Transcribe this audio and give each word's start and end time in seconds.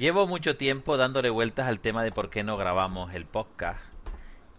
Llevo 0.00 0.26
mucho 0.26 0.56
tiempo 0.56 0.96
dándole 0.96 1.28
vueltas 1.28 1.68
al 1.68 1.78
tema 1.78 2.02
de 2.02 2.10
por 2.10 2.30
qué 2.30 2.42
no 2.42 2.56
grabamos 2.56 3.12
el 3.12 3.26
podcast. 3.26 3.84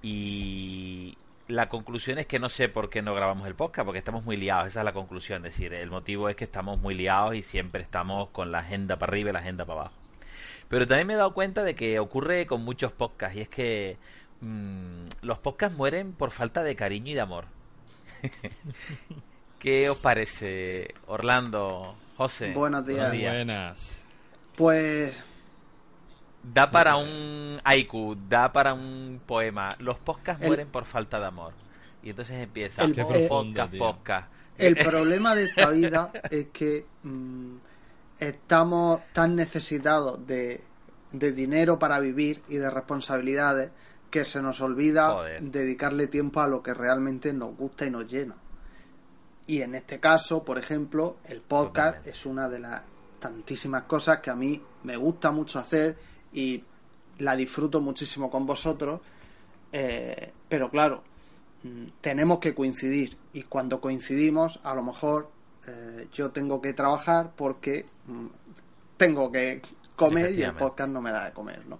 Y 0.04 1.17
la 1.47 1.67
conclusión 1.67 2.20
es 2.20 2.27
que 2.27 2.38
no 2.38 2.47
sé 2.47 2.70
por 2.70 2.91
qué 2.91 3.02
no 3.02 3.15
grabamos 3.15 3.47
el 3.47 3.55
podcast, 3.55 3.88
porque 3.88 3.97
estamos 3.97 4.23
muy 4.23 4.38
liados. 4.38 4.67
Esa 4.67 4.81
es 4.81 4.85
la 4.85 4.93
conclusión. 4.93 5.43
Es 5.48 5.55
decir, 5.55 5.73
el 5.73 5.89
motivo 5.89 6.30
es 6.30 6.35
que 6.35 6.43
estamos 6.43 6.80
muy 6.80 6.93
liados 6.93 7.34
y 7.34 7.41
siempre 7.41 7.81
estamos 7.81 8.30
con 8.30 8.52
la 8.52 8.59
agenda 8.59 8.98
para 8.99 9.13
arriba 9.13 9.31
y 9.31 9.34
la 9.34 9.39
agenda 9.39 9.66
para 9.66 9.80
abajo. 9.80 9.95
Pero 10.70 10.85
también 10.85 11.07
me 11.07 11.13
he 11.13 11.17
dado 11.17 11.34
cuenta 11.34 11.63
de 11.63 11.73
que 11.73 11.98
ocurre 11.98 12.45
con 12.45 12.63
muchos 12.63 12.91
podcasts 12.91 13.35
y 13.35 13.41
es 13.41 13.49
que 13.49 13.98
mm, 14.41 15.05
los 15.23 15.39
podcasts 15.39 15.76
mueren 15.76 16.13
por 16.13 16.30
falta 16.30 16.62
de 16.62 16.76
cariño 16.76 17.13
y 17.13 17.16
de 17.16 17.21
amor. 17.21 17.45
¿Qué 19.58 19.89
os 19.89 19.98
parece, 19.98 20.94
Orlando, 21.08 21.95
José? 22.16 22.53
Buenos 22.53 22.85
días. 22.85 23.12
Buenas. 23.12 24.05
Pues 24.55 25.30
Da 26.44 26.72
para 26.72 26.95
un 26.98 27.59
haiku, 27.63 28.16
da 28.27 28.52
para 28.52 28.73
un 28.73 29.22
poema. 29.26 29.70
Los 29.80 29.99
podcasts 29.99 30.41
El- 30.41 30.48
mueren 30.49 30.68
por 30.70 30.86
falta 30.86 31.20
de 31.20 31.26
amor. 31.27 31.54
Y 32.04 32.09
entonces 32.09 32.38
empieza 32.41 32.84
El- 32.84 32.95
Qué 32.95 33.05
profundo, 33.05 33.62
podcast, 33.62 33.76
podcast. 33.77 34.27
el 34.58 34.76
problema 34.77 35.35
de 35.35 35.44
esta 35.46 35.70
vida 35.70 36.12
es 36.32 36.48
que 36.52 36.85
mm, 37.04 37.55
estamos 38.20 39.02
tan 39.13 39.35
necesitados 39.35 40.26
de, 40.26 40.62
de 41.12 41.32
dinero 41.32 41.77
para 41.80 41.99
vivir 41.99 42.41
y 42.48 42.55
de 42.55 42.70
responsabilidades 42.70 43.70
que 44.10 44.23
se 44.26 44.41
nos 44.41 44.62
olvida 44.62 45.12
Joder. 45.12 45.41
dedicarle 45.44 46.08
tiempo 46.08 46.41
a 46.41 46.48
lo 46.48 46.62
que 46.63 46.73
realmente 46.73 47.34
nos 47.34 47.55
gusta 47.55 47.85
y 47.85 47.91
nos 47.91 48.12
llena. 48.12 48.35
Y 49.48 49.62
en 49.62 49.76
este 49.76 49.99
caso, 49.99 50.44
por 50.44 50.58
ejemplo, 50.58 51.18
el 51.26 51.41
podcast 51.41 51.98
Totalmente. 51.98 52.10
es 52.10 52.26
una 52.26 52.49
de 52.49 52.60
las 52.60 52.82
tantísimas 53.20 53.84
cosas 53.84 54.20
que 54.20 54.30
a 54.32 54.35
mí 54.35 54.62
me 54.84 54.98
gusta 54.98 55.32
mucho 55.32 55.60
hacer 55.60 55.98
y 56.34 56.63
la 57.20 57.35
disfruto 57.35 57.82
muchísimo 57.82 58.29
con 58.29 58.46
vosotros. 58.46 59.01
eh, 59.71 60.32
pero 60.49 60.70
claro, 60.70 61.04
mm, 61.63 61.85
tenemos 62.01 62.40
que 62.40 62.54
coincidir 62.54 63.18
y 63.34 63.43
cuando 63.43 63.79
coincidimos, 63.79 64.59
a 64.63 64.75
lo 64.75 64.84
mejor 64.84 65.31
eh, 65.68 66.07
yo 66.12 66.31
tengo 66.31 66.62
que 66.62 66.74
trabajar 66.74 67.31
porque 67.35 67.85
mm, 68.07 68.25
tengo 68.97 69.31
que 69.31 69.62
comer 69.96 70.34
y 70.34 70.41
el 70.44 70.53
podcast 70.56 70.90
no 70.90 71.02
me 71.02 71.12
da 71.12 71.25
de 71.25 71.31
comer, 71.31 71.66
¿no? 71.68 71.79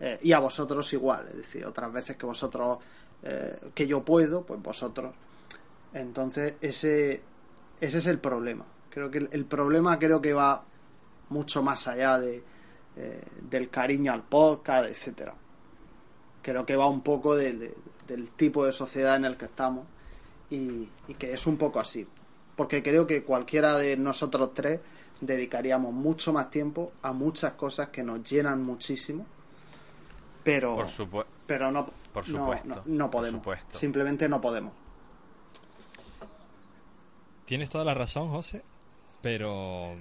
Eh, 0.00 0.18
y 0.22 0.32
a 0.32 0.40
vosotros 0.40 0.92
igual, 0.92 1.28
es 1.28 1.36
decir, 1.36 1.64
otras 1.64 1.92
veces 1.92 2.16
que 2.16 2.26
vosotros, 2.26 2.78
eh, 3.22 3.58
que 3.74 3.86
yo 3.86 4.04
puedo, 4.04 4.44
pues 4.44 4.60
vosotros. 4.60 5.14
Entonces, 5.92 6.54
ese, 6.60 7.22
ese 7.80 7.98
es 7.98 8.06
el 8.06 8.18
problema. 8.18 8.66
Creo 8.90 9.10
que 9.10 9.18
el, 9.18 9.28
el 9.32 9.44
problema 9.44 9.98
creo 9.98 10.20
que 10.20 10.32
va 10.32 10.64
mucho 11.28 11.62
más 11.62 11.86
allá 11.86 12.18
de, 12.18 12.42
eh, 12.96 13.22
del 13.50 13.68
cariño 13.70 14.12
al 14.12 14.22
podcast, 14.22 14.86
etcétera. 14.88 15.34
Creo 16.42 16.64
que 16.66 16.76
va 16.76 16.86
un 16.88 17.00
poco 17.02 17.34
de- 17.36 17.52
de- 17.54 17.74
del 18.06 18.30
tipo 18.30 18.64
de 18.66 18.72
sociedad 18.72 19.16
en 19.16 19.24
el 19.24 19.36
que 19.36 19.46
estamos 19.46 19.86
y, 20.50 20.88
y 21.08 21.14
que 21.18 21.32
es 21.32 21.46
un 21.46 21.56
poco 21.56 21.80
así. 21.80 22.06
Porque 22.56 22.82
creo 22.82 23.06
que 23.06 23.22
cualquiera 23.24 23.76
de 23.78 23.96
nosotros 23.96 24.52
tres 24.54 24.80
dedicaríamos 25.20 25.92
mucho 25.92 26.32
más 26.32 26.50
tiempo 26.50 26.92
a 27.02 27.12
muchas 27.12 27.52
cosas 27.52 27.88
que 27.88 28.02
nos 28.02 28.22
llenan 28.28 28.62
muchísimo, 28.62 29.24
pero, 30.42 30.76
Por 30.76 30.88
supuesto. 30.90 31.32
pero 31.46 31.72
no, 31.72 31.86
por 32.12 32.26
supuesto, 32.26 32.68
no, 32.68 32.82
no 32.84 33.10
podemos. 33.10 33.40
supuesto. 33.40 33.78
Simplemente 33.78 34.28
no 34.28 34.40
podemos. 34.40 34.72
Tienes 37.46 37.68
toda 37.70 37.84
la 37.84 37.94
razón, 37.94 38.28
José, 38.30 38.62
pero 39.22 39.94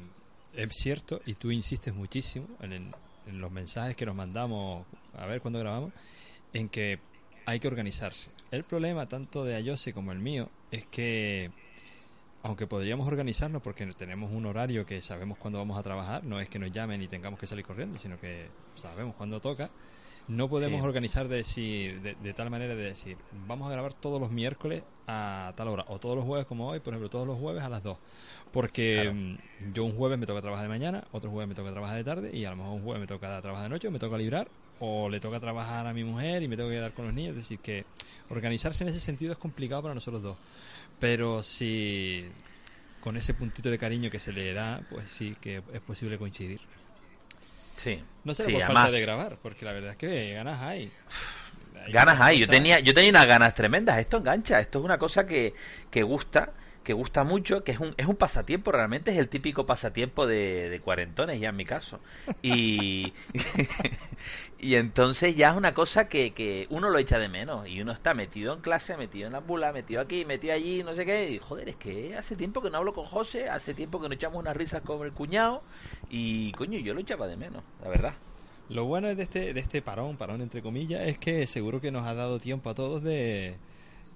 es 0.56 0.76
cierto, 0.76 1.22
y 1.26 1.34
tú 1.36 1.52
insistes 1.52 1.94
muchísimo 1.94 2.48
en, 2.62 2.74
en- 2.74 2.94
los 3.40 3.52
mensajes 3.52 3.96
que 3.96 4.06
nos 4.06 4.16
mandamos, 4.16 4.86
a 5.18 5.26
ver 5.26 5.42
cuándo 5.42 5.60
grabamos, 5.60 5.92
en 6.54 6.68
que 6.70 7.00
hay 7.46 7.60
que 7.60 7.68
organizarse. 7.68 8.30
El 8.52 8.64
problema 8.64 9.08
tanto 9.08 9.44
de 9.46 9.56
Ayose 9.56 9.94
como 9.94 10.12
el 10.12 10.20
mío 10.20 10.50
es 10.72 10.86
que, 10.88 11.52
aunque 12.44 12.68
podríamos 12.68 13.08
organizarnos 13.08 13.62
porque 13.62 13.86
tenemos 13.94 14.32
un 14.32 14.46
horario 14.46 14.86
que 14.86 15.02
sabemos 15.02 15.38
cuándo 15.38 15.60
vamos 15.60 15.80
a 15.80 15.84
trabajar, 15.84 16.24
no 16.26 16.40
es 16.40 16.50
que 16.50 16.60
nos 16.60 16.72
llamen 16.72 17.02
y 17.02 17.08
tengamos 17.08 17.40
que 17.40 17.48
salir 17.48 17.66
corriendo, 17.66 17.98
sino 17.98 18.20
que 18.20 18.48
sabemos 18.76 19.16
cuándo 19.16 19.40
toca, 19.40 19.70
no 20.28 20.48
podemos 20.50 20.82
Sí. 20.82 20.88
organizar 20.88 21.28
de, 21.28 21.38
decir, 21.38 22.02
de, 22.02 22.16
de 22.16 22.34
tal 22.34 22.50
manera 22.50 22.76
de 22.76 22.84
decir, 22.84 23.18
vamos 23.48 23.68
a 23.70 23.72
grabar 23.72 23.94
todos 23.94 24.20
los 24.22 24.32
miércoles 24.32 24.84
a 25.08 25.54
tal 25.58 25.68
hora, 25.68 25.84
o 25.88 26.00
todos 26.00 26.16
los 26.16 26.26
jueves 26.26 26.46
como 26.46 26.70
hoy, 26.70 26.80
por 26.80 26.94
ejemplo, 26.94 27.10
todos 27.10 27.28
los 27.28 27.38
jueves 27.40 27.62
a 27.64 27.70
las 27.70 27.84
2. 27.84 27.98
Porque 28.52 29.02
Claro. 29.04 29.14
mm, 29.14 29.74
yo 29.74 29.84
un 29.84 29.96
jueves 29.98 30.18
me 30.18 30.26
toca 30.26 30.42
trabajar 30.42 30.64
de 30.66 30.70
mañana, 30.70 31.04
otro 31.12 31.30
jueves 31.30 31.50
me 31.50 31.56
toca 31.56 31.72
trabajar 31.72 31.98
de 31.98 32.04
tarde, 32.04 32.32
y 32.38 32.46
a 32.46 32.52
lo 32.52 32.56
mejor 32.56 32.74
un 32.74 32.84
jueves 32.84 33.02
me 33.02 33.08
toca 33.08 33.42
trabajar 33.42 33.66
de 33.66 33.70
noche, 33.70 33.88
o 33.88 33.92
me 33.92 34.00
toca 34.00 34.18
librar, 34.18 34.48
o 34.80 35.10
le 35.10 35.20
toca 35.20 35.40
trabajar 35.40 35.88
a 35.88 35.94
mi 35.94 36.04
mujer 36.04 36.42
y 36.44 36.48
me 36.48 36.56
tengo 36.56 36.70
que 36.70 36.76
quedar 36.76 36.94
con 36.94 37.06
los 37.06 37.14
niños. 37.14 37.32
Es 37.32 37.38
decir, 37.44 37.60
que 37.60 37.86
organizarse 38.30 38.84
en 38.84 38.90
ese 38.90 39.00
sentido 39.00 39.32
es 39.34 39.38
complicado 39.38 39.82
para 39.82 39.94
nosotros 39.94 40.22
dos. 40.24 40.38
Pero 41.00 41.44
si 41.44 42.26
con 43.02 43.18
ese 43.18 43.34
puntito 43.34 43.70
de 43.70 43.78
cariño 43.78 44.10
que 44.10 44.20
se 44.20 44.32
le 44.32 44.54
da, 44.54 44.82
pues 44.90 45.10
sí 45.10 45.36
que 45.42 45.62
es 45.74 45.82
posible 45.82 46.18
coincidir. 46.18 46.62
Sí. 47.84 48.02
No 48.24 48.34
será 48.34 48.48
Sí, 48.48 48.54
por 48.54 48.64
además, 48.64 48.84
falta 48.84 48.96
de 48.96 49.02
grabar, 49.02 49.38
porque 49.42 49.66
la 49.66 49.74
verdad 49.74 49.92
es 49.92 49.98
que 49.98 50.34
ganas 50.34 50.62
hay. 50.62 50.92
Hay 51.86 51.92
Ganas 51.92 52.22
hay, 52.22 52.40
yo 52.40 52.48
tenía, 52.48 52.80
yo 52.80 52.94
tenía 52.94 53.10
unas 53.10 53.28
ganas 53.28 53.54
tremendas. 53.54 54.00
Esto 54.00 54.18
engancha, 54.18 54.60
esto 54.62 54.80
es 54.80 54.86
una 54.86 54.98
cosa 54.98 55.26
que, 55.26 55.54
que 55.92 56.02
gusta, 56.02 56.52
que 56.84 56.94
gusta 56.94 57.24
mucho, 57.24 57.64
que 57.64 57.72
es 57.72 57.80
un, 57.80 57.94
es 57.98 58.06
un 58.06 58.16
pasatiempo, 58.16 58.72
realmente 58.72 59.12
es 59.12 59.18
el 59.18 59.30
típico 59.30 59.66
pasatiempo 59.66 60.28
de, 60.28 60.82
cuarentones, 60.84 61.40
ya 61.40 61.50
en 61.50 61.56
mi 61.56 61.66
caso. 61.66 62.00
Y, 62.42 63.14
y 64.60 64.76
entonces 64.76 65.36
ya 65.36 65.50
es 65.50 65.56
una 65.56 65.74
cosa 65.74 66.08
que, 66.08 66.32
que 66.32 66.68
uno 66.70 66.90
lo 66.90 67.00
echa 67.00 67.18
de 67.20 67.30
menos. 67.30 67.68
Y 67.68 67.82
uno 67.82 67.94
está 67.94 68.14
metido 68.14 68.54
en 68.54 68.62
clase, 68.62 68.98
metido 68.98 69.28
en 69.28 69.34
la 69.34 69.40
bula, 69.40 69.72
metido 69.72 70.02
aquí, 70.02 70.26
metido 70.26 70.54
allí, 70.54 70.84
no 70.84 70.94
sé 70.94 71.06
qué. 71.06 71.32
Y 71.32 71.40
joder, 71.40 71.70
es 71.70 71.76
que 71.78 72.16
hace 72.18 72.36
tiempo 72.36 72.62
que 72.62 72.70
no 72.70 72.78
hablo 72.78 72.94
con 72.94 73.06
José, 73.06 73.50
hace 73.50 73.74
tiempo 73.74 74.02
que 74.02 74.10
no 74.10 74.16
echamos 74.16 74.40
unas 74.40 74.56
risas 74.56 74.82
con 74.82 75.06
el 75.06 75.14
cuñado. 75.14 75.64
Y 76.10 76.52
coño, 76.54 76.80
yo 76.80 76.94
lo 76.94 77.00
echaba 77.00 77.28
de 77.28 77.38
menos, 77.38 77.64
la 77.82 77.90
verdad. 77.90 78.14
Lo 78.70 78.86
bueno 78.86 79.14
de 79.14 79.24
este, 79.24 79.54
de 79.54 79.60
este 79.60 79.82
parón, 79.82 80.18
parón 80.18 80.42
entre 80.42 80.62
comillas, 80.62 81.08
es 81.08 81.18
que 81.18 81.48
seguro 81.48 81.82
que 81.82 81.92
nos 81.92 82.06
ha 82.08 82.14
dado 82.14 82.40
tiempo 82.40 82.70
a 82.70 82.74
todos 82.74 83.04
de, 83.04 83.58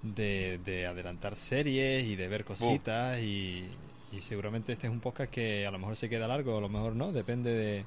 de, 0.02 0.60
de 0.64 0.86
adelantar 0.86 1.36
series 1.36 2.04
y 2.04 2.16
de 2.16 2.28
ver 2.28 2.44
cositas 2.44 3.20
y, 3.20 3.68
y 4.12 4.20
seguramente 4.20 4.72
este 4.72 4.86
es 4.86 4.92
un 4.92 5.00
podcast 5.00 5.30
que 5.30 5.66
a 5.66 5.70
lo 5.70 5.78
mejor 5.78 5.96
se 5.96 6.08
queda 6.08 6.28
largo, 6.28 6.56
a 6.58 6.60
lo 6.60 6.68
mejor 6.68 6.94
no, 6.94 7.12
depende 7.12 7.52
de, 7.52 7.84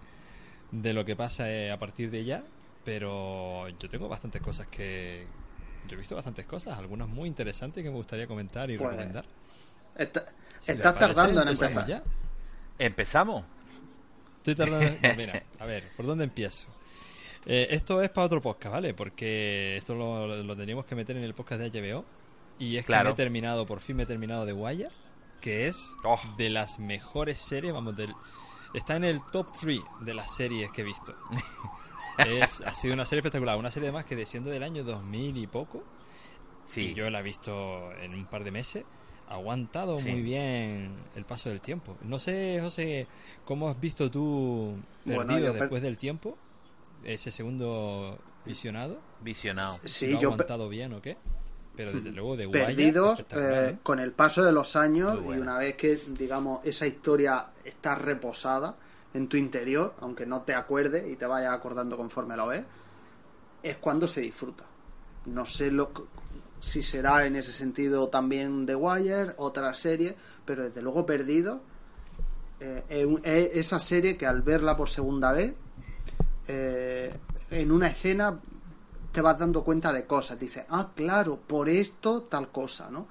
de 0.71 0.93
lo 0.93 1.05
que 1.05 1.15
pasa 1.15 1.45
a 1.73 1.77
partir 1.79 2.11
de 2.11 2.23
ya, 2.25 2.43
pero 2.85 3.69
yo 3.69 3.89
tengo 3.89 4.07
bastantes 4.09 4.41
cosas 4.41 4.67
que... 4.67 5.25
Yo 5.87 5.95
he 5.95 5.99
visto 5.99 6.15
bastantes 6.15 6.45
cosas, 6.45 6.77
algunas 6.77 7.07
muy 7.07 7.27
interesantes 7.27 7.83
que 7.83 7.89
me 7.89 7.95
gustaría 7.95 8.27
comentar 8.27 8.69
y 8.69 8.77
Pues, 8.77 8.89
recomendar. 8.91 9.25
Está- 9.97 10.25
Si 10.59 10.67
les 10.67 10.77
estás 10.77 10.93
parece, 10.93 11.13
tardando 11.15 11.41
en 11.41 11.47
empezamos 11.47 11.81
empezar. 11.83 12.03
ya. 12.03 12.03
¿Empezamos? 12.85 13.43
Estoy 14.37 14.55
tardando. 14.55 14.91
no, 15.01 15.15
mira, 15.15 15.43
a 15.59 15.65
ver, 15.65 15.89
¿por 15.97 16.05
dónde 16.05 16.23
empiezo? 16.25 16.67
Eh, 17.45 17.67
esto 17.71 18.01
es 18.01 18.09
para 18.09 18.25
otro 18.25 18.41
podcast, 18.41 18.73
¿vale? 18.73 18.93
Porque 18.93 19.77
esto 19.77 19.95
lo, 19.95 20.43
lo- 20.43 20.55
teníamos 20.55 20.85
que 20.85 20.95
meter 20.95 21.17
en 21.17 21.23
el 21.23 21.33
podcast 21.33 21.61
de 21.61 21.69
HBO. 21.71 22.05
Y 22.59 22.77
es 22.77 22.85
que 22.85 22.93
me 22.95 23.09
he 23.09 23.13
terminado, 23.13 23.65
por 23.65 23.79
fin 23.79 23.95
me 23.95 24.03
he 24.03 24.05
terminado 24.05 24.45
de 24.45 24.53
Wire, 24.53 24.89
que 25.39 25.65
es 25.67 25.91
Oh. 26.03 26.19
de 26.37 26.49
las 26.51 26.77
mejores 26.77 27.39
series, 27.39 27.73
vamos, 27.73 27.95
del, 27.97 28.13
está 28.75 28.95
en 28.95 29.03
el 29.05 29.21
top 29.31 29.47
3 29.59 29.79
de 30.01 30.13
las 30.13 30.35
series 30.35 30.69
que 30.71 30.81
he 30.81 30.85
visto. 30.85 31.15
Es- 32.17 32.61
ha 32.61 32.71
sido 32.75 32.93
una 32.93 33.05
serie 33.05 33.21
espectacular, 33.21 33.57
una 33.57 33.71
serie 33.71 33.87
además 33.89 34.05
que 34.05 34.15
desciende 34.15 34.51
del 34.51 34.61
año 34.63 34.83
2000 34.83 35.37
y 35.37 35.47
poco. 35.47 35.81
Sí. 36.67 36.89
Y 36.89 36.93
yo 36.93 37.09
la 37.09 37.21
he 37.21 37.23
visto 37.23 37.91
en 37.93 38.13
un 38.13 38.25
par 38.25 38.43
de 38.43 38.51
meses. 38.51 38.85
Ha 39.29 39.35
aguantado 39.35 39.97
Sí. 39.99 40.11
muy 40.11 40.21
bien 40.21 40.91
el 41.15 41.25
paso 41.25 41.49
del 41.49 41.61
tiempo. 41.61 41.97
No 42.03 42.19
sé, 42.19 42.59
José, 42.61 43.07
¿cómo 43.45 43.69
has 43.69 43.79
visto 43.79 44.11
tú 44.11 44.75
Bueno, 45.05 45.25
perdido 45.25 45.53
per- 45.53 45.61
después 45.61 45.81
del 45.81 45.97
tiempo? 45.97 46.37
Ese 47.03 47.31
segundo 47.31 48.17
visionado. 48.45 48.99
Visionado. 49.21 49.79
si 49.83 49.89
Sí, 49.89 50.07
lo 50.07 50.17
ha 50.17 50.21
yo 50.21 50.29
pe- 50.29 50.33
aguantado 50.35 50.69
bien 50.69 50.93
o 50.93 51.01
qué. 51.01 51.17
Pero 51.75 51.93
desde 51.93 52.11
luego 52.11 52.35
de 52.35 52.47
Wire, 52.47 52.65
perdidos 52.65 53.19
eh, 53.31 53.69
¿no? 53.73 53.79
con 53.81 53.99
el 53.99 54.11
paso 54.11 54.43
de 54.43 54.51
los 54.51 54.75
años 54.75 55.17
y 55.25 55.29
una 55.29 55.57
vez 55.57 55.75
que 55.75 55.97
digamos 56.09 56.59
esa 56.65 56.85
historia 56.85 57.47
está 57.63 57.95
reposada 57.95 58.75
en 59.13 59.27
tu 59.29 59.37
interior 59.37 59.95
aunque 60.01 60.25
no 60.25 60.41
te 60.41 60.53
acuerdes 60.53 61.09
y 61.11 61.15
te 61.15 61.25
vayas 61.25 61.53
acordando 61.53 61.95
conforme 61.95 62.35
lo 62.35 62.47
ves 62.47 62.63
es 63.63 63.77
cuando 63.77 64.05
se 64.07 64.19
disfruta 64.21 64.65
no 65.27 65.45
sé 65.45 65.71
lo 65.71 65.93
que- 65.93 66.03
si 66.59 66.83
será 66.83 67.25
en 67.25 67.37
ese 67.37 67.53
sentido 67.53 68.09
también 68.09 68.65
The 68.65 68.75
Wire 68.75 69.33
otra 69.37 69.73
serie 69.73 70.15
pero 70.45 70.63
desde 70.63 70.81
luego 70.81 71.05
perdido 71.05 71.61
eh, 72.59 72.83
es 72.89 73.05
un- 73.05 73.21
es 73.23 73.49
esa 73.53 73.79
serie 73.79 74.17
que 74.17 74.27
al 74.27 74.41
verla 74.41 74.75
por 74.75 74.89
segunda 74.89 75.31
vez 75.31 75.53
eh, 76.47 77.13
en 77.51 77.71
una 77.71 77.87
escena 77.87 78.39
te 79.11 79.21
vas 79.21 79.37
dando 79.37 79.63
cuenta 79.63 79.91
de 79.93 80.05
cosas. 80.05 80.39
Dices, 80.39 80.65
ah, 80.69 80.89
claro, 80.95 81.37
por 81.37 81.67
esto 81.69 82.23
tal 82.23 82.49
cosa, 82.51 82.89
¿no? 82.89 83.07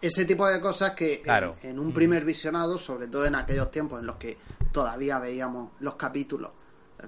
Ese 0.00 0.24
tipo 0.24 0.46
de 0.46 0.60
cosas 0.60 0.92
que 0.92 1.14
en- 1.16 1.22
Claro. 1.22 1.54
en, 1.62 1.78
un 1.78 1.92
primer 1.92 2.24
visionado, 2.24 2.76
sobre 2.78 3.06
todo 3.06 3.24
en 3.26 3.34
aquellos 3.36 3.70
tiempos 3.70 4.00
en 4.00 4.06
los 4.06 4.16
que 4.16 4.36
todavía 4.72 5.18
veíamos 5.18 5.70
los 5.80 5.94
capítulos 5.94 6.50
eh, 6.98 7.06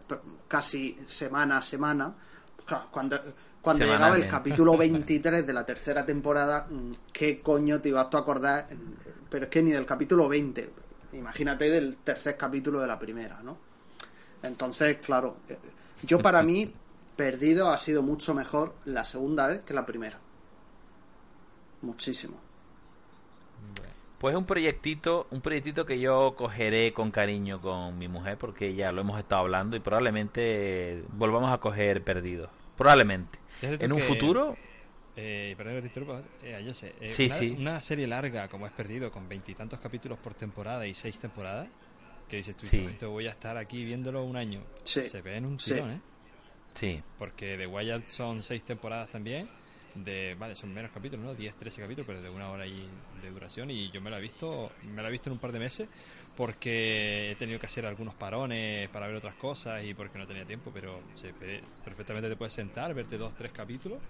casi 0.49 0.97
semana 1.09 1.59
a 1.59 1.63
semana. 1.63 2.13
Pues 2.57 2.67
claro, 2.69 2.87
cuando, 2.91 3.21
cuando 3.61 3.85
llegaba 3.85 4.17
el 4.17 4.29
capítulo 4.29 4.77
23 4.79 5.47
de 5.47 5.53
la 5.53 5.65
tercera 5.67 6.05
temporada, 6.07 6.67
mm, 6.71 6.93
¿qué 7.13 7.41
coño 7.41 7.81
te 7.81 7.89
ibas 7.89 8.11
tú 8.11 8.17
a 8.17 8.21
acordar? 8.21 8.69
Pero 9.29 9.45
es 9.47 9.51
que 9.51 9.63
ni 9.63 9.73
del 9.73 9.87
capítulo 9.87 10.29
20. 10.29 10.71
Imagínate 11.15 11.71
del 11.71 11.97
tercer 11.99 12.37
capítulo 12.37 12.81
de 12.81 12.87
la 12.87 12.99
primera, 12.99 13.43
¿no? 13.43 13.57
Entonces, 14.45 14.99
claro, 14.99 15.37
eh, 15.49 15.59
yo 16.03 16.21
para 16.21 16.43
mí, 16.43 16.73
Perdido 17.17 17.71
ha 17.71 17.79
sido 17.79 18.03
mucho 18.03 18.35
mejor 18.35 18.75
la 18.85 19.05
segunda 19.05 19.47
vez 19.47 19.61
que 19.63 19.73
la 19.75 19.87
primera. 19.87 20.19
Muchísimo. 21.83 22.39
Pues 24.19 24.33
es 24.33 24.39
un 24.39 24.47
proyectito, 24.47 25.27
un 25.31 25.41
proyectito 25.43 25.85
que 25.85 25.99
yo 26.01 26.35
cogeré 26.37 26.93
con 26.95 27.11
cariño 27.11 27.61
con 27.61 27.99
mi 27.99 28.09
mujer 28.09 28.39
porque 28.39 28.75
ya 28.75 28.91
lo 28.91 29.03
hemos 29.03 29.19
estado 29.21 29.43
hablando 29.43 29.77
y 29.77 29.81
probablemente 29.81 31.03
volvamos 31.13 31.53
a 31.53 31.59
coger 31.59 32.03
perdidos. 32.03 32.49
Probablemente. 32.77 33.39
En 33.63 33.93
un 33.93 33.99
que- 33.99 34.05
futuro, 34.05 34.57
Eh, 35.17 35.55
perdón 35.57 35.75
que 35.77 35.81
te 35.83 35.87
interrumpa, 35.89 36.23
eh, 36.43 36.63
yo 36.67 36.75
sé. 36.75 36.95
eh, 37.01 37.13
Sí, 37.15 37.27
una, 37.27 37.35
sí. 37.37 37.57
una 37.59 37.81
serie 37.81 38.07
larga 38.07 38.49
como 38.49 38.67
es 38.67 38.73
Perdido, 38.73 39.13
con 39.13 39.29
veintitantos 39.29 39.79
capítulos 39.79 40.19
por 40.19 40.35
temporada 40.35 40.87
y 40.89 40.95
seis 40.95 41.19
temporadas, 41.21 41.69
que 42.29 42.37
dices 42.37 42.57
tú, 42.57 42.67
Sí. 42.67 42.77
"Chaval, 42.79 42.93
esto 42.93 43.11
voy 43.11 43.27
a 43.27 43.31
estar 43.31 43.57
aquí 43.57 43.85
viéndolo 43.85 44.25
un 44.25 44.37
año. 44.37 44.63
Sí. 44.83 45.05
Se 45.09 45.21
ve 45.23 45.37
en 45.37 45.47
un 45.47 45.57
tirón, 45.59 45.91
¿eh? 45.93 46.01
sí. 46.75 47.01
Porque 47.19 47.57
The 47.57 47.67
Wild 47.67 48.09
son 48.09 48.43
seis 48.43 48.63
temporadas 48.63 49.09
también. 49.11 49.49
De, 49.95 50.35
vale, 50.35 50.57
son 50.57 50.75
menos 50.75 50.91
capítulos, 50.91 51.25
¿no? 51.25 51.35
10, 51.37 51.55
13 51.55 51.81
capítulos, 51.83 52.05
pero 52.09 52.21
de 52.21 52.29
una 52.29 52.51
hora 52.51 52.67
y 52.67 52.85
de 53.23 53.31
duración. 53.31 53.71
Y 53.71 53.93
yo 53.93 54.01
me 54.01 54.11
la 54.11 54.19
he 54.19 54.23
visto, 54.23 54.73
me 54.83 55.01
la 55.01 55.09
he 55.09 55.13
visto 55.13 55.29
en 55.29 55.35
un 55.35 55.39
par 55.39 55.53
de 55.53 55.61
meses 55.61 55.89
porque 56.37 57.31
he 57.31 57.37
tenido 57.37 57.61
que 57.61 57.67
hacer 57.67 57.87
algunos 57.87 58.15
parones 58.17 58.89
para 58.89 59.07
ver 59.07 59.15
otras 59.15 59.37
cosas 59.37 59.85
y 59.85 59.95
porque 59.95 60.19
no 60.19 60.27
tenía 60.27 60.45
tiempo. 60.45 60.73
Pero 60.75 61.01
perfectamente 61.85 62.29
te 62.29 62.35
puedes 62.35 62.53
sentar, 62.55 62.93
verte 62.93 63.17
dos, 63.19 63.35
tres 63.37 63.53
capítulos 63.53 64.01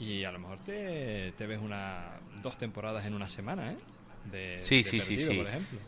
y 0.00 0.24
a 0.24 0.32
lo 0.32 0.40
mejor 0.40 0.58
te, 0.64 1.32
te 1.38 1.46
ves 1.46 1.60
una 1.60 2.08
dos 2.42 2.58
temporadas 2.58 3.06
en 3.06 3.14
una 3.14 3.28
semana, 3.28 3.72
¿eh? 3.72 3.76
De, 4.24 4.60
Sí, 4.64 4.82
de 4.82 4.90
sí, 4.90 4.90
sí, 4.90 4.98
Perdido, 4.98 5.30
sí. 5.30 5.36
por 5.38 5.46
ejemplo. 5.46 5.78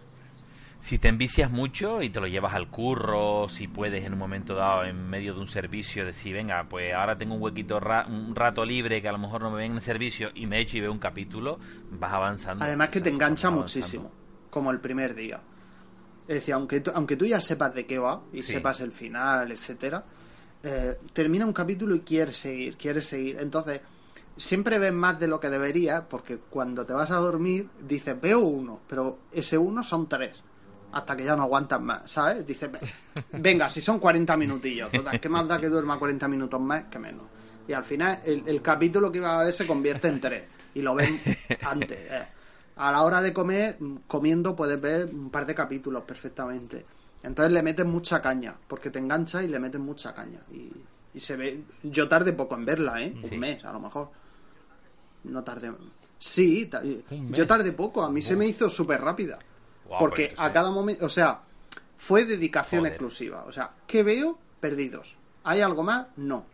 Si 0.80 0.98
te 0.98 1.08
envicias 1.08 1.50
mucho 1.50 2.02
y 2.02 2.08
te 2.10 2.20
lo 2.20 2.26
llevas 2.28 2.54
al 2.54 2.70
curro, 2.70 3.48
si 3.48 3.68
puedes 3.68 4.04
en 4.04 4.12
un 4.14 4.18
momento 4.18 4.54
dado, 4.54 4.84
en 4.84 5.08
medio 5.10 5.34
de 5.34 5.40
un 5.40 5.46
servicio, 5.48 6.04
decir, 6.04 6.32
venga, 6.34 6.66
pues 6.68 6.94
ahora 6.94 7.18
tengo 7.18 7.34
un 7.34 7.42
huequito, 7.42 7.78
ra- 7.78 8.06
un 8.06 8.34
rato 8.34 8.64
libre 8.64 9.02
que 9.02 9.08
a 9.08 9.12
lo 9.12 9.18
mejor 9.18 9.42
no 9.42 9.50
me 9.50 9.58
ven 9.58 9.72
en 9.72 9.76
el 9.78 9.82
servicio 9.82 10.30
y 10.34 10.46
me 10.46 10.60
echo 10.60 10.78
y 10.78 10.80
veo 10.80 10.92
un 10.92 10.98
capítulo, 10.98 11.58
vas 11.90 12.12
avanzando. 12.12 12.64
Además 12.64 12.88
que 12.88 13.00
te 13.00 13.10
engancha 13.10 13.50
muchísimo, 13.50 14.10
como 14.50 14.70
el 14.70 14.80
primer 14.80 15.14
día. 15.14 15.40
Es 16.26 16.36
decir, 16.36 16.54
aunque 16.54 16.80
tú, 16.80 16.90
aunque 16.94 17.16
tú 17.16 17.26
ya 17.26 17.40
sepas 17.40 17.74
de 17.74 17.84
qué 17.84 17.98
va 17.98 18.22
y 18.32 18.42
Sí. 18.42 18.52
sepas 18.52 18.80
el 18.80 18.92
final, 18.92 19.50
etcétera, 19.50 20.04
eh, 20.62 20.96
termina 21.12 21.44
un 21.44 21.52
capítulo 21.52 21.94
y 21.94 22.00
quieres 22.00 22.36
seguir, 22.36 22.76
quieres 22.76 23.06
seguir. 23.06 23.36
Entonces, 23.40 23.80
siempre 24.36 24.78
ves 24.78 24.92
más 24.92 25.18
de 25.18 25.26
lo 25.26 25.40
que 25.40 25.50
deberías, 25.50 26.02
porque 26.08 26.38
cuando 26.38 26.86
te 26.86 26.92
vas 26.92 27.10
a 27.10 27.16
dormir 27.16 27.68
dices, 27.80 28.18
veo 28.20 28.40
uno, 28.40 28.80
pero 28.88 29.18
ese 29.32 29.58
uno 29.58 29.82
son 29.82 30.08
tres. 30.08 30.42
Hasta 30.92 31.16
que 31.16 31.24
ya 31.24 31.36
no 31.36 31.42
aguantas 31.42 31.80
más, 31.80 32.10
¿sabes? 32.10 32.46
Dices, 32.46 32.70
"Ve- 32.72 32.78
venga, 33.32 33.68
si 33.68 33.80
son 33.80 33.98
40 33.98 34.36
minutillos, 34.36 34.90
total, 34.90 35.20
¿qué 35.20 35.28
más 35.28 35.46
da 35.46 35.60
que 35.60 35.68
duerma 35.68 35.98
40 35.98 36.26
minutos 36.28 36.60
más 36.60 36.84
que 36.84 36.98
menos? 36.98 37.24
Y 37.66 37.72
al 37.74 37.84
final, 37.84 38.20
el, 38.24 38.42
el 38.46 38.62
capítulo 38.62 39.12
que 39.12 39.18
iba 39.18 39.38
a 39.40 39.44
ver 39.44 39.52
se 39.52 39.66
convierte 39.66 40.08
en 40.08 40.20
tres. 40.20 40.44
Y 40.74 40.80
lo 40.82 40.94
ven 40.94 41.20
antes. 41.62 41.98
eh. 42.10 42.26
A 42.76 42.92
la 42.92 43.02
hora 43.02 43.20
de 43.20 43.32
comer, 43.32 43.76
comiendo, 44.06 44.54
puedes 44.56 44.80
ver 44.80 45.06
un 45.12 45.28
par 45.30 45.44
de 45.44 45.54
capítulos 45.54 46.04
perfectamente. 46.04 46.86
Entonces 47.22 47.52
le 47.52 47.62
metes 47.62 47.84
mucha 47.84 48.22
caña, 48.22 48.54
porque 48.68 48.90
te 48.90 48.98
enganchas 49.00 49.42
y 49.44 49.48
le 49.48 49.58
metes 49.58 49.80
mucha 49.80 50.14
caña. 50.14 50.40
Y, 50.52 50.70
y 51.12 51.20
se 51.20 51.36
ve. 51.36 51.62
Yo 51.82 52.08
tardé 52.08 52.32
poco 52.32 52.54
en 52.54 52.64
verla, 52.64 53.02
¿eh? 53.02 53.12
Sí. 53.22 53.34
Un 53.34 53.40
mes, 53.40 53.64
a 53.64 53.72
lo 53.72 53.80
mejor. 53.80 54.10
No 55.24 55.42
tardé. 55.44 55.72
Sí, 56.18 56.70
yo 57.30 57.46
tardé 57.46 57.72
poco. 57.72 58.02
A 58.02 58.10
mí 58.10 58.22
se 58.22 58.36
me 58.36 58.46
hizo 58.46 58.70
súper 58.70 59.00
rápida. 59.00 59.38
Guau, 59.88 59.98
porque 59.98 60.28
pues, 60.28 60.38
a 60.38 60.46
sí. 60.46 60.52
cada 60.52 60.70
momento. 60.70 61.04
O 61.04 61.08
sea, 61.08 61.40
fue 61.96 62.24
dedicación 62.24 62.82
Joder. 62.82 62.92
exclusiva. 62.92 63.44
O 63.44 63.52
sea, 63.52 63.72
¿qué 63.86 64.04
veo? 64.04 64.38
Perdidos. 64.60 65.16
¿Hay 65.44 65.60
algo 65.60 65.82
más? 65.82 66.06
No. 66.16 66.46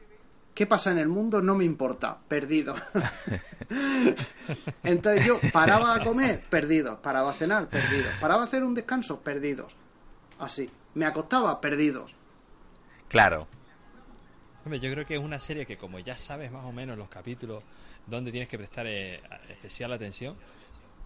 ¿Qué 0.54 0.66
pasa 0.66 0.92
en 0.92 0.98
el 0.98 1.08
mundo? 1.08 1.42
No 1.42 1.54
me 1.56 1.64
importa. 1.64 2.16
Perdido. 2.26 2.74
Entonces 4.82 5.26
yo 5.26 5.40
paraba 5.52 5.94
a 5.94 6.04
comer, 6.04 6.42
perdidos. 6.48 6.98
Paraba 7.00 7.32
a 7.32 7.34
cenar, 7.34 7.68
perdidos. 7.68 8.12
Paraba 8.20 8.42
a 8.42 8.44
hacer 8.46 8.62
un 8.62 8.74
descanso, 8.74 9.20
perdidos. 9.20 9.74
Así. 10.38 10.70
Me 10.94 11.06
acostaba, 11.06 11.60
perdidos. 11.60 12.14
Claro, 13.08 13.48
Hombre, 14.64 14.80
yo 14.80 14.90
creo 14.90 15.04
que 15.04 15.14
es 15.14 15.20
una 15.20 15.38
serie 15.38 15.66
que 15.66 15.76
como 15.76 15.98
ya 15.98 16.16
sabes 16.16 16.50
más 16.50 16.64
o 16.64 16.72
menos 16.72 16.96
los 16.96 17.10
capítulos 17.10 17.62
donde 18.06 18.30
tienes 18.30 18.48
que 18.48 18.56
prestar 18.56 18.86
eh, 18.86 19.20
especial 19.50 19.92
atención, 19.92 20.36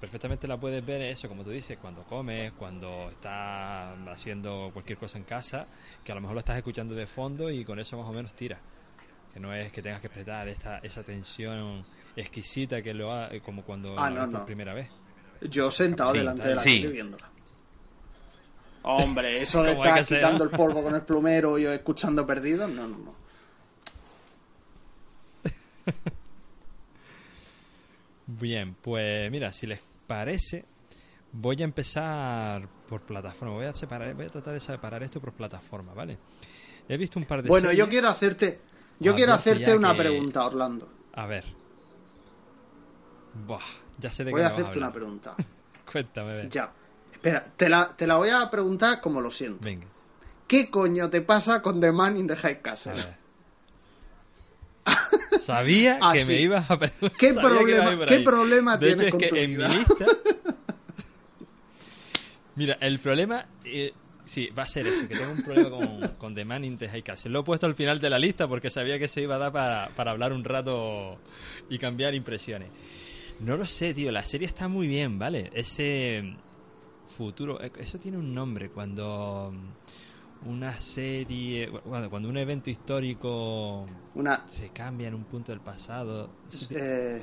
perfectamente 0.00 0.46
la 0.46 0.56
puedes 0.58 0.84
ver 0.84 1.02
eso, 1.02 1.28
como 1.28 1.42
tú 1.44 1.50
dices, 1.50 1.78
cuando 1.80 2.02
comes, 2.04 2.52
cuando 2.52 3.08
estás 3.10 3.96
haciendo 4.08 4.70
cualquier 4.72 4.98
cosa 4.98 5.18
en 5.18 5.24
casa, 5.24 5.66
que 6.04 6.12
a 6.12 6.14
lo 6.14 6.20
mejor 6.20 6.34
lo 6.34 6.40
estás 6.40 6.56
escuchando 6.56 6.94
de 6.94 7.06
fondo 7.06 7.50
y 7.50 7.64
con 7.64 7.78
eso 7.78 7.96
más 7.98 8.06
o 8.06 8.12
menos 8.12 8.34
tira. 8.34 8.58
Que 9.32 9.40
no 9.40 9.52
es 9.54 9.70
que 9.72 9.82
tengas 9.82 10.00
que 10.00 10.08
prestar 10.08 10.48
esta, 10.48 10.78
esa 10.78 11.00
atención 11.00 11.84
exquisita 12.16 12.82
que 12.82 12.94
lo 12.94 13.12
ha, 13.12 13.30
como 13.44 13.62
cuando 13.62 13.94
Ah, 13.98 14.10
la 14.10 14.26
no, 14.26 14.30
por 14.32 14.40
no. 14.40 14.46
primera 14.46 14.74
vez. 14.74 14.88
Yo 15.42 15.70
sentado 15.70 16.12
Sí, 16.12 16.18
delante 16.18 16.48
de 16.48 16.54
la 16.54 16.62
sí. 16.62 16.74
tele 16.80 16.88
viéndola. 16.88 17.28
Hombre, 18.82 19.42
eso 19.42 19.62
de 19.64 19.72
estar 19.72 20.04
quitando 20.04 20.44
el 20.44 20.50
polvo 20.50 20.82
con 20.82 20.94
el 20.94 21.02
plumero 21.02 21.58
y 21.58 21.64
yo 21.64 21.72
escuchando 21.72 22.26
perdidos, 22.26 22.70
no, 22.70 22.86
no, 22.88 22.98
no. 22.98 23.14
Bien, 28.30 28.74
pues 28.82 29.30
mira, 29.30 29.52
si 29.52 29.66
les 29.66 29.80
parece, 30.06 30.64
voy 31.32 31.60
a 31.62 31.64
empezar 31.64 32.68
por 32.88 33.00
plataforma. 33.02 33.54
Voy 33.54 33.64
a 33.66 33.74
separar, 33.74 34.12
voy 34.14 34.26
a 34.26 34.30
tratar 34.30 34.52
de 34.54 34.60
separar 34.60 35.02
esto 35.02 35.18
por 35.20 35.32
plataforma, 35.32 35.94
¿vale? 35.94 36.18
He 36.88 36.96
visto 36.96 37.18
un 37.18 37.24
par 37.24 37.42
de 37.42 37.48
Bueno, 37.48 37.72
yo 37.72 37.88
quiero 37.88 38.08
hacerte, 38.08 38.60
yo 39.00 39.12
A 39.12 39.16
quiero 39.16 39.32
hacerte 39.32 39.74
una 39.74 39.92
que- 39.92 39.98
pregunta, 39.98 40.44
Orlando. 40.46 40.88
A 41.14 41.26
ver. 41.26 41.44
Buah, 43.46 43.60
ya 43.98 44.12
sé 44.12 44.24
de 44.24 44.30
Voy 44.30 44.40
qué 44.40 44.46
a 44.46 44.50
vas 44.50 44.60
hacerte 44.60 44.78
una 44.78 44.92
pregunta. 44.92 45.34
Cuéntame, 45.90 46.30
a 46.30 46.34
ver. 46.34 46.48
Ya. 46.50 46.72
Espera, 47.12 47.42
te 47.42 47.68
la, 47.68 47.96
te 47.96 48.06
la 48.06 48.16
voy 48.16 48.28
a 48.28 48.48
preguntar 48.50 49.00
como 49.00 49.20
lo 49.20 49.30
siento. 49.30 49.64
Venga. 49.64 49.86
¿Qué 50.46 50.70
coño 50.70 51.08
te 51.10 51.20
pasa 51.22 51.60
con 51.62 51.80
The 51.80 51.92
Man 51.92 52.16
in 52.16 52.26
the 52.26 52.36
High 52.36 52.52
A 52.54 52.62
Castle? 52.62 52.92
ver. 52.94 53.16
Sabía 55.48 55.98
Ah, 56.02 56.12
que 56.12 56.26
sí. 56.26 56.32
me 56.32 56.40
ibas 56.42 56.70
a. 56.70 56.78
¿Qué 56.78 56.88
sabía 57.32 57.32
que 57.32 57.40
problema- 57.40 58.02
a 58.02 58.06
qué 58.06 58.20
problema 58.20 58.76
De 58.76 58.86
tienes 58.88 59.06
hecho, 59.06 59.16
con 59.16 59.22
es 59.24 59.28
tu 59.30 59.34
que 59.34 59.42
en 59.44 59.56
mi 59.56 59.64
lista. 59.64 60.06
Mira, 62.56 62.76
el 62.80 62.98
problema. 62.98 63.46
eh, 63.64 63.92
sí, 64.24 64.48
va 64.50 64.64
a 64.64 64.68
ser 64.68 64.86
eso, 64.86 65.06
que 65.08 65.16
tengo 65.16 65.32
un 65.32 65.42
problema 65.42 65.70
con, 65.70 66.08
con 66.18 66.34
The 66.34 66.44
Man 66.44 66.64
in 66.64 66.76
the 66.76 66.88
High 66.88 67.02
Castle. 67.02 67.30
Lo 67.30 67.40
he 67.40 67.44
puesto 67.44 67.66
al 67.66 67.74
final 67.74 68.00
de 68.00 68.10
la 68.10 68.18
lista 68.18 68.48
porque 68.48 68.70
sabía 68.70 68.98
que 68.98 69.08
se 69.08 69.22
iba 69.22 69.36
a 69.36 69.38
dar 69.38 69.52
para, 69.52 69.88
para 69.96 70.10
hablar 70.10 70.32
un 70.32 70.44
rato 70.44 71.18
y 71.70 71.78
cambiar 71.78 72.14
impresiones. 72.14 72.68
No 73.40 73.56
lo 73.56 73.66
sé, 73.66 73.94
tío. 73.94 74.10
La 74.12 74.24
serie 74.24 74.46
está 74.48 74.68
muy 74.68 74.86
bien, 74.86 75.18
¿vale? 75.18 75.50
Ese 75.54 76.34
futuro. 77.16 77.62
eh, 77.62 77.70
Eso 77.78 77.98
tiene 77.98 78.18
un 78.18 78.34
nombre 78.34 78.68
cuando. 78.70 79.54
Una 80.46 80.72
serie. 80.78 81.68
Cuando, 81.68 82.08
cuando 82.10 82.28
un 82.28 82.36
evento 82.36 82.70
histórico 82.70 83.86
Una. 84.14 84.46
se 84.48 84.70
cambia 84.70 85.08
en 85.08 85.14
un 85.14 85.24
punto 85.24 85.52
del 85.52 85.60
pasado. 85.60 86.30
Eh, 86.70 87.22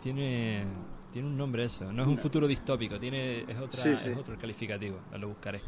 tiene, 0.00 0.64
tiene 1.12 1.28
un 1.28 1.36
nombre 1.36 1.64
eso. 1.64 1.92
No 1.92 2.02
es 2.02 2.08
un 2.08 2.18
futuro 2.18 2.46
distópico, 2.46 2.98
tiene 2.98 3.40
es, 3.40 3.58
otra, 3.58 3.80
Sí, 3.80 3.96
sí. 3.96 4.10
es 4.10 4.16
otro 4.16 4.38
calificativo. 4.38 5.00
Lo 5.18 5.28
buscaré. 5.28 5.60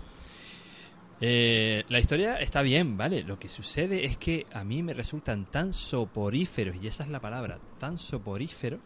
Eh, 1.21 1.85
la 1.89 2.01
historia 2.01 2.37
está 2.41 2.63
bien, 2.63 2.97
¿vale? 2.97 3.23
Lo 3.23 3.39
que 3.39 3.49
sucede 3.49 4.05
es 4.05 4.17
que 4.17 4.47
a 4.53 4.65
mí 4.65 4.83
me 4.83 4.95
resultan 4.95 5.47
tan 5.47 5.73
soporíferos, 5.73 6.77
y 6.83 6.87
esa 6.89 7.05
es 7.05 7.11
la 7.11 7.21
palabra, 7.21 7.61
tan 7.79 7.99
soporíferos, 7.99 8.81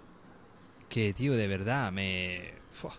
que, 0.88 1.12
tío, 1.14 1.34
de 1.34 1.46
verdad, 1.48 1.90
me... 1.90 2.52
fua, 2.72 2.92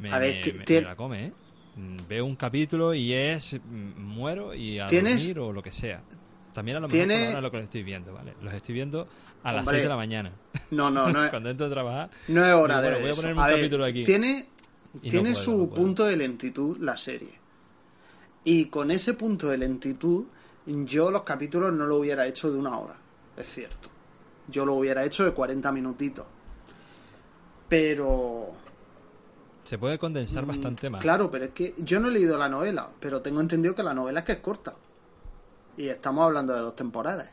me, 0.00 0.12
A 0.12 0.18
ver, 0.18 0.64
me 0.68 0.80
la 0.80 0.96
come, 0.96 1.26
¿eh? 1.26 1.32
Mm, 1.76 1.96
Veo 2.08 2.26
un 2.26 2.36
capítulo 2.36 2.92
y 2.94 3.12
es... 3.14 3.54
mm, 3.54 4.00
muero 4.00 4.54
y 4.54 4.78
a 4.78 4.86
¿Tienes- 4.88 5.20
dormir 5.20 5.38
o 5.38 5.52
lo 5.52 5.62
que 5.62 5.72
sea. 5.72 6.02
También 6.52 6.76
a 6.76 6.80
lo 6.80 6.88
¿Tiene- 6.88 7.14
mejor 7.16 7.28
ahora 7.28 7.40
lo 7.40 7.50
que 7.50 7.56
los 7.58 7.64
estoy 7.64 7.82
viendo, 7.82 8.12
¿vale? 8.12 8.34
Los 8.42 8.52
estoy 8.52 8.74
viendo 8.74 9.08
a 9.42 9.52
las 9.52 9.60
Hombre. 9.60 9.76
6 9.78 9.82
de 9.84 9.88
la 9.88 9.96
mañana. 9.96 10.32
no, 10.70 10.90
no, 10.90 11.10
no 11.10 11.20
Cuando 11.30 11.48
entro 11.50 11.66
a 11.66 11.70
trabajar. 11.70 12.10
no 12.28 12.44
es 12.44 12.52
hora 12.52 12.80
Digo, 12.80 12.82
de 12.82 12.88
bueno, 12.88 12.98
voy 13.00 13.08
a 13.08 13.12
eso. 13.12 13.20
ponerme 13.22 13.40
un 13.40 13.46
ver, 13.46 13.56
capítulo 13.56 13.84
aquí. 13.86 14.04
Tiene, 14.04 14.46
Y 15.02 15.06
no 15.06 15.10
tiene 15.10 15.30
puedo, 15.32 15.44
su 15.44 15.56
no 15.58 15.68
punto 15.70 16.04
de 16.04 16.16
lentitud 16.16 16.76
la 16.78 16.96
serie. 16.96 17.40
Y 18.44 18.66
con 18.66 18.90
ese 18.90 19.14
punto 19.14 19.48
de 19.48 19.56
lentitud, 19.56 20.24
yo 20.66 21.10
los 21.10 21.22
capítulos 21.22 21.72
no 21.72 21.86
lo 21.86 21.96
hubiera 21.96 22.26
hecho 22.26 22.50
de 22.50 22.58
una 22.58 22.76
hora. 22.78 22.96
Es 23.36 23.46
cierto. 23.48 23.88
Yo 24.48 24.66
lo 24.66 24.74
hubiera 24.74 25.04
hecho 25.04 25.24
de 25.24 25.30
40 25.30 25.72
minutitos. 25.72 26.26
Pero. 27.68 28.50
Se 29.72 29.78
puede 29.78 29.98
condensar 29.98 30.44
mm, 30.44 30.48
bastante 30.48 30.90
más. 30.90 31.00
Claro, 31.00 31.30
pero 31.30 31.46
es 31.46 31.52
que 31.52 31.74
yo 31.78 31.98
no 31.98 32.08
he 32.08 32.10
leído 32.10 32.36
la 32.36 32.46
novela, 32.46 32.90
pero 33.00 33.22
tengo 33.22 33.40
entendido 33.40 33.74
que 33.74 33.82
la 33.82 33.94
novela 33.94 34.20
es 34.20 34.26
que 34.26 34.32
es 34.32 34.38
corta. 34.40 34.74
Y 35.78 35.88
estamos 35.88 36.26
hablando 36.26 36.52
de 36.52 36.60
dos 36.60 36.76
temporadas. 36.76 37.30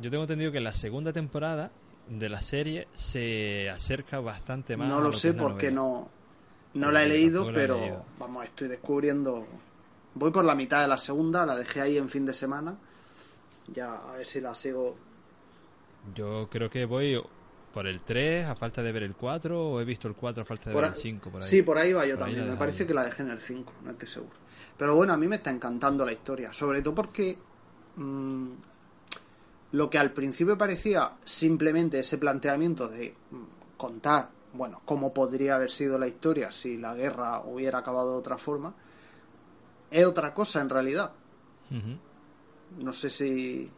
Yo 0.00 0.08
tengo 0.08 0.22
entendido 0.22 0.52
que 0.52 0.60
la 0.60 0.72
segunda 0.72 1.12
temporada 1.12 1.72
de 2.08 2.28
la 2.28 2.42
serie 2.42 2.86
se 2.94 3.68
acerca 3.68 4.20
bastante 4.20 4.76
más. 4.76 4.86
No 4.86 4.98
a 4.98 5.00
lo 5.00 5.12
sé 5.12 5.34
porque 5.34 5.72
no, 5.72 6.10
no 6.74 6.86
Yo 6.86 6.92
la 6.92 7.02
he 7.02 7.08
leído, 7.08 7.44
pero 7.52 7.76
leído. 7.76 8.04
vamos, 8.20 8.44
estoy 8.44 8.68
descubriendo. 8.68 9.48
Voy 10.14 10.30
por 10.30 10.44
la 10.44 10.54
mitad 10.54 10.80
de 10.80 10.86
la 10.86 10.96
segunda, 10.96 11.44
la 11.44 11.56
dejé 11.56 11.80
ahí 11.80 11.98
en 11.98 12.08
fin 12.08 12.24
de 12.24 12.34
semana. 12.34 12.76
Ya 13.74 13.96
a 13.96 14.12
ver 14.12 14.26
si 14.26 14.40
la 14.40 14.54
sigo. 14.54 14.94
Yo 16.14 16.48
creo 16.48 16.70
que 16.70 16.84
voy 16.84 17.20
por 17.72 17.86
el 17.86 18.00
3 18.00 18.46
a 18.46 18.54
falta 18.54 18.82
de 18.82 18.90
ver 18.92 19.02
el 19.02 19.14
4 19.14 19.70
o 19.70 19.80
he 19.80 19.84
visto 19.84 20.08
el 20.08 20.14
4 20.14 20.42
a 20.42 20.46
falta 20.46 20.70
de 20.70 20.74
Por 20.74 20.84
ver 20.84 20.92
el 20.94 20.98
5 20.98 21.30
por 21.30 21.42
ahí. 21.42 21.48
Sí, 21.48 21.62
por 21.62 21.78
ahí 21.78 21.92
va 21.92 22.06
yo 22.06 22.16
Por 22.16 22.24
también. 22.26 22.48
Me 22.48 22.56
parece 22.56 22.80
yo. 22.80 22.86
que 22.88 22.94
la 22.94 23.04
dejé 23.04 23.22
en 23.22 23.30
el 23.30 23.40
5, 23.40 23.72
no 23.84 23.90
estoy 23.90 24.08
seguro. 24.08 24.34
Pero 24.78 24.94
bueno, 24.94 25.12
a 25.12 25.16
mí 25.16 25.26
me 25.28 25.36
está 25.36 25.50
encantando 25.50 26.04
la 26.04 26.12
historia. 26.12 26.52
Sobre 26.52 26.82
todo 26.82 26.94
porque 26.94 27.36
mm, 27.96 28.48
lo 29.72 29.90
que 29.90 29.98
al 29.98 30.12
principio 30.12 30.56
parecía 30.56 31.12
simplemente 31.24 31.98
ese 31.98 32.18
planteamiento 32.18 32.88
de 32.88 33.14
mm, 33.30 33.76
contar, 33.76 34.30
bueno, 34.54 34.80
cómo 34.84 35.12
podría 35.12 35.56
haber 35.56 35.70
sido 35.70 35.98
la 35.98 36.06
historia 36.08 36.50
si 36.52 36.76
la 36.78 36.94
guerra 36.94 37.40
hubiera 37.42 37.78
acabado 37.80 38.12
de 38.12 38.18
otra 38.18 38.38
forma, 38.38 38.74
es 39.90 40.04
otra 40.06 40.32
cosa 40.32 40.60
en 40.60 40.68
realidad. 40.70 41.12
No 42.78 42.92
sé 42.92 43.10
si. 43.10 43.70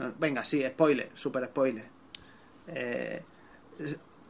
Eh, 0.00 0.12
Venga, 0.18 0.44
sí, 0.44 0.62
spoiler, 0.66 1.10
super 1.14 1.44
spoiler. 1.46 1.93
Eh, 2.66 3.22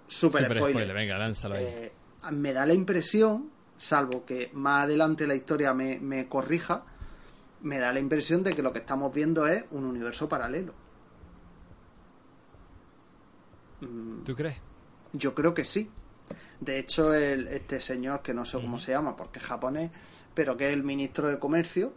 super, 0.09 0.43
Super 0.43 0.43
spoiler. 0.45 0.59
spoiler, 0.71 0.95
venga, 0.95 1.19
lánzalo 1.19 1.55
ahí. 1.55 1.65
Eh, 1.65 1.93
me 2.33 2.53
da 2.53 2.65
la 2.67 2.75
impresión, 2.75 3.51
salvo 3.77 4.25
que 4.25 4.51
más 4.55 4.85
adelante 4.85 5.27
la 5.27 5.35
historia 5.35 5.75
me, 5.75 5.99
me 6.01 6.29
corrija, 6.29 6.85
me 7.63 7.79
da 7.79 7.93
la 7.93 8.01
impresión 8.01 8.43
de 8.43 8.53
que 8.53 8.63
lo 8.63 8.73
que 8.73 8.79
estamos 8.81 9.13
viendo 9.13 9.47
es 9.47 9.65
un 9.71 9.85
universo 9.85 10.29
paralelo. 10.29 10.75
Mm, 13.81 14.23
¿Tú 14.25 14.35
crees? 14.35 14.57
Yo 15.13 15.35
creo 15.35 15.55
que 15.55 15.65
sí. 15.65 15.91
De 16.61 16.79
hecho, 16.79 17.13
el, 17.15 17.49
este 17.49 17.81
señor, 17.81 18.23
que 18.23 18.33
no 18.33 18.45
sé 18.45 18.59
cómo 18.61 18.79
se 18.79 18.93
llama 18.93 19.17
porque 19.17 19.39
es 19.39 19.45
japonés, 19.45 19.91
pero 20.35 20.57
que 20.57 20.69
es 20.69 20.73
el 20.73 20.83
ministro 20.83 21.29
de 21.29 21.39
Comercio, 21.39 21.93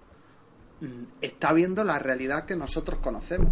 mm, 0.82 1.04
está 1.22 1.54
viendo 1.54 1.84
la 1.84 2.00
realidad 2.00 2.46
que 2.46 2.56
nosotros 2.56 3.00
conocemos. 3.00 3.52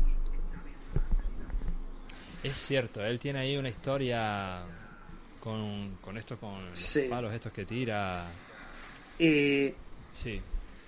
Es 2.46 2.58
cierto, 2.58 3.04
él 3.04 3.18
tiene 3.20 3.40
ahí 3.40 3.58
una 3.58 3.70
historia 3.70 4.62
con, 5.40 5.96
con 6.02 6.18
esto, 6.18 6.38
con 6.38 6.70
los 6.72 6.80
Sí. 6.80 7.08
palos 7.10 7.34
estos 7.34 7.52
que 7.52 7.66
tira. 7.66 8.26
Y 9.18 9.74
Sí. 10.14 10.42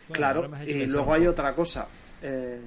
Bueno, 0.07 0.13
claro, 0.13 0.49
y 0.65 0.85
luego 0.85 1.13
hay 1.13 1.27
otra 1.27 1.53
cosa. 1.53 1.87
Eh, 2.21 2.61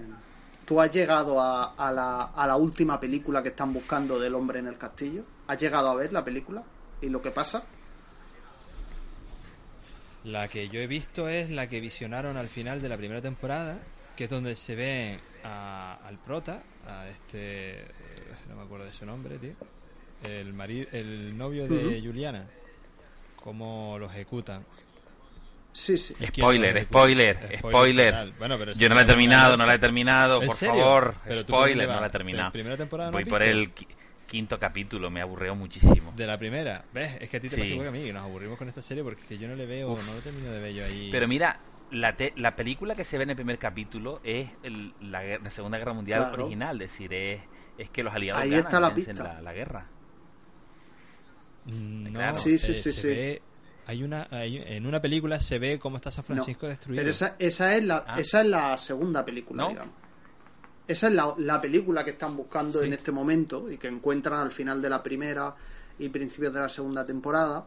¿Tú 0.67 0.81
has 0.81 0.91
llegado 0.91 1.41
a, 1.41 1.75
a 1.75 1.91
la, 1.93 2.23
a 2.27 2.47
la 2.47 2.57
última 2.57 3.01
película 3.01 3.43
que 3.43 3.49
están 3.49 3.73
buscando 3.73 4.19
del 4.21 4.35
hombre 4.35 4.59
en 4.59 4.67
el 4.69 4.77
castillo? 4.77 5.23
¿Has 5.47 5.59
llegado 5.61 5.89
a 5.91 5.95
ver 5.95 6.13
la 6.13 6.25
película 6.25 6.63
y 7.01 7.09
lo 7.09 7.21
que 7.23 7.31
pasa? 7.31 7.63
La 10.25 10.49
que 10.49 10.69
yo 10.69 10.81
he 10.81 10.87
visto 10.87 11.29
es 11.29 11.51
la 11.51 11.69
que 11.69 11.81
visionaron 11.81 12.37
al 12.37 12.49
final 12.49 12.83
de 12.83 12.89
la 12.89 12.97
primera 12.97 13.23
temporada, 13.23 13.79
que 14.17 14.25
es 14.25 14.31
donde 14.31 14.55
se 14.55 14.75
ve 14.75 15.19
a- 15.45 15.99
al 16.05 16.19
prota, 16.19 16.63
a 16.87 17.09
este. 17.09 17.85
No 18.51 18.57
me 18.57 18.63
acuerdo 18.63 18.85
de 18.87 18.93
su 18.93 19.07
nombre, 19.07 19.39
tío. 19.39 19.53
El, 20.29 20.53
mari- 20.53 20.87
el 20.93 21.37
novio 21.37 21.67
de. 21.67 22.01
Juliana. 22.05 22.45
Cómo 23.37 23.97
lo 23.99 24.07
ejecutan. 24.11 24.65
Sí, 25.73 25.97
sí. 25.97 26.15
¿Y 26.19 26.27
quién 26.27 26.45
Spoiler, 26.47 26.83
spoiler, 26.85 27.59
spoiler. 27.59 28.33
Bueno, 28.39 28.59
pero 28.59 28.73
Yo 28.73 28.89
no 28.89 28.97
la 28.97 29.03
he 29.03 29.05
terminado, 29.05 29.57
no 29.57 29.65
la 29.65 29.75
he 29.75 29.79
terminado, 29.79 30.43
¿En 30.43 30.49
por 30.49 30.57
serio? 30.57 30.75
favor. 30.83 31.15
Pero 31.25 31.41
Spoiler, 31.43 31.89
no 31.89 31.95
la 31.95 32.01
he 32.01 32.03
¿De 32.03 32.11
terminado. 32.11 32.53
primera 32.53 32.77
temporada 32.77 33.11
no 33.11 33.17
Voy 33.17 33.25
por 33.25 33.43
el 33.43 33.73
qui- 33.73 33.87
quinto 34.27 34.59
capítulo, 34.59 35.11
me 35.11 35.23
aburrió 35.23 35.55
muchísimo. 35.55 36.13
De 36.17 36.27
la 36.27 36.37
primera, 36.39 36.85
¿ves? 36.93 37.19
Es 37.21 37.31
que 37.31 37.37
a 37.37 37.41
ti 37.41 37.49
te 37.49 37.55
Sí. 37.55 37.61
pasa 37.63 37.73
igual 37.73 37.85
que 37.93 37.97
a 37.97 38.01
mí, 38.01 38.05
que 38.07 38.13
nos 38.13 38.25
aburrimos 38.25 38.59
con 38.59 38.69
esta 38.69 38.83
serie 38.83 39.03
porque 39.05 39.23
es 39.23 39.29
que 39.29 39.39
yo 39.39 39.47
no 39.49 39.55
le 39.55 39.65
veo, 39.67 39.97
no 40.05 40.13
lo 40.15 40.21
termino 40.21 40.51
de 40.51 40.61
ver 40.61 40.75
yo 40.75 40.85
ahí. 40.85 41.09
Pero 41.13 41.29
mira, 41.29 41.61
la, 41.93 42.17
te- 42.17 42.33
la 42.37 42.57
película 42.57 42.95
que 42.97 43.05
se 43.05 43.17
ve 43.17 43.23
en 43.25 43.31
el 43.31 43.37
primer 43.37 43.59
capítulo 43.59 44.21
es 44.25 44.51
el- 44.65 44.93
la, 45.01 45.23
Segunda 45.51 45.79
Guerra 45.79 45.93
Mundial 45.95 46.21
Claro. 46.29 46.43
original, 46.45 46.83
es 46.83 46.91
decir, 46.91 47.15
es, 47.15 47.41
es 47.83 47.91
que 47.91 48.03
los 48.03 48.15
aliados 48.15 48.43
Ahí 48.43 48.51
ganan, 48.51 48.65
está 48.67 48.81
la 48.81 48.95
pista. 48.95 49.13
La, 49.23 49.41
la 49.43 49.53
guerra. 49.53 49.87
Mm, 51.67 52.05
No, 52.05 52.11
Claro. 52.13 52.35
Sí, 52.35 52.59
sí, 52.59 52.73
eh, 52.73 52.75
sí, 52.75 52.93
se 52.93 53.01
sí. 53.01 53.09
ve- 53.09 53.43
hay 53.87 54.03
una, 54.03 54.29
hay- 54.31 54.59
en 54.65 54.87
una 54.87 55.01
película 55.03 55.41
se 55.41 55.59
ve 55.59 55.79
cómo 55.79 55.97
está 55.97 56.11
San 56.11 56.25
No, 56.29 56.35
Francisco 56.37 56.69
destruido. 56.69 57.01
Pero 57.01 57.11
esa, 57.11 57.37
esa, 57.39 57.75
es 57.77 57.85
la, 57.85 58.05
Ah. 58.07 58.21
esa 58.21 58.41
es 58.43 58.47
la 58.47 58.77
segunda 58.79 59.25
película, 59.25 59.65
¿No? 59.65 59.69
digamos. 59.71 59.95
Esa 60.87 61.07
es 61.09 61.13
la, 61.15 61.35
la 61.39 61.61
película 61.61 62.05
que 62.05 62.11
están 62.11 62.37
buscando 62.37 62.81
Sí. 62.81 62.87
en 62.87 62.93
este 62.93 63.13
momento 63.13 63.71
y 63.71 63.79
que 63.79 63.89
encuentran 63.89 64.41
al 64.41 64.51
final 64.51 64.81
de 64.83 64.91
la 64.91 65.03
primera 65.03 65.55
y 65.99 66.09
principios 66.09 66.53
de 66.53 66.61
la 66.61 66.69
segunda 66.69 67.05
temporada 67.07 67.67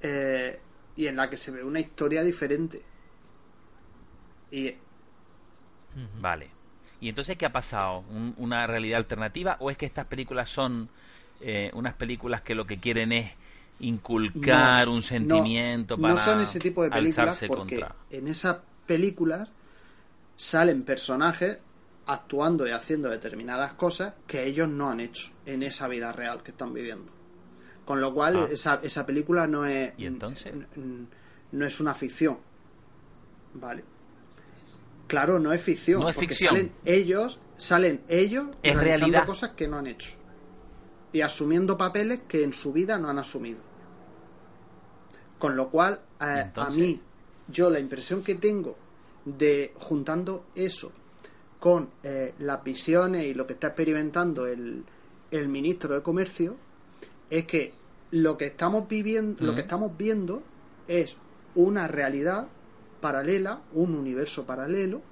eh, 0.00 0.58
y 0.96 1.06
en 1.06 1.16
la 1.16 1.30
que 1.30 1.36
se 1.36 1.50
ve 1.52 1.62
una 1.62 1.78
historia 1.80 2.22
diferente. 2.22 2.82
Y. 4.50 4.74
Vale. 6.20 6.50
¿Y 7.02 7.08
entonces 7.10 7.36
qué 7.36 7.44
ha 7.46 7.52
pasado? 7.52 8.04
¿Un- 8.10 8.34
¿Una 8.38 8.66
realidad 8.66 8.96
alternativa? 8.98 9.56
¿O 9.60 9.70
es 9.70 9.76
que 9.76 9.84
estas 9.86 10.06
películas 10.06 10.48
son 10.48 10.88
eh, 11.40 11.70
unas 11.74 11.94
películas 11.94 12.40
que 12.42 12.54
lo 12.54 12.64
que 12.64 12.78
quieren 12.78 13.12
es 13.12 13.32
inculcar 13.80 14.86
No, 14.86 14.92
un 14.94 15.02
sentimiento 15.02 15.96
no, 15.96 16.02
para 16.02 16.14
no 16.14 16.20
son 16.20 16.40
ese 16.40 16.60
tipo 16.60 16.84
de 16.84 16.90
películas 16.90 17.42
porque 17.48 17.80
contra? 17.80 17.96
en 18.10 18.28
esas 18.28 18.58
películas 18.86 19.50
salen 20.36 20.84
personajes 20.84 21.58
actuando 22.06 22.66
y 22.66 22.70
haciendo 22.70 23.08
determinadas 23.10 23.72
cosas 23.74 24.14
que 24.26 24.44
ellos 24.46 24.68
no 24.68 24.88
han 24.88 25.00
hecho 25.00 25.30
en 25.46 25.62
esa 25.64 25.88
vida 25.88 26.12
real 26.12 26.42
que 26.44 26.52
están 26.52 26.72
viviendo. 26.72 27.10
Con 27.84 28.00
lo 28.00 28.14
cual 28.14 28.36
Ah. 28.36 28.48
esa, 28.52 28.80
esa 28.82 29.04
película 29.04 29.46
no 29.48 29.66
es 29.66 29.92
¿Y 29.98 30.06
entonces? 30.06 30.52
no 31.50 31.66
es 31.66 31.80
una 31.80 31.94
ficción. 31.94 32.38
¿Vale? 33.54 33.82
Claro, 35.06 35.38
no 35.38 35.52
es 35.52 35.60
ficción, 35.62 36.00
No 36.00 36.08
es 36.08 36.14
porque 36.14 36.28
ficción. 36.28 36.54
salen 36.54 36.72
ellos, 36.84 37.38
salen 37.56 38.02
ellos 38.08 38.48
Es 38.62 38.74
realizando 38.74 38.98
realidad. 39.12 39.26
cosas 39.26 39.50
que 39.50 39.68
no 39.68 39.76
han 39.78 39.86
hecho 39.86 40.10
y 41.12 41.20
asumiendo 41.20 41.76
papeles 41.76 42.20
que 42.26 42.42
en 42.42 42.54
su 42.54 42.72
vida 42.72 42.96
no 42.98 43.08
han 43.08 43.18
asumido. 43.18 43.60
Con 45.38 45.56
lo 45.56 45.70
cual, 45.70 46.00
eh, 46.20 46.50
a 46.54 46.70
mí, 46.70 47.00
yo 47.48 47.68
la 47.68 47.80
impresión 47.80 48.22
que 48.22 48.36
tengo 48.36 48.76
de 49.24 49.72
juntando 49.76 50.46
eso 50.54 50.92
con 51.60 51.90
eh, 52.02 52.34
las 52.38 52.62
visiones 52.64 53.26
y 53.26 53.34
lo 53.34 53.46
que 53.46 53.52
está 53.54 53.68
experimentando 53.68 54.46
el, 54.46 54.84
el 55.30 55.48
ministro 55.48 55.94
de 55.94 56.02
Comercio 56.02 56.56
es 57.28 57.44
que 57.46 57.74
lo 58.10 58.36
que 58.38 58.46
estamos 58.46 58.88
viviendo, 58.88 59.44
lo 59.44 59.54
que 59.54 59.60
estamos 59.62 59.96
viendo 59.96 60.42
es 60.88 61.16
una 61.54 61.88
realidad 61.88 62.48
paralela, 63.02 63.60
un 63.74 63.94
universo 63.94 64.46
paralelo 64.46 65.02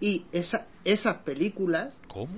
y 0.00 0.24
esa- 0.30 0.68
esas 0.84 1.16
películas 1.16 2.00
¿Cómo? 2.06 2.28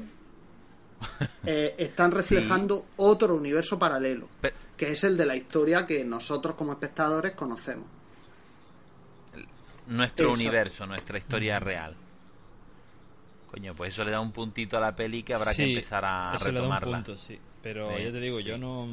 eh, 1.45 1.75
están 1.79 2.11
reflejando 2.13 2.87
otro 2.97 3.35
universo 3.35 3.79
paralelo, 3.79 4.29
que 4.77 4.91
es 4.93 5.05
el 5.05 5.17
de 5.17 5.27
la 5.27 5.37
historia 5.37 5.87
que 5.87 6.05
nosotros 6.05 6.55
como 6.57 6.73
espectadores 6.73 7.33
conocemos. 7.33 7.87
nuestro 9.87 10.29
Exacto. 10.29 10.33
universo, 10.33 10.87
nuestra 10.87 11.19
historia 11.19 11.59
real. 11.59 11.97
Coño, 13.51 13.75
pues 13.75 13.95
eso 13.95 14.05
le 14.05 14.11
da 14.11 14.21
un 14.21 14.33
puntito 14.33 14.77
a 14.77 14.81
la 14.81 14.95
peli 14.95 15.23
que 15.23 15.33
habrá 15.35 15.55
que 15.55 15.65
empezar 15.65 16.05
a 16.05 16.37
eso 16.37 16.53
le 16.53 16.61
da 16.61 16.69
un 16.69 16.81
retomarla. 16.81 16.97
punto, 16.99 17.17
sí. 17.17 17.39
Pero 17.63 17.89
Sí, 17.97 18.05
ya 18.05 18.13
te 18.13 18.21
digo, 18.21 18.41
yo 18.41 18.59
no... 18.59 18.87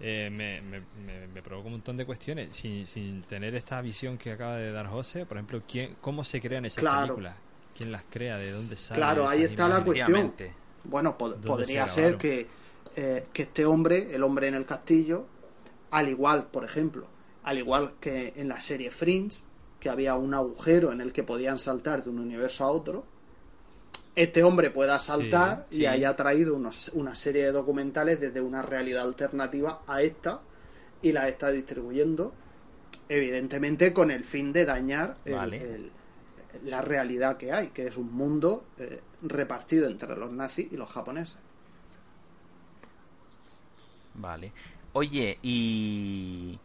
eh, 0.00 0.28
me, 0.30 0.60
me, 0.62 0.80
me, 1.06 1.26
me 1.28 1.42
provoca 1.42 1.66
un 1.66 1.72
montón 1.74 1.96
de 1.96 2.04
cuestiones 2.04 2.50
sin, 2.56 2.86
sin 2.86 3.22
tener 3.22 3.54
esta 3.54 3.80
visión 3.80 4.18
que 4.18 4.32
acaba 4.32 4.56
de 4.56 4.72
dar 4.72 4.86
José. 4.88 5.24
Por 5.26 5.36
ejemplo, 5.36 5.62
¿quién, 5.68 5.96
¿cómo 6.00 6.24
se 6.24 6.40
crean 6.40 6.64
esas 6.64 6.80
Claro. 6.80 7.02
películas? 7.14 7.36
¿Quién 7.76 7.90
las 7.92 8.02
crea? 8.10 8.36
¿De 8.38 8.50
dónde 8.52 8.76
salen 8.76 9.02
Claro, 9.02 9.28
ahí 9.28 9.42
está 9.44 9.68
la 9.68 9.84
cuestión. 9.84 10.32
Bueno, 10.84 11.16
pod- 11.16 11.30
¿Dónde 11.32 11.46
podría 11.48 11.88
se 11.88 11.94
ser 11.94 12.16
que, 12.18 12.46
eh, 12.96 13.24
que 13.32 13.42
este 13.42 13.64
hombre, 13.64 14.14
el 14.14 14.22
hombre 14.22 14.48
en 14.48 14.54
el 14.54 14.66
castillo, 14.66 15.26
al 15.90 16.08
igual, 16.08 16.46
por 16.48 16.64
ejemplo, 16.64 17.06
al 17.42 17.58
igual 17.58 17.94
que 18.00 18.32
en 18.36 18.48
la 18.48 18.60
serie 18.60 18.90
Fringe, 18.90 19.38
que 19.80 19.88
había 19.88 20.14
un 20.14 20.34
agujero 20.34 20.92
en 20.92 21.00
el 21.00 21.12
que 21.12 21.22
podían 21.22 21.58
saltar 21.58 22.04
de 22.04 22.10
un 22.10 22.18
universo 22.18 22.64
a 22.64 22.68
otro, 22.70 23.04
este 24.16 24.42
hombre 24.44 24.70
pueda 24.70 24.98
saltar 24.98 25.66
Sí, 25.70 25.78
y 25.82 25.86
haya 25.86 26.14
traído 26.16 26.54
unos- 26.56 26.90
una 26.94 27.14
serie 27.14 27.44
de 27.44 27.52
documentales 27.52 28.20
desde 28.20 28.40
una 28.40 28.62
realidad 28.62 29.02
alternativa 29.02 29.82
a 29.86 30.02
esta 30.02 30.40
y 31.02 31.12
la 31.12 31.28
está 31.28 31.50
distribuyendo, 31.50 32.32
evidentemente 33.08 33.92
con 33.92 34.10
el 34.10 34.24
fin 34.24 34.52
de 34.52 34.64
dañar 34.64 35.16
el- 35.24 35.34
Vale. 35.34 35.56
el- 35.74 35.90
la 36.64 36.80
realidad 36.82 37.36
que 37.36 37.50
hay, 37.52 37.68
que 37.68 37.88
es 37.88 37.96
un 37.96 38.12
mundo 38.14 38.64
eh, 38.78 39.00
repartido 39.22 39.86
entre 39.88 40.14
los 40.16 40.30
nazis 40.30 40.70
y 40.72 40.76
los 40.76 40.88
japoneses. 40.88 41.38
Vale. 44.14 44.52
Oye, 44.92 45.38
y. 45.42 46.58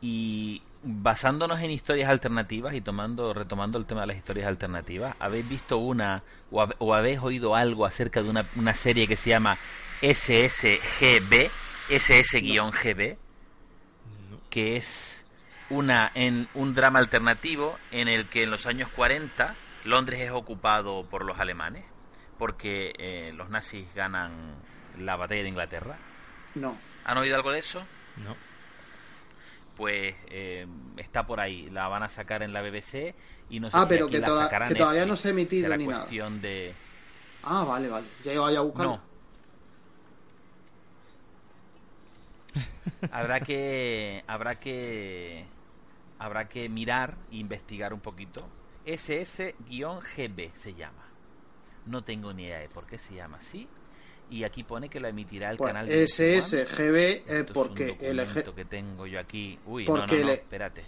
Y. 0.00 0.60
basándonos 0.82 1.60
en 1.60 1.70
historias 1.70 2.10
alternativas 2.10 2.74
y 2.74 2.80
tomando 2.80 3.32
retomando 3.32 3.78
el 3.78 3.86
tema 3.86 4.02
de 4.02 4.08
las 4.08 4.16
historias 4.16 4.48
alternativas, 4.48 5.14
¿habéis 5.20 5.48
visto 5.48 5.78
una 5.78 6.22
o, 6.50 6.60
hab- 6.60 6.74
o 6.78 6.94
habéis 6.94 7.20
oído 7.20 7.54
algo 7.54 7.86
acerca 7.86 8.22
de 8.22 8.28
una, 8.30 8.44
una 8.56 8.74
serie 8.74 9.06
que 9.06 9.16
se 9.16 9.30
llama 9.30 9.56
SSGB, 10.02 11.50
SS-GB, 11.88 13.16
que 14.50 14.76
es 14.76 15.24
una 15.70 16.10
en 16.14 16.48
un 16.54 16.74
drama 16.74 16.98
alternativo 16.98 17.78
en 17.92 18.08
el 18.08 18.26
que 18.26 18.42
en 18.42 18.50
los 18.50 18.66
años 18.66 18.88
40 18.94 19.54
Londres 19.84 20.20
es 20.20 20.30
ocupado 20.30 21.04
por 21.08 21.24
los 21.24 21.38
alemanes 21.40 21.84
porque 22.38 22.92
eh, 22.98 23.32
los 23.34 23.48
nazis 23.50 23.86
ganan 23.94 24.54
la 24.98 25.16
batalla 25.16 25.42
de 25.42 25.48
Inglaterra. 25.48 25.96
No. 26.56 26.76
¿Han 27.04 27.18
oído 27.18 27.36
algo 27.36 27.50
de 27.52 27.60
eso? 27.60 27.82
No. 28.16 28.36
Pues 29.76 30.14
eh, 30.28 30.66
está 30.96 31.26
por 31.26 31.40
ahí. 31.40 31.70
La 31.70 31.88
van 31.88 32.02
a 32.02 32.08
sacar 32.08 32.42
en 32.42 32.52
la 32.52 32.62
BBC 32.62 33.14
y 33.50 33.60
no 33.60 33.70
sé 33.70 33.76
Ah, 33.76 33.82
si 33.84 33.88
pero 33.88 34.04
aquí 34.06 34.14
que 34.14 34.20
la 34.20 34.26
toda- 34.26 34.44
sacarán 34.44 34.68
que 34.68 34.74
todavía 34.74 35.06
no 35.06 35.16
se 35.16 35.28
ha 35.28 35.30
emitido 35.30 35.76
ni 35.76 35.86
nada. 35.86 35.98
cuestión 36.00 36.40
de... 36.40 36.74
Ah, 37.44 37.64
vale, 37.64 37.88
vale. 37.88 38.06
Ya 38.24 38.32
iba 38.34 38.48
a 38.48 38.60
buscar. 38.60 38.86
No. 38.86 39.00
habrá 43.10 43.40
que... 43.40 44.22
Habrá 44.26 44.54
que... 44.56 45.44
Habrá 46.18 46.48
que 46.48 46.68
mirar 46.68 47.16
e 47.32 47.36
investigar 47.36 47.92
un 47.92 48.00
poquito. 48.00 48.48
SS-GB 48.86 50.52
se 50.56 50.74
llama. 50.74 51.02
No 51.86 52.02
tengo 52.04 52.32
ni 52.32 52.44
idea 52.44 52.58
de 52.60 52.68
por 52.68 52.86
qué 52.86 52.98
se 52.98 53.14
llama 53.14 53.38
así. 53.38 53.66
Y 54.32 54.44
aquí 54.44 54.62
pone 54.62 54.88
que 54.88 54.98
la 54.98 55.10
emitirá 55.10 55.50
el 55.50 55.58
Pues 55.58 55.72
canal 55.72 55.86
de 55.86 56.06
SSGB 56.06 56.96
eh, 57.28 57.44
porque 57.52 57.98
el 58.00 58.18
eje- 58.18 58.54
que 58.54 58.64
tengo 58.64 59.06
yo 59.06 59.20
aquí. 59.20 59.58
Uy, 59.66 59.84
Porque 59.84 60.14
no, 60.16 60.20
no, 60.20 60.26
no, 60.26 60.32
espérate. 60.32 60.84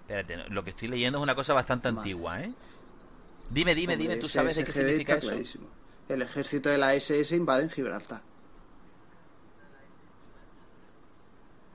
Espérate, 0.00 0.36
lo 0.50 0.64
que 0.64 0.70
estoy 0.70 0.88
leyendo 0.88 1.18
es 1.18 1.22
una 1.22 1.34
cosa 1.36 1.54
bastante 1.54 1.88
antigua, 1.88 2.40
¿eh? 2.42 2.52
Dime, 3.50 3.74
dime, 3.74 3.94
Hombre, 3.94 4.08
dime, 4.08 4.20
¿tú 4.20 4.26
sabes 4.26 4.56
de 4.56 4.64
qué 4.64 4.72
significa 4.72 5.14
eso? 5.14 5.28
clarísimo. 5.28 5.68
El 6.08 6.22
ejército 6.22 6.68
de 6.68 6.78
la 6.78 6.94
SS 6.94 7.36
invade 7.36 7.62
en 7.62 7.70
Gibraltar. 7.70 8.22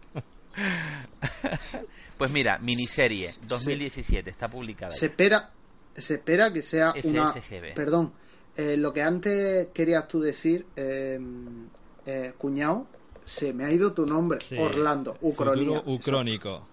Pues 2.18 2.30
mira, 2.30 2.59
miniserie 2.59 3.30
2017, 3.47 4.28
está 4.28 4.49
publicada. 4.49 4.92
Se 4.92 5.06
ya. 5.06 5.11
espera, 5.11 5.50
se 5.97 6.14
espera 6.14 6.52
que 6.52 6.62
sea 6.62 6.92
una. 7.04 7.35
Perdón, 7.75 8.12
eh, 8.57 8.76
lo 8.76 8.92
que 8.92 9.02
antes 9.02 9.69
querías 9.73 10.07
tú 10.09 10.21
decir, 10.21 10.66
eh, 10.76 11.19
eh, 12.07 12.33
cuñado, 12.38 12.87
se 13.25 13.52
me 13.52 13.64
ha 13.64 13.73
ido 13.73 13.92
tu 13.92 14.07
nombre, 14.07 14.40
Sí. 14.40 14.57
Orlando, 14.59 15.16
Ucronía. 15.21 15.83
Ucrónico. 15.87 16.66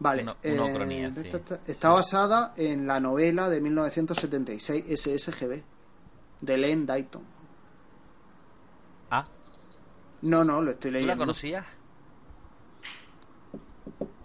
Vale, 0.00 0.22
una 0.22 0.36
eh, 0.42 0.60
ucronía, 0.60 1.12
sí. 1.14 1.30
está 1.68 1.90
basada 1.90 2.52
en 2.56 2.86
la 2.86 2.98
novela 3.00 3.48
de 3.48 3.60
1976 3.60 4.84
SSGB 5.00 5.62
de 6.40 6.56
Len 6.58 6.84
Dayton. 6.84 7.22
Ah, 9.10 9.26
No, 10.22 10.42
no, 10.44 10.60
lo 10.60 10.72
estoy 10.72 10.90
¿tú 10.90 10.94
la 10.94 11.00
leyendo. 11.00 11.22
conocías? 11.22 11.64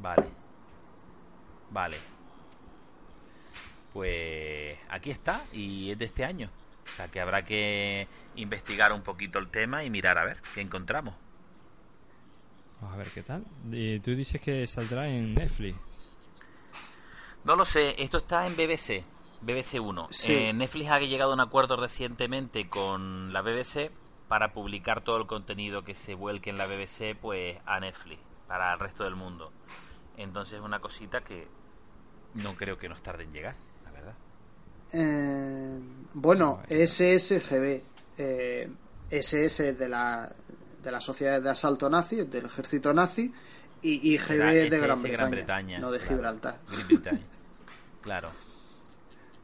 Vale. 0.02 0.26
Vale. 1.72 1.98
Pues 3.94 4.78
aquí 4.90 5.12
está 5.12 5.44
y 5.52 5.92
es 5.92 5.98
de 5.98 6.06
este 6.06 6.24
año. 6.24 6.50
O 6.86 6.90
sea 6.96 7.08
que 7.08 7.20
habrá 7.20 7.44
que 7.46 8.08
investigar 8.36 8.94
un 8.94 9.02
poquito 9.02 9.40
el 9.40 9.50
tema 9.50 9.84
y 9.84 9.90
mirar 9.90 10.18
a 10.18 10.26
ver 10.26 10.38
qué 10.54 10.62
encontramos. 10.62 11.16
Vamos 12.82 12.96
a 12.96 12.98
ver 12.98 13.08
qué 13.14 13.24
tal. 13.24 13.46
Y 13.72 14.00
tú 14.00 14.16
dices 14.16 14.42
que 14.42 14.66
saldrá 14.68 15.10
en 15.10 15.34
Netflix. 15.34 15.78
No 17.44 17.56
lo 17.56 17.66
sé, 17.66 18.02
esto 18.02 18.18
está 18.18 18.46
en 18.46 18.56
BBC, 18.56 19.04
BBC 19.42 19.80
1. 19.80 20.08
Sí. 20.12 20.34
Eh, 20.34 20.54
Netflix 20.54 20.90
ha 20.90 21.00
llegado 21.00 21.32
a 21.32 21.34
un 21.34 21.40
acuerdo 21.40 21.76
recientemente 21.78 22.70
con 22.70 23.34
la 23.34 23.42
BBC 23.42 23.92
para 24.28 24.54
publicar 24.54 25.04
todo 25.04 25.18
el 25.18 25.26
contenido 25.26 25.84
que 25.84 25.96
se 25.96 26.14
vuelque 26.14 26.50
en 26.50 26.58
la 26.58 26.68
BBC 26.68 27.16
pues 27.20 27.58
a 27.66 27.80
Netflix, 27.80 28.22
para 28.48 28.74
el 28.74 28.80
resto 28.80 29.04
del 29.04 29.16
mundo. 29.16 29.52
Entonces 30.18 30.60
es 30.60 30.62
una 30.62 30.80
cosita 30.80 31.22
que 31.22 31.48
no 32.36 32.56
creo 32.56 32.78
que 32.78 32.90
nos 32.90 33.02
tarde 33.02 33.24
en 33.24 33.34
llegar. 33.34 33.56
Eh, 34.92 35.80
bueno, 36.14 36.62
SSGB, 36.68 37.82
eh, 38.18 38.70
SS 39.10 39.74
de 39.74 39.90
la, 39.90 40.30
de 40.84 40.92
la 40.92 41.02
Sociedad 41.02 41.42
de 41.42 41.50
Asalto 41.50 41.90
Nazi, 41.90 42.26
del 42.26 42.46
ejército 42.46 42.94
nazi, 42.94 43.32
y, 43.82 44.14
y 44.14 44.18
GB 44.18 44.28
Será 44.28 44.52
de 44.52 44.68
SS 44.68 44.82
Gran 44.82 45.02
Bretaña, 45.02 45.18
Gran 45.18 45.32
Bretaña, 45.32 45.80
no 45.80 45.92
de 45.92 46.00
claro. 46.00 46.16
Gibraltar. 46.16 46.58
Claro. 48.02 48.30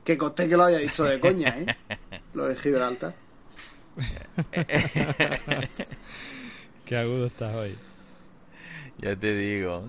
Que 0.05 0.17
conté 0.17 0.47
que 0.47 0.55
lo 0.55 0.63
haya 0.63 0.77
dicho 0.77 1.03
de 1.03 1.19
coña, 1.19 1.57
¿eh? 1.59 1.75
Lo 2.33 2.45
de 2.45 2.55
Gibraltar. 2.55 3.13
Qué 6.85 6.97
agudo 6.97 7.25
estás 7.25 7.53
hoy. 7.53 7.75
Ya 8.99 9.13
te 9.15 9.35
digo. 9.35 9.83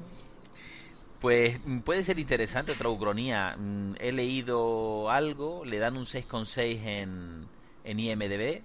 Pues 1.21 1.59
mm, 1.65 1.79
puede 1.81 2.03
ser 2.03 2.19
interesante 2.19 2.73
otra 2.73 2.89
ucronía. 2.89 3.57
Mm, 3.57 3.95
He 3.99 4.13
leído 4.13 5.11
algo, 5.11 5.65
le 5.65 5.79
dan 5.79 5.97
un 5.97 6.05
6,6 6.05 6.81
en, 6.85 7.47
en 7.85 8.01
IMDB. 8.01 8.63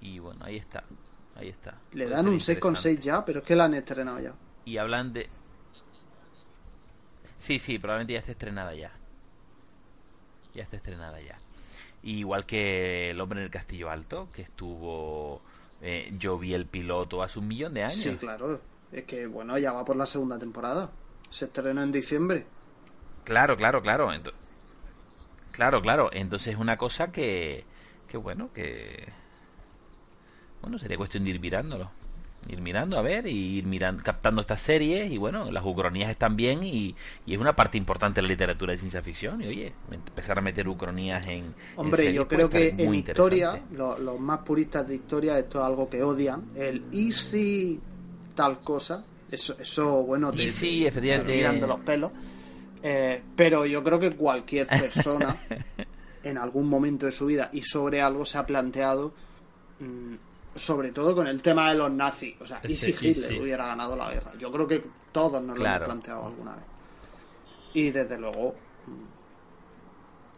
Y 0.00 0.18
bueno, 0.18 0.44
ahí 0.44 0.56
está. 0.56 0.84
Ahí 1.36 1.48
está. 1.48 1.78
Le 1.92 2.04
Puede 2.04 2.16
dan 2.16 2.28
un 2.28 2.34
6,6 2.38 2.48
interesante. 2.56 2.96
ya, 3.00 3.24
pero 3.24 3.40
es 3.40 3.44
que 3.46 3.56
la 3.56 3.64
han 3.64 3.74
estrenado 3.74 4.20
ya. 4.20 4.34
Y 4.64 4.76
hablan 4.78 5.12
de... 5.12 5.28
Sí, 7.38 7.58
sí, 7.58 7.78
probablemente 7.78 8.14
ya 8.14 8.20
esté 8.20 8.32
estrenada 8.32 8.74
ya. 8.74 8.92
Ya 10.52 10.62
está 10.62 10.76
estrenada 10.76 11.20
ya. 11.20 11.38
Igual 12.02 12.46
que 12.46 13.10
El 13.10 13.20
hombre 13.20 13.40
en 13.40 13.44
el 13.46 13.50
castillo 13.50 13.90
alto, 13.90 14.28
que 14.32 14.42
estuvo... 14.42 15.42
eh, 15.80 16.12
yo 16.18 16.38
vi 16.38 16.54
el 16.54 16.66
piloto 16.66 17.22
hace 17.22 17.38
un 17.38 17.48
millón 17.48 17.74
de 17.74 17.82
años. 17.82 17.94
Sí, 17.94 18.16
claro. 18.16 18.60
Es 18.92 19.04
que, 19.04 19.26
bueno, 19.26 19.58
ya 19.58 19.72
va 19.72 19.84
por 19.84 19.96
la 19.96 20.06
segunda 20.06 20.38
temporada. 20.38 20.90
Se 21.34 21.46
estrenó 21.46 21.82
en 21.82 21.90
diciembre. 21.90 22.46
Claro, 23.24 23.56
claro, 23.56 23.82
claro. 23.82 24.08
Claro, 25.50 25.82
claro. 25.82 26.10
Entonces 26.12 26.54
es 26.54 26.60
una 26.60 26.76
cosa 26.76 27.10
que, 27.10 27.64
que 28.08 28.16
bueno, 28.16 28.50
que 28.54 29.08
bueno, 30.62 30.78
sería 30.78 30.96
cuestión 30.96 31.24
de 31.24 31.30
ir 31.30 31.40
mirándolo. 31.40 31.90
Ir 32.46 32.60
mirando 32.60 32.98
a 32.98 33.02
ver 33.02 33.26
y 33.26 33.56
ir 33.58 33.64
mirando, 33.64 34.02
captando 34.04 34.42
estas 34.42 34.60
series 34.60 35.10
y 35.10 35.16
bueno, 35.16 35.50
las 35.50 35.64
ucronías 35.64 36.10
están 36.10 36.36
bien 36.36 36.62
y, 36.62 36.94
y 37.24 37.34
es 37.34 37.40
una 37.40 37.56
parte 37.56 37.78
importante 37.78 38.16
de 38.20 38.22
la 38.22 38.28
literatura 38.28 38.72
de 38.72 38.78
ciencia 38.78 39.02
ficción 39.02 39.40
y 39.42 39.46
oye, 39.46 39.72
empezar 39.90 40.38
a 40.38 40.42
meter 40.42 40.68
ucronías 40.68 41.26
en... 41.26 41.32
en 41.34 41.54
Hombre, 41.76 42.04
series 42.04 42.14
yo 42.16 42.28
puede 42.28 42.28
creo 42.28 42.50
que 42.50 42.68
en 42.84 42.94
historia, 42.94 43.50
interesante. 43.52 43.76
lo- 43.76 43.98
los 43.98 44.20
más 44.20 44.40
puristas 44.40 44.86
de 44.86 44.94
historia, 44.96 45.38
esto 45.38 45.58
es 45.60 45.64
algo 45.64 45.88
que 45.88 46.02
odian. 46.02 46.44
El 46.54 46.82
y 46.92 47.12
si 47.12 47.80
tal 48.34 48.60
cosa, 48.60 49.04
eso, 49.34 49.56
eso 49.58 50.02
bueno, 50.04 50.32
te, 50.32 50.50
sí, 50.50 50.86
te- 50.92 51.00
tiran 51.20 51.60
de 51.60 51.66
los 51.66 51.80
pelos. 51.80 52.10
Eh, 52.82 53.22
pero 53.34 53.64
yo 53.64 53.82
creo 53.82 53.98
que 53.98 54.10
cualquier 54.14 54.66
persona 54.66 55.36
en 56.22 56.38
algún 56.38 56.68
momento 56.68 57.06
de 57.06 57.12
su 57.12 57.26
vida 57.26 57.50
y 57.52 57.62
sobre 57.62 58.02
algo 58.02 58.26
se 58.26 58.38
ha 58.38 58.44
planteado, 58.46 59.14
mm, 59.80 60.14
sobre 60.54 60.92
todo 60.92 61.14
con 61.14 61.26
el 61.26 61.40
tema 61.40 61.70
de 61.70 61.76
los 61.76 61.90
nazis. 61.90 62.34
O 62.40 62.46
sea, 62.46 62.60
¿y 62.66 62.74
si 62.74 62.90
Hitler 62.92 63.14
sí. 63.32 63.40
hubiera 63.40 63.66
ganado 63.66 63.96
la 63.96 64.10
guerra? 64.12 64.32
Yo 64.38 64.52
creo 64.52 64.66
que 64.68 64.84
todos 65.12 65.42
nos 65.42 65.58
lo 65.58 65.64
hemos 65.66 65.80
planteado 65.84 66.26
alguna 66.26 66.56
vez. 66.56 66.64
Y 67.72 67.90
desde 67.90 68.18
luego, 68.18 68.54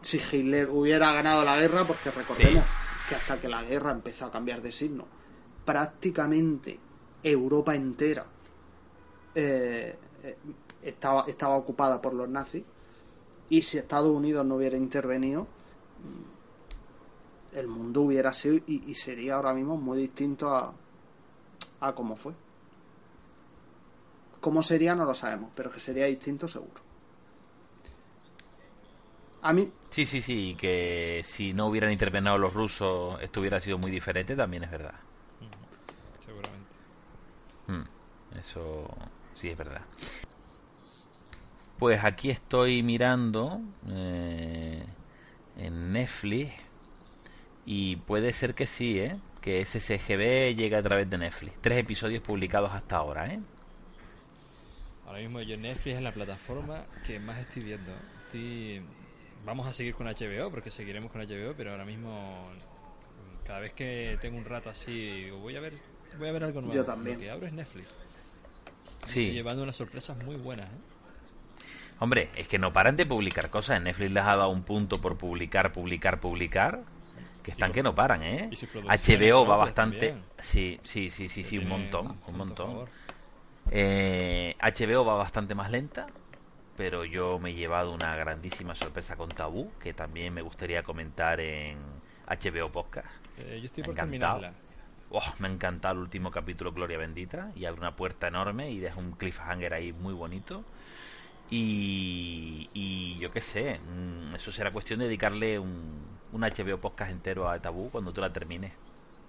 si 0.01 0.17
Hitler 0.31 0.69
hubiera 0.69 1.11
ganado 1.11 1.43
la 1.43 1.57
guerra, 1.59 1.85
porque 1.85 2.11
recordemos 2.11 2.63
que 3.09 3.15
hasta 3.15 3.39
que 3.39 3.49
la 3.49 3.63
guerra 3.63 3.91
empezó 3.91 4.25
a 4.25 4.31
cambiar 4.31 4.61
de 4.61 4.71
signo, 4.71 5.05
prácticamente 5.65 6.79
Europa 7.23 7.75
entera 7.75 8.25
eh, 9.39 9.95
eh, 10.23 10.35
estaba, 10.81 11.25
estaba 11.27 11.55
ocupada 11.55 12.01
por 12.01 12.13
los 12.13 12.27
nazis, 12.27 12.63
y 13.49 13.61
si 13.61 13.77
Estados 13.77 14.09
Unidos 14.11 14.45
no 14.45 14.55
hubiera 14.55 14.77
intervenido, 14.77 15.43
mm, 15.43 17.55
el 17.57 17.67
mundo 17.67 18.01
hubiera 18.01 18.33
sido 18.33 18.55
y, 18.67 18.83
y 18.87 18.93
sería 18.95 19.35
ahora 19.35 19.53
mismo 19.53 19.77
muy 19.77 19.99
distinto 19.99 20.53
a, 20.53 20.73
a 21.81 21.93
cómo 21.93 22.15
fue. 22.15 22.33
Cómo 24.41 24.63
sería 24.63 24.95
no 24.95 25.05
lo 25.05 25.13
sabemos, 25.13 25.51
pero 25.55 25.71
que 25.71 25.79
sería 25.79 26.05
distinto 26.05 26.47
seguro. 26.47 26.81
A 29.41 29.53
mí, 29.53 29.71
Sí, 29.91 30.05
sí, 30.05 30.21
sí, 30.21 30.55
que 30.59 31.21
si 31.25 31.53
no 31.53 31.67
hubieran 31.67 31.91
intervenido 31.91 32.37
los 32.37 32.53
rusos 32.53 33.21
esto 33.21 33.39
hubiera 33.39 33.59
sido 33.59 33.77
muy 33.77 33.91
diferente, 33.91 34.35
también 34.35 34.63
es 34.63 34.71
verdad. 34.71 34.93
Seguramente. 36.23 36.75
Hmm, 37.67 38.37
Eso 38.37 38.87
sí 39.39 39.49
es 39.49 39.57
verdad. 39.57 39.81
Pues 41.77 42.03
aquí 42.03 42.31
estoy 42.31 42.81
mirando 42.81 43.61
eh, 43.87 44.83
en 45.57 45.91
Netflix 45.91 46.53
y 47.65 47.97
puede 47.97 48.33
ser 48.33 48.55
que 48.55 48.65
sí, 48.65 48.99
¿eh? 48.99 49.17
que 49.41 49.63
SSGB 49.63 50.55
llega 50.55 50.79
a 50.79 50.83
través 50.83 51.09
de 51.09 51.17
Netflix. 51.17 51.53
Tres 51.61 51.77
episodios 51.77 52.21
publicados 52.23 52.71
hasta 52.73 52.97
ahora, 52.97 53.31
¿eh? 53.33 53.39
Ahora 55.05 55.19
mismo 55.19 55.39
yo 55.41 55.55
Netflix 55.55 55.97
es 55.97 56.01
la 56.01 56.11
plataforma 56.11 56.83
que 57.05 57.19
más 57.19 57.39
estoy 57.39 57.63
viendo. 57.63 57.91
Estoy... 58.23 58.81
Vamos 59.45 59.67
a 59.67 59.73
seguir 59.73 59.93
con 59.93 60.07
HBO 60.07 60.49
porque 60.49 60.71
seguiremos 60.71 61.11
con 61.11 61.21
HBO, 61.21 61.53
pero 61.55 61.71
ahora 61.71 61.85
mismo 61.85 62.49
cada 63.45 63.59
vez 63.61 63.71
que 63.71 64.17
tengo 64.19 64.37
un 64.37 64.43
rato 64.43 64.69
así 64.69 65.29
voy 65.41 65.55
a 65.55 65.61
ver 65.61 65.73
voy 66.19 66.27
a 66.27 66.31
ver 66.33 66.43
algo 66.43 66.59
nuevo. 66.61 66.75
Yo 66.75 66.83
también. 66.83 67.15
Lo 67.15 67.21
que 67.21 67.31
abro 67.31 67.47
es 67.47 67.53
Netflix. 67.53 67.87
Sí. 69.07 69.31
Llevando 69.31 69.63
unas 69.63 69.75
sorpresas 69.75 70.17
muy 70.23 70.35
buenas. 70.35 70.67
¿eh? 70.67 70.77
Hombre, 71.99 72.29
es 72.35 72.47
que 72.47 72.59
no 72.59 72.71
paran 72.71 72.95
de 72.95 73.05
publicar 73.05 73.49
cosas. 73.49 73.77
En 73.77 73.85
Netflix 73.85 74.11
les 74.11 74.23
ha 74.23 74.35
dado 74.35 74.49
un 74.49 74.63
punto 74.63 75.01
por 75.01 75.17
publicar, 75.17 75.71
publicar, 75.71 76.19
publicar. 76.19 76.81
Que 77.41 77.51
están 77.51 77.71
que 77.71 77.81
no 77.81 77.95
paran, 77.95 78.23
¿eh? 78.23 78.49
HBO 78.51 79.45
va 79.45 79.55
bastante. 79.55 80.09
también. 80.09 80.25
Sí, 80.39 80.79
sí, 80.83 81.09
sí, 81.09 81.29
sí, 81.29 81.43
sí, 81.43 81.57
un 81.57 81.69
montón, 81.69 82.19
un 82.27 82.37
montón. 82.37 82.89
Eh, 83.71 84.55
HBO 84.59 85.05
va 85.05 85.15
bastante 85.15 85.55
más 85.55 85.71
lenta, 85.71 86.07
pero 86.75 87.05
yo 87.05 87.39
me 87.39 87.51
he 87.51 87.53
llevado 87.53 87.93
una 87.93 88.15
grandísima 88.17 88.75
sorpresa 88.75 89.15
con 89.15 89.29
Tabú, 89.29 89.71
que 89.81 89.93
también 89.93 90.33
me 90.33 90.41
gustaría 90.41 90.83
comentar 90.83 91.39
en 91.39 91.77
HBO 92.27 92.69
Podcast. 92.69 93.07
Eh, 93.37 93.59
yo 93.59 93.65
estoy 93.65 93.83
por 93.83 93.95
terminarla. 93.95 94.53
Oh, 95.09 95.23
me 95.39 95.47
ha 95.47 95.51
encantado 95.51 95.93
el 95.95 96.01
último 96.01 96.31
capítulo, 96.31 96.73
Gloria 96.73 96.97
Bendita, 96.97 97.51
y 97.55 97.65
abre 97.65 97.79
una 97.79 97.95
puerta 97.95 98.27
enorme 98.27 98.71
y 98.71 98.79
deja 98.79 98.99
un 98.99 99.13
cliffhanger 99.13 99.73
ahí 99.73 99.93
muy 99.93 100.13
bonito. 100.13 100.63
Y, 101.49 102.69
y 102.73 103.17
yo 103.19 103.31
qué 103.31 103.39
sé, 103.39 103.79
mm, 103.79 104.35
eso 104.35 104.51
será 104.51 104.71
cuestión 104.71 104.99
de 104.99 105.05
dedicarle 105.05 105.57
un, 105.59 106.01
un 106.33 106.41
HBO 106.41 106.77
podcast 106.79 107.11
entero 107.11 107.49
a 107.49 107.57
Tabú 107.61 107.89
cuando 107.89 108.11
tú 108.11 108.19
la 108.19 108.33
termines. 108.33 108.73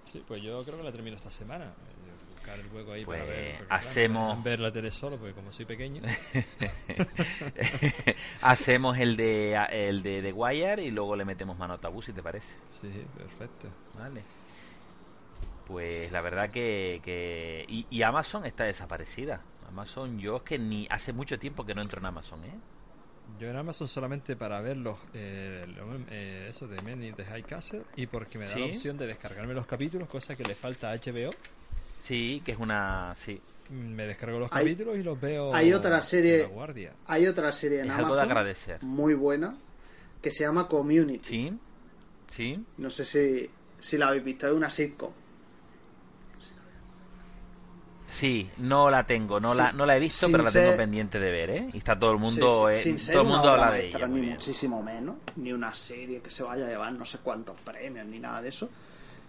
Sí, 0.05 0.21
pues 0.27 0.41
yo 0.43 0.61
creo 0.65 0.77
que 0.77 0.83
la 0.83 0.91
termino 0.91 1.15
esta 1.15 1.31
semana. 1.31 1.65
Eh, 1.65 2.33
Buscar 2.35 2.59
el 2.59 2.67
hueco 2.73 2.91
ahí 2.93 3.05
Pues 3.05 3.19
para 3.21 3.31
ver. 3.31 3.57
porque, 3.59 3.73
hacemos- 3.73 4.25
claro, 4.27 4.43
ver 4.43 4.59
la 4.59 4.73
tele 4.73 4.91
solo, 4.91 5.17
porque 5.17 5.33
como 5.33 5.51
soy 5.51 5.65
pequeño. 5.65 6.01
Hacemos 8.41 8.97
el 8.97 9.15
de 9.15 9.53
el 9.71 10.01
de 10.03 10.21
The 10.21 10.33
Wire 10.33 10.83
y 10.83 10.91
luego 10.91 11.15
le 11.15 11.25
metemos 11.25 11.57
mano 11.57 11.75
a 11.75 11.77
Tabú, 11.77 12.01
si 12.01 12.11
te 12.13 12.21
parece. 12.23 12.47
sí, 12.73 12.89
perfecto. 13.17 13.67
Vale. 13.97 14.21
Pues 15.69 16.11
la 16.11 16.19
verdad 16.21 16.49
que... 16.49 16.99
que... 17.03 17.63
Y, 17.69 17.85
y 17.89 18.01
Amazon 18.01 18.45
está 18.45 18.63
desaparecida. 18.65 19.41
Amazon, 19.69 20.19
yo 20.19 20.37
es 20.37 20.41
que 20.43 20.57
ni 20.59 20.87
hace 20.89 21.13
mucho 21.13 21.37
tiempo 21.39 21.63
que 21.65 21.73
no 21.75 21.81
entro 21.81 21.99
en 21.99 22.07
Amazon, 22.07 22.43
¿eh? 22.43 22.53
Yo 23.39 23.47
en 23.47 23.55
Amazon 23.55 23.87
solamente 23.87 24.35
para 24.35 24.59
ver 24.61 24.75
los, 24.77 24.97
eh, 25.13 25.65
lo- 25.77 25.99
eh, 26.09 26.47
eso 26.49 26.67
de 26.67 26.81
Men 26.81 27.03
in 27.03 27.13
the 27.13 27.23
High 27.23 27.43
Castle 27.43 27.83
y 27.95 28.07
porque 28.07 28.39
me 28.39 28.45
da 28.47 28.53
Sí. 28.55 28.59
la 28.61 28.65
opción 28.65 28.97
de 28.97 29.05
descargarme 29.05 29.53
los 29.53 29.67
capítulos, 29.67 30.09
cosa 30.09 30.35
que 30.35 30.43
le 30.43 30.55
falta 30.55 30.89
a 30.91 30.95
HBO. 30.95 31.29
Sí, 32.01 32.41
que 32.43 32.51
es 32.53 32.57
una... 32.59 33.15
Sí, 33.17 33.39
Mm, 33.71 33.93
Me 33.93 34.07
descargo 34.07 34.39
los 34.39 34.49
Hay- 34.51 34.63
capítulos 34.65 34.95
y 34.97 35.03
los 35.03 35.21
veo. 35.21 35.53
hay 35.53 35.71
otra 35.73 36.01
serie- 36.01 36.37
en 36.37 36.41
La 36.41 36.47
guardia. 36.47 36.91
Hay 37.05 37.27
otra 37.27 37.51
serie 37.51 37.81
en 37.81 37.85
Es 37.85 37.91
algo 37.91 38.15
de 38.15 38.21
Amazon 38.23 38.31
agradecer. 38.37 38.81
muy 38.81 39.13
buena 39.13 39.55
que 40.23 40.31
se 40.31 40.39
llama 40.43 40.67
Community. 40.67 41.29
sí, 41.29 41.53
sí. 42.31 42.65
No 42.77 42.89
sé 42.89 43.05
si, 43.05 43.47
si 43.79 43.99
la 43.99 44.07
habéis 44.07 44.23
visto, 44.23 44.47
es 44.47 44.53
una 44.53 44.71
sitcom. 44.71 45.11
Sí, 48.11 48.49
no 48.57 48.89
la 48.89 49.05
tengo, 49.05 49.39
no, 49.39 49.51
Sí, 49.53 49.57
la, 49.59 49.71
no 49.71 49.85
la 49.85 49.95
he 49.95 49.99
visto, 49.99 50.27
pero 50.31 50.43
la 50.43 50.51
tengo 50.51 50.67
ser- 50.69 50.77
pendiente 50.77 51.19
de 51.19 51.31
ver, 51.31 51.49
¿eh? 51.51 51.69
Y 51.73 51.77
está 51.77 51.97
todo 51.97 52.11
el 52.11 52.17
mundo, 52.17 52.67
Sí, 52.67 52.73
eh, 52.73 52.75
sí, 52.77 52.83
sin 52.89 52.99
ser 52.99 53.13
todo 53.13 53.23
el 53.23 53.29
mundo 53.29 53.49
habla 53.49 53.71
de 53.71 53.87
ella. 53.87 54.07
ni 54.07 54.19
bien. 54.21 54.33
muchísimo 54.33 54.81
menos, 54.83 55.15
ni 55.35 55.53
una 55.53 55.73
serie 55.73 56.19
que 56.21 56.29
se 56.29 56.43
vaya 56.43 56.65
a 56.65 56.69
llevar 56.69 56.91
no 56.93 57.05
sé 57.05 57.19
cuántos 57.19 57.59
premios, 57.61 58.05
ni 58.07 58.19
nada 58.19 58.41
de 58.41 58.49
eso. 58.49 58.69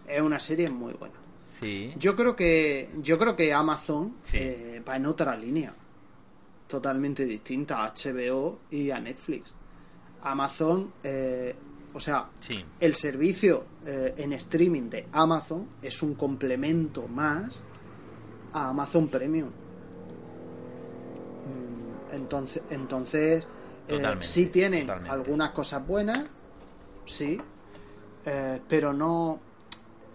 Es 0.07 0.21
una 0.21 0.41
serie 0.41 0.71
muy 0.71 0.95
buena. 0.95 1.15
Sí, 1.61 1.93
Yo 1.99 2.17
creo 2.17 2.35
que 2.35 2.89
yo 3.03 3.19
creo 3.19 3.37
que 3.37 3.53
Amazon 3.53 4.17
eh, 4.33 4.83
va 4.89 4.97
en 4.97 5.05
otra 5.07 5.37
línea, 5.37 5.75
totalmente 6.67 7.27
distinta 7.27 7.85
a 7.85 7.93
HBO 7.93 8.61
y 8.71 8.91
a 8.91 8.99
Netflix. 9.01 9.53
Amazon, 10.23 10.93
eh, 11.03 11.55
o 11.93 12.01
sea, 12.01 12.29
el 12.79 12.95
servicio 12.95 13.67
eh, 13.85 14.15
en 14.17 14.33
streaming 14.35 14.89
de 14.89 15.07
Amazon 15.13 15.67
es 15.83 16.03
un 16.03 16.15
complemento 16.15 17.09
más 17.09 17.63
a 18.53 18.69
Amazon 18.71 19.09
Premium. 19.09 19.51
Mm, 21.45 22.15
Entonces, 22.15 22.63
entonces 22.71 23.47
eh, 23.89 24.17
sí 24.21 24.47
tienen 24.47 24.95
totalmente. 24.95 25.11
algunas 25.11 25.51
cosas 25.53 25.87
buenas, 25.87 26.29
sí, 27.07 27.47
eh, 28.25 28.61
pero 28.69 28.93
no, 28.93 29.41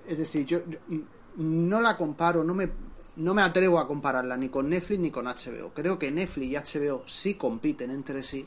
es 0.06 0.18
decir, 0.18 0.46
yo 0.46 0.60
yo, 0.68 0.80
mm, 0.88 1.00
no 1.38 1.82
la 1.82 1.98
comparo, 1.98 2.44
no 2.44 2.54
me, 2.54 2.70
no 3.18 3.34
me 3.34 3.42
atrevo 3.42 3.80
a 3.80 3.88
compararla 3.88 4.38
ni 4.38 4.50
con 4.50 4.70
Netflix 4.70 5.00
ni 5.00 5.12
con 5.12 5.26
HBO. 5.28 5.74
Creo 5.74 5.98
que 6.00 6.12
Netflix 6.12 6.74
y 6.74 6.80
HBO 6.82 7.04
sí 7.08 7.36
compiten 7.36 7.92
entre 7.92 8.24
sí, 8.24 8.46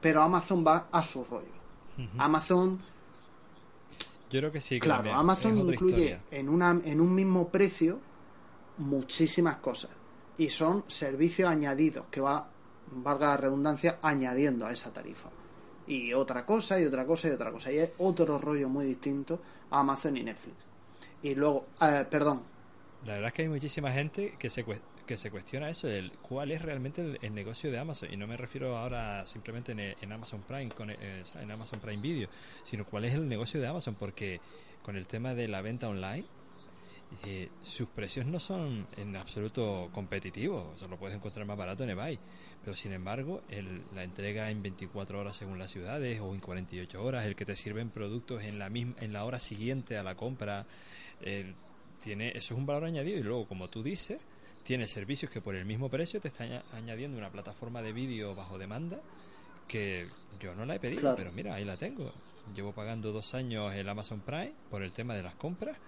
pero 0.00 0.22
Amazon 0.22 0.64
va 0.66 0.88
a 0.92 1.02
su 1.02 1.24
rollo. 1.24 1.48
Amazon 2.18 2.80
Yo 4.30 4.40
creo 4.40 4.52
que 4.52 4.60
sí. 4.60 4.80
que 4.80 4.80
Claro, 4.80 4.98
también 4.98 5.16
Amazon 5.16 5.58
incluye 5.58 6.18
en, 6.30 6.48
una, 6.48 6.70
en 6.84 7.00
un 7.00 7.14
mismo 7.14 7.48
precio 7.50 8.00
muchísimas 8.78 9.56
cosas 9.56 9.90
y 10.38 10.50
son 10.50 10.84
servicios 10.88 11.48
añadidos 11.48 12.06
que 12.10 12.20
va, 12.20 12.48
valga 12.90 13.28
la 13.28 13.36
redundancia, 13.36 13.98
añadiendo 14.02 14.66
a 14.66 14.72
esa 14.72 14.92
tarifa. 14.92 15.30
Y 15.86 16.12
otra 16.14 16.46
cosa, 16.46 16.80
y 16.80 16.84
otra 16.84 17.04
cosa, 17.04 17.28
y 17.28 17.32
otra 17.32 17.52
cosa. 17.52 17.70
Y 17.70 17.78
es 17.78 17.90
otro 17.98 18.38
rollo 18.38 18.68
muy 18.68 18.86
distinto 18.86 19.40
a 19.70 19.80
Amazon 19.80 20.16
y 20.16 20.22
Netflix. 20.22 20.56
Y 21.22 21.34
luego, 21.34 21.66
eh, 21.80 22.04
perdón, 22.10 22.42
La 23.04 23.14
verdad 23.14 23.28
es 23.28 23.34
que 23.34 23.42
hay 23.42 23.48
muchísima 23.48 23.92
gente 23.92 24.34
que 24.38 24.48
se, 24.48 24.64
que 25.06 25.16
se 25.16 25.30
cuestiona 25.30 25.68
eso, 25.68 25.88
el 25.88 26.12
cuál 26.12 26.50
es 26.50 26.62
realmente 26.62 27.02
el, 27.02 27.18
el 27.20 27.34
negocio 27.34 27.70
de 27.70 27.78
Amazon. 27.78 28.12
Y 28.12 28.16
no 28.16 28.26
me 28.26 28.36
refiero 28.36 28.76
ahora 28.76 29.26
simplemente 29.26 29.72
en, 29.72 29.80
en 29.80 30.12
Amazon 30.12 30.42
Prime, 30.42 30.70
con, 30.70 30.90
eh, 30.90 31.22
en 31.40 31.50
Amazon 31.50 31.80
Prime 31.80 32.00
Video, 32.00 32.28
sino 32.62 32.86
cuál 32.86 33.04
es 33.04 33.14
el 33.14 33.28
negocio 33.28 33.60
de 33.60 33.66
Amazon, 33.66 33.94
porque 33.94 34.40
con 34.82 34.96
el 34.96 35.06
tema 35.06 35.34
de 35.34 35.48
la 35.48 35.60
venta 35.60 35.88
online, 35.88 36.24
eh, 37.24 37.50
sus 37.62 37.88
precios 37.88 38.26
no 38.26 38.40
son 38.40 38.86
en 38.96 39.14
absoluto 39.16 39.88
competitivos, 39.92 40.74
o 40.74 40.76
sea, 40.76 40.88
lo 40.88 40.98
puedes 40.98 41.16
encontrar 41.16 41.46
más 41.46 41.56
barato 41.56 41.84
en 41.84 41.90
eBay, 41.90 42.18
pero 42.62 42.74
sin 42.76 42.92
embargo, 42.92 43.42
el- 43.48 43.84
la 43.92 44.02
entrega 44.04 44.50
en 44.50 44.62
24 44.62 45.20
horas 45.20 45.36
según 45.36 45.58
las 45.58 45.70
ciudades 45.70 46.18
o 46.20 46.34
en 46.34 46.40
48 46.40 47.02
horas, 47.02 47.24
el 47.26 47.36
que 47.36 47.44
te 47.44 47.56
sirven 47.56 47.90
productos 47.90 48.42
en 48.42 48.58
la 48.58 48.68
misma 48.70 48.94
en 49.00 49.12
la 49.12 49.24
hora 49.24 49.38
siguiente 49.40 49.96
a 49.96 50.02
la 50.02 50.14
compra, 50.16 50.66
el- 51.20 51.54
tiene 52.02 52.30
eso 52.30 52.54
es 52.54 52.58
un 52.58 52.66
valor 52.66 52.84
añadido 52.84 53.18
y 53.18 53.22
luego, 53.22 53.46
como 53.46 53.68
tú 53.68 53.82
dices, 53.82 54.26
tiene 54.62 54.88
servicios 54.88 55.30
que 55.30 55.40
por 55.40 55.54
el 55.54 55.64
mismo 55.66 55.88
precio 55.90 56.20
te 56.20 56.28
está 56.28 56.44
aña- 56.44 56.64
añadiendo 56.72 57.16
una 57.18 57.30
plataforma 57.30 57.80
de 57.82 57.92
vídeo 57.92 58.34
bajo 58.34 58.58
demanda 58.58 59.00
que 59.68 60.08
yo 60.40 60.54
no 60.54 60.64
la 60.66 60.74
he 60.74 60.80
pedido, 60.80 61.00
Claro. 61.02 61.16
pero 61.16 61.32
mira, 61.32 61.54
ahí 61.54 61.64
la 61.64 61.76
tengo. 61.76 62.12
Llevo 62.54 62.72
pagando 62.72 63.12
dos 63.12 63.32
años 63.34 63.72
el 63.74 63.88
Amazon 63.88 64.20
Prime 64.20 64.52
por 64.68 64.82
el 64.82 64.92
tema 64.92 65.14
de 65.14 65.22
las 65.22 65.34
compras 65.36 65.78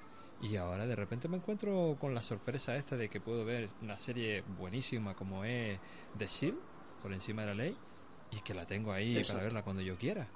y 0.43 0.57
ahora 0.57 0.87
de 0.87 0.95
repente 0.97 1.29
me 1.29 1.37
encuentro 1.39 1.97
con 2.01 2.15
la 2.15 2.23
sorpresa 2.23 2.77
esta 2.77 2.97
de 2.97 3.09
que 3.09 3.21
puedo 3.21 3.45
ver 3.45 3.69
una 3.83 3.97
serie 3.99 4.43
buenísima 4.59 5.15
como 5.15 5.45
es 5.45 5.79
The 6.19 6.27
Shield, 6.29 6.59
por 7.03 7.13
encima 7.13 7.43
de 7.43 7.49
la 7.49 7.55
ley, 7.55 7.77
y 8.31 8.41
que 8.41 8.55
la 8.55 8.67
tengo 8.67 8.93
ahí 8.93 9.17
Exacto. 9.17 9.33
para 9.35 9.45
verla 9.45 9.63
cuando 9.63 9.83
yo 9.83 9.97
quiera. 9.97 10.27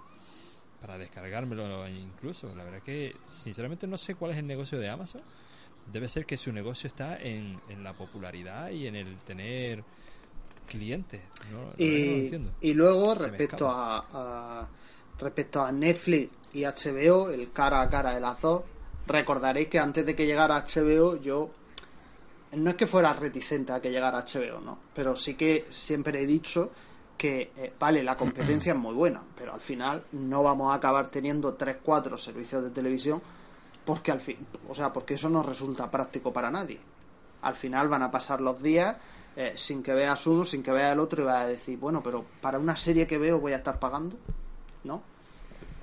Para 0.80 0.96
descargármelo 0.96 1.86
incluso. 1.88 2.54
La 2.54 2.64
verdad 2.64 2.82
que 2.82 3.14
sinceramente 3.28 3.86
no 3.86 3.98
sé 3.98 4.14
cuál 4.14 4.30
es 4.30 4.38
el 4.38 4.46
negocio 4.46 4.78
de 4.78 4.88
Amazon. 4.88 5.20
Debe 5.92 6.08
ser 6.08 6.24
que 6.24 6.36
su 6.36 6.52
negocio 6.52 6.86
está 6.86 7.20
en, 7.20 7.60
en 7.68 7.82
la 7.84 7.92
popularidad 7.94 8.70
y 8.70 8.86
en 8.86 8.96
el 8.96 9.16
tener 9.18 9.82
clientes. 10.66 11.20
No, 11.52 11.72
Y, 11.76 12.20
entiendo. 12.24 12.52
y 12.60 12.72
luego 12.74 13.14
Se 13.16 13.28
respecto 13.28 13.68
a, 13.68 13.98
a- 14.62 14.68
respecto 15.18 15.62
a 15.62 15.70
Netflix 15.72 16.30
y 16.54 16.62
HBO, 16.64 17.30
el 17.30 17.52
cara 17.52 17.82
a 17.82 17.88
cara 17.90 18.14
de 18.14 18.20
las 18.20 18.40
dos, 18.40 18.62
recordaréis 19.11 19.68
que 19.68 19.79
antes 19.79 20.07
de 20.07 20.14
que 20.14 20.27
llegara 20.27 20.64
HBO 20.64 21.16
yo 21.16 21.51
no 22.53 22.70
es 22.70 22.77
que 22.77 22.87
fuera 22.87 23.12
reticente 23.12 23.73
a 23.73 23.81
que 23.81 23.90
llegara 23.90 24.25
HBO, 24.25 24.61
no, 24.61 24.79
pero 24.94 25.14
sí 25.14 25.35
que 25.35 25.66
siempre 25.70 26.23
he 26.23 26.27
dicho 26.27 26.70
que 27.16 27.53
eh, 27.57 27.73
vale, 27.79 28.03
la 28.03 28.16
competencia 28.16 28.73
es 28.73 28.79
muy 28.79 28.94
buena, 28.94 29.23
pero 29.37 29.53
al 29.53 29.61
final 29.61 30.05
no 30.12 30.42
vamos 30.42 30.73
a 30.73 30.75
acabar 30.75 31.09
teniendo 31.09 31.55
3 31.55 31.77
4 31.83 32.16
servicios 32.16 32.62
de 32.62 32.70
televisión 32.70 33.20
porque 33.85 34.11
al 34.11 34.20
fin, 34.20 34.38
o 34.68 34.75
sea, 34.75 34.92
porque 34.92 35.14
eso 35.14 35.29
no 35.29 35.42
resulta 35.42 35.90
práctico 35.90 36.33
para 36.33 36.51
nadie. 36.51 36.79
Al 37.42 37.55
final 37.57 37.88
van 37.88 38.03
a 38.03 38.11
pasar 38.11 38.40
los 38.40 38.62
días 38.62 38.96
eh, 39.37 39.53
sin 39.57 39.83
que 39.83 39.94
veas 39.94 40.27
uno, 40.27 40.44
sin 40.44 40.62
que 40.62 40.70
veas 40.70 40.92
el 40.92 40.99
otro 40.99 41.23
y 41.23 41.27
vas 41.27 41.44
a 41.44 41.46
decir, 41.46 41.79
bueno, 41.79 42.03
pero 42.03 42.25
para 42.40 42.59
una 42.59 42.77
serie 42.77 43.07
que 43.07 43.18
veo 43.18 43.38
voy 43.38 43.53
a 43.53 43.57
estar 43.57 43.79
pagando, 43.79 44.16
¿no? 44.85 45.03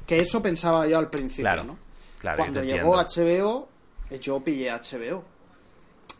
Que 0.05 0.19
eso 0.19 0.41
pensaba 0.41 0.87
yo 0.87 0.97
al 0.97 1.09
principio, 1.09 1.43
Claro, 1.43 1.63
¿no? 1.63 1.86
Claro, 2.19 2.37
Cuando 2.37 2.63
llegó. 2.63 2.95
HBO, 2.95 3.67
eh, 4.09 4.19
yo 4.19 4.39
pillé 4.43 4.71
HBO. 4.71 5.23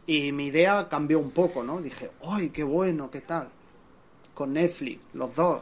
Y 0.05 0.31
mi 0.31 0.47
idea 0.47 0.87
cambió 0.89 1.19
un 1.19 1.31
poco, 1.31 1.63
¿no? 1.63 1.81
Dije, 1.81 2.11
¡ay, 2.23 2.49
qué 2.49 2.63
bueno, 2.63 3.11
qué 3.11 3.21
tal! 3.21 3.49
Con 4.33 4.53
Netflix, 4.53 5.01
los 5.13 5.35
dos. 5.35 5.61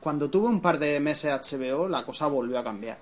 Cuando 0.00 0.30
tuve 0.30 0.46
un 0.48 0.60
par 0.60 0.78
de 0.78 1.00
meses 1.00 1.32
HBO, 1.32 1.88
la 1.88 2.04
cosa 2.04 2.28
volvió 2.28 2.58
a 2.58 2.64
cambiar. 2.64 2.98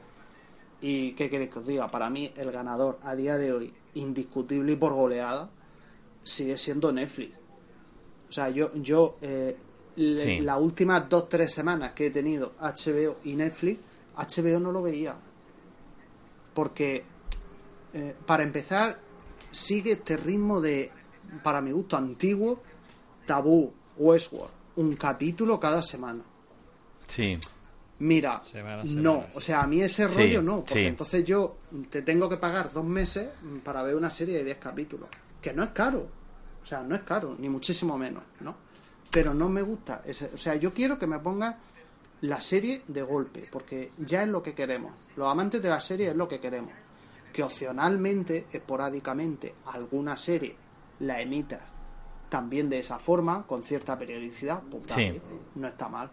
Y 0.81 1.13
qué 1.13 1.29
queréis 1.29 1.51
que 1.51 1.59
os 1.59 1.67
diga, 1.67 1.89
para 1.89 2.09
mí 2.09 2.33
el 2.37 2.51
ganador 2.53 2.99
a 3.03 3.15
día 3.15 3.37
de 3.37 3.53
hoy, 3.53 3.75
indiscutible 3.95 4.73
y 4.73 4.77
por 4.77 4.95
goleada, 4.95 5.51
sigue 6.23 6.57
siendo 6.57 6.91
Netflix. 6.93 7.37
O 8.29 8.33
sea, 8.33 8.49
yo, 8.51 8.73
yo 8.77 9.17
eh, 9.21 9.57
Sí. 9.97 10.41
las 10.41 10.61
últimas 10.61 11.09
dos, 11.09 11.27
tres 11.27 11.55
semanas 11.55 11.93
que 11.93 12.07
he 12.07 12.11
tenido 12.11 12.53
HBO 12.61 13.17
y 13.25 13.35
Netflix, 13.35 13.81
HBO 14.15 14.61
no 14.61 14.71
lo 14.71 14.83
veía. 14.83 15.17
Porque, 16.57 17.05
eh, 17.93 18.17
para 18.25 18.43
empezar, 18.43 18.99
sigue 19.53 19.93
este 19.93 20.17
ritmo 20.17 20.59
de, 20.63 20.91
para 21.43 21.61
mi 21.61 21.71
gusto, 21.71 21.99
antiguo, 21.99 22.63
tabú, 23.27 23.75
Westworld, 23.99 24.51
un 24.77 24.97
capítulo 24.97 25.61
cada 25.61 25.83
semana. 25.83 26.23
Sí. 27.09 27.37
Mira, 27.99 28.43
Semana 28.45 28.83
no, 28.87 29.25
o 29.35 29.41
sea, 29.41 29.63
a 29.63 29.67
mí 29.67 29.83
ese 29.83 30.09
Sí, 30.09 30.15
rollo 30.17 30.41
no, 30.43 30.57
porque 30.61 30.75
sí. 30.83 30.87
entonces 30.87 31.25
yo 31.27 31.57
te 31.91 32.01
tengo 32.01 32.27
que 32.29 32.39
pagar 32.39 32.73
dos 32.73 32.85
meses 32.85 33.29
para 33.63 33.83
ver 33.83 33.95
una 33.97 34.09
serie 34.11 34.39
de 34.39 34.45
10 34.45 34.57
capítulos, 34.59 35.09
que 35.43 35.53
no 35.53 35.63
es 35.63 35.71
caro, 35.71 36.07
o 36.63 36.67
sea, 36.67 36.81
no 36.83 36.95
es 36.95 37.03
caro, 37.03 37.37
ni 37.39 37.49
muchísimo 37.51 37.97
menos, 37.99 38.23
¿no? 38.41 38.55
Pero 39.11 39.33
no 39.35 39.49
me 39.51 39.61
gusta, 39.63 40.03
ese, 40.07 40.31
o 40.35 40.39
sea, 40.39 40.57
yo 40.57 40.73
quiero 40.73 40.99
que 40.99 41.07
me 41.07 41.19
ponga 41.19 41.59
la 42.27 42.41
serie 42.41 42.83
de 42.87 43.03
golpe, 43.03 43.49
porque 43.51 43.93
ya 43.99 44.23
es 44.23 44.29
lo 44.29 44.43
que 44.43 44.55
queremos, 44.55 44.93
los 45.17 45.29
amantes 45.29 45.63
de 45.63 45.69
la 45.69 45.81
serie 45.81 46.09
es 46.11 46.17
lo 46.17 46.29
que 46.29 46.41
queremos, 46.41 46.73
que 47.33 47.43
opcionalmente, 47.43 48.47
esporádicamente, 48.53 49.55
alguna 49.67 50.17
serie 50.17 50.57
la 51.01 51.21
emita 51.21 51.61
también 52.29 52.69
de 52.69 52.79
esa 52.81 52.99
forma, 52.99 53.47
con 53.47 53.63
cierta 53.63 53.97
periodicidad, 53.99 54.63
pues 54.63 54.83
Sí. 54.95 55.21
no 55.55 55.69
está 55.69 55.89
mal. 55.89 56.11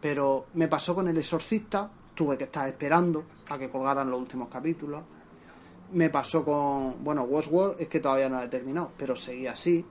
Pero 0.00 0.46
me 0.54 0.66
pasó 0.66 0.94
con 0.94 1.06
El 1.08 1.16
Exorcista, 1.18 1.88
tuve 2.14 2.36
que 2.36 2.44
estar 2.44 2.66
esperando 2.66 3.24
a 3.48 3.56
que 3.58 3.70
colgaran 3.70 4.10
los 4.10 4.18
últimos 4.18 4.48
capítulos. 4.48 5.02
Me 5.92 6.10
pasó 6.10 6.44
con, 6.44 7.02
bueno, 7.04 7.22
Westworld 7.22 7.80
es 7.80 7.88
que 7.88 8.00
todavía 8.00 8.28
no 8.28 8.38
la 8.38 8.44
he 8.44 8.48
terminado, 8.48 8.92
pero 8.96 9.14
seguí 9.14 9.46
así. 9.46 9.84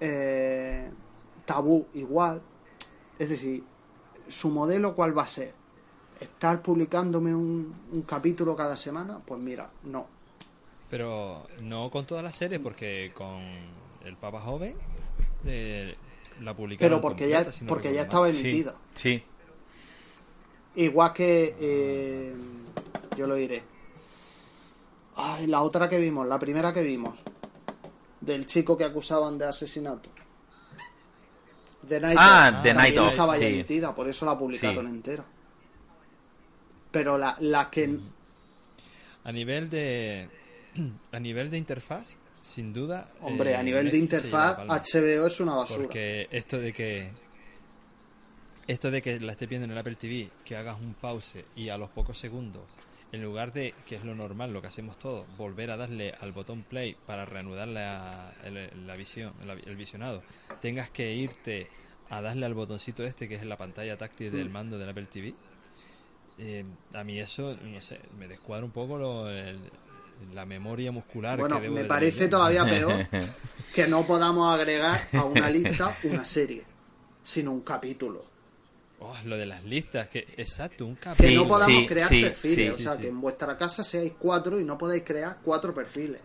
Eh, 0.00 0.90
Tabú 1.44 1.86
igual. 1.94 2.42
Es 3.18 3.28
decir, 3.30 3.64
su 4.28 4.50
modelo 4.50 4.94
cuál 4.94 5.16
va 5.16 5.22
a 5.22 5.26
ser? 5.26 5.52
¿Estar 6.20 6.60
publicándome 6.62 7.34
un, 7.34 7.74
un 7.92 8.02
capítulo 8.02 8.56
cada 8.56 8.76
semana? 8.76 9.20
Pues 9.24 9.40
mira, 9.40 9.70
no. 9.84 10.06
Pero 10.90 11.46
no 11.60 11.90
con 11.90 12.06
todas 12.06 12.24
las 12.24 12.34
series, 12.34 12.60
porque 12.60 13.12
con 13.14 13.40
el 14.04 14.16
Papa 14.16 14.40
Joven 14.40 14.74
eh, 15.44 15.94
la 16.40 16.54
publicaron 16.54 16.90
Pero 16.90 17.00
porque 17.00 17.28
ya, 17.28 17.36
completa, 17.36 17.58
si 17.58 17.64
no 17.64 17.68
porque 17.68 17.92
ya 17.92 18.02
estaba 18.02 18.26
mal. 18.26 18.34
Sí. 18.34 18.40
emitida. 18.40 18.74
Sí. 18.94 19.22
Igual 20.76 21.12
que 21.12 21.56
eh, 21.60 22.34
yo 23.16 23.26
lo 23.26 23.34
diré. 23.34 23.62
Ay, 25.16 25.46
la 25.46 25.62
otra 25.62 25.88
que 25.88 25.98
vimos, 25.98 26.26
la 26.26 26.38
primera 26.38 26.72
que 26.72 26.82
vimos. 26.82 27.14
Del 28.20 28.46
chico 28.46 28.76
que 28.76 28.84
acusaban 28.84 29.38
de 29.38 29.46
asesinato. 29.46 30.10
The 31.86 32.00
Night 32.00 32.16
Ah, 32.18 32.52
Of. 32.56 32.62
The 32.62 32.74
Night 32.74 32.96
Of, 32.98 33.10
estaba 33.10 33.38
ya 33.38 33.46
sí. 33.48 33.54
emitida, 33.54 33.94
por 33.94 34.08
eso 34.08 34.26
la 34.26 34.36
publicaron 34.38 34.86
Sí. 34.86 34.90
entera. 34.92 35.24
Pero 36.90 37.18
la, 37.18 37.36
la 37.40 37.70
que. 37.70 37.98
A 39.24 39.32
nivel 39.32 39.68
de 39.70 40.28
a 41.12 41.20
nivel 41.20 41.50
de 41.50 41.58
interfaz, 41.58 42.16
sin 42.42 42.72
duda. 42.72 43.10
Hombre, 43.20 43.52
eh, 43.52 43.56
a 43.56 43.62
nivel 43.62 43.90
de 43.90 43.98
interfaz. 43.98 44.58
HBO 44.66 45.26
es 45.26 45.40
una 45.40 45.54
basura. 45.54 45.82
Porque 45.84 46.28
esto 46.30 46.58
de 46.58 46.72
que 46.72 47.10
esto 48.66 48.90
de 48.90 49.00
que 49.00 49.18
la 49.20 49.32
estés 49.32 49.48
viendo 49.48 49.64
en 49.66 49.70
el 49.70 49.78
Apple 49.78 49.96
TV, 49.96 50.28
que 50.44 50.56
hagas 50.56 50.78
un 50.80 50.94
pause 50.94 51.44
y 51.56 51.68
a 51.70 51.78
los 51.78 51.88
pocos 51.90 52.18
segundos, 52.18 52.62
en 53.12 53.22
lugar 53.22 53.52
de, 53.52 53.74
que 53.86 53.96
es 53.96 54.04
lo 54.04 54.14
normal, 54.14 54.52
lo 54.52 54.60
que 54.60 54.68
hacemos 54.68 54.98
todos, 54.98 55.26
volver 55.36 55.70
a 55.70 55.76
darle 55.76 56.14
al 56.20 56.32
botón 56.32 56.62
play 56.62 56.96
para 57.06 57.24
reanudar 57.24 57.68
la, 57.68 58.32
el- 58.44 58.86
la 58.86 58.94
visión, 58.94 59.32
el 59.66 59.76
visionado, 59.76 60.22
tengas 60.60 60.90
que 60.90 61.14
irte 61.14 61.68
a 62.10 62.20
darle 62.20 62.46
al 62.46 62.54
botoncito 62.54 63.04
este 63.04 63.28
que 63.28 63.36
es 63.36 63.42
en 63.42 63.48
la 63.48 63.56
pantalla 63.56 63.96
táctil 63.96 64.30
Mm. 64.32 64.36
del 64.36 64.50
mando 64.50 64.78
del 64.78 64.88
Apple 64.90 65.06
TV, 65.06 65.34
eh, 66.38 66.64
a 66.94 67.04
mí 67.04 67.18
eso, 67.18 67.56
no 67.62 67.80
sé, 67.80 68.00
me 68.18 68.28
descuadra 68.28 68.64
un 68.64 68.70
poco 68.72 68.98
lo- 68.98 69.28
el- 69.30 69.58
la 70.34 70.44
memoria 70.44 70.90
muscular 70.92 71.38
Bueno, 71.38 71.56
que 71.56 71.62
debo 71.62 71.76
me 71.76 71.82
de 71.82 71.88
parece 71.88 72.28
todavía 72.28 72.64
peor 72.64 73.06
que 73.74 73.86
no 73.86 74.04
podamos 74.06 74.52
agregar 74.52 75.00
a 75.12 75.24
una 75.24 75.48
lista 75.48 75.96
una 76.04 76.24
serie, 76.24 76.64
sino 77.22 77.52
un 77.52 77.60
capítulo. 77.62 78.24
Oh, 79.00 79.16
lo 79.24 79.36
de 79.36 79.46
las 79.46 79.64
listas, 79.64 80.08
que 80.08 80.26
exacto, 80.36 80.84
un 80.84 80.96
que 80.96 81.02
capítulo. 81.02 81.28
Sí, 81.28 81.34
no 81.36 81.48
podamos 81.48 81.76
sí, 81.76 81.86
crear 81.86 82.08
sí, 82.08 82.20
perfiles. 82.20 82.74
sí, 82.74 82.74
o 82.74 82.78
sea, 82.78 82.96
sí. 82.96 83.02
que 83.02 83.08
en 83.08 83.20
vuestra 83.20 83.56
casa 83.56 83.84
seáis 83.84 84.14
cuatro 84.18 84.58
y 84.58 84.64
no 84.64 84.76
podáis 84.76 85.04
crear 85.04 85.38
cuatro 85.42 85.72
perfiles. 85.72 86.20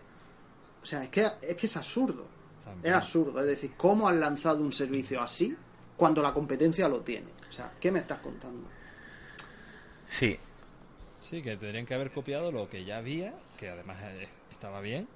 O 0.82 0.86
sea, 0.86 1.04
es 1.04 1.08
que 1.08 1.30
es, 1.40 1.56
que 1.56 1.66
es 1.66 1.76
absurdo. 1.76 2.26
También. 2.64 2.92
Es 2.92 2.96
absurdo. 2.96 3.40
Es 3.40 3.46
decir, 3.46 3.72
¿cómo 3.76 4.08
han 4.08 4.18
lanzado 4.18 4.60
un 4.62 4.72
servicio 4.72 5.20
así 5.20 5.56
cuando 5.96 6.20
la 6.20 6.34
competencia 6.34 6.88
lo 6.88 7.00
tiene? 7.00 7.28
O 7.48 7.52
sea, 7.52 7.72
¿qué 7.78 7.92
me 7.92 8.00
estás 8.00 8.18
contando? 8.18 8.68
Sí. 10.08 10.36
Sí, 11.20 11.42
que 11.42 11.56
tendrían 11.56 11.86
que 11.86 11.94
haber 11.94 12.10
copiado 12.10 12.50
lo 12.50 12.68
que 12.68 12.84
ya 12.84 12.98
había, 12.98 13.34
que 13.56 13.70
además 13.70 13.96
eh, 14.02 14.28
estaba 14.50 14.80
bien, 14.80 15.08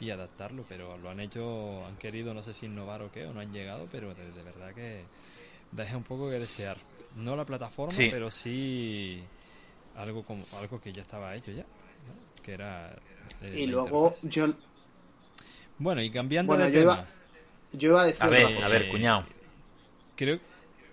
y 0.00 0.10
adaptarlo, 0.10 0.64
pero 0.68 0.98
lo 0.98 1.08
han 1.08 1.20
hecho, 1.20 1.86
han 1.86 1.96
querido, 1.96 2.34
no 2.34 2.42
sé 2.42 2.52
si 2.52 2.66
innovar 2.66 3.02
o 3.02 3.12
qué, 3.12 3.24
o 3.24 3.32
no 3.32 3.40
han 3.40 3.52
llegado, 3.52 3.88
pero 3.90 4.14
de, 4.14 4.30
de 4.32 4.42
verdad 4.42 4.74
que 4.74 5.04
deja 5.72 5.96
un 5.96 6.02
poco 6.02 6.28
que 6.28 6.38
desear. 6.38 6.76
No 7.16 7.36
la 7.36 7.44
plataforma, 7.44 7.92
Sí. 7.92 8.08
pero 8.10 8.30
sí 8.30 9.22
algo 9.96 10.24
como 10.24 10.44
algo 10.58 10.80
que 10.80 10.92
ya 10.92 11.02
estaba 11.02 11.34
hecho 11.36 11.52
ya, 11.52 11.62
¿no? 11.62 12.42
que 12.42 12.52
era... 12.52 12.94
eh, 13.42 13.54
y 13.60 13.66
luego 13.66 14.14
interfaz. 14.22 14.30
yo, 14.30 14.54
Bueno, 15.78 16.02
y 16.02 16.10
cambiando 16.10 16.52
Bueno, 16.52 16.66
de 16.66 16.72
yo 16.72 16.80
tema, 16.80 16.92
iba- 16.94 17.06
yo 17.72 17.88
iba 17.90 18.02
a 18.02 18.06
decir 18.06 18.22
A 18.22 18.26
otra 18.26 18.38
ver, 18.38 18.54
cosa. 18.56 18.66
a 18.66 18.68
ver, 18.70 18.88
cuñado. 18.90 19.24
creo... 20.16 20.40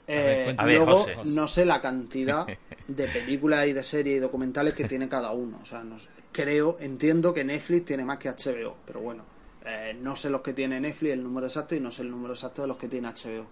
Eh. 0.08 0.54
A 0.58 0.66
ver, 0.66 0.78
luego, 0.78 1.04
José. 1.06 1.16
no 1.32 1.48
sé 1.48 1.66
la 1.66 1.80
cantidad 1.82 2.46
de 2.88 3.08
películas 3.08 3.68
y 3.68 3.74
de 3.74 3.84
series 3.84 4.18
y 4.18 4.20
documentales 4.20 4.74
que 4.76 4.86
tiene 4.88 5.08
cada 5.08 5.32
uno. 5.32 5.60
O 5.62 5.66
sea, 5.66 5.84
no 5.84 5.98
sé. 6.00 6.10
creo, 6.32 6.78
entiendo 6.80 7.34
que 7.34 7.44
Netflix 7.44 7.86
tiene 7.86 8.04
más 8.04 8.18
que 8.18 8.30
HBO, 8.30 8.76
pero 8.86 9.00
bueno, 9.00 9.24
eh, 9.66 9.96
no 10.00 10.16
sé 10.16 10.30
los 10.30 10.42
que 10.42 10.54
tiene 10.54 10.80
Netflix, 10.82 11.14
el 11.14 11.24
número 11.24 11.48
exacto, 11.48 11.76
y 11.76 11.80
no 11.80 11.92
sé 11.92 12.02
el 12.02 12.10
número 12.12 12.34
exacto 12.34 12.64
de 12.64 12.68
los 12.68 12.78
que 12.78 12.88
tiene 12.90 13.08
HBO. 13.08 13.46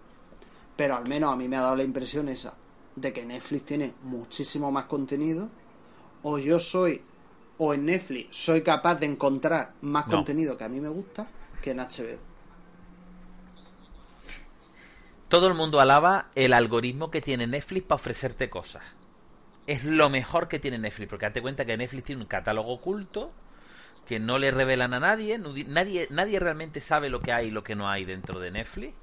Pero 0.79 0.95
al 0.95 1.05
menos 1.11 1.31
a 1.33 1.35
mí 1.35 1.47
me 1.49 1.57
ha 1.57 1.61
dado 1.61 1.75
la 1.75 1.83
impresión 1.91 2.29
esa, 2.29 2.53
de 2.95 3.13
que 3.13 3.25
Netflix 3.25 3.65
tiene 3.65 3.87
muchísimo 4.01 4.71
más 4.71 4.85
contenido, 4.85 5.43
o 6.23 6.37
yo 6.39 6.59
soy, 6.59 6.93
o 7.57 7.73
en 7.75 7.85
Netflix 7.85 8.37
soy 8.45 8.61
capaz 8.63 8.95
de 9.01 9.07
encontrar 9.07 9.63
más 9.81 10.05
No. 10.05 10.15
contenido 10.15 10.57
que 10.57 10.65
a 10.65 10.69
mí 10.69 10.79
me 10.81 10.89
gusta 10.89 11.31
que 11.61 11.71
en 11.71 11.79
HBO. 11.81 12.19
Todo 15.27 15.47
el 15.47 15.53
mundo 15.53 15.79
alaba 15.79 16.31
el 16.35 16.53
algoritmo 16.53 17.11
que 17.11 17.21
tiene 17.21 17.45
Netflix 17.47 17.85
para 17.85 17.97
ofrecerte 17.97 18.49
cosas. 18.49 18.83
Es 19.67 19.83
lo 19.85 20.09
mejor 20.09 20.47
que 20.49 20.59
tiene 20.59 20.79
Netflix, 20.79 21.09
porque 21.09 21.27
date 21.27 21.41
cuenta 21.41 21.65
que 21.65 21.77
Netflix 21.77 22.05
tiene 22.05 22.21
un 22.23 22.27
catálogo 22.27 22.73
oculto 22.73 23.33
que 24.05 24.19
no 24.19 24.39
le 24.39 24.51
revelan 24.51 24.93
a 24.93 24.99
nadie, 25.01 25.39
nadie, 25.39 26.07
nadie 26.11 26.39
realmente 26.39 26.81
sabe 26.81 27.09
lo 27.09 27.21
que 27.21 27.33
hay 27.33 27.47
y 27.47 27.51
lo 27.51 27.63
que 27.63 27.75
no 27.75 27.89
hay 27.89 28.05
dentro 28.05 28.39
de 28.39 28.51
Netflix, 28.51 28.95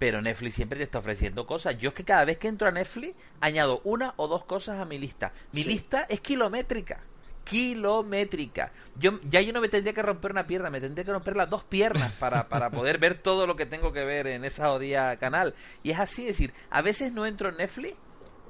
pero 0.00 0.22
Netflix 0.22 0.54
siempre 0.54 0.78
te 0.78 0.84
está 0.84 0.98
ofreciendo 0.98 1.46
cosas. 1.46 1.76
Yo 1.76 1.90
es 1.90 1.94
que 1.94 2.04
cada 2.04 2.24
vez 2.24 2.38
que 2.38 2.48
entro 2.48 2.66
a 2.66 2.70
Netflix 2.70 3.14
añado 3.38 3.82
una 3.84 4.14
o 4.16 4.28
dos 4.28 4.46
cosas 4.46 4.80
a 4.80 4.86
mi 4.86 4.98
lista. 4.98 5.32
Mi 5.52 5.62
Sí. 5.62 5.68
lista 5.68 6.06
es 6.08 6.20
kilométrica. 6.20 7.00
Kilométrica. 7.44 8.72
Yo, 8.96 9.20
ya 9.28 9.40
yo 9.42 9.52
no 9.52 9.60
me 9.60 9.68
tendría 9.68 9.92
que 9.92 10.00
romper 10.02 10.30
una 10.30 10.46
pierna, 10.46 10.70
me 10.70 10.80
tendría 10.80 11.04
que 11.04 11.12
romper 11.12 11.36
las 11.36 11.50
dos 11.50 11.64
piernas 11.64 12.12
para, 12.12 12.44
para 12.48 12.70
poder 12.70 12.96
ver 12.98 13.18
todo 13.22 13.46
lo 13.46 13.56
que 13.56 13.66
tengo 13.66 13.92
que 13.92 14.04
ver 14.04 14.26
en 14.26 14.44
esa 14.46 14.68
jodida 14.68 15.16
canal. 15.18 15.54
Y 15.82 15.90
es 15.90 15.98
así, 15.98 16.22
es 16.22 16.28
decir, 16.28 16.54
a 16.70 16.80
veces 16.80 17.12
no 17.12 17.26
entro 17.26 17.50
en 17.50 17.58
Netflix 17.58 17.94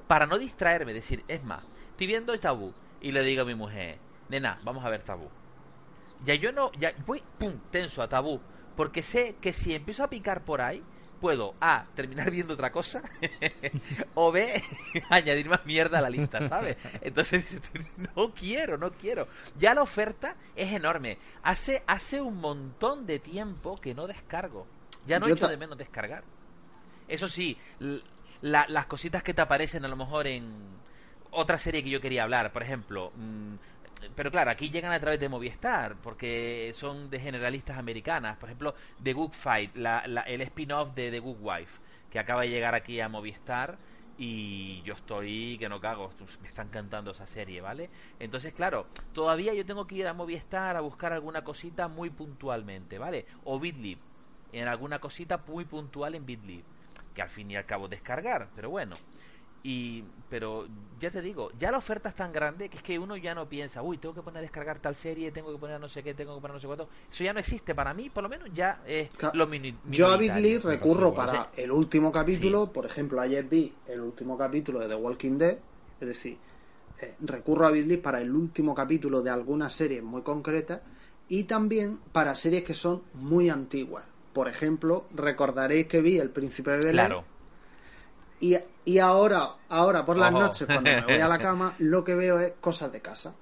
para 0.06 0.26
no 0.26 0.38
distraerme, 0.38 0.92
decir, 0.92 1.24
es 1.26 1.42
más, 1.42 1.64
estoy 1.90 2.06
viendo 2.06 2.38
tabú 2.38 2.72
y 3.00 3.10
le 3.10 3.22
digo 3.24 3.42
a 3.42 3.44
mi 3.44 3.54
mujer, 3.56 3.98
nena, 4.28 4.60
vamos 4.62 4.84
a 4.84 4.88
ver 4.88 5.02
tabú. 5.02 5.28
Ya 6.24 6.34
yo 6.34 6.52
no, 6.52 6.70
ya 6.78 6.92
voy, 7.06 7.22
pum, 7.38 7.58
tenso 7.72 8.02
a 8.02 8.08
tabú, 8.08 8.40
porque 8.76 9.02
sé 9.02 9.34
que 9.40 9.52
si 9.52 9.74
empiezo 9.74 10.04
a 10.04 10.10
picar 10.10 10.44
por 10.44 10.60
ahí, 10.60 10.82
puedo 11.20 11.54
A, 11.60 11.84
terminar 11.94 12.30
viendo 12.30 12.54
otra 12.54 12.72
cosa, 12.72 13.02
o 14.14 14.32
B, 14.32 14.62
añadir 15.10 15.48
más 15.48 15.64
mierda 15.66 15.98
a 15.98 16.02
la 16.02 16.10
lista, 16.10 16.48
¿sabes? 16.48 16.76
Entonces, 17.02 17.60
no 18.16 18.32
quiero, 18.34 18.78
no 18.78 18.90
quiero. 18.92 19.28
Ya 19.58 19.74
la 19.74 19.82
oferta 19.82 20.34
es 20.56 20.72
enorme. 20.72 21.18
Hace, 21.42 21.82
hace 21.86 22.20
un 22.20 22.40
montón 22.40 23.06
de 23.06 23.18
tiempo 23.18 23.80
que 23.80 23.94
no 23.94 24.06
descargo. 24.06 24.66
Ya 25.06 25.18
no 25.18 25.28
Yo 25.28 25.34
echo 25.34 25.48
de 25.48 25.56
menos 25.56 25.78
descargar. 25.78 26.24
Eso 27.08 27.28
sí, 27.28 27.56
la- 28.42 28.66
las 28.68 28.86
cositas 28.86 29.22
que 29.22 29.34
te 29.34 29.42
aparecen 29.42 29.84
a 29.84 29.88
lo 29.88 29.96
mejor 29.96 30.26
en 30.26 30.52
otra 31.32 31.58
serie 31.58 31.82
que 31.84 31.90
yo 31.90 32.00
quería 32.00 32.22
hablar, 32.24 32.52
por 32.52 32.62
ejemplo. 32.62 33.12
mm, 33.16 33.54
pero 34.14 34.30
claro, 34.30 34.50
aquí 34.50 34.70
llegan 34.70 34.92
a 34.92 35.00
través 35.00 35.20
de 35.20 35.28
Movistar, 35.28 35.96
porque 36.00 36.72
son 36.74 37.10
de 37.10 37.20
generalistas 37.20 37.78
americanas. 37.78 38.36
Por 38.38 38.48
ejemplo, 38.48 38.74
The 39.02 39.12
Good 39.12 39.32
Fight, 39.32 39.74
la- 39.76 40.04
la- 40.06 40.22
el 40.22 40.40
spin-off 40.42 40.94
de 40.94 41.10
The 41.10 41.18
Good 41.20 41.36
Wife, 41.40 41.80
que 42.10 42.18
acaba 42.18 42.42
de 42.42 42.50
llegar 42.50 42.74
aquí 42.74 43.00
a 43.00 43.08
Movistar 43.08 43.78
y 44.16 44.82
yo 44.82 44.94
estoy 44.94 45.56
que 45.58 45.68
no 45.68 45.80
cago, 45.80 46.12
me 46.40 46.48
está 46.48 46.62
encantando 46.62 47.10
esa 47.12 47.26
serie, 47.26 47.60
¿vale? 47.60 47.90
Entonces, 48.18 48.52
claro, 48.52 48.88
todavía 49.12 49.54
yo 49.54 49.64
tengo 49.64 49.86
que 49.86 49.96
ir 49.96 50.06
a 50.06 50.12
Movistar 50.14 50.76
a 50.76 50.80
buscar 50.80 51.12
alguna 51.12 51.42
cosita 51.44 51.88
muy 51.88 52.10
puntualmente, 52.10 52.98
¿vale? 52.98 53.26
O 53.44 53.58
Bitlib, 53.60 53.98
en 54.52 54.68
alguna 54.68 54.98
cosita 54.98 55.42
muy 55.46 55.64
puntual 55.64 56.14
en 56.14 56.26
Bitlib, 56.26 56.64
que 57.14 57.22
al 57.22 57.30
fin 57.30 57.50
y 57.50 57.56
al 57.56 57.66
cabo 57.66 57.88
descargar, 57.88 58.50
pero 58.54 58.70
bueno. 58.70 59.00
Y, 59.62 60.04
pero 60.30 60.66
ya 60.98 61.10
te 61.10 61.20
digo, 61.20 61.50
ya 61.58 61.70
la 61.70 61.78
oferta 61.78 62.08
es 62.08 62.14
tan 62.14 62.32
grande 62.32 62.68
que 62.68 62.78
es 62.78 62.82
que 62.82 62.98
uno 62.98 63.16
ya 63.16 63.34
no 63.34 63.48
piensa, 63.48 63.82
uy, 63.82 63.98
tengo 63.98 64.14
que 64.14 64.22
poner 64.22 64.38
a 64.38 64.42
descargar 64.42 64.78
tal 64.78 64.96
serie, 64.96 65.32
tengo 65.32 65.52
que 65.52 65.58
poner 65.58 65.78
no 65.78 65.88
sé 65.88 66.02
qué, 66.02 66.14
tengo 66.14 66.34
que 66.34 66.40
poner 66.40 66.54
no 66.54 66.60
sé 66.60 66.66
cuánto. 66.66 66.88
Eso 67.10 67.24
ya 67.24 67.32
no 67.32 67.40
existe. 67.40 67.74
Para 67.74 67.92
mí, 67.92 68.08
por 68.08 68.22
lo 68.22 68.28
menos, 68.28 68.48
ya 68.54 68.82
es 68.86 69.10
lo 69.34 69.46
mini, 69.46 69.76
Yo 69.90 70.08
a 70.08 70.16
Bitly 70.16 70.58
recurro 70.58 71.12
para 71.12 71.50
el 71.56 71.70
último 71.70 72.10
capítulo, 72.10 72.72
por 72.72 72.86
ejemplo, 72.86 73.20
ayer 73.20 73.44
vi 73.44 73.74
el 73.86 74.00
último 74.00 74.38
capítulo 74.38 74.80
de 74.80 74.88
The 74.88 74.94
Walking 74.94 75.36
Dead, 75.36 75.58
es 76.00 76.08
decir, 76.08 76.38
eh, 77.02 77.16
recurro 77.20 77.66
a 77.66 77.70
Bitly 77.70 77.98
para 77.98 78.20
el 78.20 78.34
último 78.34 78.74
capítulo 78.74 79.22
de 79.22 79.30
alguna 79.30 79.68
serie 79.68 80.00
muy 80.00 80.22
concreta 80.22 80.82
y 81.28 81.44
también 81.44 81.98
para 82.12 82.34
series 82.34 82.64
que 82.64 82.74
son 82.74 83.02
muy 83.14 83.50
antiguas. 83.50 84.04
Por 84.32 84.48
ejemplo, 84.48 85.06
recordaréis 85.14 85.86
que 85.86 86.00
vi 86.00 86.18
El 86.18 86.30
Príncipe 86.30 86.70
de 86.70 86.78
Belén. 86.78 86.92
Claro 86.92 87.29
y, 88.40 88.56
y 88.84 88.98
ahora, 88.98 89.50
ahora 89.68 90.04
por 90.04 90.16
las 90.16 90.32
noches, 90.32 90.66
cuando 90.66 90.90
me 90.90 91.02
voy 91.02 91.20
a 91.20 91.28
la 91.28 91.38
cama, 91.40 91.74
lo 91.78 92.02
que 92.02 92.14
veo 92.14 92.40
es 92.40 92.54
cosas 92.60 92.90
de 92.90 93.00
casa. 93.00 93.34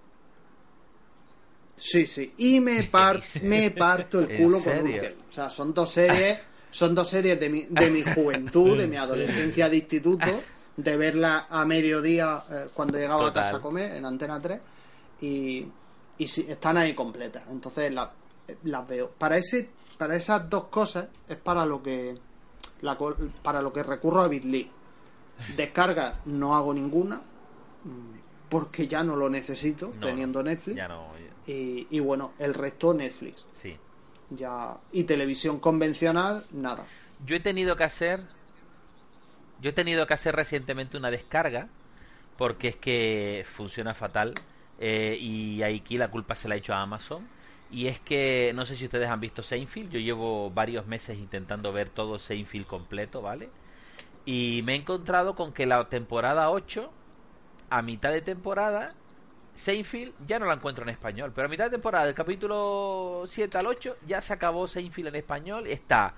Sí, 1.76 2.06
sí. 2.06 2.34
Y 2.38 2.60
me, 2.60 2.82
par 2.90 3.22
me 3.42 3.70
parto 3.70 4.18
el 4.18 4.36
culo 4.36 4.62
con 4.62 4.78
Urkel. 4.80 5.16
O 5.30 5.32
sea, 5.32 5.48
son 5.48 5.72
dos 5.72 5.90
series, 5.90 6.38
son 6.70 6.94
dos 6.94 7.08
series 7.08 7.38
de 7.38 7.48
mi, 7.48 7.66
de 7.70 7.90
mi 7.90 8.02
juventud, 8.02 8.76
de 8.76 8.86
mi 8.88 8.96
adolescencia 8.96 9.68
de 9.68 9.76
instituto, 9.76 10.42
de 10.76 10.96
verla 10.96 11.46
a 11.48 11.64
mediodía 11.64 12.42
eh, 12.50 12.68
cuando 12.74 12.98
llegaba 12.98 13.28
a 13.28 13.32
casa 13.32 13.56
a 13.56 13.60
comer 13.60 13.96
en 13.96 14.04
Antena 14.04 14.40
3. 14.40 14.60
Y, 15.20 15.66
y 16.18 16.24
están 16.24 16.76
ahí 16.76 16.94
completas. 16.94 17.44
Entonces 17.50 17.92
las, 17.92 18.08
las 18.64 18.88
veo. 18.88 19.10
Para 19.10 19.36
ese, 19.36 19.68
para 19.96 20.16
esas 20.16 20.50
dos 20.50 20.64
cosas 20.64 21.06
es 21.28 21.36
para 21.36 21.64
lo 21.64 21.82
que 21.82 22.14
la, 22.80 22.98
para 23.42 23.62
lo 23.62 23.72
que 23.72 23.82
recurro 23.82 24.22
a 24.22 24.28
Bitly. 24.28 24.70
Descargas 25.56 26.26
no 26.26 26.54
hago 26.54 26.74
ninguna 26.74 27.16
mm, 27.16 28.48
porque 28.48 28.86
ya 28.86 29.02
no 29.02 29.16
lo 29.16 29.28
necesito 29.28 29.92
teniendo 30.00 30.42
Netflix. 30.42 30.80
y, 31.46 32.00
bueno, 32.00 32.32
el 32.38 32.54
resto 32.54 32.94
Netflix. 32.94 33.44
Sí. 33.52 33.76
Ya 34.30 34.76
y 34.92 35.04
televisión 35.04 35.58
convencional 35.58 36.44
nada. 36.52 36.84
Yo 37.24 37.36
he 37.36 37.40
tenido 37.40 37.76
que 37.76 37.84
hacer 37.84 38.20
yo 39.60 39.70
he 39.70 39.72
tenido 39.72 40.06
que 40.06 40.14
hacer 40.14 40.36
recientemente 40.36 40.96
una 40.96 41.10
descarga 41.10 41.68
porque 42.36 42.68
es 42.68 42.76
que 42.76 43.44
funciona 43.54 43.94
fatal 43.94 44.34
eh, 44.78 45.16
y 45.20 45.62
aquí 45.62 45.98
la 45.98 46.08
culpa 46.08 46.34
se 46.34 46.48
la 46.48 46.54
ha 46.54 46.58
hecho 46.58 46.74
a 46.74 46.82
Amazon 46.82 47.26
y 47.70 47.86
es 47.86 48.00
que 48.00 48.52
no 48.54 48.64
sé 48.64 48.76
si 48.76 48.84
ustedes 48.84 49.08
han 49.08 49.20
visto 49.20 49.42
Seinfeld, 49.42 49.90
yo 49.90 50.00
llevo 50.00 50.50
varios 50.50 50.86
meses 50.86 51.18
intentando 51.18 51.72
ver 51.72 51.90
todo 51.90 52.18
Seinfeld 52.18 52.66
completo, 52.66 53.20
¿vale? 53.20 53.50
Y 54.30 54.60
me 54.62 54.74
he 54.74 54.76
encontrado 54.76 55.34
con 55.34 55.54
que 55.54 55.64
la 55.64 55.88
temporada 55.88 56.50
8, 56.50 56.90
a 57.70 57.80
mitad 57.80 58.12
de 58.12 58.20
temporada, 58.20 58.92
Seinfeld 59.56 60.12
ya 60.26 60.38
no 60.38 60.44
la 60.44 60.52
encuentro 60.52 60.82
en 60.82 60.90
español. 60.90 61.32
Pero 61.34 61.46
a 61.46 61.48
mitad 61.48 61.64
de 61.64 61.70
temporada, 61.70 62.04
del 62.04 62.14
capítulo 62.14 63.24
7 63.26 63.56
al 63.56 63.66
8, 63.68 63.96
ya 64.06 64.20
se 64.20 64.34
acabó 64.34 64.68
Seinfeld 64.68 65.08
en 65.08 65.14
español. 65.14 65.66
Está 65.66 66.12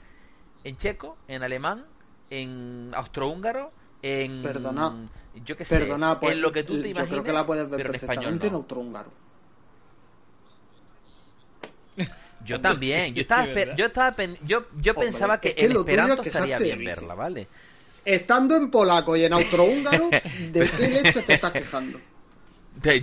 en 0.64 0.76
checo, 0.76 1.18
en 1.28 1.44
alemán, 1.44 1.86
en 2.30 2.90
austrohúngaro, 2.96 3.70
en. 4.02 4.42
Perdona. 4.42 4.92
Yo 5.44 5.56
qué 5.56 5.64
sé. 5.64 5.78
Perdona, 5.78 6.18
pues, 6.18 6.32
en 6.32 6.40
lo 6.40 6.50
que 6.50 6.64
tú 6.64 6.82
te 6.82 6.92
Yo 6.92 7.06
creo 7.06 7.22
que 7.22 7.32
la 7.32 7.46
puedes 7.46 7.70
ver 7.70 7.92
perfectamente 7.92 8.48
en, 8.48 8.54
austrohúngaro. 8.54 9.12
Yo 12.44 12.60
también, 12.60 13.14
yo 13.14 13.20
estaba, 13.20 13.46
yo 13.76 13.84
estaba, 13.84 14.16
yo, 14.42 14.64
yo 14.80 14.94
pensaba 14.94 15.38
que 15.38 15.54
en 15.58 15.76
Esperanto 15.76 16.22
estaría 16.22 16.56
bien 16.56 16.82
verla, 16.82 17.14
¿vale? 17.14 17.46
Estando 18.14 18.56
en 18.56 18.70
polaco 18.70 19.16
y 19.16 19.24
en 19.24 19.32
austrohúngaro, 19.32 20.10
¿de 20.52 20.70
qué 20.70 20.88
leche 20.88 21.22
te 21.22 21.34
estás 21.34 21.52
quejando? 21.52 22.00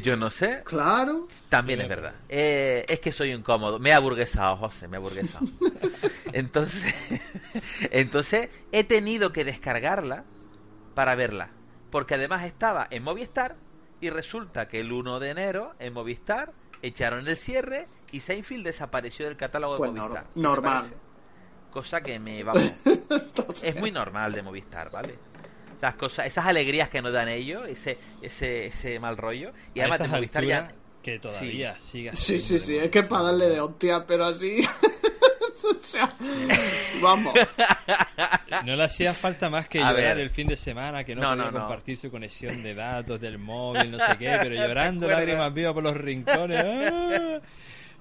Yo 0.01 0.15
no 0.15 0.29
sé. 0.29 0.63
Claro. 0.63 1.27
También 1.49 1.81
es 1.81 1.89
verdad. 1.89 2.15
Eh, 2.29 2.85
es 2.87 2.99
que 2.99 3.11
soy 3.11 3.31
incómodo. 3.31 3.77
Me 3.79 3.89
he 3.89 3.93
aburguesado, 3.93 4.57
José, 4.57 4.87
me 4.87 4.97
he 4.97 4.99
aburguesado. 4.99 5.45
entonces, 6.33 6.95
entonces 7.91 8.49
he 8.71 8.83
tenido 8.83 9.31
que 9.31 9.43
descargarla 9.43 10.23
para 10.95 11.15
verla. 11.15 11.49
Porque 11.91 12.15
además 12.15 12.45
estaba 12.45 12.87
en 12.89 13.03
Movistar 13.03 13.55
y 14.01 14.09
resulta 14.09 14.67
que 14.67 14.79
el 14.79 14.91
1 14.91 15.19
de 15.19 15.29
enero 15.29 15.75
en 15.79 15.93
Movistar 15.93 16.53
echaron 16.81 17.27
el 17.27 17.37
cierre 17.37 17.87
y 18.11 18.21
Seinfeld 18.21 18.65
desapareció 18.65 19.25
del 19.25 19.37
catálogo 19.37 19.73
de 19.73 19.77
pues 19.77 19.91
Movistar. 19.91 20.25
normal 20.35 20.85
cosa 21.77 22.01
que 22.01 22.17
me 22.17 22.43
va 23.11 23.53
es 23.63 23.75
muy 23.75 23.91
normal 23.91 24.33
de 24.33 24.41
Movistar, 24.41 24.89
¿vale? 24.91 25.15
Esas 25.77 25.95
cosas, 25.95 26.25
esas 26.25 26.45
alegrías 26.45 26.89
que 26.89 27.01
nos 27.01 27.13
dan 27.13 27.29
ellos, 27.29 27.67
ese 27.67 27.97
ese 28.21 28.67
ese 28.67 28.99
mal 28.99 29.17
rollo 29.17 29.51
y 29.73 29.79
además 29.79 29.99
de 29.99 30.07
Movistar 30.07 30.43
ya 30.43 30.71
que 31.01 31.19
todavía 31.19 31.75
sí. 31.75 31.81
siga 31.81 32.15
Sí, 32.15 32.41
sí, 32.41 32.59
sí, 32.59 32.77
es 32.77 32.89
que 32.89 33.03
para 33.03 33.23
darle 33.23 33.49
de 33.49 33.61
hostia, 33.61 34.05
pero 34.05 34.25
así 34.25 34.67
o 35.63 35.81
sea, 35.81 36.13
vamos. 37.01 37.33
No 38.65 38.75
le 38.75 38.83
hacía 38.83 39.13
falta 39.13 39.49
más 39.49 39.67
que 39.67 39.79
llorar 39.79 40.19
el 40.19 40.29
fin 40.29 40.47
de 40.47 40.55
semana, 40.55 41.03
que 41.03 41.15
no, 41.15 41.29
podía 41.29 41.51
compartir 41.51 41.97
su 41.97 42.09
conexión 42.09 42.63
de 42.63 42.73
datos 42.73 43.19
del 43.19 43.37
móvil, 43.39 43.91
no 43.91 43.97
sé 43.97 44.17
qué, 44.17 44.37
pero 44.41 44.55
llorando 44.55 45.07
lágrimas 45.07 45.53
vivas 45.53 45.73
por 45.73 45.83
los 45.83 45.95
rincones. 45.95 46.63
¡Ah! 46.65 47.39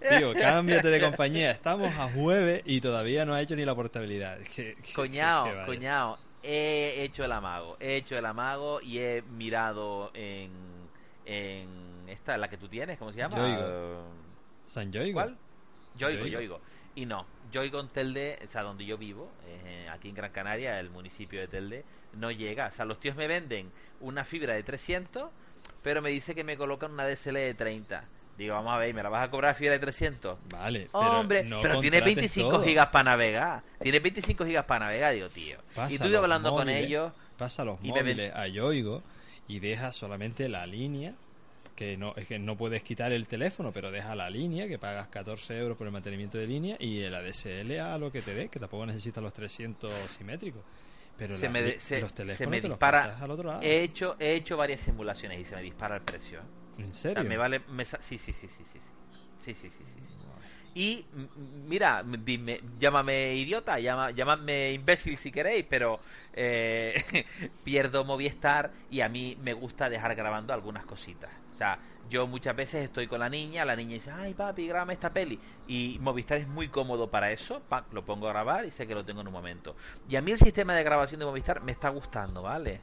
Tío, 0.00 0.34
cámbiate 0.38 0.88
de 0.88 1.00
compañía. 1.00 1.50
Estamos 1.50 1.94
a 1.94 2.08
jueves 2.08 2.62
y 2.64 2.80
todavía 2.80 3.24
no 3.24 3.34
ha 3.34 3.40
hecho 3.40 3.56
ni 3.56 3.64
la 3.64 3.74
portabilidad. 3.74 4.38
coñado, 4.94 5.66
coñado. 5.66 6.18
He 6.42 7.02
hecho 7.02 7.24
el 7.24 7.32
amago. 7.32 7.76
He 7.80 7.96
hecho 7.96 8.16
el 8.16 8.24
amago 8.24 8.80
y 8.80 8.98
he 8.98 9.22
mirado 9.22 10.10
en. 10.14 10.50
en 11.24 11.68
esta, 12.08 12.36
la 12.36 12.48
que 12.48 12.56
tú 12.56 12.68
tienes, 12.68 12.98
¿cómo 12.98 13.12
se 13.12 13.18
llama? 13.18 13.36
¿San 14.64 14.92
Yoigo? 14.92 15.14
¿Cuál? 15.14 15.36
Yoigo, 15.96 16.26
Yoigo. 16.26 16.60
Y 16.94 17.04
no, 17.04 17.26
Yoigo 17.50 17.80
en 17.80 17.88
Telde, 17.88 18.38
o 18.44 18.48
sea, 18.48 18.62
donde 18.62 18.84
yo 18.84 18.96
vivo, 18.96 19.30
eh, 19.46 19.86
aquí 19.90 20.08
en 20.08 20.14
Gran 20.14 20.30
Canaria, 20.30 20.78
el 20.78 20.90
municipio 20.90 21.40
de 21.40 21.48
Telde, 21.48 21.84
no 22.14 22.30
llega. 22.30 22.68
O 22.68 22.72
sea, 22.72 22.84
los 22.84 23.00
tíos 23.00 23.16
me 23.16 23.26
venden 23.26 23.70
una 24.00 24.24
fibra 24.24 24.54
de 24.54 24.62
300, 24.62 25.30
pero 25.82 26.00
me 26.00 26.10
dice 26.10 26.34
que 26.34 26.44
me 26.44 26.56
colocan 26.56 26.92
una 26.92 27.06
DSL 27.06 27.34
de 27.34 27.54
30 27.54 28.04
Digo, 28.36 28.54
vamos 28.54 28.74
a 28.74 28.78
ver, 28.78 28.94
¿me 28.94 29.02
la 29.02 29.08
vas 29.08 29.26
a 29.26 29.30
cobrar 29.30 29.54
fibra 29.54 29.72
de 29.72 29.78
300? 29.78 30.38
Vale, 30.50 30.88
pero 30.92 31.20
Hombre, 31.20 31.46
pero 31.62 31.80
tiene 31.80 32.00
25 32.00 32.62
gigas 32.62 32.86
para 32.86 33.10
navegar. 33.10 33.62
Tiene 33.80 33.98
25 34.00 34.44
gigas 34.44 34.64
para 34.64 34.86
navegar, 34.86 35.14
digo, 35.14 35.28
tío. 35.28 35.58
y 35.88 35.94
estuve 35.94 36.16
hablando 36.16 36.50
con 36.50 36.68
ellos. 36.68 37.12
Pasa 37.38 37.64
los 37.64 37.80
móviles 37.80 38.32
a 38.34 38.48
Yoigo 38.48 39.02
y 39.48 39.60
deja 39.60 39.92
solamente 39.92 40.48
la 40.48 40.66
línea 40.66 41.14
que 41.76 41.96
no 41.96 42.14
es 42.16 42.26
que 42.26 42.38
no 42.38 42.56
puedes 42.56 42.82
quitar 42.82 43.12
el 43.12 43.28
teléfono, 43.28 43.70
pero 43.70 43.90
deja 43.90 44.16
la 44.16 44.30
línea, 44.30 44.66
que 44.66 44.78
pagas 44.78 45.08
14 45.08 45.58
euros 45.58 45.76
por 45.76 45.86
el 45.86 45.92
mantenimiento 45.92 46.38
de 46.38 46.46
línea, 46.46 46.76
y 46.80 47.02
el 47.02 47.14
ADSL 47.14 47.78
a 47.80 47.98
lo 47.98 48.10
que 48.10 48.22
te 48.22 48.34
dé, 48.34 48.48
que 48.48 48.58
tampoco 48.58 48.86
necesitas 48.86 49.22
los 49.22 49.34
300 49.34 50.10
simétricos. 50.10 50.62
Pero 51.18 51.36
se 51.36 51.48
me, 51.48 51.62
los 51.62 52.14
teléfonos 52.14 52.36
se 52.36 52.46
me 52.46 52.60
dispara. 52.60 53.16
al 53.18 53.30
otro 53.30 53.48
lado. 53.48 53.62
He 53.62 53.82
hecho, 53.82 54.16
he 54.18 54.34
hecho 54.34 54.56
varias 54.56 54.80
simulaciones 54.80 55.40
y 55.40 55.44
se 55.44 55.54
me 55.54 55.62
dispara 55.62 55.96
el 55.96 56.02
precio. 56.02 56.40
¿En 56.78 56.92
serio? 56.92 57.24
me 57.24 57.36
vale. 57.36 57.62
sí, 57.84 58.18
sí, 58.18 58.32
sí, 58.32 58.48
sí, 58.48 58.64
sí. 58.64 58.80
Sí, 59.38 59.54
sí, 59.54 59.70
sí, 59.70 59.84
sí. 59.84 60.06
Y 60.76 61.06
mira, 61.66 62.04
dime, 62.04 62.60
llámame 62.78 63.34
idiota, 63.34 63.78
llama, 63.78 64.10
llamadme 64.10 64.72
imbécil 64.72 65.16
si 65.16 65.32
queréis, 65.32 65.64
pero 65.66 65.98
eh, 66.34 67.02
pierdo 67.64 68.04
Movistar 68.04 68.70
y 68.90 69.00
a 69.00 69.08
mí 69.08 69.38
me 69.40 69.54
gusta 69.54 69.88
dejar 69.88 70.14
grabando 70.14 70.52
algunas 70.52 70.84
cositas. 70.84 71.30
O 71.54 71.56
sea, 71.56 71.78
yo 72.10 72.26
muchas 72.26 72.54
veces 72.54 72.84
estoy 72.84 73.06
con 73.06 73.20
la 73.20 73.30
niña, 73.30 73.64
la 73.64 73.74
niña 73.74 73.94
dice, 73.94 74.10
ay 74.10 74.34
papi, 74.34 74.66
grábame 74.66 74.92
esta 74.92 75.14
peli. 75.14 75.40
Y 75.66 75.96
Movistar 76.02 76.36
es 76.36 76.46
muy 76.46 76.68
cómodo 76.68 77.10
para 77.10 77.32
eso, 77.32 77.62
lo 77.92 78.04
pongo 78.04 78.28
a 78.28 78.32
grabar 78.32 78.66
y 78.66 78.70
sé 78.70 78.86
que 78.86 78.94
lo 78.94 79.02
tengo 79.02 79.22
en 79.22 79.28
un 79.28 79.32
momento. 79.32 79.76
Y 80.10 80.16
a 80.16 80.20
mí 80.20 80.32
el 80.32 80.38
sistema 80.38 80.74
de 80.74 80.82
grabación 80.82 81.20
de 81.20 81.24
Movistar 81.24 81.62
me 81.62 81.72
está 81.72 81.88
gustando, 81.88 82.42
¿vale? 82.42 82.82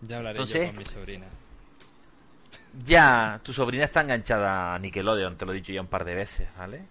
Ya 0.00 0.18
hablaré 0.18 0.46
yo 0.46 0.66
con 0.66 0.76
mi 0.76 0.84
sobrina. 0.84 1.26
Ya, 2.86 3.40
tu 3.42 3.52
sobrina 3.52 3.84
está 3.84 4.00
enganchada 4.02 4.74
a 4.74 4.78
Nickelodeon, 4.78 5.36
te 5.36 5.44
lo 5.44 5.52
he 5.52 5.56
dicho 5.56 5.72
ya 5.72 5.80
un 5.80 5.88
par 5.88 6.04
de 6.04 6.14
veces, 6.14 6.48
¿vale? 6.56 6.82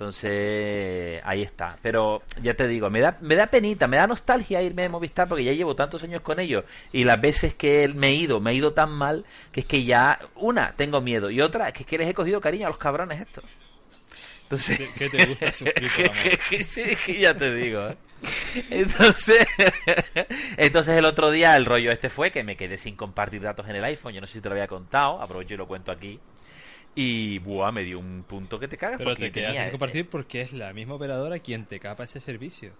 Entonces, 0.00 1.20
ahí 1.24 1.42
está. 1.42 1.76
Pero 1.82 2.22
ya 2.42 2.54
te 2.54 2.66
digo, 2.66 2.88
me 2.88 3.00
da, 3.00 3.18
me 3.20 3.34
da 3.34 3.46
penita, 3.46 3.86
me 3.86 3.98
da 3.98 4.06
nostalgia 4.06 4.62
irme 4.62 4.86
a 4.86 4.88
Movistar 4.88 5.28
porque 5.28 5.44
ya 5.44 5.52
llevo 5.52 5.74
tantos 5.74 6.02
años 6.02 6.22
con 6.22 6.40
ellos. 6.40 6.64
Y 6.92 7.04
las 7.04 7.20
veces 7.20 7.54
que 7.54 7.86
me 7.88 8.08
he 8.08 8.14
ido, 8.14 8.40
me 8.40 8.52
he 8.52 8.54
ido 8.54 8.72
tan 8.72 8.90
mal 8.90 9.26
que 9.52 9.60
es 9.60 9.66
que 9.66 9.84
ya, 9.84 10.18
una, 10.36 10.72
tengo 10.72 11.02
miedo. 11.02 11.30
Y 11.30 11.42
otra, 11.42 11.68
es 11.68 11.74
que, 11.74 11.84
que 11.84 11.98
les 11.98 12.08
he 12.08 12.14
cogido 12.14 12.40
cariño 12.40 12.66
a 12.66 12.70
los 12.70 12.78
cabrones 12.78 13.20
estos. 13.20 13.44
Entonces, 14.50 14.80
¿Qué 14.98 15.08
te 15.08 15.26
gusta 15.26 15.52
sufrir 15.52 15.88
por 15.94 16.10
amor? 16.10 16.64
sí, 17.06 17.20
ya 17.20 17.34
te 17.34 17.54
digo. 17.54 17.86
¿eh? 17.88 17.96
Entonces, 18.70 19.46
entonces 20.56 20.98
el 20.98 21.04
otro 21.04 21.30
día 21.30 21.54
el 21.56 21.64
rollo 21.64 21.92
este 21.92 22.08
fue 22.10 22.32
que 22.32 22.42
me 22.42 22.56
quedé 22.56 22.76
sin 22.76 22.96
compartir 22.96 23.42
datos 23.42 23.68
en 23.68 23.76
el 23.76 23.84
iPhone. 23.84 24.12
Yo 24.12 24.20
no 24.20 24.26
sé 24.26 24.34
si 24.34 24.40
te 24.40 24.48
lo 24.48 24.54
había 24.54 24.66
contado, 24.66 25.20
aprovecho 25.22 25.54
y 25.54 25.56
lo 25.56 25.68
cuento 25.68 25.92
aquí. 25.92 26.18
Y 26.96 27.38
buah, 27.38 27.70
me 27.70 27.84
dio 27.84 28.00
un 28.00 28.24
punto 28.24 28.58
que 28.58 28.66
te 28.66 28.76
cagas 28.76 28.98
Pero 28.98 29.10
porque 29.10 29.26
te 29.26 29.32
quedas 29.32 29.48
tenía- 29.50 29.62
sin 29.62 29.70
compartir 29.70 30.08
porque 30.08 30.40
es 30.40 30.52
la 30.52 30.72
misma 30.72 30.94
operadora 30.94 31.38
quien 31.38 31.64
te 31.66 31.78
capa 31.78 32.02
ese 32.04 32.20
servicio. 32.20 32.72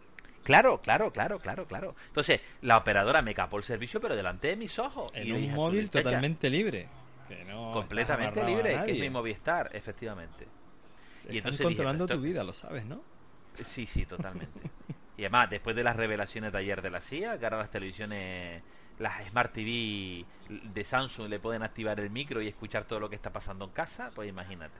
Claro, 0.42 0.80
claro, 0.82 1.12
claro, 1.12 1.38
claro, 1.38 1.66
claro. 1.66 1.94
Entonces, 2.08 2.40
la 2.62 2.78
operadora 2.78 3.22
me 3.22 3.34
capó 3.34 3.58
el 3.58 3.62
servicio, 3.62 4.00
pero 4.00 4.16
delante 4.16 4.48
de 4.48 4.56
mis 4.56 4.76
ojos. 4.80 5.12
En 5.14 5.28
Y 5.28 5.32
un 5.32 5.40
dije, 5.42 5.54
móvil 5.54 5.82
"Muchacha, 5.82 6.02
totalmente 6.02 6.50
libre. 6.50 6.88
Que 7.28 7.44
no 7.44 7.68
estás 7.68 7.72
completamente 7.74 8.44
libre, 8.44 8.76
que 8.84 8.90
es 8.92 8.98
mi 8.98 9.10
Movistar, 9.10 9.70
efectivamente. 9.72 10.46
Están 11.38 11.52
entonces 11.52 11.64
controlando 11.66 12.06
"Pero 12.06 12.18
tu 12.18 12.24
vida, 12.24 12.44
lo 12.44 12.52
sabes, 12.52 12.84
¿no? 12.86 13.00
Sí, 13.64 13.86
sí, 13.86 14.06
totalmente. 14.06 14.60
y 15.16 15.22
además, 15.22 15.50
después 15.50 15.74
de 15.76 15.84
las 15.84 15.96
revelaciones 15.96 16.52
de 16.52 16.58
ayer 16.58 16.80
de 16.82 16.90
la 16.90 17.00
CIA, 17.00 17.38
que 17.38 17.44
ahora 17.46 17.58
las 17.58 17.70
televisiones, 17.70 18.62
las 18.98 19.26
Smart 19.28 19.52
TV 19.52 20.24
de 20.48 20.84
Samsung 20.84 21.28
le 21.28 21.38
pueden 21.40 21.62
activar 21.62 21.98
el 22.00 22.10
micro 22.10 22.40
y 22.42 22.48
escuchar 22.48 22.84
todo 22.84 23.00
lo 23.00 23.08
que 23.08 23.16
está 23.16 23.30
pasando 23.32 23.64
en 23.64 23.70
casa, 23.72 24.10
pues 24.14 24.28
imagínate. 24.28 24.74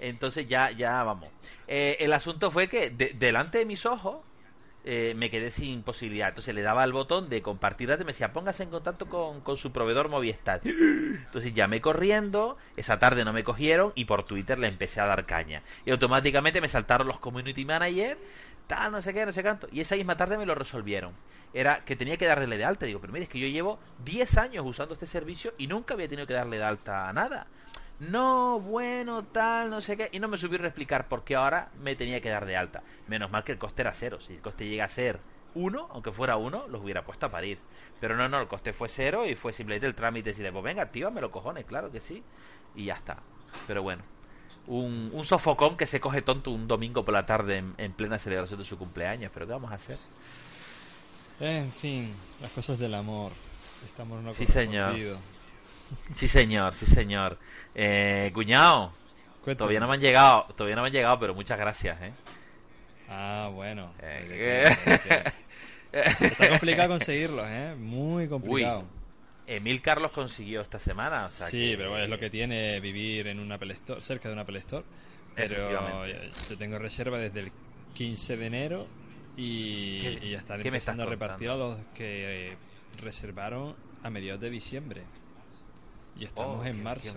Entonces 0.00 0.48
ya, 0.48 0.70
ya 0.70 1.02
vamos. 1.02 1.28
Eh, 1.66 1.96
el 2.00 2.12
asunto 2.12 2.50
fue 2.50 2.68
que 2.68 2.90
de- 2.90 3.14
delante 3.18 3.58
de 3.58 3.64
mis 3.64 3.84
ojos 3.84 4.18
eh, 4.90 5.12
me 5.14 5.28
quedé 5.28 5.50
sin 5.50 5.82
posibilidad. 5.82 6.30
Entonces 6.30 6.54
le 6.54 6.62
daba 6.62 6.82
al 6.82 6.94
botón 6.94 7.28
de 7.28 7.42
compartir 7.42 7.88
datos 7.88 8.04
y 8.04 8.06
me 8.06 8.12
decía, 8.12 8.32
póngase 8.32 8.62
en 8.62 8.70
contacto 8.70 9.04
con, 9.06 9.42
con 9.42 9.58
su 9.58 9.70
proveedor 9.70 10.08
Movistar. 10.08 10.62
Entonces 10.64 11.52
llamé 11.52 11.82
corriendo, 11.82 12.56
esa 12.74 12.98
tarde 12.98 13.22
no 13.22 13.34
me 13.34 13.44
cogieron 13.44 13.92
y 13.94 14.06
por 14.06 14.24
Twitter 14.24 14.58
le 14.58 14.66
empecé 14.66 15.02
a 15.02 15.06
dar 15.06 15.26
caña. 15.26 15.62
Y 15.84 15.90
automáticamente 15.90 16.62
me 16.62 16.68
saltaron 16.68 17.06
los 17.06 17.18
community 17.18 17.66
manager, 17.66 18.16
tal, 18.66 18.92
no 18.92 19.02
sé 19.02 19.12
qué, 19.12 19.26
no 19.26 19.32
sé 19.32 19.42
cuánto. 19.42 19.68
Y 19.70 19.80
esa 19.80 19.94
misma 19.94 20.16
tarde 20.16 20.38
me 20.38 20.46
lo 20.46 20.54
resolvieron. 20.54 21.12
Era 21.52 21.84
que 21.84 21.94
tenía 21.94 22.16
que 22.16 22.24
darle 22.24 22.56
de 22.56 22.64
alta. 22.64 22.86
Digo, 22.86 22.98
pero 22.98 23.12
mire, 23.12 23.24
es 23.24 23.30
que 23.30 23.40
yo 23.40 23.46
llevo 23.46 23.78
10 24.06 24.38
años 24.38 24.64
usando 24.66 24.94
este 24.94 25.06
servicio 25.06 25.52
y 25.58 25.66
nunca 25.66 25.92
había 25.92 26.08
tenido 26.08 26.26
que 26.26 26.32
darle 26.32 26.56
de 26.56 26.64
alta 26.64 27.10
a 27.10 27.12
nada. 27.12 27.46
No, 28.00 28.60
bueno, 28.60 29.24
tal, 29.24 29.70
no 29.70 29.80
sé 29.80 29.96
qué. 29.96 30.08
Y 30.12 30.20
no 30.20 30.28
me 30.28 30.38
supieron 30.38 30.66
explicar 30.66 31.08
por 31.08 31.24
qué 31.24 31.34
ahora 31.34 31.70
me 31.80 31.96
tenía 31.96 32.20
que 32.20 32.28
dar 32.28 32.46
de 32.46 32.56
alta. 32.56 32.82
Menos 33.08 33.30
mal 33.30 33.42
que 33.44 33.52
el 33.52 33.58
coste 33.58 33.82
era 33.82 33.92
cero. 33.92 34.20
Si 34.20 34.34
el 34.34 34.40
coste 34.40 34.68
llega 34.68 34.84
a 34.84 34.88
ser 34.88 35.18
uno, 35.54 35.88
aunque 35.90 36.12
fuera 36.12 36.36
uno, 36.36 36.68
los 36.68 36.82
hubiera 36.82 37.04
puesto 37.04 37.26
a 37.26 37.30
parir. 37.30 37.58
Pero 38.00 38.16
no, 38.16 38.28
no, 38.28 38.40
el 38.40 38.46
coste 38.46 38.72
fue 38.72 38.88
cero 38.88 39.26
y 39.26 39.34
fue 39.34 39.52
simplemente 39.52 39.86
el 39.86 39.94
trámite. 39.96 40.30
Y 40.30 40.34
de, 40.34 40.52
pues 40.52 40.62
venga, 40.64 40.82
actívame 40.82 41.20
los 41.20 41.30
cojones, 41.32 41.64
claro 41.64 41.90
que 41.90 42.00
sí. 42.00 42.22
Y 42.76 42.84
ya 42.84 42.94
está. 42.94 43.18
Pero 43.66 43.82
bueno, 43.82 44.04
un, 44.68 45.10
un 45.12 45.24
sofocón 45.24 45.76
que 45.76 45.86
se 45.86 45.98
coge 46.00 46.22
tonto 46.22 46.52
un 46.52 46.68
domingo 46.68 47.04
por 47.04 47.14
la 47.14 47.26
tarde 47.26 47.58
en, 47.58 47.74
en 47.78 47.92
plena 47.92 48.18
celebración 48.18 48.60
de 48.60 48.64
su 48.64 48.78
cumpleaños. 48.78 49.32
Pero 49.34 49.46
¿qué 49.46 49.52
vamos 49.52 49.72
a 49.72 49.74
hacer? 49.74 49.98
En 51.40 51.72
fin, 51.72 52.14
las 52.40 52.52
cosas 52.52 52.78
del 52.78 52.94
amor. 52.94 53.32
Estamos 53.84 54.22
no 54.22 54.32
Sí, 54.32 54.46
señor. 54.46 54.94
Sí, 56.16 56.28
señor, 56.28 56.74
sí, 56.74 56.86
señor. 56.86 57.38
Eh, 57.74 58.30
cuñado, 58.34 58.92
Cuéntame. 59.44 59.56
todavía 59.56 59.80
no 59.80 59.88
me 59.88 59.94
han 59.94 60.00
llegado, 60.00 60.42
todavía 60.56 60.76
no 60.76 60.82
me 60.82 60.88
han 60.88 60.92
llegado, 60.94 61.18
pero 61.18 61.34
muchas 61.34 61.58
gracias, 61.58 62.00
¿eh? 62.02 62.12
Ah, 63.08 63.50
bueno. 63.54 63.92
Eh. 64.02 64.64
Está 65.92 66.48
complicado 66.50 66.90
conseguirlos, 66.90 67.46
¿eh? 67.48 67.74
Muy 67.78 68.28
complicado. 68.28 68.84
Emil 69.46 69.80
Carlos 69.80 70.10
consiguió 70.12 70.60
esta 70.60 70.78
semana. 70.78 71.24
O 71.24 71.28
sea 71.30 71.46
sí, 71.46 71.70
que- 71.70 71.76
pero 71.78 71.90
bueno, 71.90 72.04
es 72.04 72.10
lo 72.10 72.18
que 72.18 72.28
tiene 72.28 72.78
vivir 72.80 73.26
en 73.28 73.40
una 73.40 73.54
Apple 73.54 73.72
Store, 73.72 74.00
cerca 74.02 74.28
de 74.28 74.34
una 74.34 74.42
Apple 74.42 74.58
Store. 74.58 74.84
Pero 75.34 75.54
Efectivamente. 75.54 76.30
yo 76.50 76.58
tengo 76.58 76.78
reserva 76.78 77.16
desde 77.18 77.40
el 77.40 77.52
15 77.94 78.36
de 78.36 78.46
enero 78.46 78.86
y, 79.36 80.00
¿Qué- 80.02 80.18
y 80.26 80.30
ya 80.32 80.38
están 80.38 80.60
empezando 80.60 81.04
a 81.04 81.06
repartir 81.06 81.48
a 81.48 81.54
los 81.56 81.76
que 81.94 82.50
eh, 82.50 82.56
reservaron 83.00 83.74
a 84.02 84.10
mediados 84.10 84.40
de 84.42 84.50
diciembre. 84.50 85.02
Y 86.18 86.24
estamos 86.24 86.60
Oh, 86.60 86.64
en 86.66 86.76
qué- 86.76 86.82
marzo. 86.82 87.14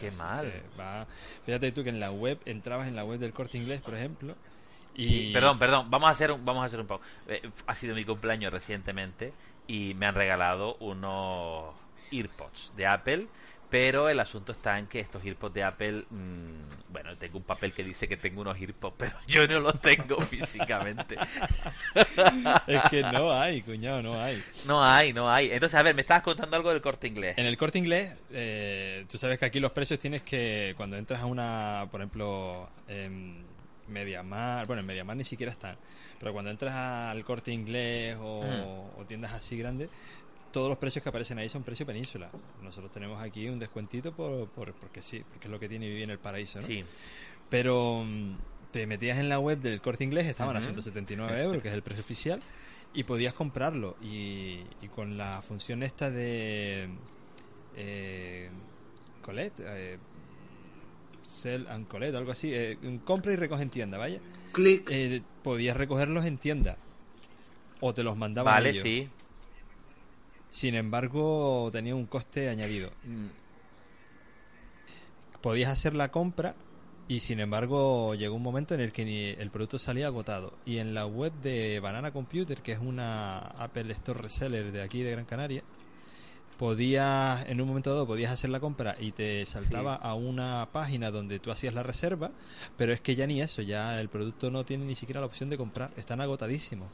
Qué 0.00 0.10
mal. 0.12 0.52
va- 0.78 1.06
Fíjate 1.44 1.72
tú 1.72 1.82
que 1.82 1.88
en 1.90 1.98
la 2.00 2.10
web, 2.12 2.38
entrabas 2.44 2.86
en 2.88 2.94
la 2.96 3.04
web 3.04 3.18
del 3.18 3.32
corte 3.32 3.58
inglés, 3.58 3.80
por 3.80 3.94
ejemplo, 3.94 4.34
y... 4.94 5.32
Perdón, 5.32 5.58
perdón, 5.58 5.90
vamos 5.90 6.08
a 6.08 6.12
hacer 6.12 6.30
un, 6.32 6.44
vamos 6.44 6.62
a 6.62 6.66
hacer 6.66 6.80
un 6.80 6.86
poco. 6.86 7.04
Eh, 7.26 7.48
ha 7.66 7.72
sido 7.74 7.94
mi 7.96 8.04
cumpleaños 8.04 8.52
recientemente 8.52 9.32
y 9.66 9.94
me 9.94 10.06
han 10.06 10.14
regalado 10.14 10.76
unos 10.80 11.74
earpods 12.12 12.72
de 12.76 12.86
Apple, 12.86 13.26
pero 13.70 14.08
el 14.08 14.18
asunto 14.20 14.52
está 14.52 14.78
en 14.78 14.86
que 14.86 15.00
estos 15.00 15.24
earpods 15.24 15.54
de 15.54 15.62
Apple, 15.64 16.04
mm, 16.08 16.90
bueno, 16.92 17.16
tengo 17.18 17.38
un 17.38 17.44
papel 17.44 17.72
que 17.72 17.84
dice 17.84 18.08
que 18.08 18.16
tengo 18.16 18.40
unos 18.40 18.58
earpods, 18.60 18.94
pero 18.96 19.12
yo 19.26 19.46
no 19.46 19.60
los 19.60 19.80
tengo 19.80 20.20
físicamente. 20.22 21.16
Es 22.66 22.82
que 22.90 23.02
no 23.02 23.32
hay, 23.32 23.62
cuñado, 23.62 24.02
no 24.02 24.20
hay. 24.20 24.42
No 24.66 24.82
hay, 24.84 25.12
no 25.12 25.30
hay. 25.30 25.50
Entonces, 25.50 25.78
a 25.78 25.82
ver, 25.82 25.94
me 25.94 26.02
estabas 26.02 26.22
contando 26.22 26.56
algo 26.56 26.70
del 26.70 26.80
corte 26.80 27.06
inglés. 27.06 27.36
En 27.38 27.46
el 27.46 27.56
corte 27.56 27.78
inglés, 27.78 28.20
eh, 28.30 29.04
tú 29.10 29.18
sabes 29.18 29.38
que 29.38 29.44
aquí 29.46 29.60
los 29.60 29.72
precios 29.72 29.98
tienes 29.98 30.22
que, 30.22 30.74
cuando 30.76 30.96
entras 30.96 31.20
a 31.20 31.26
una, 31.26 31.86
por 31.90 32.00
ejemplo, 32.00 32.68
en 32.88 33.44
Mediamar, 33.88 34.66
bueno, 34.66 34.80
en 34.80 34.86
Mediamar 34.86 35.16
ni 35.16 35.24
siquiera 35.24 35.52
están, 35.52 35.76
pero 36.18 36.32
cuando 36.32 36.50
entras 36.50 36.74
al 36.74 37.24
corte 37.24 37.52
inglés 37.52 38.16
o, 38.20 38.42
Mm. 38.42 39.00
o 39.00 39.04
tiendas 39.06 39.32
así 39.32 39.56
grandes, 39.58 39.88
todos 40.52 40.68
los 40.68 40.78
precios 40.78 41.02
que 41.02 41.08
aparecen 41.08 41.38
ahí 41.38 41.48
son 41.48 41.62
precio 41.62 41.84
península. 41.86 42.30
Nosotros 42.62 42.90
tenemos 42.92 43.22
aquí 43.22 43.48
un 43.48 43.58
descuentito 43.58 44.12
por, 44.12 44.48
por- 44.48 44.74
porque 44.74 45.02
sí, 45.02 45.22
porque 45.30 45.46
es 45.46 45.50
lo 45.50 45.58
que 45.60 45.68
tiene 45.68 45.86
vivir 45.88 46.04
en 46.04 46.10
el 46.10 46.18
paraíso, 46.18 46.60
¿no? 46.60 46.66
Sí. 46.66 46.84
Pero 47.50 48.02
mm, 48.04 48.34
te 48.72 48.86
metías 48.86 49.18
en 49.18 49.28
la 49.28 49.38
web 49.38 49.58
del 49.60 49.80
corte 49.80 50.04
inglés, 50.04 50.26
estaban 50.26 50.56
a 50.56 50.58
Ujú. 50.60 50.66
179 50.68 51.42
euros, 51.42 51.62
que 51.62 51.68
es 51.68 51.74
el 51.74 51.82
precio 51.82 52.02
oficial, 52.02 52.40
y 52.94 53.04
podías 53.04 53.34
comprarlo. 53.34 53.96
Y, 54.02 54.60
y 54.82 54.88
con 54.94 55.16
la 55.16 55.42
función 55.42 55.82
esta 55.82 56.10
de 56.10 56.88
eh, 57.76 58.50
Colette, 59.22 59.60
eh, 59.64 59.98
Sell 61.22 61.66
and 61.68 61.86
Collect, 61.88 62.14
algo 62.16 62.32
así, 62.32 62.50
eh, 62.54 62.78
compra 63.04 63.32
y 63.32 63.36
recoge 63.36 63.62
en 63.62 63.70
tienda, 63.70 63.98
vaya, 63.98 64.18
Clic. 64.52 64.88
eh, 64.90 65.22
podías 65.42 65.76
recogerlos 65.76 66.24
en 66.24 66.38
tienda. 66.38 66.78
O 67.80 67.94
te 67.94 68.02
los 68.02 68.16
mandaban 68.16 68.54
Vale, 68.54 68.70
ellos. 68.70 68.82
sí. 68.82 69.08
Sin 70.50 70.74
embargo, 70.74 71.68
tenía 71.72 71.94
un 71.94 72.06
coste 72.06 72.48
añadido. 72.48 72.90
Mm, 73.04 73.26
podías 75.40 75.70
hacer 75.70 75.94
la 75.94 76.10
compra 76.10 76.54
y 77.06 77.20
sin 77.20 77.40
embargo 77.40 78.14
llegó 78.14 78.34
un 78.36 78.42
momento 78.42 78.74
en 78.74 78.80
el 78.80 78.92
que 78.92 79.04
ni 79.04 79.24
el 79.28 79.50
producto 79.50 79.78
salía 79.78 80.06
agotado 80.08 80.52
y 80.66 80.78
en 80.78 80.94
la 80.94 81.06
web 81.06 81.32
de 81.42 81.80
Banana 81.80 82.10
Computer 82.12 82.60
que 82.60 82.72
es 82.72 82.78
una 82.80 83.38
Apple 83.38 83.90
Store 83.92 84.20
reseller 84.20 84.72
de 84.72 84.82
aquí 84.82 85.02
de 85.02 85.12
Gran 85.12 85.24
Canaria 85.24 85.62
podías 86.58 87.48
en 87.48 87.60
un 87.60 87.68
momento 87.68 87.90
dado 87.90 88.06
podías 88.06 88.32
hacer 88.32 88.50
la 88.50 88.60
compra 88.60 88.96
y 88.98 89.12
te 89.12 89.46
saltaba 89.46 89.94
Sí. 89.94 90.00
a 90.02 90.14
una 90.14 90.68
página 90.72 91.10
donde 91.10 91.38
tú 91.38 91.50
hacías 91.50 91.72
la 91.72 91.82
reserva 91.84 92.30
pero 92.76 92.92
es 92.92 93.00
que 93.00 93.14
ya 93.14 93.26
ni 93.26 93.40
eso 93.40 93.62
ya 93.62 93.98
el 94.00 94.08
producto 94.08 94.50
no 94.50 94.64
tiene 94.66 94.84
ni 94.84 94.96
siquiera 94.96 95.20
la 95.20 95.26
opción 95.26 95.48
de 95.48 95.56
comprar 95.56 95.92
están 95.96 96.20
agotadísimos 96.20 96.88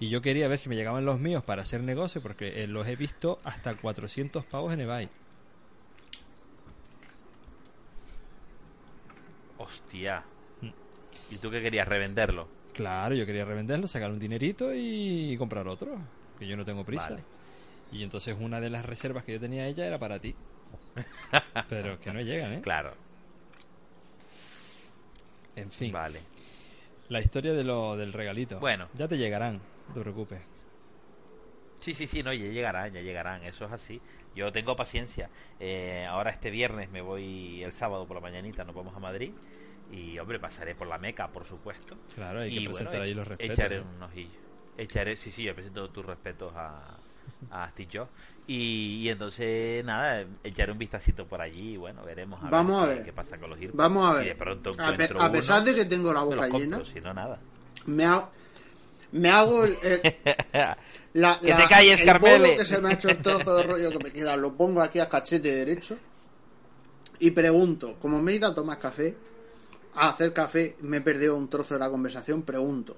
y 0.00 0.08
yo 0.08 0.20
quería 0.22 0.48
ver 0.48 0.58
si 0.58 0.68
me 0.68 0.76
llegaban 0.76 1.04
los 1.04 1.20
míos 1.20 1.42
para 1.44 1.62
hacer 1.62 1.82
negocio 1.82 2.20
porque 2.20 2.62
eh, 2.62 2.66
los 2.66 2.86
he 2.86 2.96
visto 2.96 3.38
hasta 3.44 3.74
400 3.76 4.44
pavos 4.44 4.72
en 4.72 4.80
eBay 4.80 5.08
Hostia. 9.58 10.24
Mm. 10.60 11.34
¿Y 11.34 11.38
tú 11.38 11.50
qué 11.50 11.62
querías? 11.62 11.88
¿Revenderlo? 11.88 12.48
Claro, 12.72 13.14
yo 13.14 13.24
quería 13.24 13.44
revenderlo, 13.44 13.86
sacar 13.86 14.10
un 14.10 14.18
dinerito 14.18 14.70
y 14.74 15.36
comprar 15.38 15.68
otro, 15.68 15.96
que 16.38 16.46
yo 16.46 16.56
no 16.56 16.64
tengo 16.64 16.84
prisa. 16.84 17.10
Vale. 17.10 17.22
Y 17.92 18.02
entonces 18.02 18.36
una 18.38 18.60
de 18.60 18.68
las 18.68 18.84
reservas 18.84 19.24
que 19.24 19.32
yo 19.32 19.40
tenía 19.40 19.66
ella 19.68 19.86
era 19.86 19.98
para 19.98 20.18
ti. 20.18 20.34
Pero 21.68 22.00
que 22.00 22.12
no 22.12 22.20
llegan, 22.20 22.54
¿eh? 22.54 22.60
Claro. 22.60 22.94
En 25.54 25.70
fin, 25.70 25.92
Vale. 25.92 26.20
la 27.08 27.20
historia 27.20 27.52
de 27.52 27.62
lo 27.62 27.96
del 27.96 28.12
regalito. 28.12 28.58
Bueno. 28.58 28.88
Ya 28.94 29.06
te 29.06 29.16
llegarán, 29.16 29.60
no 29.88 29.94
te 29.94 30.00
preocupes. 30.00 30.42
Sí, 31.80 31.92
sí, 31.92 32.06
sí, 32.06 32.22
no, 32.22 32.32
ya 32.32 32.46
llegarán, 32.46 32.92
ya 32.94 33.00
llegarán, 33.02 33.42
eso 33.44 33.66
es 33.66 33.72
así. 33.72 34.00
Yo 34.34 34.50
tengo 34.52 34.74
paciencia. 34.74 35.28
Eh, 35.60 36.06
ahora 36.08 36.30
este 36.30 36.50
viernes 36.50 36.90
me 36.90 37.02
voy 37.02 37.62
el 37.62 37.72
sábado 37.72 38.06
por 38.06 38.16
la 38.16 38.22
mañanita, 38.22 38.64
nos 38.64 38.74
vamos 38.74 38.96
a 38.96 39.00
Madrid. 39.00 39.32
Y, 39.92 40.18
hombre, 40.18 40.38
pasaré 40.38 40.74
por 40.74 40.86
la 40.88 40.96
Meca, 40.96 41.28
por 41.28 41.44
supuesto. 41.44 41.96
Claro, 42.14 42.40
hay 42.40 42.54
que 42.54 42.60
y 42.60 42.64
presentar 42.64 42.92
bueno, 42.94 43.04
ahí 43.04 43.14
los 43.14 43.28
respetos. 43.28 43.58
Echaré 43.58 43.80
¿no? 43.80 43.90
un 43.96 44.02
ojillo. 44.02 44.38
Echaré, 44.78 45.16
sí, 45.16 45.30
sí, 45.30 45.42
yo 45.42 45.54
presento 45.54 45.90
tus 45.90 46.06
respetos 46.06 46.52
a, 46.56 46.96
a 47.50 47.70
Steve 47.72 47.90
Jobs. 47.92 48.10
Y, 48.46 49.02
y 49.02 49.08
entonces, 49.10 49.84
nada, 49.84 50.24
echaré 50.42 50.72
un 50.72 50.78
vistacito 50.78 51.26
por 51.26 51.42
allí 51.42 51.74
y 51.74 51.76
bueno, 51.76 52.02
veremos 52.02 52.42
a 52.42 52.48
Vamos 52.48 52.80
ver, 52.82 52.90
a 52.90 52.92
qué- 52.92 52.94
ver. 53.00 53.04
qué 53.04 53.12
pasa 53.12 53.36
con 53.38 53.50
los 53.50 53.58
Earpods. 53.60 53.76
Vamos 53.76 54.08
a 54.10 54.14
ver. 54.14 54.24
de 54.28 54.34
pronto 54.36 54.70
A, 54.70 54.72
pe- 54.72 54.92
encuentro 55.04 55.20
a 55.22 55.30
pesar 55.30 55.56
uno, 55.62 55.66
de 55.70 55.74
que 55.74 55.84
tengo 55.84 56.12
la 56.14 56.20
me 56.20 56.24
boca 56.26 56.36
los 56.48 56.52
llena, 56.60 56.76
compro, 56.78 56.92
si 56.94 57.00
no, 57.02 57.12
nada. 57.12 57.38
me 57.86 58.04
hago, 58.06 58.30
me 59.14 59.30
hago 59.30 59.64
el, 59.64 59.76
el- 59.82 60.00
la, 61.14 61.38
Que 61.40 61.48
la- 61.50 61.56
te 61.56 61.64
calles, 61.68 62.00
el 62.00 62.06
Carmele. 62.06 62.56
que 62.56 62.64
se 62.64 62.80
me 62.80 62.88
ha 62.90 62.92
hecho 62.92 63.08
el 63.08 63.22
trozo 63.22 63.56
de 63.56 63.62
rollo 63.64 63.90
que 63.90 63.98
me 64.04 64.10
queda, 64.12 64.36
lo 64.36 64.54
pongo 64.54 64.80
aquí 64.82 65.00
a 65.00 65.08
cachete 65.08 65.54
derecho 65.54 65.96
y 67.18 67.30
pregunto, 67.30 67.96
como 68.00 68.20
me 68.20 68.32
he 68.32 68.36
ido 68.36 68.48
a 68.48 68.54
tomar 68.54 68.78
café, 68.78 69.16
a 69.94 70.08
hacer 70.10 70.32
café, 70.32 70.76
me 70.80 70.96
he 70.98 71.00
perdido 71.00 71.36
un 71.36 71.48
trozo 71.48 71.74
de 71.74 71.80
la 71.80 71.88
conversación, 71.90 72.42
pregunto. 72.42 72.96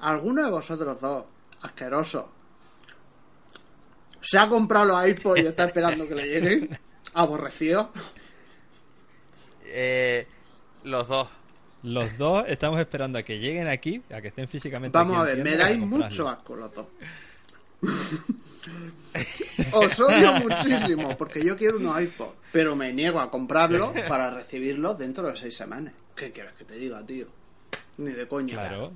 ¿Alguno 0.00 0.44
de 0.44 0.50
vosotros 0.50 1.00
dos, 1.00 1.24
asquerosos, 1.60 2.24
se 4.20 4.38
ha 4.38 4.48
comprado 4.48 4.86
los 4.86 5.08
iPods 5.08 5.42
y 5.42 5.46
está 5.46 5.64
esperando 5.64 6.06
que 6.08 6.14
le 6.14 6.26
lleguen? 6.28 6.78
¿Aborrecido? 7.14 7.90
Eh, 9.64 10.26
los 10.84 11.08
dos. 11.08 11.28
Los 11.82 12.16
dos 12.16 12.44
estamos 12.48 12.78
esperando 12.78 13.18
a 13.18 13.22
que 13.22 13.38
lleguen 13.38 13.66
aquí, 13.66 14.02
a 14.12 14.20
que 14.20 14.28
estén 14.28 14.46
físicamente 14.48 14.96
Vamos 14.96 15.16
aquí 15.18 15.30
a 15.30 15.34
ver, 15.34 15.44
me 15.44 15.56
dais 15.56 15.78
comprarlo. 15.78 16.06
mucho 16.06 16.28
asco 16.28 16.56
los 16.56 16.74
dos. 16.74 16.86
Os 19.72 20.00
odio 20.00 20.34
muchísimo 20.34 21.16
porque 21.16 21.44
yo 21.44 21.56
quiero 21.56 21.78
unos 21.78 22.00
iPods, 22.00 22.34
pero 22.52 22.76
me 22.76 22.92
niego 22.92 23.20
a 23.20 23.30
comprarlos 23.30 23.92
para 24.08 24.30
recibirlos 24.30 24.96
dentro 24.96 25.28
de 25.28 25.36
seis 25.36 25.56
semanas. 25.56 25.92
¿Qué 26.14 26.30
quieres 26.30 26.52
que 26.54 26.64
te 26.64 26.74
diga, 26.74 27.04
tío? 27.04 27.26
Ni 27.98 28.12
de 28.12 28.28
coña. 28.28 28.54
Claro. 28.54 28.92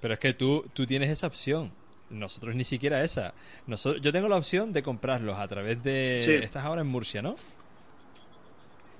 Pero 0.00 0.14
es 0.14 0.20
que 0.20 0.34
tú, 0.34 0.64
tú 0.74 0.86
tienes 0.86 1.10
esa 1.10 1.26
opción. 1.26 1.72
Nosotros 2.10 2.54
ni 2.54 2.64
siquiera 2.64 3.02
esa. 3.02 3.34
Nosotros, 3.66 4.02
yo 4.02 4.12
tengo 4.12 4.28
la 4.28 4.36
opción 4.36 4.72
de 4.72 4.82
comprarlos 4.82 5.38
a 5.38 5.48
través 5.48 5.82
de... 5.82 6.20
Sí. 6.24 6.32
Estás 6.34 6.64
ahora 6.64 6.82
en 6.82 6.86
Murcia, 6.86 7.22
¿no? 7.22 7.36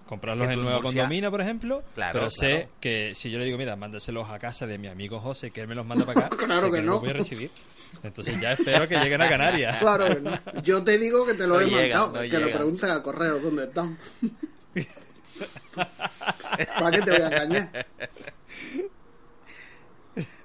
Comprarlos 0.08 0.46
Que 0.46 0.54
en 0.54 0.62
Nueva 0.62 0.80
Murcia- 0.80 1.00
Condomina, 1.02 1.30
por 1.30 1.40
ejemplo. 1.40 1.82
Claro, 1.94 2.12
pero 2.12 2.30
sé 2.30 2.50
claro. 2.54 2.68
que 2.80 3.12
si 3.16 3.30
yo 3.30 3.38
le 3.38 3.44
digo, 3.44 3.58
mira, 3.58 3.74
mándaselos 3.76 4.30
a 4.30 4.38
casa 4.38 4.66
de 4.66 4.78
mi 4.78 4.86
amigo 4.88 5.18
José, 5.20 5.50
que 5.50 5.60
él 5.62 5.68
me 5.68 5.74
los 5.74 5.84
manda 5.84 6.04
para 6.06 6.26
acá. 6.26 6.36
Claro 6.46 6.66
sé 6.68 6.72
que 6.76 6.78
no. 6.82 6.86
no. 6.86 6.92
los 6.92 7.00
voy 7.00 7.10
a 7.10 7.14
recibir. 7.14 7.50
Entonces 8.02 8.40
ya 8.40 8.52
espero 8.52 8.86
que 8.88 8.96
lleguen 8.98 9.20
a 9.22 9.28
Canarias. 9.28 9.76
Claro 9.80 10.06
que 10.08 10.20
no. 10.20 10.38
Yo 10.62 10.82
te 10.84 10.98
digo 10.98 11.26
que 11.26 11.34
te 11.34 11.46
lo 11.46 11.54
No 11.54 11.60
he 11.60 11.66
llegan, 11.66 11.82
mandado. 12.00 12.06
no 12.06 12.20
que 12.22 12.28
lo 12.28 12.38
llegan. 12.38 12.52
pregunten 12.52 12.90
al 12.90 13.02
correo 13.02 13.38
dónde 13.40 13.64
están. 13.64 13.98
¿Para 16.78 16.90
qué 16.90 17.02
te 17.02 17.10
voy 17.10 17.20
a 17.20 17.26
engañar? 17.26 17.86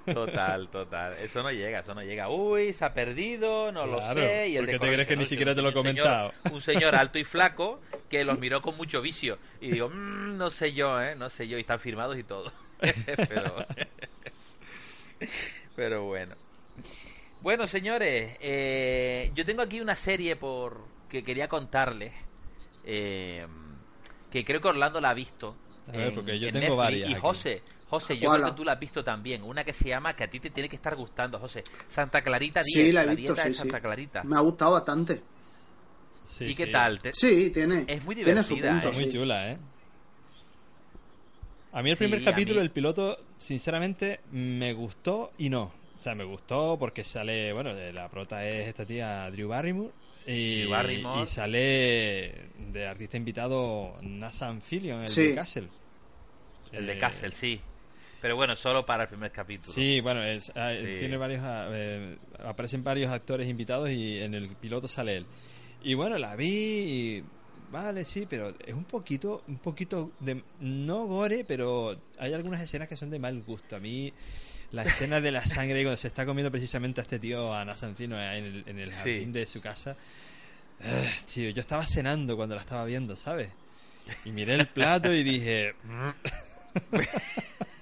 Total, 0.04 0.68
total. 0.68 1.14
Eso 1.22 1.42
no 1.42 1.50
llega, 1.52 1.80
eso 1.80 1.94
no 1.94 2.02
llega. 2.02 2.28
Uy, 2.28 2.72
se 2.74 2.84
ha 2.84 2.92
perdido, 2.94 3.70
no 3.72 3.86
lo 3.86 4.00
sé. 4.14 4.48
Y 4.48 4.56
el 4.56 4.64
¿por 4.64 4.72
qué 4.74 4.78
te 4.80 4.92
crees 4.94 5.08
que 5.08 5.16
ni 5.16 5.22
"No, 5.22 5.28
siquiera 5.28 5.54
te 5.54 5.62
lo 5.62 5.68
he 5.68 5.72
señor- 5.72 5.84
comentado?" 5.84 6.32
Un 6.52 6.60
señor 6.60 6.94
alto 6.96 7.18
y 7.18 7.24
flaco 7.24 7.80
que 8.10 8.24
los 8.24 8.38
miró 8.40 8.62
con 8.62 8.76
mucho 8.76 9.00
vicio. 9.02 9.38
Y 9.60 9.70
digo, 9.70 9.88
"Mm, 9.88 10.36
no 10.36 10.50
sé 10.50 10.72
yo, 10.72 11.00
¿eh? 11.00 11.14
No 11.14 11.30
sé 11.30 11.46
yo. 11.48 11.56
Y 11.58 11.60
están 11.60 11.78
firmados 11.80 12.18
y 12.18 12.24
todo. 12.24 12.52
pero, 13.28 13.66
pero 15.76 16.04
bueno. 16.04 16.34
Bueno, 17.40 17.66
señores, 17.66 18.36
eh, 18.40 19.30
yo 19.34 19.44
tengo 19.44 19.62
aquí 19.62 19.80
una 19.80 19.96
serie 19.96 20.36
por 20.36 20.84
que 21.08 21.22
quería 21.24 21.48
contarles. 21.48 22.12
eh, 22.84 23.46
que 24.30 24.44
creo 24.44 24.60
que 24.60 24.68
Orlando 24.68 25.00
la 25.00 25.10
ha 25.10 25.14
visto. 25.14 25.54
A 25.88 25.92
ver, 25.92 26.08
en- 26.08 26.14
porque 26.14 26.38
yo 26.38 26.48
en 26.48 26.54
tengo 26.54 26.60
Netflix. 26.68 26.76
varias 26.78 27.10
Y 27.10 27.12
aquí. 27.12 27.20
José, 27.92 28.18
yo 28.18 28.30
creo 28.30 28.46
que 28.46 28.52
tú 28.52 28.64
la 28.64 28.72
has 28.72 28.80
visto 28.80 29.04
también. 29.04 29.42
Una 29.42 29.64
que 29.64 29.74
se 29.74 29.88
llama, 29.88 30.16
que 30.16 30.24
a 30.24 30.30
ti 30.30 30.40
te 30.40 30.48
tiene 30.50 30.66
que 30.68 30.76
estar 30.76 30.96
gustando, 30.96 31.38
José. 31.38 31.62
Santa 31.90 32.22
Clarita 32.22 32.62
10. 32.62 32.86
Sí, 32.86 32.90
la 32.92 33.02
he 33.02 33.06
visto, 33.08 33.20
dieta 33.34 33.42
sí, 33.42 33.48
de 33.48 33.54
sí. 33.54 33.58
Santa 33.60 33.80
Clarita. 33.80 34.24
Me 34.24 34.34
ha 34.36 34.40
gustado 34.40 34.72
bastante. 34.72 35.22
Sí, 36.24 36.44
¿Y 36.46 36.54
qué 36.54 36.68
tal? 36.68 37.00
Te- 37.00 37.12
Sí, 37.12 37.50
tiene. 37.50 37.84
Es 37.86 38.02
muy 38.02 38.14
tiene 38.14 38.42
su 38.42 38.54
divertida, 38.54 38.80
punto, 38.82 38.96
¿eh? 38.96 39.02
Muy 39.02 39.12
sí. 39.12 39.18
chula, 39.18 39.52
¿eh? 39.52 39.58
A 41.72 41.82
mí 41.82 41.90
el 41.90 41.96
primer 41.96 42.22
capítulo, 42.22 42.60
mí- 42.60 42.64
el 42.66 42.70
piloto, 42.70 43.18
sinceramente, 43.38 44.20
me 44.30 44.72
gustó 44.72 45.32
y 45.38 45.48
no. 45.48 45.72
O 45.98 46.02
sea, 46.02 46.14
me 46.14 46.24
gustó 46.24 46.76
porque 46.78 47.04
sale, 47.04 47.52
bueno, 47.52 47.74
de 47.74 47.92
la 47.92 48.08
prota 48.08 48.46
es 48.46 48.68
esta 48.68 48.84
tía 48.84 49.30
Drew 49.30 49.48
Barrymore. 49.48 49.90
Y, 50.26 50.60
Drew 50.62 50.70
Barrymore. 50.70 51.22
y 51.22 51.26
sale 51.26 52.48
de 52.58 52.86
artista 52.86 53.16
invitado 53.16 53.96
Nathan 54.02 54.60
Fillion, 54.62 55.02
el 55.02 55.08
Sí. 55.08 55.28
de 55.28 55.34
Castle. 55.34 55.68
El 56.72 56.86
de 56.86 56.92
Eh, 56.94 56.98
Castle, 56.98 57.30
sí. 57.32 57.60
Pero 58.22 58.36
bueno, 58.36 58.54
solo 58.56 58.86
para 58.86 59.02
el 59.02 59.08
primer 59.08 59.32
capítulo. 59.32 59.72
Sí, 59.74 60.00
bueno, 60.00 60.22
es, 60.22 60.50
ah, 60.54 60.72
Sí. 60.80 60.96
tiene 61.00 61.16
varios, 61.16 61.42
ah, 61.42 61.68
eh, 61.72 62.16
aparecen 62.44 62.84
varios 62.84 63.10
actores 63.10 63.48
invitados 63.48 63.90
y 63.90 64.20
en 64.20 64.32
el 64.34 64.48
piloto 64.56 64.86
sale 64.88 65.16
él. 65.16 65.26
Y 65.82 65.94
bueno, 65.94 66.16
la 66.18 66.36
vi 66.36 66.46
y 66.48 67.24
vale, 67.72 68.04
sí, 68.04 68.26
pero 68.30 68.54
es 68.64 68.74
un 68.74 68.84
poquito, 68.84 69.42
un 69.48 69.58
poquito 69.58 70.12
de, 70.20 70.40
no 70.60 71.06
gore, 71.06 71.44
pero 71.44 72.00
hay 72.18 72.32
algunas 72.32 72.60
escenas 72.60 72.86
que 72.86 72.96
son 72.96 73.10
de 73.10 73.18
mal 73.18 73.42
gusto. 73.42 73.74
A 73.74 73.80
mí 73.80 74.12
la 74.70 74.84
escena 74.84 75.20
de 75.20 75.32
la 75.32 75.44
sangre 75.44 75.82
cuando 75.82 75.96
se 75.96 76.06
está 76.06 76.24
comiendo 76.24 76.50
precisamente 76.52 77.00
a 77.00 77.02
este 77.02 77.18
tío 77.18 77.52
a 77.52 77.64
Nasanfino 77.64 78.16
en 78.22 78.44
el, 78.44 78.64
en 78.68 78.78
el 78.78 78.90
Sí. 78.90 78.96
jardín 78.98 79.32
de 79.32 79.44
su 79.46 79.60
casa. 79.60 79.96
eh, 80.84 81.10
tío, 81.34 81.50
yo 81.50 81.60
estaba 81.60 81.84
cenando 81.84 82.36
cuando 82.36 82.54
la 82.54 82.60
estaba 82.60 82.84
viendo, 82.84 83.16
¿sabes? 83.16 83.48
Y 84.24 84.30
miré 84.30 84.54
el 84.54 84.68
plato 84.68 85.12
y 85.12 85.24
dije. 85.24 85.74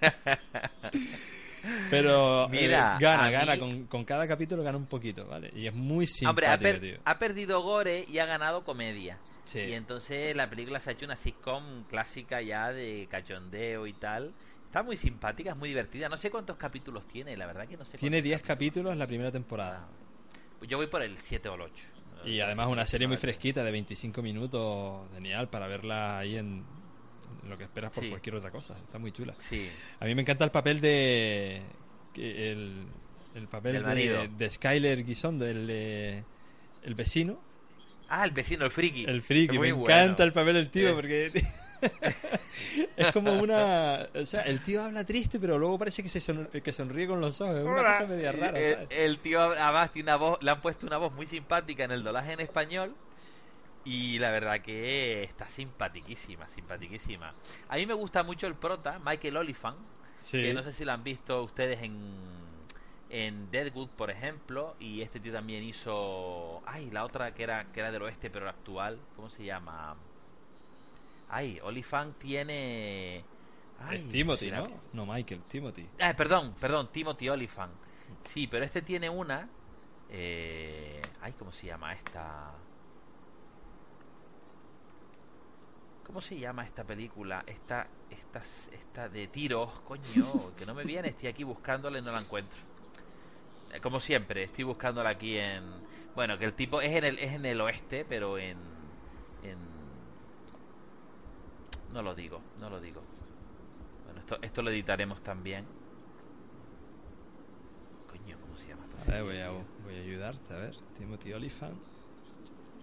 Pero 1.91 2.45
eh, 2.45 2.49
Mira, 2.51 2.97
gana, 2.99 3.27
a 3.27 3.31
gana. 3.31 3.53
mí- 3.55 3.59
Con, 3.59 3.85
con 3.87 4.05
cada 4.05 4.27
capítulo 4.27 4.63
gana 4.63 4.79
un 4.79 4.87
poquito, 4.87 5.27
¿vale? 5.27 5.51
Y 5.55 5.67
es 5.67 5.75
muy 5.75 6.07
Hombre, 6.27 6.47
ha, 6.47 6.53
simpático, 6.53 6.63
per- 6.63 6.81
tío. 6.81 7.01
ha 7.05 7.19
perdido 7.19 7.63
gore 7.63 8.05
y 8.09 8.19
ha 8.19 8.25
ganado 8.27 8.65
comedia. 8.65 9.19
Sí. 9.45 9.61
Y 9.61 9.73
entonces 9.75 10.35
la 10.37 10.49
película 10.49 10.81
se 10.81 10.91
ha 10.91 10.93
hecho 10.95 11.05
una 11.05 11.17
sitcom 11.17 11.85
clásica 11.85 12.41
ya 12.41 12.73
de 12.73 13.07
cachondeo 13.11 13.87
y 13.87 13.93
tal. 13.93 14.33
Está 14.67 14.83
muy 14.83 14.97
simpática, 14.97 15.51
es 15.51 15.57
muy 15.57 15.69
divertida. 15.69 16.09
No 16.09 16.17
sé 16.17 16.31
cuántos 16.31 16.57
capítulos 16.57 17.07
tiene, 17.09 17.37
la 17.37 17.47
verdad 17.47 17.67
que 17.67 17.77
no 17.77 17.85
sé. 17.85 17.99
Tiene 17.99 18.19
cuántos 18.19 18.29
10 18.31 18.43
capítulos 18.43 18.97
la 18.97 19.07
primera 19.07 19.31
temporada. 19.33 19.87
Yo 20.63 20.77
voy 20.79 20.87
por 20.87 21.03
el 21.03 21.19
7 21.19 21.49
o 21.49 21.55
el 21.57 21.61
8. 21.63 21.85
Y 22.25 22.41
además 22.41 22.69
una 22.69 22.87
serie 22.87 23.09
muy 23.09 23.17
fresquita 23.17 23.65
de 23.65 23.73
25 23.73 24.23
minutos, 24.23 25.09
genial, 25.15 25.49
para 25.49 25.67
verla 25.67 26.19
ahí 26.19 26.37
en 26.37 26.65
lo 27.49 27.57
que 27.59 27.64
esperas 27.64 27.93
por 27.93 28.03
Sí. 28.05 28.11
cualquier 28.11 28.37
otra 28.37 28.51
cosa. 28.51 28.76
Está 28.78 28.99
muy 28.99 29.12
chula. 29.12 29.35
Sí. 29.49 29.68
A 29.99 30.05
mí 30.05 30.14
me 30.14 30.22
encanta 30.22 30.45
el 30.45 30.51
papel 30.51 30.81
de... 30.81 31.62
El, 32.16 32.85
el 33.35 33.47
papel 33.49 33.83
de, 34.37 34.51
Skyler 34.51 35.05
Guisondo, 35.05 35.47
el, 35.47 35.70
el 35.70 36.95
vecino. 36.95 37.41
Ah, 38.09 38.24
el 38.24 38.33
vecino, 38.33 38.64
el 38.64 38.72
friki. 38.72 39.05
El 39.05 39.22
friki, 39.22 39.57
Muy 39.57 39.68
me 39.68 39.72
bueno. 39.74 39.95
encanta 39.95 40.24
el 40.24 40.33
papel 40.33 40.55
del 40.55 40.70
tío 40.70 40.89
Sí. 40.89 40.95
porque 40.95 41.45
es 42.97 43.12
como 43.12 43.33
una, 43.41 44.09
o 44.14 44.26
sea, 44.26 44.43
el 44.43 44.61
tío 44.62 44.83
habla 44.83 45.05
triste 45.05 45.39
pero 45.41 45.59
luego 45.59 45.78
parece 45.78 46.03
que 46.03 46.09
se 46.09 46.20
son- 46.20 46.47
que 46.49 46.72
sonríe 46.72 47.07
con 47.07 47.20
los 47.20 47.41
ojos, 47.41 47.57
es 47.57 47.64
una 47.64 47.76
cosa 47.83 48.07
media 48.07 48.33
rara, 48.33 48.59
El, 48.59 48.74
¿sabes? 48.74 48.89
el 48.91 49.18
tío 49.20 49.41
además 49.41 49.93
tiene 49.93 50.11
una 50.11 50.16
voz, 50.16 50.43
le 50.43 50.51
han 50.51 50.61
puesto 50.61 50.87
una 50.87 50.97
voz 50.99 51.12
muy 51.14 51.26
simpática 51.26 51.85
en 51.85 51.93
el 51.93 52.03
doblaje 52.03 52.33
en 52.33 52.41
español 52.41 52.95
y 53.85 54.18
la 54.18 54.31
verdad 54.31 54.61
que 54.61 55.22
está 55.24 55.49
simpatiquísima, 55.49 56.49
simpatiquísima. 56.51 57.35
A 57.68 57.76
mí 57.76 57.87
me 57.87 57.95
gusta 57.95 58.22
mucho 58.22 58.47
el 58.47 58.55
prota, 58.55 58.99
Michael 58.99 59.37
Oliphant, 59.39 59.78
Sí. 60.16 60.43
que 60.43 60.53
no 60.55 60.62
sé 60.62 60.72
si 60.72 60.85
lo 60.85 60.93
han 60.93 61.03
visto 61.05 61.43
ustedes 61.43 61.81
en 61.83 62.51
en 63.12 63.51
Deadwood, 63.51 63.89
por 63.91 64.09
ejemplo, 64.09 64.76
y 64.78 65.01
este 65.03 65.18
tío 65.18 65.33
también 65.33 65.64
hizo, 65.64 66.62
ay, 66.64 66.91
la 66.93 67.05
otra 67.05 67.35
que 67.35 67.43
era 67.43 67.64
que 67.72 67.81
era 67.81 67.91
del 67.91 68.03
oeste 68.03 68.31
pero 68.31 68.49
actual, 68.49 69.01
¿cómo 69.16 69.28
se 69.28 69.43
llama? 69.45 69.97
Ay, 71.28 71.59
Oliphant 71.62 72.16
tiene 72.18 73.24
ay, 73.81 73.97
es 73.99 74.09
Timothy, 74.09 74.51
¿no? 74.51 74.66
que- 74.68 74.74
No, 74.93 75.07
Michael, 75.07 75.43
Timothy. 75.49 75.89
Ah, 76.01 76.14
perdón, 76.16 76.55
perdón, 76.61 76.91
Timothy 76.93 77.28
Oliphant. 77.28 77.72
Sí, 78.24 78.47
pero 78.47 78.64
este 78.64 78.83
tiene 78.83 79.09
una. 79.11 79.49
Eh... 80.09 81.03
Ay, 81.20 81.33
¿cómo 81.35 81.53
se 81.53 81.66
llama 81.66 81.93
esta? 81.95 82.53
¿Cómo 86.11 86.21
se 86.21 86.37
llama 86.37 86.65
esta 86.65 86.83
película? 86.83 87.45
Esta, 87.47 87.87
esta, 88.11 88.43
esta 88.73 89.09
de 89.09 89.29
tiros, 89.29 89.71
coño, 89.87 90.03
que 90.59 90.67
no 90.67 90.75
me 90.75 90.83
viene. 90.83 91.11
Estoy 91.11 91.29
aquí 91.29 91.45
buscándola 91.45 92.01
y 92.01 92.03
no 92.03 92.11
la 92.11 92.19
encuentro. 92.19 92.59
Eh, 93.73 93.81
Como 93.81 94.01
siempre, 94.01 94.43
estoy 94.43 94.65
buscándola 94.65 95.11
aquí 95.11 95.39
en. 95.39 95.63
Bueno, 96.17 96.37
que 96.37 96.47
el 96.47 96.55
tipo 96.55 96.81
es 96.81 96.91
en 96.97 97.05
el, 97.05 97.19
es 97.21 97.33
en 97.33 97.47
el 97.47 97.61
oeste, 97.61 98.05
pero 98.05 98.39
en. 98.39 98.59
en... 99.45 99.59
No 101.93 102.03
lo 102.03 102.17
digo, 102.17 102.41
no 102.59 102.69
lo 102.69 102.81
digo. 102.81 103.03
Bueno, 104.07 104.19
esto, 104.19 104.37
esto 104.43 104.63
lo 104.63 104.71
editaremos 104.71 105.23
también. 105.23 105.65
Coño, 108.11 108.37
¿cómo 108.41 108.57
se 108.57 108.67
llama? 108.67 108.83
esta 108.99 109.13
A 109.13 109.15
ver, 109.15 109.23
voy 109.23 109.39
a, 109.39 109.51
voy 109.85 109.95
a 109.95 110.01
ayudarte, 110.01 110.55
a 110.55 110.57
ver. 110.57 110.75
Timothy 110.99 111.35
Oliphant. 111.35 111.89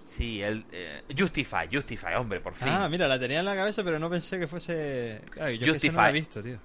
Sí, 0.08 0.42
el 0.42 0.66
eh, 0.72 1.04
Justify, 1.18 1.68
Justify, 1.72 2.14
hombre, 2.16 2.40
por 2.40 2.56
fin. 2.56 2.68
Ah, 2.70 2.88
mira, 2.90 3.08
la 3.08 3.20
tenía 3.20 3.40
en 3.40 3.46
la 3.46 3.56
cabeza, 3.56 3.84
pero 3.84 4.00
no 4.00 4.10
pensé 4.10 4.40
que 4.40 4.48
fuese. 4.48 5.22
Yo 5.36 5.36
que 5.36 5.44
esa 5.44 5.52
no 5.52 5.54
la 5.54 5.60
he 5.60 5.72
Justify. 5.74 6.14
visto, 6.14 6.42
tío. 6.44 6.58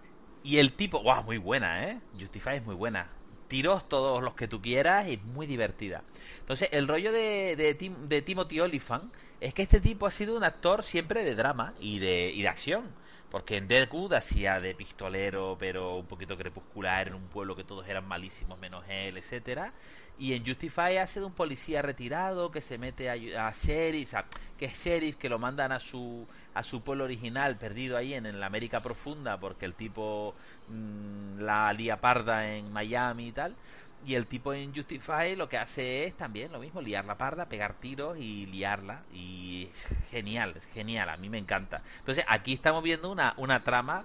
Y 0.44 0.58
el 0.58 0.72
tipo, 0.72 1.02
wow, 1.02 1.22
muy 1.24 1.38
buena, 1.38 1.88
¿eh? 1.88 2.00
Justify 2.18 2.56
es 2.56 2.64
muy 2.64 2.74
buena. 2.74 3.08
Tiros 3.48 3.88
todos 3.88 4.22
los 4.22 4.34
que 4.34 4.48
tú 4.48 4.62
quieras 4.62 5.08
y 5.08 5.14
es 5.14 5.22
muy 5.24 5.46
divertida. 5.46 6.02
Entonces, 6.40 6.68
el 6.72 6.88
rollo 6.88 7.12
de, 7.12 7.54
de, 7.56 7.74
Tim- 7.76 8.08
de 8.08 8.22
Timothy 8.22 8.60
Oliphant 8.60 9.12
es 9.40 9.52
que 9.54 9.62
este 9.62 9.80
tipo 9.80 10.06
ha 10.06 10.10
sido 10.10 10.36
un 10.36 10.44
actor 10.44 10.84
siempre 10.84 11.22
de 11.24 11.34
drama 11.34 11.74
y 11.80 11.98
de, 11.98 12.30
y 12.30 12.42
de 12.42 12.48
acción. 12.48 12.84
Porque 13.32 13.56
en 13.56 13.66
Deadwood 13.66 14.12
hacía 14.12 14.60
de 14.60 14.74
pistolero, 14.74 15.56
pero 15.58 15.96
un 15.96 16.04
poquito 16.04 16.36
crepuscular, 16.36 17.08
en 17.08 17.14
un 17.14 17.28
pueblo 17.28 17.56
que 17.56 17.64
todos 17.64 17.88
eran 17.88 18.06
malísimos 18.06 18.58
menos 18.60 18.84
él, 18.88 19.16
etcétera. 19.16 19.72
Y 20.18 20.34
en 20.34 20.44
Justify 20.44 20.98
hace 20.98 21.18
de 21.18 21.26
un 21.26 21.32
policía 21.32 21.80
retirado 21.80 22.50
que 22.50 22.60
se 22.60 22.76
mete 22.76 23.08
a, 23.08 23.48
a 23.48 23.52
sheriff, 23.52 24.12
que 24.58 24.66
es 24.66 24.78
sheriff, 24.78 25.16
que 25.16 25.30
lo 25.30 25.38
mandan 25.38 25.72
a 25.72 25.80
su 25.80 26.26
a 26.54 26.62
su 26.62 26.82
pueblo 26.82 27.04
original, 27.04 27.56
perdido 27.56 27.96
ahí 27.96 28.14
en, 28.14 28.38
la 28.38 28.46
América 28.46 28.80
profunda, 28.80 29.38
porque 29.38 29.64
el 29.64 29.74
tipo 29.74 30.34
mm, 30.68 31.40
la 31.40 31.72
lía 31.72 31.96
parda 31.96 32.54
en 32.54 32.70
Miami 32.72 33.28
y 33.28 33.32
tal. 33.32 33.56
Y 34.04 34.14
el 34.14 34.26
tipo 34.26 34.52
en 34.52 34.74
Justify 34.74 35.36
lo 35.36 35.48
que 35.48 35.58
hace 35.58 36.04
es 36.04 36.16
también 36.16 36.50
lo 36.52 36.58
mismo, 36.58 36.80
liar 36.80 37.04
la 37.04 37.16
parda, 37.16 37.46
pegar 37.46 37.74
tiros 37.74 38.18
y 38.18 38.46
liarla. 38.46 39.02
Y 39.12 39.68
es 39.72 39.86
genial, 40.10 40.54
es 40.56 40.64
genial, 40.72 41.08
a 41.08 41.16
mí 41.16 41.28
me 41.28 41.38
encanta. 41.38 41.82
Entonces 41.98 42.24
aquí 42.28 42.54
estamos 42.54 42.82
viendo 42.82 43.10
una, 43.10 43.34
una 43.36 43.62
trama 43.62 44.04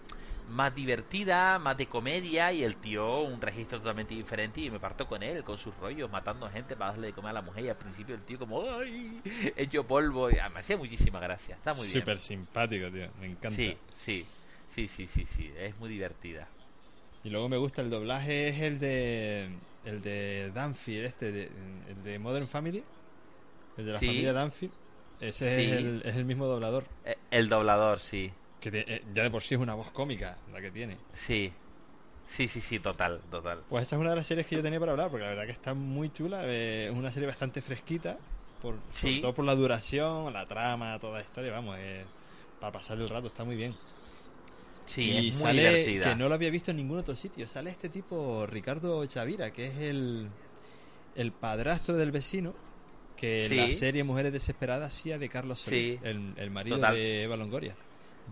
más 0.50 0.74
divertida, 0.74 1.60
más 1.60 1.78
de 1.78 1.88
comedia 1.88 2.52
y 2.54 2.64
el 2.64 2.78
tío 2.78 3.22
un 3.22 3.42
registro 3.42 3.80
totalmente 3.80 4.14
diferente 4.14 4.62
y 4.62 4.70
me 4.70 4.80
parto 4.80 5.08
con 5.08 5.22
él, 5.22 5.44
con 5.44 5.58
sus 5.58 5.76
rollos, 5.78 6.10
matando 6.10 6.50
gente 6.50 6.76
para 6.76 6.92
darle 6.92 7.08
de 7.08 7.14
comer 7.14 7.32
a 7.32 7.34
la 7.34 7.42
mujer 7.42 7.66
y 7.66 7.70
al 7.70 7.76
principio 7.76 8.16
el 8.16 8.22
tío 8.22 8.40
como 8.40 8.62
¡ay! 8.62 9.22
hecho 9.56 9.86
polvo 9.86 10.30
y 10.30 10.36
me 10.54 10.60
hacía 10.60 10.78
muchísima 10.78 11.20
gracia, 11.20 11.56
está 11.56 11.74
muy 11.74 11.88
bien. 11.88 12.00
Súper 12.00 12.20
simpático, 12.20 12.90
tío, 12.90 13.10
me 13.20 13.28
encanta. 13.28 13.56
Sí, 13.56 13.78
sí, 13.94 14.26
sí, 14.70 14.88
sí, 14.88 15.08
sí, 15.08 15.26
sí, 15.26 15.54
es 15.58 15.78
muy 15.80 15.90
divertida. 15.90 16.48
Y 17.28 17.30
luego 17.30 17.50
me 17.50 17.58
gusta 17.58 17.82
el 17.82 17.90
doblaje 17.90 18.48
es 18.48 18.62
el 18.62 18.80
de 18.80 19.50
el 19.84 20.02
de 20.02 20.50
Danfield, 20.56 21.08
este, 21.08 21.50
el 21.90 22.02
de 22.06 22.20
Modern 22.20 22.48
Family, 22.48 22.82
el 23.76 23.86
de 23.86 23.92
la 23.92 24.00
familia 24.00 24.32
Danfield. 24.32 24.72
Ese 25.20 25.62
es, 25.62 25.72
el, 25.74 26.02
es 26.06 26.16
el 26.16 26.24
mismo 26.24 26.46
doblador. 26.46 26.86
Eh, 27.04 27.18
el 27.30 27.50
doblador, 27.50 28.00
sí. 28.00 28.32
Que 28.62 28.70
eh, 28.74 29.04
ya 29.14 29.24
de 29.24 29.30
por 29.30 29.44
sí 29.44 29.56
es 29.56 29.60
una 29.60 29.74
voz 29.74 29.92
cómica 29.92 30.38
la 30.54 30.62
que 30.62 30.72
tiene. 30.72 30.96
Sí. 31.16 31.52
Sí, 32.30 32.48
sí, 32.48 32.62
sí, 32.62 32.80
total, 32.80 33.20
total. 33.30 33.60
Pues 33.68 33.84
esta 33.84 33.98
es 33.98 34.00
una 34.00 34.12
de 34.12 34.16
las 34.16 34.28
series 34.28 34.48
que 34.48 34.56
yo 34.56 34.64
tenía 34.64 34.80
para 34.80 34.94
hablar, 34.94 35.12
porque 35.12 35.26
la 35.26 35.32
verdad 35.32 35.48
que 35.48 35.52
está 35.52 35.74
muy 35.74 36.14
chula. 36.14 36.44
Eh, 36.46 36.86
es 36.86 36.96
una 36.96 37.12
serie 37.12 37.28
bastante 37.28 37.62
fresquita, 37.62 38.18
por, 38.62 38.76
sobre 38.94 39.20
todo 39.20 39.34
por 39.34 39.44
la 39.44 39.56
duración, 39.56 40.32
la 40.32 40.46
trama, 40.46 40.98
toda 41.00 41.16
la 41.16 41.22
historia. 41.24 41.52
Vamos, 41.52 41.78
para 42.62 42.72
pasar 42.72 42.98
el 42.98 43.10
rato 43.10 43.28
está 43.28 43.44
muy 43.44 43.58
bien. 43.58 43.76
Sí, 44.88 45.04
y 45.04 45.28
es 45.28 45.42
muy 45.42 45.52
divertida. 45.52 46.10
que 46.10 46.16
no 46.16 46.30
lo 46.30 46.36
había 46.36 46.50
visto 46.50 46.72
en 46.72 46.78
ningún 46.78 46.98
otro 46.98 47.16
sitio. 47.16 47.48
Sale 47.48 47.70
este 47.70 47.90
tipo, 47.90 48.46
Ricardo 48.48 49.06
Chavira, 49.06 49.52
que 49.52 49.68
es 49.68 49.78
el, 49.78 50.30
el 51.16 51.32
padrastro 51.34 51.96
del 51.96 52.12
vecino, 52.12 52.56
que 53.18 53.46
en 53.46 53.58
la 53.58 53.74
serie 53.74 54.04
Mujeres 54.04 54.32
Desesperadas 54.32 54.96
hacía 54.96 55.18
de 55.18 55.28
Carlos 55.28 55.60
Solís, 55.60 56.00
el, 56.04 56.50
marido 56.50 56.78
de 56.78 57.24
Eva 57.24 57.36
Longoria. 57.36 57.76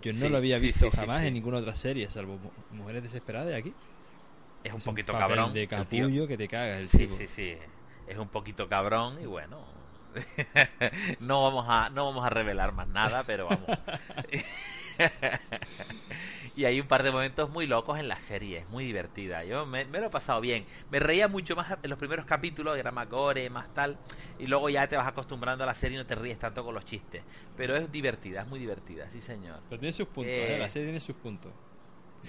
Yo 0.02 0.14
no 0.14 0.30
lo 0.30 0.38
había 0.38 0.58
visto 0.58 0.90
jamás 0.92 1.24
en 1.24 1.34
ninguna 1.34 1.58
otra 1.58 1.76
serie, 1.76 2.10
salvo 2.10 2.40
Mujeres 2.72 3.04
Desesperadas 3.04 3.50
de 3.50 3.56
aquí. 3.56 3.74
Es 4.64 4.74
un 4.74 4.82
poquito 4.82 5.14
cabrón. 5.14 5.54
De 5.54 5.68
capullo 5.68 6.28
que 6.28 6.38
te 6.38 6.48
cagas 6.48 6.80
el 6.80 6.90
Sí, 6.90 7.10
sí, 7.18 7.28
sí. 7.28 7.54
Es 8.08 8.18
un 8.18 8.30
poquito 8.30 8.68
cabrón 8.68 9.22
y 9.22 9.26
bueno. 9.26 9.64
no 11.20 11.44
vamos 11.44 11.66
a 11.68 11.90
no 11.90 12.06
vamos 12.06 12.26
a 12.26 12.30
revelar 12.30 12.72
más 12.72 12.88
nada, 12.88 13.24
pero 13.26 13.48
vamos. 13.48 13.68
y 16.56 16.66
hay 16.66 16.80
un 16.80 16.88
par 16.88 17.04
de 17.04 17.12
momentos 17.12 17.50
muy 17.50 17.68
locos 17.68 18.00
en 18.00 18.08
la 18.08 18.20
serie, 18.20 18.60
es 18.60 18.70
muy 18.70 18.86
divertida. 18.86 19.44
Yo 19.44 19.66
me, 19.66 19.86
lo 19.86 20.06
he 20.06 20.10
pasado 20.10 20.40
bien. 20.40 20.66
Me 20.90 21.00
reía 21.00 21.28
mucho 21.28 21.56
más 21.56 21.78
en 21.84 21.90
los 21.90 22.00
primeros 22.00 22.26
capítulos, 22.26 22.78
era 22.78 22.92
más 22.92 23.10
gore, 23.10 23.50
más 23.50 23.74
tal, 23.74 23.98
y 24.40 24.48
luego 24.48 24.70
ya 24.70 24.88
te 24.88 24.96
vas 24.96 25.08
acostumbrando 25.08 25.64
a 25.66 25.68
la 25.68 25.76
serie 25.76 25.96
y 25.98 26.00
no 26.00 26.06
te 26.06 26.16
ríes 26.16 26.40
tanto 26.40 26.64
con 26.64 26.74
los 26.74 26.86
chistes. 26.86 27.24
Pero 27.58 27.76
es 27.76 27.92
divertida, 27.92 28.42
es 28.42 28.48
muy 28.48 28.60
divertida, 28.60 29.10
sí 29.12 29.20
señor. 29.20 29.60
Pero 29.70 29.80
tiene 29.80 29.94
sus 29.94 30.08
puntos, 30.08 30.38
¿eh? 30.38 30.58
la 30.58 30.70
serie 30.70 30.88
tiene 30.88 31.00
sus 31.02 31.16
puntos. 31.16 31.52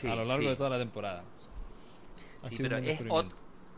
a 0.03 0.15
lo 0.15 0.25
largo 0.25 0.49
de 0.49 0.57
toda 0.57 0.71
la 0.71 0.79
temporada. 0.79 1.23
sí, 2.51 2.59
pero 2.61 2.79
es 2.79 3.01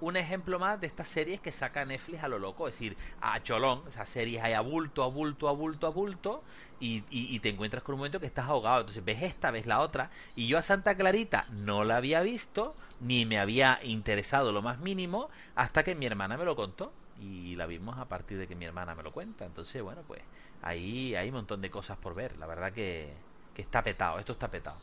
un 0.01 0.16
ejemplo 0.16 0.59
más 0.59 0.80
de 0.80 0.86
estas 0.86 1.09
series 1.09 1.40
que 1.40 1.53
saca 1.53 1.84
Netflix 1.84 2.22
a 2.22 2.28
lo 2.28 2.38
loco, 2.38 2.68
es 2.68 2.74
decir, 2.74 2.96
a 3.20 3.42
cholón, 3.42 3.82
esas 3.88 4.09
series 4.09 4.42
hay 4.42 4.53
a 4.53 4.61
bulto, 4.61 5.03
a 5.03 5.09
bulto, 5.09 5.49
a 5.49 5.53
bulto, 5.53 5.86
a 5.86 5.90
bulto, 5.90 6.42
y, 6.80 7.05
y, 7.11 7.40
te 7.40 7.49
encuentras 7.49 7.82
con 7.82 7.94
un 7.94 8.01
momento 8.01 8.20
que 8.20 8.26
estás 8.26 8.49
ahogado. 8.49 8.80
Entonces 8.80 9.05
ves 9.05 9.22
esta, 9.22 9.51
ves 9.51 9.66
la 9.66 9.80
otra, 9.80 10.11
y 10.36 10.46
yo 10.46 10.59
a 10.59 10.62
Santa 10.62 10.96
Clarita 10.96 11.46
no 11.51 11.84
la 11.84 11.96
había 11.96 12.20
visto, 12.20 12.76
ni 13.01 13.26
me 13.26 13.40
había 13.40 13.80
interesado 13.82 14.53
lo 14.53 14.62
más 14.62 14.78
mínimo, 14.78 15.28
hasta 15.57 15.82
que 15.82 15.94
mi 15.94 16.07
hermana 16.07 16.36
me 16.36 16.44
lo 16.44 16.55
contó, 16.55 16.92
y 17.20 17.57
la 17.57 17.66
vimos 17.66 17.99
a 17.99 18.07
partir 18.09 18.38
de 18.38 18.46
que 18.46 18.55
mi 18.55 18.64
hermana 18.64 18.94
me 18.94 19.03
lo 19.03 19.12
cuenta. 19.12 19.44
Entonces, 19.44 19.82
bueno, 19.82 20.03
pues 20.07 20.22
ahí 20.62 21.16
hay 21.16 21.28
un 21.28 21.34
montón 21.34 21.61
de 21.61 21.70
cosas 21.70 21.99
por 21.99 22.14
ver, 22.14 22.36
la 22.38 22.46
verdad 22.46 22.72
que, 22.72 23.12
que 23.55 23.62
está 23.62 23.82
petado, 23.82 24.18
esto 24.18 24.32
está 24.32 24.49
petado. 24.49 24.78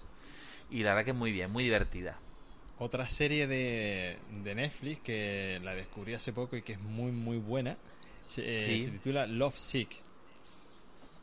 Y 0.69 0.83
la 0.83 0.91
verdad 0.91 1.05
que 1.05 1.13
muy 1.13 1.31
bien, 1.31 1.51
muy 1.51 1.63
divertida. 1.63 2.17
Otra 2.77 3.07
serie 3.07 3.47
de, 3.47 4.17
de 4.43 4.55
Netflix 4.55 4.99
que 5.01 5.61
la 5.63 5.75
descubrí 5.75 6.13
hace 6.13 6.33
poco 6.33 6.57
y 6.57 6.61
que 6.61 6.73
es 6.73 6.79
muy 6.79 7.11
muy 7.11 7.37
buena 7.37 7.77
se, 8.27 8.41
eh, 8.45 8.89
titula 8.91 9.25
Love 9.27 9.57
Sick. 9.57 10.01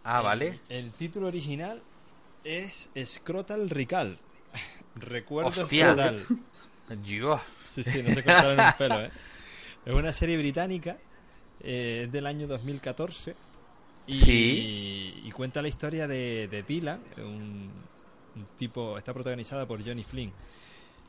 Ah, 0.05 0.21
vale. 0.21 0.61
El 0.69 0.93
título 0.93 1.29
original 1.29 1.83
es 2.45 2.91
Scrotal 3.05 3.71
Rical. 3.71 4.17
Recuerdo 4.97 5.63
Hostia. 5.63 6.15
Sí, 7.67 7.85
sí, 7.85 8.03
no 8.03 8.15
se 8.15 8.23
cortaron 8.23 8.61
un 8.61 8.73
pelo, 8.79 9.01
¿eh? 9.03 9.11
Es 9.85 9.95
una 9.95 10.13
serie 10.13 10.37
británica, 10.37 10.99
eh, 11.61 12.03
es 12.05 12.13
del 12.13 12.27
año 12.27 12.47
2014 12.47 13.35
y, 14.07 15.23
y, 15.25 15.31
cuenta 15.33 15.63
la 15.63 15.69
historia 15.69 16.07
de, 16.07 16.49
de 16.49 16.63
Dylan, 16.63 17.01
un, 17.19 17.71
un, 18.37 18.47
tipo, 18.59 18.99
está 18.99 19.15
protagonizada 19.15 19.67
por 19.67 19.85
Johnny 19.85 20.05
Flynn. 20.05 20.33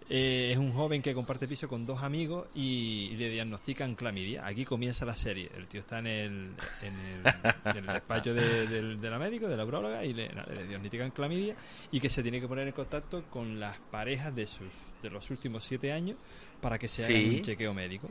Eh, 0.09 0.49
es 0.51 0.57
un 0.57 0.73
joven 0.73 1.01
que 1.01 1.13
comparte 1.13 1.47
piso 1.47 1.67
con 1.67 1.85
dos 1.85 2.03
amigos 2.03 2.47
y, 2.53 3.15
le 3.17 3.29
diagnostican 3.29 3.95
clamidia. 3.95 4.45
Aquí 4.45 4.65
comienza 4.65 5.05
la 5.05 5.15
serie. 5.15 5.49
El 5.55 5.67
tío 5.67 5.79
está 5.79 5.99
en 5.99 6.07
el, 6.07 6.51
en 6.81 7.77
el, 7.77 7.87
despacho 7.87 8.33
de, 8.33 8.97
la 9.01 9.19
médico, 9.19 9.47
de 9.47 9.57
la 9.57 9.65
urologa, 9.65 10.03
y 10.05 10.13
le, 10.13 10.29
diagnostican 10.67 11.11
clamidia 11.11 11.55
y 11.91 11.99
que 11.99 12.09
se 12.09 12.21
tiene 12.21 12.41
que 12.41 12.47
poner 12.47 12.67
en 12.67 12.73
contacto 12.73 13.23
con 13.29 13.59
las 13.59 13.77
parejas 13.91 14.35
de 14.35 14.47
sus 14.47 14.71
de 15.01 15.09
los 15.09 15.29
últimos 15.29 15.63
siete 15.63 15.91
años 15.91 16.17
para 16.61 16.79
que 16.79 16.87
se 16.87 17.05
haga 17.05 17.17
un 17.17 17.41
chequeo 17.41 17.73
médico. 17.73 18.09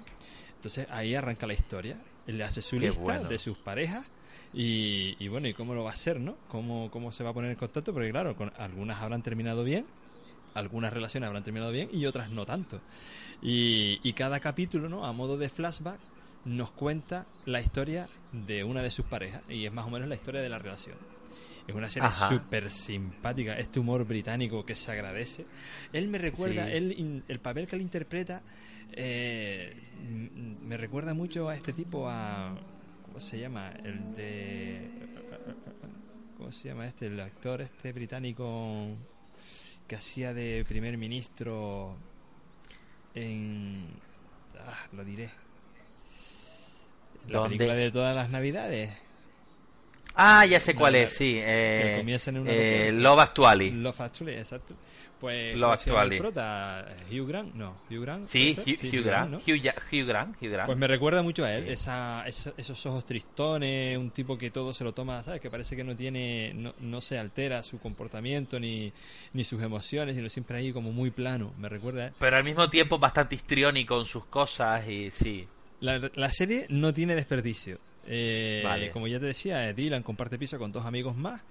Entonces 0.56 0.86
ahí 0.90 1.14
arranca 1.14 1.46
la 1.46 1.54
historia. 1.54 2.00
Él 2.26 2.38
le 2.38 2.44
hace 2.44 2.62
su 2.62 2.78
lista 2.78 3.24
de 3.24 3.38
sus 3.38 3.58
parejas 3.58 4.08
y, 4.54 5.16
y, 5.18 5.28
bueno, 5.28 5.48
y 5.48 5.54
cómo 5.54 5.74
lo 5.74 5.82
va 5.82 5.90
a 5.90 5.94
hacer, 5.94 6.20
¿no? 6.20 6.36
Cómo, 6.48 6.90
cómo 6.90 7.10
se 7.10 7.24
va 7.24 7.30
a 7.30 7.32
poner 7.32 7.50
en 7.50 7.56
contacto, 7.56 7.92
porque 7.92 8.10
claro, 8.10 8.36
con, 8.36 8.52
algunas 8.58 9.00
habrán 9.00 9.22
terminado 9.22 9.64
bien 9.64 9.86
algunas 10.54 10.92
relaciones 10.92 11.26
habrán 11.28 11.44
terminado 11.44 11.72
bien 11.72 11.88
y 11.92 12.06
otras 12.06 12.30
no 12.30 12.46
tanto. 12.46 12.80
Y, 13.40 14.00
y, 14.02 14.12
cada 14.12 14.38
capítulo, 14.40 14.88
¿no? 14.88 15.04
A 15.04 15.12
modo 15.12 15.36
de 15.36 15.48
flashback, 15.48 15.98
nos 16.44 16.70
cuenta 16.70 17.26
la 17.44 17.60
historia 17.60 18.08
de 18.32 18.64
una 18.64 18.82
de 18.82 18.90
sus 18.90 19.04
parejas 19.04 19.42
y 19.48 19.66
es 19.66 19.72
más 19.72 19.86
o 19.86 19.90
menos 19.90 20.08
la 20.08 20.14
historia 20.14 20.40
de 20.40 20.48
la 20.48 20.58
relación. 20.58 20.96
Es 21.66 21.74
una 21.74 21.88
serie 21.88 22.10
súper 22.10 22.70
simpática, 22.70 23.56
este 23.56 23.78
humor 23.78 24.04
británico 24.04 24.64
que 24.64 24.74
se 24.74 24.90
agradece. 24.90 25.46
Él 25.92 26.08
me 26.08 26.18
recuerda, 26.18 26.70
él, 26.70 27.22
el 27.26 27.38
papel 27.38 27.68
que 27.68 27.76
él 27.76 27.82
interpreta 27.82 28.42
eh, 28.92 29.74
me 30.62 30.76
recuerda 30.76 31.14
mucho 31.14 31.48
a 31.48 31.54
este 31.54 31.72
tipo, 31.72 32.08
a... 32.08 32.54
¿Cómo 33.06 33.20
se 33.20 33.38
llama? 33.38 33.72
El 33.84 34.14
de... 34.14 34.90
¿Cómo 36.36 36.50
se 36.50 36.68
llama 36.68 36.86
este? 36.86 37.06
El 37.06 37.20
actor 37.20 37.60
este 37.60 37.92
británico 37.92 38.88
que 39.92 39.96
hacía 39.96 40.32
de 40.32 40.64
primer 40.66 40.96
ministro 40.96 41.94
en... 43.14 43.90
Ah, 44.58 44.86
lo 44.92 45.04
diré. 45.04 45.30
La 47.28 47.42
película 47.42 47.74
de 47.74 47.90
todas 47.90 48.16
las 48.16 48.30
navidades. 48.30 48.90
Ah, 50.14 50.46
ya 50.46 50.60
sé 50.60 50.74
cuál 50.74 50.94
es, 50.94 51.12
sí. 51.12 51.34
Eh, 51.36 52.02
eh, 52.46 52.90
Love 52.94 53.20
Actually. 53.20 53.70
Love 53.72 54.00
Actually, 54.00 54.32
exacto. 54.32 54.74
Pues, 55.22 55.54
lo 55.56 55.70
actual. 55.70 56.16
prota? 56.18 56.84
Hugh 57.08 57.28
Grant, 57.28 57.54
no, 57.54 57.76
Hugh 57.88 58.02
Grant. 58.02 58.26
Sí, 58.26 58.56
Hugh, 58.58 59.04
Grant, 59.04 59.34
Hugh, 59.46 59.62
Grant, 59.62 60.36
Hugh, 60.42 60.50
Grant, 60.50 60.66
Pues 60.66 60.76
me 60.76 60.88
recuerda 60.88 61.22
mucho 61.22 61.44
a 61.44 61.54
él, 61.54 61.68
esa, 61.68 62.26
esos 62.26 62.86
ojos 62.86 63.06
tristones, 63.06 63.96
un 63.96 64.10
tipo 64.10 64.36
que 64.36 64.50
todo 64.50 64.72
se 64.72 64.82
lo 64.82 64.92
toma, 64.92 65.22
¿sabes? 65.22 65.40
Que 65.40 65.48
parece 65.48 65.76
que 65.76 65.84
no 65.84 65.94
tiene, 65.94 66.52
no, 66.56 66.74
no 66.80 67.00
se 67.00 67.20
altera 67.20 67.62
su 67.62 67.78
comportamiento 67.78 68.58
ni, 68.58 68.92
ni 69.32 69.44
sus 69.44 69.62
emociones, 69.62 70.16
sino 70.16 70.28
siempre 70.28 70.58
ahí 70.58 70.72
como 70.72 70.90
muy 70.90 71.12
plano, 71.12 71.54
me 71.56 71.68
recuerda. 71.68 72.08
¿eh? 72.08 72.12
Pero 72.18 72.36
al 72.36 72.42
mismo 72.42 72.68
tiempo 72.68 72.98
bastante 72.98 73.36
histriónico 73.36 73.94
con 73.94 74.04
sus 74.04 74.24
cosas 74.24 74.88
y 74.88 75.12
sí. 75.12 75.46
La, 75.78 76.00
la 76.14 76.32
serie 76.32 76.66
no 76.68 76.92
tiene 76.92 77.14
desperdicio. 77.14 77.78
Eh, 78.06 78.90
Como 78.92 79.06
ya 79.06 79.20
te 79.20 79.26
decía, 79.26 79.72
Dylan 79.72 80.02
comparte 80.02 80.36
piso 80.36 80.58
con 80.58 80.72
dos 80.72 80.84
amigos 80.84 81.14
más 81.16 81.42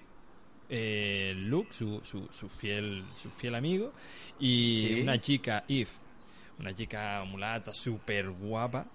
eh, 0.72 1.34
Luke, 1.38 1.74
su, 1.74 2.01
su, 2.03 2.49
fiel, 2.49 3.03
su 3.13 3.30
fiel 3.30 3.55
amigo, 3.55 3.91
y 4.39 5.01
una 5.01 5.22
chica, 5.22 5.65
Eve, 5.67 5.89
una 6.59 6.74
chica 6.74 7.24
mulata, 7.28 7.74
súper 7.74 8.30
guapa. 8.32 8.88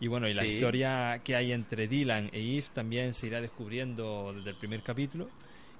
Y 0.00 0.08
bueno, 0.08 0.28
y 0.28 0.34
la 0.34 0.44
historia 0.46 1.20
que 1.22 1.36
hay 1.36 1.52
entre 1.52 1.86
Dylan 1.86 2.30
e 2.32 2.40
Eve 2.56 2.66
también 2.72 3.14
se 3.14 3.26
irá 3.26 3.40
descubriendo 3.40 4.32
desde 4.34 4.50
el 4.50 4.56
primer 4.56 4.82
capítulo. 4.82 5.28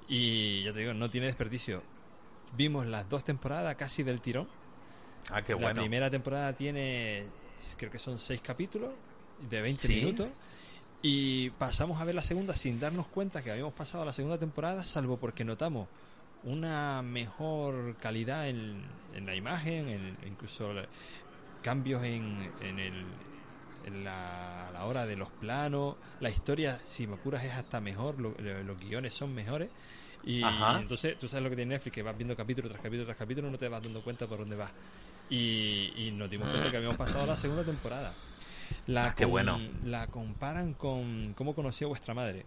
Y 0.08 0.62
ya 0.64 0.72
te 0.72 0.80
digo, 0.80 0.94
no 0.94 1.10
tiene 1.10 1.26
desperdicio. 1.26 1.82
vimos 2.56 2.84
las 2.86 3.08
dos 3.08 3.24
temporadas 3.24 3.76
casi 3.76 4.02
del 4.02 4.20
tirón. 4.20 4.48
Ah, 5.30 5.42
qué 5.42 5.52
La 5.52 5.58
bueno. 5.58 5.80
primera 5.82 6.10
temporada 6.10 6.52
tiene, 6.52 7.24
creo 7.76 7.90
que 7.90 7.98
son 7.98 8.18
seis 8.18 8.40
capítulos 8.40 8.90
de 9.48 9.62
20 9.62 9.86
Sí. 9.86 9.94
minutos. 9.94 10.28
Y 11.02 11.50
pasamos 11.50 12.00
a 12.00 12.04
ver 12.04 12.14
la 12.14 12.22
segunda 12.24 12.54
sin 12.54 12.78
darnos 12.78 13.08
cuenta 13.08 13.42
que 13.42 13.50
habíamos 13.50 13.72
pasado 13.74 14.02
a 14.02 14.06
la 14.06 14.12
segunda 14.12 14.38
temporada, 14.38 14.84
salvo 14.84 15.18
porque 15.18 15.44
notamos 15.44 15.88
una 16.42 17.02
mejor 17.02 17.96
calidad 17.98 18.48
en, 18.48 19.00
en 19.12 19.26
la 19.26 19.34
imagen, 19.36 19.88
en- 19.88 20.18
incluso 20.26 20.72
cambios 21.60 22.04
en, 22.04 22.54
en, 22.58 22.78
el, 22.78 23.26
en 23.82 24.04
la, 24.04 24.68
a 24.68 24.72
la 24.72 24.86
hora 24.86 25.06
de 25.06 25.16
los 25.16 25.30
planos. 25.32 25.96
La 26.20 26.30
historia, 26.30 26.80
si 26.84 27.06
me 27.06 27.14
apuras, 27.14 27.44
es 27.44 27.52
hasta 27.52 27.80
mejor, 27.80 28.20
lo- 28.20 28.34
lo- 28.38 28.62
los 28.64 28.78
guiones 28.78 29.14
son 29.14 29.34
mejores. 29.34 29.70
Y 30.22 30.42
Ajá. 30.42 30.80
entonces 30.80 31.18
tú 31.18 31.28
sabes 31.28 31.44
lo 31.44 31.50
que 31.50 31.56
tiene 31.56 31.74
Netflix, 31.74 31.94
que 31.94 32.02
vas 32.02 32.16
viendo 32.16 32.36
capítulo 32.36 32.68
tras 32.68 32.80
capítulo 32.82 33.06
tras 33.06 33.16
capítulo, 33.18 33.50
no 33.50 33.58
te 33.58 33.68
vas 33.68 33.82
dando 33.82 34.02
cuenta 34.02 34.26
por 34.28 34.38
dónde 34.40 34.56
vas. 34.56 34.74
Y, 35.28 35.92
y 35.96 36.12
nos 36.12 36.30
dimos 36.30 36.48
cuenta 36.50 36.70
que 36.70 36.76
habíamos 36.76 36.96
pasado 36.96 37.24
a 37.24 37.26
la 37.28 37.36
segunda 37.36 37.64
temporada. 37.64 38.18
La 38.86 39.06
Ah, 39.06 39.14
qué 39.14 39.24
bueno. 39.24 39.58
La 39.84 40.06
comparan 40.08 40.74
con 40.74 41.34
cómo 41.34 41.54
conoció 41.54 41.88
vuestra 41.88 42.14
madre, 42.14 42.44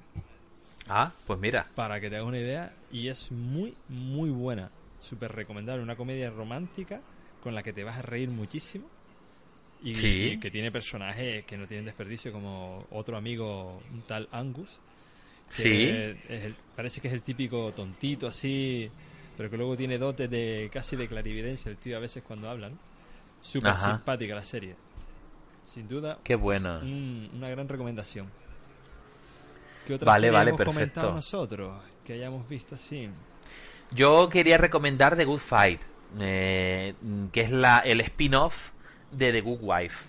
Ah, 0.88 1.12
pues 1.26 1.40
mira. 1.40 1.68
para 1.76 2.00
que 2.02 2.10
te 2.10 2.16
hagas 2.18 2.28
una 2.28 2.40
idea, 2.40 2.74
y 2.92 3.08
es 3.08 3.32
muy, 3.32 3.74
muy 3.88 4.30
buena. 4.30 4.70
Súper 5.02 5.32
recomendable. 5.34 5.84
Una 5.84 5.96
comedia 5.96 6.30
romántica 6.30 7.02
con 7.42 7.54
la 7.56 7.64
que 7.64 7.74
te 7.74 7.84
vas 7.84 7.98
a 7.98 8.02
reír 8.02 8.30
muchísimo. 8.30 8.86
Y, 9.84 9.96
Sí. 9.96 10.08
y 10.34 10.40
que 10.40 10.50
tiene 10.50 10.72
personajes 10.72 11.44
que 11.46 11.58
no 11.58 11.68
tienen 11.68 11.86
desperdicio, 11.86 12.32
como 12.32 12.86
otro 12.92 13.18
amigo, 13.18 13.82
un 13.94 14.02
tal 14.04 14.28
Angus. 14.32 14.80
que 15.56 15.62
Sí. 15.62 15.84
es 16.34 16.42
el- 16.46 16.56
parece 16.76 17.00
que 17.00 17.10
es 17.10 17.14
el 17.14 17.22
típico 17.22 17.72
tontito 17.74 18.26
así, 18.26 18.90
pero 19.38 19.52
que 19.52 19.58
luego 19.58 19.78
tiene 19.78 20.00
dotes 20.00 20.28
de 20.28 20.68
casi 20.74 20.96
de 20.96 21.08
clarividencia 21.08 21.70
el 21.70 21.78
tío 21.78 21.96
a 21.98 22.00
veces 22.00 22.24
cuando 22.24 22.50
hablan. 22.50 22.72
Súper 23.42 23.72
Ajá. 23.74 23.98
simpática 23.98 24.34
la 24.34 24.44
serie. 24.44 24.74
Sin 25.74 25.88
duda, 25.88 26.20
Qué 26.24 26.36
bueno. 26.36 26.82
un- 26.84 27.32
una 27.34 27.50
gran 27.50 27.68
recomendación. 27.68 28.28
¿Qué 29.88 29.96
otra 29.96 30.06
Vale, 30.12 30.30
vale, 30.30 30.50
hemos 30.50 30.58
perfecto. 30.60 30.74
comentado 30.80 31.14
nosotros 31.16 31.82
que 32.06 32.14
hayamos 32.14 32.48
visto 32.48 32.76
así? 32.76 33.10
Yo 33.90 34.30
quería 34.30 34.60
recomendar 34.60 35.16
The 35.18 35.26
Good 35.26 35.40
Fight, 35.40 35.82
eh, 36.20 36.94
que 37.32 37.42
es 37.42 37.50
la, 37.50 37.80
el 37.80 38.02
spin-off 38.02 38.70
de 39.12 39.32
The 39.32 39.42
Good 39.42 39.60
Wife. 39.62 40.06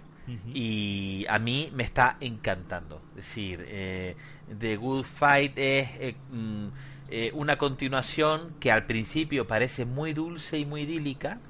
Y 0.54 1.24
a 1.28 1.38
mí 1.38 1.70
me 1.74 1.82
está 1.84 2.16
encantando. 2.20 3.00
Es 3.10 3.16
decir, 3.16 3.64
eh, 3.66 4.16
The 4.58 4.76
Good 4.76 5.04
Fight 5.04 5.52
es 5.56 5.88
eh, 5.98 6.14
mm, 6.30 6.66
eh, 7.08 7.30
una 7.34 7.56
continuación 7.56 8.54
que 8.60 8.70
al 8.70 8.84
principio 8.84 9.46
parece 9.46 9.86
muy 9.86 10.12
dulce 10.12 10.58
y 10.58 10.66
muy 10.66 10.82
idílica, 10.82 11.40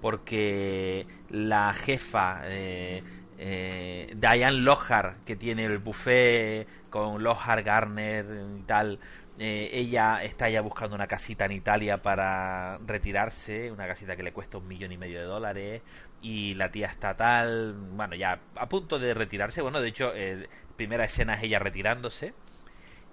porque 0.00 1.06
la 1.30 1.72
jefa, 1.74 2.40
eh, 2.44 3.02
eh, 3.46 4.10
Diane 4.16 4.56
Lohar, 4.56 5.16
que 5.26 5.36
tiene 5.36 5.66
el 5.66 5.76
buffet 5.76 6.66
con 6.88 7.22
Lohar 7.22 7.62
Garner 7.62 8.24
y 8.58 8.62
tal, 8.62 8.98
eh, 9.38 9.68
ella 9.70 10.24
está 10.24 10.48
ya 10.48 10.62
buscando 10.62 10.94
una 10.94 11.06
casita 11.06 11.44
en 11.44 11.52
Italia 11.52 12.00
para 12.00 12.78
retirarse, 12.86 13.70
una 13.70 13.86
casita 13.86 14.16
que 14.16 14.22
le 14.22 14.32
cuesta 14.32 14.56
un 14.56 14.66
millón 14.66 14.92
y 14.92 14.96
medio 14.96 15.18
de 15.20 15.26
dólares, 15.26 15.82
y 16.22 16.54
la 16.54 16.70
tía 16.70 16.86
está 16.86 17.18
tal, 17.18 17.74
bueno, 17.74 18.14
ya 18.14 18.40
a 18.56 18.66
punto 18.70 18.98
de 18.98 19.12
retirarse, 19.12 19.60
bueno, 19.60 19.82
de 19.82 19.88
hecho, 19.88 20.14
eh, 20.14 20.48
primera 20.76 21.04
escena 21.04 21.34
es 21.34 21.42
ella 21.42 21.58
retirándose, 21.58 22.32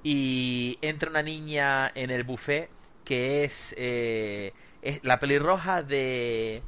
y 0.02 0.78
entra 0.82 1.10
una 1.10 1.24
niña 1.24 1.92
en 1.94 2.10
el 2.10 2.24
buffet 2.24 2.70
que 3.04 3.44
es, 3.44 3.76
eh, 3.78 4.54
es 4.82 5.04
la 5.04 5.20
pelirroja 5.20 5.84
de 5.84 6.64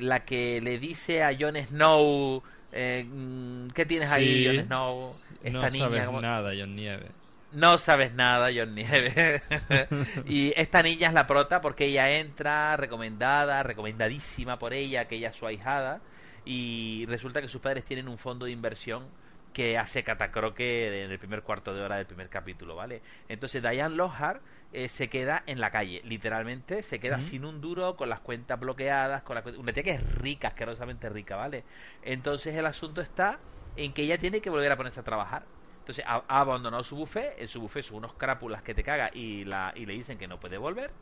la 0.00 0.24
que 0.24 0.60
le 0.60 0.78
dice 0.80 1.22
a 1.22 1.36
Jon 1.38 1.54
Snow, 1.56 2.42
eh, 2.72 3.04
mm, 3.04 3.68
¿qué 3.68 3.84
tienes 3.86 4.10
ahí. 4.10 4.46
Jon 4.46 4.66
Snow? 4.66 5.10
Esta 5.42 5.50
no 5.50 5.70
niña, 5.70 5.84
sabes 5.84 6.06
como- 6.06 6.20
nada, 6.20 6.52
John 6.58 6.74
Nieve. 6.76 7.06
no 7.52 7.78
sabes 7.78 8.14
nada, 8.14 8.48
John 8.54 8.74
Nieve. 8.74 9.42
y 10.26 10.52
esta 10.56 10.82
niña 10.82 11.08
es 11.08 11.14
la 11.14 11.26
prota 11.26 11.60
porque 11.60 11.86
ella 11.86 12.10
entra 12.10 12.76
recomendada, 12.76 13.62
recomendadísima 13.62 14.58
por 14.58 14.72
ella, 14.72 15.06
que 15.06 15.16
ella 15.16 15.30
es 15.30 15.36
su 15.36 15.46
ahijada. 15.46 16.00
Y 16.44 17.04
resulta 17.06 17.40
que 17.42 17.48
sus 17.48 17.60
padres 17.60 17.84
tienen 17.84 18.08
un 18.08 18.16
fondo 18.18 18.46
de 18.46 18.52
inversión 18.52 19.06
que 19.52 19.76
hace 19.76 20.04
catacroque 20.04 21.04
en 21.04 21.10
el 21.10 21.18
primer 21.18 21.42
cuarto 21.42 21.74
de 21.74 21.82
hora 21.82 21.96
del 21.96 22.06
primer 22.06 22.28
capítulo, 22.28 22.76
¿vale? 22.76 23.02
Entonces 23.28 23.60
Diane 23.62 23.96
Lohar 23.96 24.40
eh, 24.72 24.88
se 24.88 25.08
queda 25.10 25.42
en 25.46 25.60
la 25.60 25.70
calle, 25.70 26.00
literalmente, 26.04 26.82
se 26.82 27.00
queda 27.00 27.20
sin 27.20 27.44
un 27.44 27.60
duro, 27.60 27.96
con 27.96 28.08
las 28.08 28.20
cuentas 28.20 28.58
bloqueadas, 28.60 29.22
con 29.22 29.36
la 29.36 29.44
una 29.58 29.72
tía 29.72 29.82
que 29.82 29.90
es 29.92 30.04
rica, 30.04 30.48
asquerosamente 30.48 31.08
rica, 31.08 31.36
¿vale? 31.36 31.66
Entonces 32.02 32.54
el 32.56 32.66
asunto 32.66 33.00
está 33.00 33.44
en 33.76 33.92
que 33.94 34.02
ella 34.02 34.18
tiene 34.18 34.40
que 34.40 34.50
volver 34.50 34.70
a 34.72 34.76
ponerse 34.76 35.00
a 35.00 35.02
trabajar. 35.04 35.48
Entonces 35.78 36.04
ha, 36.06 36.24
ha 36.28 36.40
abandonado 36.40 36.84
su 36.84 36.96
buffet, 36.96 37.34
en 37.38 37.48
su 37.48 37.60
buffet 37.60 37.82
son 37.84 37.98
unos 37.98 38.14
crápulas 38.14 38.62
que 38.62 38.74
te 38.74 38.82
caga 38.84 39.10
y, 39.12 39.44
la, 39.44 39.72
y 39.74 39.86
le 39.86 39.94
dicen 39.94 40.18
que 40.18 40.28
no 40.28 40.38
puede 40.40 40.58
volver. 40.58 40.96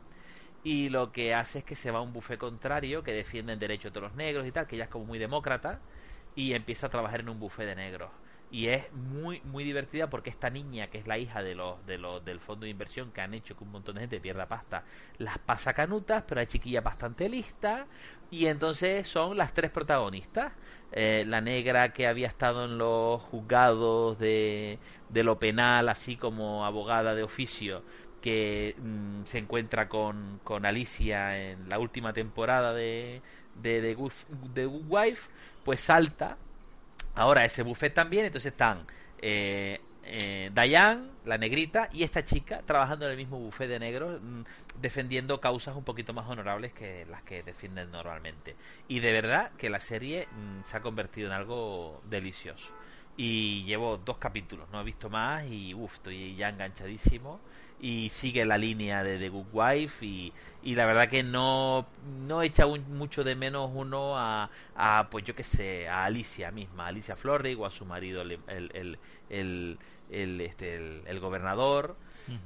Y 0.63 0.89
lo 0.89 1.11
que 1.11 1.33
hace 1.33 1.59
es 1.59 1.65
que 1.65 1.75
se 1.75 1.91
va 1.91 1.99
a 1.99 2.01
un 2.01 2.13
buffet 2.13 2.37
contrario 2.39 3.03
que 3.03 3.13
defiende 3.13 3.53
el 3.53 3.59
derecho 3.59 3.91
de 3.91 4.01
los 4.01 4.13
negros 4.15 4.45
y 4.47 4.51
tal, 4.51 4.67
que 4.67 4.75
ella 4.75 4.85
es 4.85 4.89
como 4.89 5.05
muy 5.05 5.19
demócrata, 5.19 5.83
y 6.35 6.53
empieza 6.53 6.87
a 6.87 6.89
trabajar 6.89 7.21
en 7.21 7.29
un 7.29 7.39
buffet 7.39 7.65
de 7.67 7.75
negros. 7.75 8.11
Y 8.51 8.67
es 8.67 8.91
muy 8.93 9.41
muy 9.45 9.63
divertida 9.63 10.09
porque 10.09 10.31
esta 10.31 10.49
niña, 10.49 10.87
que 10.87 10.97
es 10.97 11.07
la 11.07 11.17
hija 11.17 11.43
de 11.43 11.53
los, 11.53 11.85
de 11.85 11.97
los 11.97 12.23
del 12.25 12.39
fondo 12.39 12.65
de 12.65 12.71
inversión 12.71 13.11
que 13.11 13.21
han 13.21 13.33
hecho 13.33 13.55
que 13.55 13.63
un 13.63 13.71
montón 13.71 13.95
de 13.95 14.01
gente 14.01 14.19
pierda 14.19 14.47
pasta, 14.47 14.83
las 15.19 15.37
pasa 15.37 15.73
canutas, 15.73 16.23
pero 16.27 16.41
hay 16.41 16.47
chiquilla 16.47 16.81
bastante 16.81 17.29
lista. 17.29 17.85
Y 18.31 18.47
entonces 18.47 19.07
son 19.07 19.37
las 19.37 19.53
tres 19.53 19.71
protagonistas. 19.71 20.53
Eh, 20.91 21.23
la 21.27 21.41
negra 21.41 21.93
que 21.93 22.07
había 22.07 22.27
estado 22.27 22.65
en 22.65 22.77
los 22.77 23.21
juzgados 23.23 24.17
de, 24.17 24.79
de 25.09 25.23
lo 25.23 25.37
penal, 25.37 25.89
así 25.89 26.15
como 26.15 26.65
abogada 26.65 27.13
de 27.13 27.23
oficio, 27.23 27.83
que 28.21 28.75
mm, 28.77 29.23
se 29.25 29.37
encuentra 29.37 29.87
con, 29.87 30.39
con 30.43 30.65
Alicia 30.65 31.51
en 31.51 31.69
la 31.69 31.79
última 31.79 32.13
temporada 32.13 32.73
de, 32.73 33.21
de, 33.55 33.81
de, 33.81 33.93
Good, 33.95 34.13
Wife, 34.87 35.29
pues 35.63 35.79
salta 35.79 36.37
ahora 37.15 37.45
ese 37.45 37.63
buffet 37.63 37.93
también, 37.93 38.25
entonces 38.25 38.51
están 38.51 38.85
eh, 39.21 39.79
eh, 40.03 40.49
Diane, 40.53 41.09
la 41.25 41.37
negrita, 41.37 41.89
y 41.93 42.03
esta 42.03 42.25
chica 42.25 42.61
trabajando 42.65 43.05
en 43.05 43.11
el 43.11 43.17
mismo 43.17 43.37
buffet 43.37 43.67
de 43.67 43.79
negros, 43.79 44.19
mm, 44.21 44.41
defendiendo 44.81 45.39
causas 45.39 45.75
un 45.75 45.83
poquito 45.83 46.13
más 46.13 46.27
honorables 46.27 46.73
que 46.73 47.05
las 47.05 47.21
que 47.23 47.43
defienden 47.43 47.91
normalmente. 47.91 48.55
Y 48.87 49.01
de 49.01 49.11
verdad 49.11 49.51
que 49.57 49.69
la 49.69 49.79
serie 49.79 50.27
mm, 50.27 50.65
se 50.65 50.77
ha 50.77 50.81
convertido 50.81 51.27
en 51.27 51.33
algo 51.33 52.01
delicioso. 52.09 52.73
Y 53.17 53.63
llevo 53.65 53.97
dos 53.97 54.17
capítulos, 54.17 54.69
no 54.71 54.81
he 54.81 54.83
visto 54.83 55.09
más 55.09 55.45
y 55.45 55.73
uff, 55.73 55.95
estoy 55.95 56.35
ya 56.35 56.49
enganchadísimo. 56.49 57.39
Y 57.81 58.09
sigue 58.09 58.45
la 58.45 58.57
línea 58.57 59.03
de 59.03 59.17
The 59.19 59.29
Good 59.29 59.47
Wife 59.53 60.05
y, 60.05 60.33
y 60.63 60.75
la 60.75 60.85
verdad 60.85 61.07
que 61.09 61.23
no, 61.23 61.87
no 62.27 62.41
echa 62.41 62.65
un- 62.65 62.97
mucho 62.97 63.23
de 63.23 63.35
menos 63.35 63.71
uno 63.73 64.17
a, 64.17 64.49
a, 64.75 65.07
pues 65.09 65.23
yo 65.25 65.33
qué 65.35 65.43
sé, 65.43 65.87
a 65.87 66.03
Alicia 66.05 66.51
misma, 66.51 66.85
a 66.85 66.87
Alicia 66.87 67.15
Florrick 67.15 67.57
o 67.59 67.65
a 67.65 67.71
su 67.71 67.85
marido, 67.85 68.21
el, 68.21 68.33
el, 68.47 68.71
el, 68.73 68.99
el, 69.29 69.79
el, 70.09 70.41
este, 70.41 71.01
gobernador, 71.21 71.95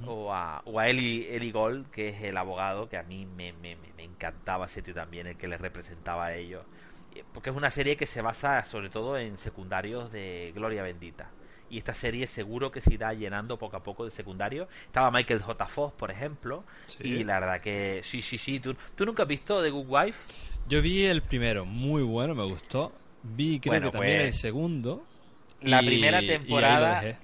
o 0.05 0.33
a, 0.33 0.61
o 0.65 0.79
a 0.79 0.87
Eli, 0.87 1.27
Eli 1.29 1.51
Gold, 1.51 1.89
que 1.89 2.09
es 2.09 2.21
el 2.23 2.37
abogado, 2.37 2.87
que 2.89 2.97
a 2.97 3.03
mí 3.03 3.25
me, 3.25 3.53
me, 3.53 3.75
me- 3.75 4.03
encantaba 4.03 4.65
ese 4.65 4.81
tío 4.81 4.93
también, 4.93 5.27
el 5.27 5.37
que 5.37 5.47
les 5.47 5.59
representaba 5.61 6.25
a 6.27 6.35
ellos. 6.35 6.63
Porque 7.33 7.49
es 7.51 7.55
una 7.55 7.69
serie 7.71 7.95
que 7.97 8.05
se 8.05 8.21
basa 8.21 8.63
sobre 8.65 8.89
todo 8.89 9.17
en 9.17 9.37
secundarios 9.37 10.11
de 10.11 10.51
Gloria 10.55 10.83
Bendita. 10.83 11.29
Y 11.69 11.77
esta 11.79 11.93
serie 11.93 12.27
seguro 12.27 12.71
que 12.71 12.81
se 12.81 12.93
irá 12.93 13.13
llenando 13.13 13.57
poco 13.57 13.77
a 13.77 13.83
poco 13.83 14.05
de 14.05 14.11
secundarios. 14.11 14.67
Estaba 14.85 15.09
Michael 15.11 15.41
J. 15.41 15.65
Fox, 15.67 15.93
por 15.97 16.11
ejemplo. 16.11 16.63
Sí. 16.85 17.03
Y 17.03 17.23
la 17.23 17.39
verdad 17.39 17.61
que 17.61 18.01
sí, 18.03 18.21
sí, 18.21 18.37
sí. 18.37 18.59
¿Tú, 18.59 18.75
¿Tú 18.95 19.05
nunca 19.05 19.23
has 19.23 19.29
visto 19.29 19.61
The 19.61 19.69
Good 19.71 19.85
Wife? 19.87 20.19
Yo 20.67 20.81
vi 20.81 21.05
el 21.05 21.21
primero, 21.23 21.65
muy 21.65 22.03
bueno, 22.03 22.35
me 22.35 22.43
gustó. 22.43 22.91
Vi 23.23 23.59
creo 23.59 23.71
Bueno, 23.73 23.91
que 23.91 23.97
también 23.97 24.17
pues, 24.19 24.27
el 24.27 24.33
segundo. 24.33 25.03
la 25.61 25.81
y- 25.81 25.85
primera 25.87 26.19
temporada-. 26.19 27.17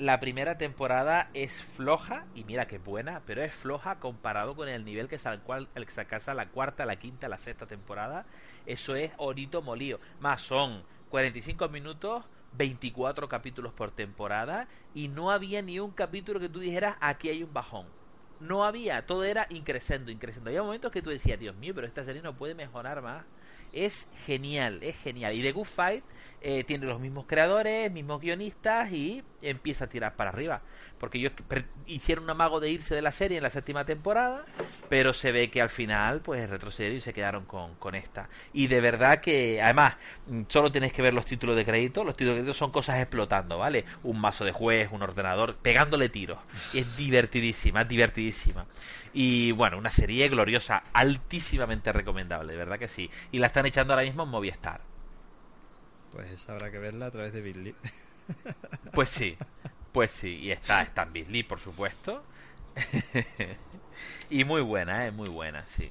La 0.00 0.18
primera 0.18 0.58
temporada 0.58 1.30
es 1.34 1.52
floja, 1.76 2.24
y 2.34 2.42
mira 2.42 2.66
que 2.66 2.78
buena, 2.78 3.22
pero 3.26 3.44
es 3.44 3.54
floja 3.54 4.00
comparado 4.00 4.56
con 4.56 4.68
el 4.68 4.84
nivel 4.84 5.06
que 5.06 5.20
alcanza 5.24 6.34
la 6.34 6.46
cuarta, 6.48 6.84
la 6.84 6.96
quinta, 6.96 7.28
la 7.28 7.38
sexta 7.38 7.66
temporada. 7.66 8.26
Eso 8.66 8.96
es 8.96 9.12
orito 9.18 9.62
molío. 9.62 10.00
Más 10.18 10.42
son 10.42 10.82
45 11.10 11.68
minutos, 11.68 12.24
24 12.56 13.28
capítulos 13.28 13.72
por 13.72 13.90
temporada, 13.90 14.68
y 14.94 15.08
no 15.08 15.30
había 15.30 15.62
ni 15.62 15.80
un 15.80 15.90
capítulo 15.90 16.40
que 16.40 16.48
tú 16.48 16.60
dijeras, 16.60 16.96
aquí 17.00 17.28
hay 17.28 17.42
un 17.42 17.52
bajón. 17.52 17.86
No 18.40 18.64
había, 18.64 19.06
todo 19.06 19.24
era 19.24 19.46
increciendo, 19.50 20.10
increciendo. 20.10 20.50
Había 20.50 20.62
momentos 20.62 20.90
que 20.92 21.02
tú 21.02 21.10
decías, 21.10 21.38
Dios 21.38 21.56
mío, 21.56 21.72
pero 21.74 21.86
esta 21.86 22.04
serie 22.04 22.22
no 22.22 22.36
puede 22.36 22.54
mejorar 22.54 23.00
más. 23.00 23.24
es 23.72 24.08
genial, 24.26 24.82
es 24.82 24.96
genial. 24.96 25.34
Y 25.34 25.42
The 25.42 25.52
Good 25.52 25.64
Fight 25.64 26.04
eh, 26.46 26.62
tiene 26.62 26.84
los 26.84 27.00
mismos 27.00 27.24
creadores, 27.26 27.90
mismos 27.90 28.20
guionistas 28.20 28.92
y 28.92 29.24
empieza 29.40 29.86
a 29.86 29.88
tirar 29.88 30.14
para 30.14 30.28
arriba. 30.28 30.60
Porque 31.00 31.16
ellos 31.16 31.32
hicieron 31.86 32.24
un 32.24 32.30
amago 32.30 32.60
de 32.60 32.68
irse 32.68 32.94
de 32.94 33.00
la 33.00 33.12
serie 33.12 33.38
en 33.38 33.42
la 33.42 33.48
séptima 33.48 33.86
temporada, 33.86 34.44
pero 34.90 35.14
se 35.14 35.32
ve 35.32 35.50
que 35.50 35.62
al 35.62 35.70
final 35.70 36.20
pues 36.20 36.50
retrocedieron 36.50 36.98
y 36.98 37.00
se 37.00 37.14
quedaron 37.14 37.46
con, 37.46 37.76
con 37.76 37.94
esta. 37.94 38.28
Y 38.52 38.66
de 38.66 38.82
verdad 38.82 39.22
que, 39.22 39.62
además, 39.62 39.96
mm, 40.26 40.42
solo 40.48 40.70
tenéis 40.70 40.92
que 40.92 41.00
ver 41.00 41.14
los 41.14 41.24
títulos 41.24 41.56
de 41.56 41.64
crédito. 41.64 42.04
Los 42.04 42.14
títulos 42.14 42.34
de 42.34 42.42
crédito 42.42 42.58
son 42.58 42.70
cosas 42.70 42.98
explotando, 42.98 43.56
¿vale? 43.56 43.86
Un 44.02 44.20
mazo 44.20 44.44
de 44.44 44.52
juez, 44.52 44.90
un 44.92 45.02
ordenador, 45.02 45.56
pegándole 45.56 46.10
tiros. 46.10 46.40
Y 46.74 46.80
es 46.80 46.94
divertidísima, 46.94 47.80
es 47.82 47.88
divertidísima. 47.88 48.66
Y 49.14 49.52
bueno, 49.52 49.78
una 49.78 49.90
serie 49.90 50.28
gloriosa, 50.28 50.82
altísimamente 50.92 51.90
recomendable, 51.90 52.52
de 52.52 52.58
verdad 52.58 52.78
que 52.78 52.88
sí. 52.88 53.10
Y 53.32 53.38
la 53.38 53.46
están 53.46 53.64
echando 53.64 53.94
ahora 53.94 54.04
mismo 54.04 54.24
en 54.24 54.28
Movistar. 54.28 54.93
Pues 56.14 56.48
habrá 56.48 56.70
que 56.70 56.78
verla 56.78 57.06
a 57.06 57.10
través 57.10 57.32
de 57.32 57.40
Billy. 57.40 57.74
Pues 58.94 59.10
sí, 59.10 59.36
pues 59.92 60.12
sí, 60.12 60.36
y 60.36 60.50
está, 60.50 60.80
está 60.80 61.02
en 61.02 61.12
Billy, 61.12 61.42
por 61.42 61.60
supuesto. 61.60 62.24
y 64.30 64.44
muy 64.44 64.62
buena, 64.62 65.02
es 65.02 65.08
¿eh? 65.08 65.10
muy 65.10 65.28
buena, 65.28 65.66
sí. 65.76 65.90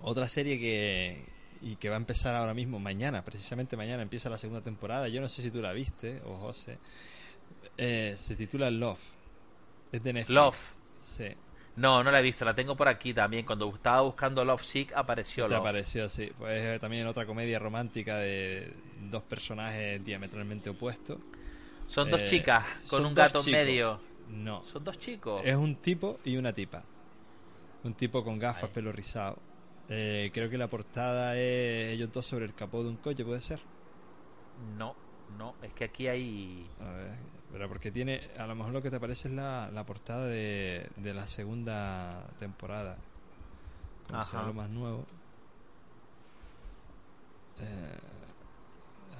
Otra 0.00 0.28
serie 0.28 0.58
que, 0.58 1.24
y 1.62 1.76
que 1.76 1.88
va 1.88 1.94
a 1.94 1.98
empezar 1.98 2.34
ahora 2.34 2.52
mismo, 2.52 2.78
mañana, 2.80 3.24
precisamente 3.24 3.76
mañana 3.76 4.02
empieza 4.02 4.28
la 4.28 4.36
segunda 4.36 4.62
temporada. 4.62 5.08
Yo 5.08 5.20
no 5.20 5.28
sé 5.28 5.42
si 5.42 5.50
tú 5.50 5.62
la 5.62 5.72
viste, 5.72 6.20
o 6.26 6.36
José. 6.36 6.78
Eh, 7.78 8.14
se 8.18 8.36
titula 8.36 8.70
Love. 8.70 9.00
Es 9.92 10.02
de 10.02 10.12
Netflix. 10.12 10.34
Love. 10.34 10.58
Sí. 11.00 11.28
No, 11.80 12.04
no 12.04 12.10
la 12.10 12.20
he 12.20 12.22
visto, 12.22 12.44
la 12.44 12.54
tengo 12.54 12.76
por 12.76 12.88
aquí 12.88 13.14
también. 13.14 13.46
Cuando 13.46 13.66
estaba 13.74 14.02
buscando 14.02 14.44
Love 14.44 14.62
Sick 14.62 14.92
apareció 14.94 15.48
Te 15.48 15.54
apareció, 15.54 16.10
sí. 16.10 16.30
Pues 16.36 16.62
eh, 16.62 16.78
también 16.78 17.06
otra 17.06 17.24
comedia 17.24 17.58
romántica 17.58 18.18
de 18.18 18.74
dos 19.10 19.22
personajes 19.22 20.04
diametralmente 20.04 20.68
opuestos. 20.68 21.18
Son 21.86 22.10
dos 22.10 22.20
eh, 22.20 22.26
chicas 22.28 22.66
con 22.86 23.06
un 23.06 23.14
gato 23.14 23.40
en 23.42 23.50
medio. 23.50 23.98
No. 24.28 24.62
Son 24.64 24.84
dos 24.84 24.98
chicos. 24.98 25.40
Es 25.42 25.56
un 25.56 25.76
tipo 25.76 26.20
y 26.22 26.36
una 26.36 26.52
tipa. 26.52 26.82
Un 27.82 27.94
tipo 27.94 28.22
con 28.22 28.38
gafas, 28.38 28.68
pelo 28.68 28.92
rizado. 28.92 29.38
Eh, 29.88 30.30
creo 30.34 30.50
que 30.50 30.58
la 30.58 30.68
portada 30.68 31.38
es 31.38 31.94
ellos 31.94 32.12
dos 32.12 32.26
sobre 32.26 32.44
el 32.44 32.54
capó 32.54 32.82
de 32.82 32.90
un 32.90 32.96
coche, 32.96 33.24
¿puede 33.24 33.40
ser? 33.40 33.58
No, 34.76 34.94
no, 35.38 35.54
es 35.62 35.72
que 35.72 35.84
aquí 35.84 36.08
hay... 36.08 36.68
A 36.78 36.92
ver, 36.92 37.16
pero 37.52 37.68
porque 37.68 37.90
tiene, 37.90 38.30
a 38.38 38.46
lo 38.46 38.54
mejor 38.54 38.72
lo 38.72 38.82
que 38.82 38.90
te 38.90 39.00
parece 39.00 39.28
es 39.28 39.34
la, 39.34 39.70
la 39.72 39.84
portada 39.84 40.26
de, 40.26 40.88
de 40.96 41.14
la 41.14 41.26
segunda 41.26 42.28
temporada. 42.38 42.96
Como 44.06 44.22
será 44.22 44.42
lo 44.44 44.54
más 44.54 44.68
nuevo. 44.70 45.06
Eh, 47.60 47.98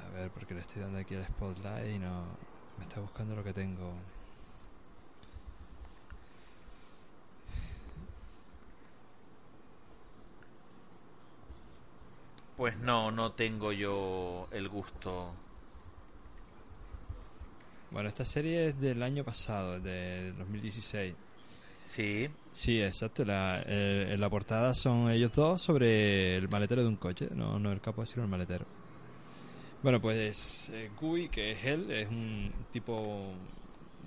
a 0.07 0.09
ver, 0.11 0.31
porque 0.31 0.55
le 0.55 0.61
estoy 0.61 0.83
dando 0.83 0.99
aquí 0.99 1.15
el 1.15 1.25
spotlight 1.27 1.95
y 1.97 1.99
no 1.99 2.39
me 2.79 2.85
está 2.85 3.01
buscando 3.01 3.35
lo 3.37 3.45
que 3.45 3.53
tengo. 3.53 3.93
Pues 12.57 12.79
no, 12.79 13.11
no 13.11 13.33
tengo 13.33 13.73
yo 13.73 14.47
el 14.53 14.69
gusto 14.69 15.35
bueno, 17.91 18.09
esta 18.09 18.25
serie 18.25 18.69
es 18.69 18.81
del 18.81 19.03
año 19.03 19.25
pasado, 19.25 19.81
de 19.81 20.33
2016. 20.33 21.15
Sí. 21.89 22.29
Sí, 22.53 22.81
exacto. 22.81 23.25
La, 23.25 23.63
eh, 23.67 24.11
en 24.13 24.21
la 24.21 24.31
portada 24.31 24.75
son 24.75 25.11
ellos 25.11 25.33
dos 25.33 25.61
sobre 25.61 26.37
el 26.37 26.49
maletero 26.49 26.83
de 26.83 26.89
un 26.89 26.97
coche, 26.97 27.29
no, 27.35 27.59
no 27.59 27.73
el 27.73 27.81
capo, 27.81 28.07
sino 28.07 28.23
el 28.23 28.29
maletero. 28.29 28.65
Bueno, 29.83 30.01
pues 30.01 30.71
eh, 30.75 30.91
que 31.33 31.53
es 31.53 31.65
él, 31.65 31.91
es 31.91 32.09
un 32.09 32.53
tipo 32.71 33.33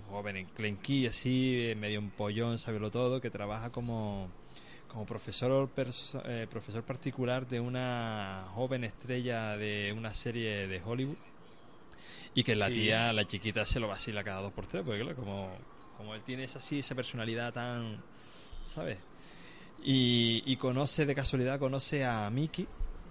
joven 0.10 0.38
en 0.38 0.46
clenquí, 0.46 1.08
así, 1.08 1.66
eh, 1.70 1.76
medio 1.76 1.98
empollón, 1.98 2.60
sabelo 2.60 2.92
todo, 2.92 3.20
que 3.20 3.32
trabaja 3.32 3.72
como, 3.72 4.30
como 4.88 5.06
profesor, 5.08 5.70
eh, 6.26 6.48
profesor 6.50 6.84
particular 6.84 7.48
de 7.48 7.60
una 7.60 8.46
joven 8.54 8.84
estrella 8.84 9.58
de 9.58 9.94
una 9.98 10.14
serie 10.14 10.68
de 10.68 10.82
Hollywood 10.86 11.18
y 12.36 12.44
que 12.44 12.56
la 12.56 12.70
tía, 12.70 13.14
la 13.14 13.28
chiquita, 13.28 13.66
se 13.66 13.80
lo 13.80 13.88
vacila 13.88 14.24
cada 14.24 14.42
dos 14.42 14.52
por 14.52 14.66
tres, 14.66 14.84
porque 14.84 15.02
claro, 15.02 15.16
como, 15.16 15.56
como 15.98 16.16
él 16.16 16.22
tiene 16.24 16.44
esa, 16.44 16.60
así, 16.60 16.80
esa 16.80 16.96
personalidad 16.96 17.54
tan, 17.54 18.02
¿sabes? 18.66 18.98
Y, 19.84 20.44
y 20.46 20.56
conoce, 20.58 21.06
de 21.06 21.14
casualidad, 21.14 21.60
conoce 21.60 22.06
a 22.06 22.30
Mickey, 22.30 22.68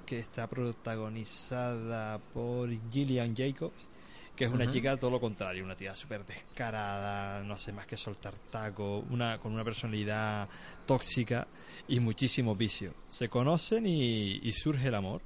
que 0.06 0.18
está 0.18 0.48
protagonizada 0.48 2.18
por 2.18 2.68
Gillian 2.90 3.36
Jacobs, 3.36 3.88
que 4.34 4.44
es 4.44 4.50
una 4.50 4.68
chica 4.68 4.96
todo 4.96 5.10
lo 5.10 5.20
contrario, 5.20 5.62
una 5.62 5.76
tía 5.76 5.94
súper 5.94 6.24
descarada, 6.24 7.44
no 7.44 7.54
hace 7.54 7.72
más 7.72 7.86
que 7.86 7.96
soltar 7.96 8.34
taco, 8.50 9.04
una, 9.10 9.38
con 9.38 9.52
una 9.52 9.62
personalidad 9.62 10.48
tóxica 10.86 11.46
y 11.86 12.00
muchísimo 12.00 12.56
vicio. 12.56 12.94
Se 13.10 13.28
conocen 13.28 13.86
y, 13.86 14.40
y 14.42 14.52
surge 14.52 14.88
el 14.88 14.94
amor. 14.94 15.20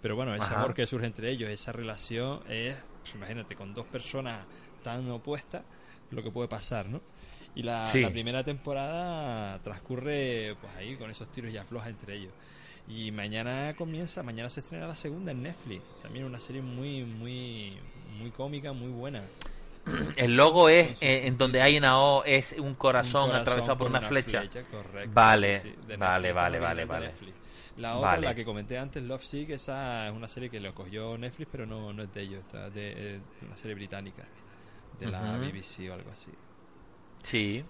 Pero 0.00 0.16
bueno, 0.16 0.34
ese 0.34 0.54
amor 0.54 0.74
que 0.74 0.86
surge 0.86 1.06
entre 1.06 1.30
ellos, 1.30 1.48
esa 1.48 1.72
relación 1.72 2.42
es 2.48 2.76
pues 3.04 3.14
imagínate, 3.16 3.54
con 3.54 3.74
dos 3.74 3.86
personas 3.86 4.46
tan 4.82 5.10
opuestas, 5.10 5.62
lo 6.10 6.22
que 6.22 6.30
puede 6.30 6.48
pasar, 6.48 6.86
¿no? 6.86 7.02
Y 7.54 7.62
la, 7.62 7.90
primera 7.92 8.42
temporada 8.42 9.60
transcurre 9.62 10.56
pues 10.60 10.74
ahí 10.76 10.96
con 10.96 11.10
esos 11.10 11.30
tiros 11.30 11.52
y 11.52 11.58
afloja 11.58 11.90
entre 11.90 12.16
ellos. 12.16 12.32
Y 12.88 13.12
mañana 13.12 13.74
comienza, 13.76 14.22
mañana 14.22 14.48
se 14.48 14.60
estrena 14.60 14.86
la 14.86 14.96
segunda 14.96 15.32
en 15.32 15.42
Netflix. 15.42 15.82
También 16.02 16.24
una 16.24 16.40
serie 16.40 16.62
muy, 16.62 17.04
muy, 17.04 17.78
muy 18.18 18.30
cómica, 18.30 18.72
muy 18.72 18.90
buena. 18.90 19.22
El 20.16 20.36
logo 20.36 20.68
es 20.68 21.00
eh, 21.02 21.26
en 21.26 21.36
donde 21.36 21.60
hay 21.60 21.76
una 21.76 22.00
O, 22.00 22.24
es 22.24 22.54
un 22.58 22.74
corazón, 22.74 23.34
atravesado 23.34 23.78
por, 23.78 23.88
una, 23.88 24.00
flecha. 24.00 24.42
vale, 25.08 25.62
vale, 25.98 26.32
vale, 26.32 26.58
vale, 26.58 26.84
vale. 26.86 27.12
La 27.76 27.96
otra, 27.96 28.20
la 28.20 28.34
que 28.34 28.44
comenté 28.44 28.78
antes, 28.78 29.02
Love 29.02 29.24
Sick, 29.24 29.50
esa 29.50 30.08
es 30.08 30.14
una 30.14 30.28
serie 30.28 30.48
que 30.48 30.60
lo 30.60 30.74
cogió 30.74 31.18
Netflix, 31.18 31.48
pero 31.50 31.66
no, 31.66 31.92
no 31.92 32.04
es 32.04 32.14
de 32.14 32.22
ellos, 32.22 32.40
está 32.40 32.70
de, 32.70 33.20
una 33.42 33.56
serie 33.56 33.74
británica, 33.74 34.24
de 35.00 35.06
la 35.06 35.36
BBC 35.38 35.90
o 35.90 35.94
algo 35.94 36.10
así. 36.10 36.30
Sí. 37.24 37.64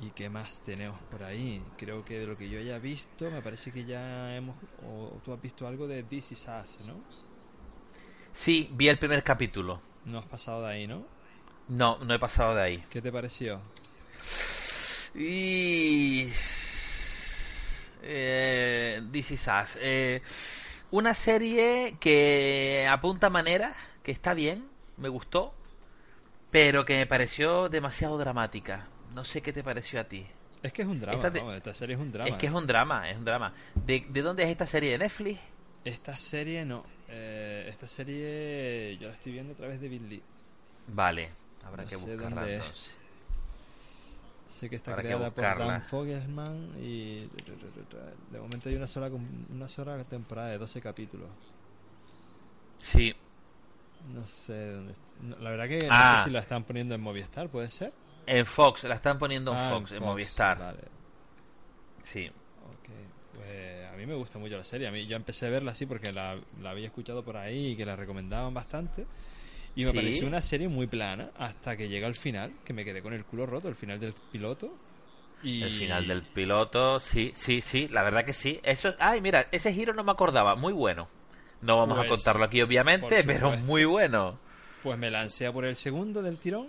¿Y 0.00 0.10
qué 0.10 0.28
más 0.28 0.60
tenemos 0.62 1.00
por 1.02 1.22
ahí? 1.22 1.62
Creo 1.76 2.04
que 2.04 2.18
de 2.18 2.26
lo 2.26 2.36
que 2.36 2.48
yo 2.48 2.58
haya 2.58 2.78
visto, 2.78 3.30
me 3.30 3.42
parece 3.42 3.70
que 3.70 3.84
ya 3.84 4.34
hemos. 4.34 4.56
O, 4.84 5.20
tú 5.24 5.32
has 5.32 5.40
visto 5.40 5.66
algo 5.68 5.86
de 5.86 6.02
This 6.02 6.32
Is 6.32 6.46
Us, 6.48 6.80
¿no? 6.84 6.94
Sí, 8.32 8.68
vi 8.72 8.88
el 8.88 8.98
primer 8.98 9.22
capítulo. 9.22 9.80
No 10.04 10.18
has 10.18 10.26
pasado 10.26 10.62
de 10.62 10.72
ahí, 10.72 10.86
¿no? 10.88 11.06
No, 11.68 11.98
no 11.98 12.14
he 12.14 12.18
pasado 12.18 12.56
de 12.56 12.62
ahí. 12.62 12.84
¿Qué 12.90 13.00
te 13.00 13.12
pareció? 13.12 13.60
Y 15.14 16.28
eh, 18.02 19.02
This 19.10 19.32
Is 19.32 19.46
Us. 19.46 19.78
Eh, 19.80 20.22
una 20.90 21.14
serie 21.14 21.96
que 22.00 22.86
apunta 22.90 23.30
manera 23.30 23.74
que 24.02 24.12
está 24.12 24.34
bien, 24.34 24.66
me 24.96 25.08
gustó, 25.08 25.54
pero 26.50 26.84
que 26.84 26.96
me 26.96 27.06
pareció 27.06 27.68
demasiado 27.68 28.18
dramática. 28.18 28.88
No 29.14 29.24
sé 29.24 29.40
qué 29.40 29.52
te 29.52 29.62
pareció 29.62 30.00
a 30.00 30.04
ti. 30.04 30.26
Es 30.62 30.72
que 30.72 30.82
es 30.82 30.88
un 30.88 31.00
drama, 31.00 31.16
esta, 31.56 31.74
serie 31.74 31.96
es 31.96 32.00
un 32.00 32.12
drama. 32.12 32.28
Es 32.28 32.36
que 32.36 32.46
es 32.46 32.52
un 32.52 32.66
drama, 32.66 33.10
es 33.10 33.16
un 33.16 33.24
drama. 33.24 33.52
¿De, 33.74 34.00
dónde 34.22 34.44
es 34.44 34.50
esta 34.50 34.66
serie? 34.66 34.92
¿De 34.92 34.98
Netflix? 34.98 35.40
Esta 35.84 36.16
serie 36.16 36.64
no. 36.64 36.84
Eh, 37.08 37.66
esta 37.68 37.88
serie 37.88 38.96
yo 38.98 39.08
la 39.08 39.14
estoy 39.14 39.32
viendo 39.32 39.54
a 39.54 39.56
través 39.56 39.80
de 39.80 39.88
Billy. 39.88 40.22
Vale, 40.86 41.30
habrá 41.64 41.84
que 41.84 41.96
buscarla 41.96 42.48
entonces. 42.48 42.94
Sé 44.52 44.68
que 44.68 44.76
está 44.76 44.94
creada 44.94 45.30
por 45.30 45.42
Dan 45.42 45.82
Fogelman 45.82 46.74
y 46.78 47.26
de 48.30 48.38
momento 48.38 48.68
hay 48.68 48.76
una 48.76 48.86
sola 48.86 49.10
una 49.50 49.66
sola 49.66 50.04
temporada 50.04 50.50
de 50.50 50.58
12 50.58 50.80
capítulos. 50.80 51.28
Sí. 52.78 53.14
No 54.12 54.26
sé 54.26 54.72
dónde. 54.72 54.94
la 55.40 55.50
verdad 55.50 55.68
que 55.68 55.76
no 55.76 55.80
sé 55.80 55.88
ah. 55.90 56.22
si 56.24 56.30
la 56.30 56.40
están 56.40 56.64
poniendo 56.64 56.94
en 56.94 57.00
Movistar, 57.00 57.48
¿puede 57.48 57.70
ser? 57.70 57.92
En 58.26 58.44
Fox, 58.44 58.84
la 58.84 58.96
están 58.96 59.18
poniendo 59.18 59.52
en, 59.52 59.58
ah, 59.58 59.70
Fox, 59.70 59.92
en, 59.92 60.02
Movistar. 60.02 60.58
Vale. 60.58 60.82
Sí. 62.02 62.30
Pues 63.34 63.90
a 63.90 63.96
mí 63.96 64.04
me 64.04 64.14
gusta 64.14 64.38
mucho 64.38 64.58
la 64.58 64.64
serie. 64.64 64.86
A 64.86 64.90
mí 64.90 65.06
yo 65.06 65.16
empecé 65.16 65.46
a 65.46 65.50
verla 65.50 65.72
así 65.72 65.86
porque 65.86 66.12
la, 66.12 66.38
la 66.60 66.70
había 66.70 66.86
escuchado 66.86 67.24
por 67.24 67.38
ahí 67.38 67.68
y 67.68 67.76
que 67.76 67.86
la 67.86 67.96
recomendaban 67.96 68.52
bastante. 68.52 69.06
Y 69.74 69.84
me 69.84 69.92
pareció 69.92 70.26
una 70.26 70.40
serie 70.40 70.68
muy 70.68 70.86
plana 70.86 71.30
hasta 71.36 71.76
que 71.76 71.88
llega 71.88 72.06
al 72.06 72.14
final, 72.14 72.52
que 72.64 72.72
me 72.72 72.84
quedé 72.84 73.00
con 73.00 73.14
el 73.14 73.24
culo 73.24 73.46
roto, 73.46 73.68
el 73.68 73.74
final 73.74 73.98
del 73.98 74.14
piloto. 74.30 74.74
Y... 75.42 75.62
El 75.62 75.78
final 75.78 76.06
del 76.06 76.22
piloto, 76.22 77.00
sí, 77.00 77.32
sí, 77.34 77.60
sí, 77.60 77.88
la 77.88 78.02
verdad 78.02 78.24
que 78.24 78.32
sí. 78.32 78.60
Eso, 78.62 78.94
ay, 78.98 79.20
mira, 79.20 79.46
ese 79.50 79.72
giro 79.72 79.94
no 79.94 80.04
me 80.04 80.12
acordaba, 80.12 80.54
muy 80.54 80.72
bueno. 80.72 81.08
No 81.62 81.78
vamos 81.78 81.96
a 81.96 82.02
pues, 82.02 82.10
contarlo 82.10 82.44
aquí, 82.44 82.60
obviamente, 82.60 83.24
pero 83.24 83.56
muy 83.58 83.84
bueno. 83.84 84.38
Pues 84.82 84.98
me 84.98 85.10
lancé 85.10 85.46
a 85.46 85.52
por 85.52 85.64
el 85.64 85.76
segundo 85.76 86.20
del 86.20 86.38
tirón. 86.38 86.68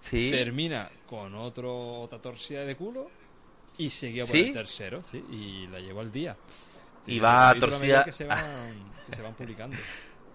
Sí. 0.00 0.30
Termina 0.30 0.90
con 1.06 1.34
otro, 1.34 2.00
otra 2.00 2.20
torcida 2.20 2.64
de 2.64 2.76
culo. 2.76 3.10
Y 3.78 3.90
seguía 3.90 4.24
por 4.24 4.36
el 4.36 4.52
tercero, 4.52 5.02
sí, 5.02 5.22
y 5.30 5.66
la 5.66 5.78
llevo 5.80 6.00
al 6.00 6.10
día. 6.10 6.36
y 7.06 7.18
va 7.18 7.50
a 7.50 7.54
torcida 7.54 8.04
que 8.04 8.12
se 8.12 8.24
van, 8.26 8.92
que 9.06 9.14
se 9.14 9.22
van 9.22 9.34
publicando. 9.34 9.76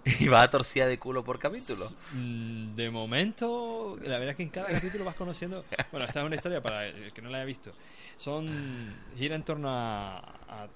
y 0.19 0.27
va 0.27 0.41
a 0.43 0.49
torcida 0.49 0.87
de 0.87 0.97
culo 0.97 1.23
por 1.23 1.37
capítulo. 1.39 1.87
Mm, 2.13 2.75
De 2.75 2.89
momento, 2.89 3.97
la 4.01 4.17
verdad 4.17 4.29
es 4.31 4.35
que 4.37 4.43
en 4.43 4.49
cada 4.49 4.67
capítulo 4.67 5.05
vas 5.05 5.15
conociendo. 5.15 5.63
Bueno, 5.91 6.05
esta 6.07 6.21
es 6.21 6.25
una 6.25 6.35
historia 6.35 6.61
para 6.61 6.87
el 6.87 7.11
que 7.13 7.21
no 7.21 7.29
la 7.29 7.37
haya 7.37 7.45
visto. 7.45 7.71
Son. 8.17 8.93
gira 9.15 9.35
en 9.35 9.43
torno 9.43 9.69
a. 9.69 10.17
a- 10.17 10.69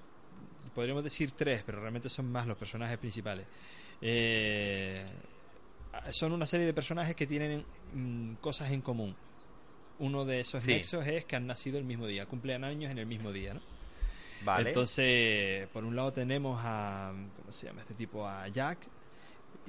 podríamos 0.74 1.02
decir 1.02 1.32
tres, 1.32 1.62
pero 1.64 1.80
realmente 1.80 2.10
son 2.10 2.30
más 2.30 2.46
los 2.46 2.56
personajes 2.56 2.98
principales. 2.98 3.46
Eh, 4.02 5.04
son 6.12 6.32
una 6.32 6.46
serie 6.46 6.66
de 6.66 6.74
personajes 6.74 7.16
que 7.16 7.26
tienen 7.26 7.64
mm, 7.94 8.34
cosas 8.34 8.70
en 8.70 8.82
común. 8.82 9.14
Uno 9.98 10.24
de 10.26 10.40
esos 10.40 10.62
Sí. 10.62 10.68
nexos 10.72 11.06
es 11.06 11.24
que 11.24 11.36
han 11.36 11.46
nacido 11.46 11.78
el 11.78 11.84
mismo 11.84 12.06
día, 12.06 12.26
cumplen 12.26 12.62
años 12.64 12.90
en 12.90 12.98
el 12.98 13.06
mismo 13.06 13.32
día, 13.32 13.54
¿no? 13.54 13.60
Vale. 14.44 14.68
Entonces, 14.68 15.66
por 15.68 15.84
un 15.84 15.96
lado 15.96 16.12
tenemos 16.12 16.60
a. 16.62 17.14
¿Cómo 17.36 17.50
se 17.52 17.66
llama 17.66 17.80
este 17.80 17.94
tipo? 17.94 18.26
A 18.28 18.46
Jack, 18.48 18.86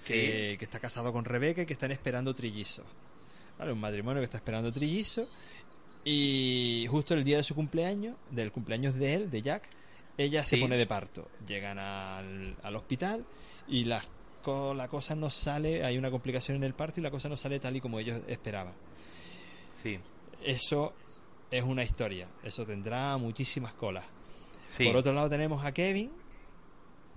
que, 0.05 0.55
que 0.59 0.65
está 0.65 0.79
casado 0.79 1.11
con 1.13 1.25
Rebeca 1.25 1.61
y 1.61 1.65
que 1.65 1.73
están 1.73 1.91
esperando 1.91 2.33
trillizos. 2.33 2.85
¿Vale? 3.57 3.71
Un 3.73 3.79
matrimonio 3.79 4.21
que 4.21 4.25
está 4.25 4.37
esperando 4.37 4.71
trillizos. 4.71 5.27
Y 6.05 6.85
justo 6.89 7.13
el 7.13 7.23
día 7.23 7.37
de 7.37 7.43
su 7.43 7.53
cumpleaños, 7.55 8.15
del 8.31 8.51
cumpleaños 8.51 8.93
de 8.95 9.13
él, 9.15 9.29
de 9.31 9.41
Jack, 9.41 9.63
ella 10.17 10.43
se 10.43 10.55
Sí. 10.55 10.61
pone 10.61 10.77
de 10.77 10.87
parto. 10.87 11.27
Llegan 11.47 11.79
al, 11.79 12.55
al 12.63 12.75
hospital 12.75 13.25
y 13.67 13.83
la, 13.83 14.03
la 14.75 14.87
cosa 14.87 15.15
no 15.15 15.29
sale, 15.29 15.83
hay 15.83 15.97
una 15.97 16.09
complicación 16.09 16.57
en 16.57 16.63
el 16.63 16.73
parto 16.73 16.99
y 16.99 17.03
la 17.03 17.11
cosa 17.11 17.27
no 17.27 17.35
sale 17.35 17.59
tal 17.59 17.75
y 17.75 17.81
como 17.81 17.99
ellos 17.99 18.21
esperaban. 18.27 18.73
sí. 19.83 19.97
Eso 20.43 20.93
es 21.49 21.63
una 21.63 21.83
historia, 21.83 22.27
eso 22.43 22.63
tendrá 22.63 23.17
muchísimas 23.17 23.73
colas. 23.73 24.05
Sí. 24.77 24.85
Por 24.85 24.95
otro 24.97 25.11
lado 25.11 25.29
tenemos 25.29 25.65
a 25.65 25.71
Kevin, 25.73 26.11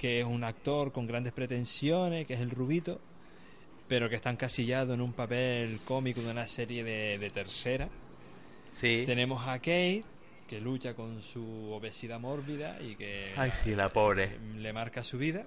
que 0.01 0.21
es 0.21 0.25
un 0.25 0.45
actor 0.45 0.93
con 0.93 1.07
grandes 1.07 1.35
pretensiones, 1.35 2.27
que 2.27 2.33
es 2.33 2.41
el 2.41 2.51
rubito, 2.51 2.99
pero 3.87 4.09
que 4.09 4.17
está 4.17 4.31
encasillado 4.31 4.95
en 4.95 5.03
un 5.03 5.13
papel 5.13 5.79
cómico 5.85 6.23
de 6.23 6.31
una 6.31 6.47
serie 6.47 6.83
de, 6.83 7.19
de 7.19 7.29
tercera. 7.29 7.87
sí. 8.73 9.03
Tenemos 9.05 9.47
a 9.47 9.59
Kate, 9.59 10.05
que 10.49 10.59
lucha 10.59 10.95
con 10.95 11.21
su 11.21 11.71
obesidad 11.71 12.19
mórbida 12.19 12.81
y 12.81 12.97
que 12.97 13.35
Ay, 13.37 13.53
sí, 13.63 13.75
la 13.75 13.91
pobre. 13.91 14.39
le 14.57 14.73
marca 14.73 15.05
su 15.05 15.19
vida. 15.19 15.45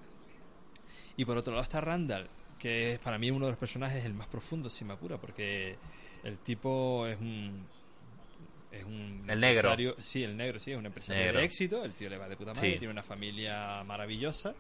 Y 1.18 1.26
por 1.26 1.36
otro 1.36 1.54
lado 1.54 1.64
está 1.64 1.82
Randall, 1.82 2.28
que 2.60 2.94
es 2.94 3.00
para 3.00 3.18
mí 3.18 3.32
uno 3.32 3.46
de 3.48 3.54
los 3.54 3.60
personajes 3.60 4.06
el 4.06 4.14
más 4.14 4.28
profundo, 4.28 4.70
si 4.70 4.86
me 4.86 4.94
apura, 4.94 5.18
porque 5.18 5.78
el 6.24 6.38
tipo 6.38 7.08
es 7.08 7.20
un... 7.20 7.66
Es 8.74 8.84
un 8.86 9.24
El 9.28 9.40
negro. 9.40 9.72
empresario- 9.72 9.96
Sí, 10.02 10.24
el 10.24 10.36
negro, 10.36 10.60
sí, 10.60 10.72
es 10.72 10.78
un 10.78 10.86
empresario 10.88 11.24
Negro. 11.24 11.40
de 11.40 11.46
éxito, 11.46 11.86
el 11.86 11.94
tío 11.94 12.10
le 12.10 12.18
va 12.18 12.28
de 12.28 12.36
puta 12.36 12.54
madre, 12.56 12.74
Sí. 12.74 12.80
tiene 12.80 12.92
una 12.92 13.04
familia 13.04 13.84
maravillosa, 13.86 14.56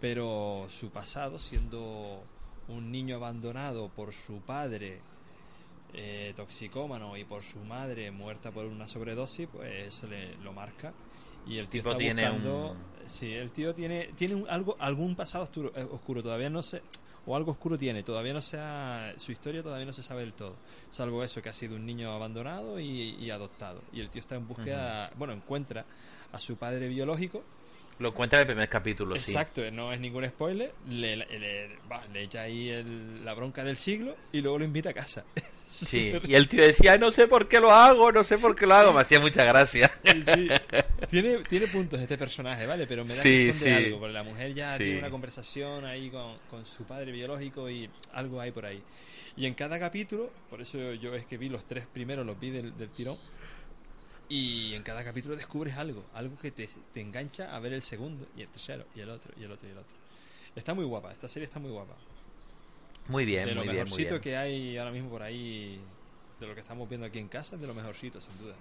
pero 0.00 0.66
su 0.70 0.90
pasado, 0.90 1.38
siendo 1.38 2.24
un 2.68 2.90
niño 2.90 3.16
abandonado 3.16 3.90
por 3.90 4.14
su 4.14 4.40
padre, 4.40 5.00
eh, 5.92 6.32
toxicómano, 6.36 7.16
y 7.16 7.24
por 7.24 7.42
su 7.42 7.58
madre 7.58 8.10
muerta 8.10 8.50
por 8.50 8.64
una 8.64 8.86
sobredosis, 8.88 9.48
pues 9.52 9.88
eso 9.94 10.06
le, 10.06 10.36
lo 10.36 10.52
marca. 10.52 10.94
Y 11.46 11.58
el 11.58 11.68
tío 11.68 11.80
Tipo 11.82 11.90
está 11.90 11.98
tiene 11.98 12.30
un- 12.30 12.76
Sí, 13.06 13.32
el 13.34 13.50
tío 13.50 13.74
tiene, 13.74 14.10
tiene 14.16 14.36
un- 14.36 14.48
algo, 14.48 14.76
algún 14.78 15.16
pasado 15.16 15.44
oscuro, 15.44 15.72
eh, 15.74 15.82
oscuro, 15.90 16.22
todavía 16.22 16.48
no 16.48 16.62
sé, 16.62 16.80
o 17.26 17.36
algo 17.36 17.52
oscuro 17.52 17.78
tiene, 17.78 18.02
todavía 18.02 18.32
no 18.32 18.42
se 18.42 18.56
ha- 18.58 19.12
su 19.18 19.32
historia 19.32 19.62
todavía 19.62 19.86
no 19.86 19.92
se 19.92 20.02
sabe 20.02 20.22
del 20.22 20.32
todo, 20.32 20.54
salvo 20.90 21.22
eso, 21.22 21.42
que 21.42 21.48
ha 21.48 21.54
sido 21.54 21.76
un 21.76 21.86
niño 21.86 22.10
abandonado 22.12 22.80
y, 22.80 22.86
y 23.20 23.30
adoptado. 23.30 23.80
Y 23.92 24.00
el 24.00 24.08
tío 24.10 24.20
está 24.20 24.36
en 24.36 24.46
búsqueda, 24.48 25.10
bueno, 25.16 25.32
encuentra 25.34 25.84
a 26.32 26.40
su 26.40 26.56
padre 26.56 26.88
biológico, 26.88 27.42
Lo 28.00 28.08
encuentra 28.08 28.38
en 28.38 28.40
el 28.42 28.46
primer 28.48 28.68
capítulo, 28.68 29.14
sí. 29.16 29.30
exacto, 29.30 29.70
no 29.70 29.92
es 29.92 30.00
ningún 30.00 30.26
spoiler, 30.26 30.72
le, 30.88 31.16
le, 31.16 31.38
le- 31.38 31.68
le 32.12 32.22
echa 32.22 32.42
ahí 32.42 32.70
el- 32.70 33.24
la 33.24 33.34
bronca 33.34 33.62
del 33.62 33.76
siglo 33.76 34.16
y 34.32 34.40
luego 34.40 34.58
lo 34.58 34.64
invita 34.64 34.90
a 34.90 34.94
casa. 34.94 35.24
Sí. 35.70 36.10
Y 36.26 36.34
el 36.34 36.48
tío 36.48 36.64
decía, 36.64 36.94
"Ay, 36.94 36.98
no 36.98 37.12
sé 37.12 37.28
por 37.28 37.46
qué 37.46 37.60
lo 37.60 37.70
hago, 37.70 38.10
no 38.10 38.24
sé 38.24 38.38
por 38.38 38.56
qué 38.56 38.66
lo 38.66 38.74
hago. 38.74 38.92
Me 38.92 39.02
hacía 39.02 39.20
mucha 39.20 39.44
gracia. 39.44 39.88
Sí, 40.02 40.24
sí. 40.24 40.48
Tiene, 41.08 41.36
tiene 41.48 41.68
puntos 41.68 42.00
este 42.00 42.18
personaje, 42.18 42.66
¿vale? 42.66 42.88
Pero 42.88 43.04
me 43.04 43.14
da 43.14 43.22
Sí, 43.22 43.50
que 43.62 43.72
algo, 43.72 44.00
porque 44.00 44.12
la 44.12 44.24
mujer 44.24 44.52
ya 44.52 44.76
tiene 44.76 44.98
una 44.98 45.10
conversación 45.10 45.84
ahí 45.84 46.10
con, 46.10 46.38
con 46.50 46.66
su 46.66 46.82
padre 46.84 47.12
biológico 47.12 47.70
y 47.70 47.88
algo 48.14 48.40
hay 48.40 48.50
por 48.50 48.66
ahí. 48.66 48.82
Y 49.36 49.46
en 49.46 49.54
cada 49.54 49.78
capítulo, 49.78 50.30
por 50.50 50.60
eso 50.60 50.94
yo 50.94 51.14
es 51.14 51.24
que 51.26 51.38
vi 51.38 51.48
los 51.48 51.64
tres 51.68 51.86
primeros, 51.86 52.26
los 52.26 52.38
vi 52.40 52.50
del, 52.50 52.76
del 52.76 52.88
tirón, 52.90 53.16
y 54.30 54.74
en 54.74 54.82
cada 54.84 55.04
capítulo 55.04 55.34
descubres 55.36 55.76
algo, 55.76 56.06
algo 56.14 56.38
que 56.38 56.52
te, 56.52 56.68
te 56.94 57.00
engancha 57.00 57.54
a 57.54 57.58
ver 57.58 57.72
el 57.72 57.82
segundo, 57.82 58.26
y 58.36 58.42
el 58.42 58.48
tercero, 58.48 58.86
y 58.94 59.00
el 59.00 59.10
otro, 59.10 59.32
y 59.38 59.42
el 59.42 59.50
otro, 59.50 59.68
y 59.68 59.72
el 59.72 59.78
otro. 59.78 59.96
Está 60.54 60.72
muy 60.72 60.84
guapa, 60.84 61.12
esta 61.12 61.28
serie 61.28 61.46
está 61.46 61.58
muy 61.58 61.70
guapa. 61.70 61.94
Muy 63.08 63.24
bien, 63.24 63.44
de 63.44 63.54
lo 63.54 63.64
muy 63.64 63.72
bien, 63.72 63.76
muy 63.76 63.84
mejorcito 63.84 64.10
bien. 64.10 64.22
que 64.22 64.36
hay 64.36 64.78
ahora 64.78 64.92
mismo 64.92 65.10
por 65.10 65.22
ahí, 65.22 65.80
de 66.38 66.46
lo 66.46 66.54
que 66.54 66.60
estamos 66.60 66.88
viendo 66.88 67.08
aquí 67.08 67.18
en 67.18 67.26
casa, 67.26 67.56
es 67.56 67.60
de 67.60 67.66
lo 67.66 67.74
mejorcito, 67.74 68.20
sin 68.20 68.38
duda. 68.38 68.54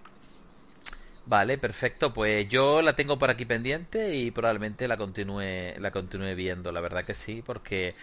Vale, 1.28 1.60
perfecto. 1.60 2.12
Pues 2.12 2.50
yo 2.50 2.82
la 2.82 2.96
tengo 2.96 3.20
por 3.20 3.30
aquí 3.30 3.46
pendiente 3.46 4.16
y 4.16 4.32
probablemente 4.32 4.88
la 4.88 4.98
continúe, 4.98 5.78
la 5.78 5.92
continúe 5.92 6.34
viendo. 6.34 6.72
La 6.72 6.82
verdad 6.82 7.06
que 7.06 7.14
sí, 7.14 7.44
porque 7.46 7.94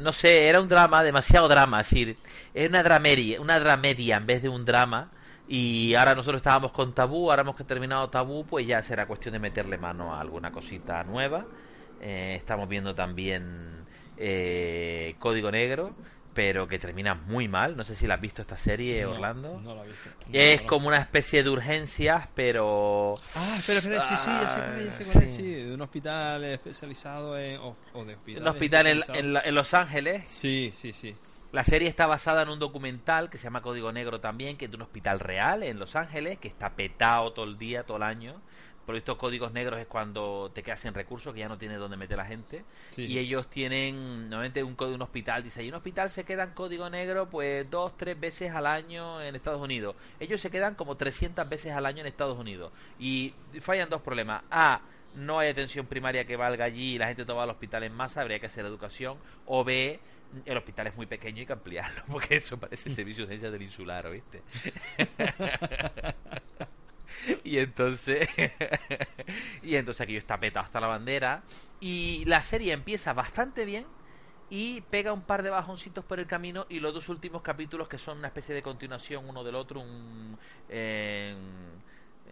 no 0.00 0.12
sé, 0.12 0.48
era 0.48 0.62
un 0.62 0.68
drama, 0.68 1.02
demasiado 1.02 1.46
drama. 1.48 1.82
Es 1.82 1.90
decir, 1.90 2.16
es 2.54 2.68
una 2.70 2.82
dramedia, 2.82 3.38
una 3.38 3.60
dramedia 3.60 4.16
en 4.16 4.26
vez 4.26 4.40
de 4.40 4.48
un 4.48 4.64
drama. 4.64 5.10
Y 5.52 5.96
ahora 5.96 6.14
nosotros 6.14 6.38
estábamos 6.38 6.70
con 6.70 6.92
Tabú, 6.94 7.28
ahora 7.28 7.42
hemos 7.42 7.56
que 7.56 7.64
terminado 7.64 8.08
Tabú, 8.08 8.46
pues 8.46 8.64
ya 8.68 8.80
será 8.82 9.06
cuestión 9.06 9.32
de 9.32 9.40
meterle 9.40 9.78
mano 9.78 10.14
a 10.14 10.20
alguna 10.20 10.52
cosita 10.52 11.02
nueva. 11.02 11.44
Eh, 12.00 12.34
estamos 12.36 12.68
viendo 12.68 12.94
también 12.94 13.84
eh, 14.16 15.16
Código 15.18 15.50
Negro, 15.50 15.92
pero 16.34 16.68
que 16.68 16.78
termina 16.78 17.16
muy 17.16 17.48
mal. 17.48 17.76
No 17.76 17.82
sé 17.82 17.96
si 17.96 18.06
la 18.06 18.14
has 18.14 18.20
visto 18.20 18.42
esta 18.42 18.56
serie, 18.56 19.02
No, 19.02 19.10
Orlando. 19.10 19.60
No, 19.60 19.74
lo 19.74 19.82
he 19.84 19.88
visto. 19.88 20.08
No, 20.28 20.38
Es 20.38 20.62
no. 20.62 20.66
como 20.68 20.86
una 20.86 20.98
especie 20.98 21.42
de 21.42 21.50
urgencias, 21.50 22.28
pero 22.32 23.14
Ah, 23.34 23.56
espera, 23.58 23.80
espera, 23.80 24.02
sí, 24.02 24.16
sí, 24.18 24.30
ya 24.30 24.50
sé 24.50 24.60
cuál 24.60 24.78
es, 24.78 24.84
ya 24.86 24.92
sé 24.94 25.02
Ah, 25.02 25.10
cuál 25.12 25.24
es, 25.24 25.32
sí. 25.34 25.36
sí, 25.42 25.52
de 25.64 25.74
un 25.74 25.80
hospital 25.80 26.44
especializado 26.44 27.36
en... 27.36 27.58
o, 27.58 27.76
o 27.94 28.04
de 28.04 28.14
hospital 28.14 28.42
un 28.42 28.48
hospital 28.50 28.86
en, 28.86 29.32
la- 29.32 29.40
en 29.40 29.54
Los 29.56 29.74
Ángeles. 29.74 30.28
Sí, 30.28 30.72
sí, 30.76 30.92
sí. 30.92 31.16
La 31.52 31.64
serie 31.64 31.88
está 31.88 32.06
basada 32.06 32.42
en 32.42 32.48
un 32.48 32.60
documental 32.60 33.28
que 33.28 33.36
se 33.36 33.44
llama 33.44 33.60
Código 33.60 33.90
Negro 33.90 34.20
también, 34.20 34.56
que 34.56 34.66
es 34.66 34.70
de 34.70 34.76
un 34.76 34.82
hospital 34.82 35.18
real 35.18 35.64
en 35.64 35.80
Los 35.80 35.96
Ángeles, 35.96 36.38
que 36.38 36.46
está 36.46 36.70
petado 36.70 37.32
todo 37.32 37.44
el 37.44 37.58
día, 37.58 37.82
todo 37.82 37.96
el 37.96 38.04
año. 38.04 38.40
Por 38.86 38.96
estos 38.96 39.18
códigos 39.18 39.52
negros 39.52 39.80
es 39.80 39.86
cuando 39.86 40.50
te 40.54 40.62
quedas 40.62 40.80
sin 40.80 40.94
recursos, 40.94 41.34
que 41.34 41.40
ya 41.40 41.48
no 41.48 41.58
tienes 41.58 41.78
dónde 41.78 41.96
meter 41.96 42.16
la 42.16 42.24
gente. 42.24 42.64
Sí. 42.90 43.06
Y 43.06 43.18
ellos 43.18 43.48
tienen, 43.48 44.30
normalmente 44.30 44.62
un 44.62 44.76
código 44.76 44.90
de 44.92 44.96
un 44.96 45.02
hospital, 45.02 45.42
dice, 45.42 45.62
y 45.64 45.68
un 45.68 45.74
hospital 45.74 46.10
se 46.10 46.24
queda 46.24 46.44
en 46.44 46.50
código 46.50 46.88
negro 46.88 47.28
pues 47.28 47.68
dos, 47.68 47.96
tres 47.96 48.18
veces 48.18 48.52
al 48.52 48.66
año 48.66 49.20
en 49.20 49.34
Estados 49.34 49.60
Unidos. 49.60 49.96
Ellos 50.20 50.40
se 50.40 50.50
quedan 50.50 50.76
como 50.76 50.96
300 50.96 51.48
veces 51.48 51.72
al 51.72 51.84
año 51.84 52.00
en 52.00 52.06
Estados 52.06 52.38
Unidos. 52.38 52.72
Y 52.98 53.34
fallan 53.60 53.88
dos 53.88 54.02
problemas. 54.02 54.42
A, 54.50 54.82
no 55.16 55.40
hay 55.40 55.50
atención 55.50 55.86
primaria 55.86 56.24
que 56.24 56.36
valga 56.36 56.64
allí 56.64 56.94
y 56.94 56.98
la 56.98 57.08
gente 57.08 57.24
toma 57.24 57.42
al 57.42 57.50
hospital 57.50 57.82
en 57.82 57.92
masa, 57.92 58.20
habría 58.20 58.38
que 58.38 58.46
hacer 58.46 58.64
educación. 58.64 59.18
O 59.46 59.64
B, 59.64 60.00
el 60.44 60.56
hospital 60.56 60.86
es 60.88 60.96
muy 60.96 61.06
pequeño 61.06 61.38
y 61.38 61.40
hay 61.40 61.46
que 61.46 61.52
ampliarlo, 61.52 62.02
porque 62.10 62.36
eso 62.36 62.58
parece 62.58 62.90
servicio 62.94 63.26
de 63.26 63.38
del 63.38 63.62
insular, 63.62 64.06
¿oíste? 64.06 64.42
y 67.44 67.58
entonces 67.58 68.28
y 69.62 69.76
entonces 69.76 70.00
aquello 70.00 70.18
está 70.18 70.38
petado 70.38 70.64
hasta 70.64 70.80
la 70.80 70.86
bandera 70.86 71.42
y 71.80 72.24
la 72.26 72.42
serie 72.42 72.72
empieza 72.72 73.12
bastante 73.12 73.64
bien 73.64 73.84
y 74.48 74.80
pega 74.82 75.12
un 75.12 75.22
par 75.22 75.42
de 75.42 75.50
bajoncitos 75.50 76.04
por 76.04 76.18
el 76.18 76.26
camino 76.26 76.66
y 76.68 76.80
los 76.80 76.94
dos 76.94 77.08
últimos 77.08 77.42
capítulos 77.42 77.88
que 77.88 77.98
son 77.98 78.18
una 78.18 78.28
especie 78.28 78.54
de 78.54 78.62
continuación 78.62 79.28
uno 79.28 79.44
del 79.44 79.54
otro 79.54 79.80
un, 79.80 80.38
eh, 80.68 81.34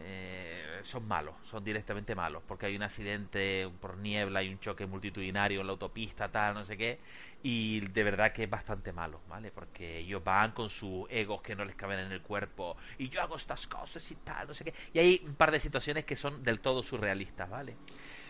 eh, 0.00 0.80
son 0.84 1.06
malos, 1.08 1.34
son 1.44 1.64
directamente 1.64 2.14
malos, 2.14 2.42
porque 2.46 2.66
hay 2.66 2.76
un 2.76 2.82
accidente 2.82 3.68
por 3.80 3.96
niebla 3.98 4.42
y 4.42 4.48
un 4.50 4.60
choque 4.60 4.86
multitudinario 4.86 5.60
en 5.60 5.66
la 5.66 5.72
autopista, 5.72 6.28
tal, 6.30 6.54
no 6.54 6.64
sé 6.64 6.76
qué, 6.76 7.00
y 7.42 7.80
de 7.80 8.04
verdad 8.04 8.32
que 8.32 8.44
es 8.44 8.50
bastante 8.50 8.92
malo, 8.92 9.20
¿vale? 9.28 9.50
Porque 9.50 9.98
ellos 9.98 10.22
van 10.24 10.52
con 10.52 10.70
sus 10.70 11.06
egos 11.10 11.42
que 11.42 11.54
no 11.56 11.64
les 11.64 11.76
caben 11.76 11.98
en 12.00 12.12
el 12.12 12.22
cuerpo, 12.22 12.76
y 12.98 13.08
yo 13.08 13.20
hago 13.22 13.36
estas 13.36 13.66
cosas 13.66 14.08
y 14.10 14.16
tal, 14.16 14.48
no 14.48 14.54
sé 14.54 14.64
qué, 14.64 14.74
y 14.92 14.98
hay 14.98 15.22
un 15.24 15.34
par 15.34 15.50
de 15.50 15.60
situaciones 15.60 16.04
que 16.04 16.16
son 16.16 16.42
del 16.42 16.60
todo 16.60 16.82
surrealistas, 16.82 17.48
¿vale? 17.50 17.78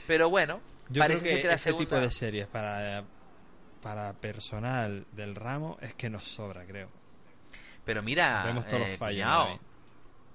Pero 0.06 0.30
bueno, 0.30 0.62
Yo 0.88 1.04
parece 1.04 1.20
creo 1.22 1.22
que, 1.22 1.36
ser 1.38 1.50
la 1.50 1.54
ese 1.54 1.64
segunda... 1.64 1.84
tipo 1.84 2.00
de 2.00 2.10
series 2.10 2.46
para, 2.48 3.04
para 3.82 4.20
personal 4.20 5.06
del 5.12 5.34
ramo 5.36 5.78
es 5.80 5.94
que 5.94 6.10
nos 6.10 6.24
sobra, 6.24 6.66
creo. 6.66 6.90
Pero 7.84 8.02
mira, 8.02 8.26
Vemos 8.42 8.66
todos 8.66 8.80
eh, 8.80 8.88
los 8.88 8.98
fallos. 8.98 9.26
cuñao, 9.26 9.56
¿no? 9.56 9.60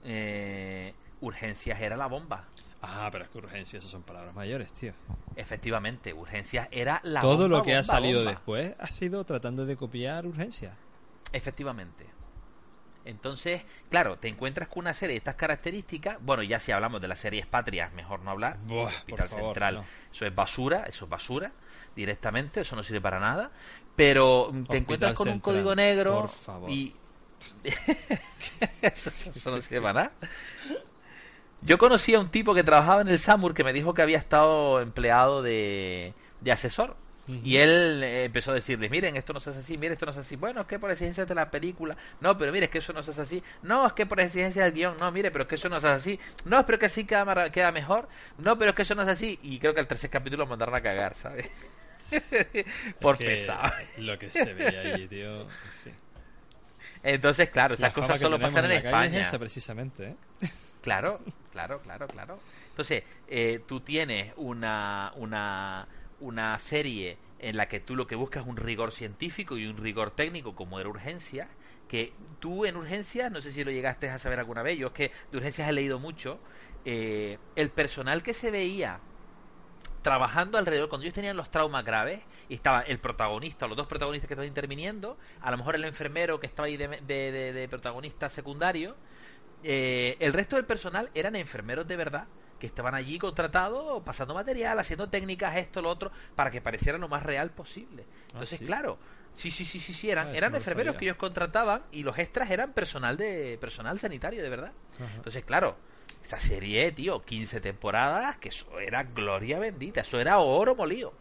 eh, 0.04 0.94
Urgencias 1.24 1.80
era 1.82 1.96
la 1.98 2.08
bomba. 2.08 2.46
Ah, 2.82 3.08
pero 3.12 3.24
es 3.24 3.30
que 3.30 3.38
urgencia, 3.38 3.80
eso 3.80 3.88
son 3.88 4.04
palabras 4.04 4.36
mayores, 4.36 4.72
tío. 4.74 4.94
Efectivamente, 5.38 6.12
Urgencias 6.14 6.68
era 6.70 7.00
la 7.04 7.22
Todo 7.22 7.38
bomba, 7.44 7.58
lo 7.60 7.64
que 7.64 7.76
ha 7.76 7.84
salido 7.84 8.20
bomba. 8.20 8.32
después 8.32 8.76
ha 8.78 8.88
sido 8.88 9.24
tratando 9.24 9.66
de 9.66 9.78
copiar 9.78 10.26
urgencia. 10.26 10.76
Efectivamente. 11.32 12.06
Entonces, 13.06 13.64
claro, 13.90 14.18
te 14.18 14.28
encuentras 14.28 14.68
con 14.70 14.80
una 14.80 14.94
serie 14.94 15.14
de 15.14 15.18
estas 15.18 15.36
características. 15.36 16.18
Bueno, 16.22 16.44
ya 16.44 16.60
si 16.60 16.72
hablamos 16.72 17.02
de 17.02 17.08
las 17.08 17.20
series 17.20 17.46
patrias, 17.48 17.92
mejor 17.94 18.20
no 18.22 18.32
hablar. 18.32 18.58
Buah, 18.66 18.86
Hospital 18.88 19.28
favor, 19.30 19.46
Central, 19.46 19.76
no. 19.76 19.86
eso 20.14 20.26
es 20.26 20.36
basura, 20.36 20.84
eso 20.88 21.06
es 21.06 21.10
basura 21.10 21.52
directamente, 21.96 22.62
eso 22.62 22.76
no 22.76 22.84
sirve 22.84 23.02
para 23.02 23.20
nada. 23.20 23.52
Pero 23.96 24.48
mm, 24.48 24.52
te 24.52 24.60
Hospital 24.60 24.78
encuentras 24.78 25.14
con 25.16 25.30
un 25.30 25.40
código 25.40 25.74
negro 25.76 26.22
por 26.22 26.30
favor. 26.30 26.70
y 26.70 26.96
eso 28.82 29.52
no 29.52 29.62
sirve 29.62 29.82
para 29.82 29.94
nada. 29.94 30.12
Yo 31.66 31.78
conocí 31.78 32.14
a 32.14 32.20
un 32.20 32.30
tipo 32.30 32.54
que 32.54 32.64
trabajaba 32.64 33.02
en 33.02 33.08
el 33.08 33.20
SAMUR 33.20 33.54
que 33.54 33.64
me 33.64 33.74
dijo 33.74 33.94
que 33.94 34.02
había 34.02 34.18
estado 34.18 34.82
empleado 34.82 35.42
de, 35.42 36.14
de 36.42 36.52
asesor. 36.52 36.96
Y 37.26 37.56
él 37.56 38.04
eh, 38.04 38.26
empezó 38.26 38.52
a 38.52 38.56
decirles, 38.56 38.92
miren, 38.92 39.16
esto 39.16 39.32
no 39.32 39.40
se 39.40 39.52
hace 39.52 39.60
así, 39.60 39.78
miren, 39.78 39.94
esto 39.94 40.06
no 40.06 40.12
se 40.12 40.20
hace 40.20 40.28
así. 40.28 40.36
Bueno, 40.36 40.60
es 40.60 40.68
que 40.68 40.78
por 40.78 40.92
exigencias 40.92 41.26
de 41.26 41.34
la 41.34 41.50
película. 41.50 41.96
No, 42.20 42.38
pero 42.38 42.52
mire, 42.52 42.66
es 42.66 42.70
que 42.70 42.80
eso 42.80 42.92
no 42.92 43.02
se 43.02 43.12
hace 43.12 43.22
así. 43.22 43.44
No, 43.62 43.88
es 43.88 43.94
que 43.94 44.06
por 44.06 44.20
exigencias 44.20 44.66
del 44.66 44.74
guion. 44.74 44.98
No, 45.00 45.10
mire, 45.10 45.32
pero 45.32 45.44
es 45.44 45.48
que 45.48 45.56
eso 45.56 45.70
no 45.70 45.80
se 45.80 45.88
hace 45.88 45.96
así. 45.96 46.20
No, 46.44 46.66
pero 46.66 46.78
que 46.80 46.88
así 46.88 47.06
queda, 47.06 47.50
queda 47.50 47.72
mejor. 47.72 48.10
No, 48.40 48.58
pero 48.58 48.72
es 48.72 48.76
que 48.76 48.82
eso 48.82 48.94
no 48.94 49.04
es 49.04 49.08
así. 49.08 49.40
Y 49.42 49.58
creo 49.58 49.74
que 49.74 49.80
al 49.80 49.88
tercer 49.88 50.10
capítulo 50.10 50.44
lo 50.44 50.50
mandaron 50.50 50.76
a 50.76 50.82
cagar, 50.82 51.14
¿sabes? 51.14 51.50
por 53.00 53.16
Es 53.16 53.20
que 53.20 53.26
pesado. 53.26 53.72
Lo 54.00 54.20
que 54.20 54.30
se 54.30 54.54
veía 54.54 54.82
ahí, 54.82 55.08
tío. 55.08 55.44
en 55.44 55.48
fin. 55.82 55.94
Entonces, 57.04 57.50
claro, 57.50 57.76
La 57.80 57.88
esas 57.88 57.94
cosas 57.94 58.20
solo 58.20 58.38
pasan 58.38 58.66
en, 58.66 58.72
es 58.72 58.84
España. 58.84 59.22
esa, 59.22 59.40
precisamente, 59.40 60.16
¿eh? 60.42 60.50
Claro, 60.84 61.22
claro, 61.50 61.82
claro, 61.82 62.10
claro. 62.10 62.44
Entonces, 62.70 63.04
eh, 63.28 63.64
tú 63.68 63.80
tienes 63.82 64.34
una, 64.36 65.14
una, 65.16 65.88
una 66.20 66.60
serie 66.60 67.22
en 67.40 67.56
la 67.58 67.68
que 67.70 67.80
tú 67.80 67.96
lo 67.96 68.06
que 68.08 68.16
buscas 68.16 68.44
es 68.44 68.50
un 68.50 68.58
rigor 68.58 68.92
científico 68.92 69.58
y 69.58 69.66
un 69.68 69.78
rigor 69.78 70.12
técnico, 70.12 70.56
como 70.56 70.80
era 70.82 70.90
Urgencia, 70.90 71.50
que 71.88 72.18
tú 72.40 72.66
en 72.66 72.76
Urgencias, 72.76 73.32
no 73.32 73.42
sé 73.42 73.52
si 73.54 73.64
lo 73.64 73.72
llegaste 73.72 74.10
a 74.10 74.20
saber 74.20 74.40
alguna 74.40 74.62
vez, 74.64 74.78
yo 74.78 74.88
es 74.88 74.94
que 74.94 75.12
de 75.32 75.38
Urgencias 75.38 75.70
he 75.70 75.74
leído 75.74 76.00
mucho, 76.00 76.42
eh, 76.84 77.40
el 77.56 77.72
personal 77.72 78.22
que 78.24 78.34
se 78.34 78.52
veía 78.52 79.04
trabajando 80.02 80.58
alrededor, 80.58 80.90
cuando 80.90 81.04
ellos 81.06 81.14
tenían 81.14 81.38
los 81.38 81.50
traumas 81.50 81.86
graves, 81.86 82.24
y 82.50 82.56
estaba 82.56 82.82
el 82.82 83.00
protagonista, 83.00 83.68
los 83.68 83.78
dos 83.78 83.88
protagonistas 83.88 84.28
que 84.28 84.34
estaban 84.34 84.48
interviniendo, 84.48 85.18
a 85.40 85.50
lo 85.50 85.58
mejor 85.58 85.76
el 85.76 85.86
enfermero 85.86 86.40
que 86.42 86.48
estaba 86.48 86.66
ahí 86.68 86.76
de, 86.76 86.88
de- 86.90 87.32
de- 87.32 87.54
de 87.54 87.70
protagonista 87.70 88.30
secundario, 88.30 88.98
eh, 89.64 90.18
el 90.20 90.34
resto 90.34 90.56
del 90.56 90.66
personal 90.66 91.10
eran 91.14 91.36
enfermeros 91.36 91.88
de 91.88 91.96
verdad, 91.96 92.28
que 92.60 92.68
estaban 92.68 92.96
allí 92.96 93.20
contratados, 93.20 94.04
pasando 94.04 94.34
material, 94.34 94.80
haciendo 94.80 95.10
técnicas, 95.10 95.56
esto, 95.58 95.82
lo 95.82 95.90
otro, 95.90 96.12
para 96.36 96.50
que 96.50 96.62
pareciera 96.62 96.98
lo 96.98 97.10
más 97.10 97.24
real 97.24 97.52
posible. 97.52 98.06
Entonces, 98.32 98.60
¿sí? 98.60 98.66
claro, 98.66 98.98
sí, 99.36 99.52
sí, 99.52 99.66
sí, 99.66 99.80
sí, 99.80 99.94
sí, 99.94 100.10
eran, 100.10 100.28
Ah, 100.30 100.38
eran 100.38 100.56
enfermeros 100.56 100.96
que 100.96 101.06
ellos 101.06 101.18
contrataban 101.18 101.84
y 101.92 102.04
los 102.04 102.18
extras 102.18 102.50
eran 102.52 102.74
personal 102.74 103.18
de 103.18 103.58
personal 103.60 104.00
sanitario 104.00 104.42
de 104.42 104.50
verdad. 104.50 104.72
Ajá. 104.96 105.16
Entonces, 105.16 105.44
claro, 105.44 105.76
esa 106.24 106.40
serie, 106.40 106.92
tío, 106.92 107.22
15 107.22 107.60
temporadas, 107.60 108.38
que 108.38 108.50
eso 108.50 108.80
era 108.80 109.04
gloria 109.04 109.60
bendita, 109.60 110.02
eso 110.02 110.20
era 110.20 110.40
oro 110.40 110.76
molido. 110.76 111.14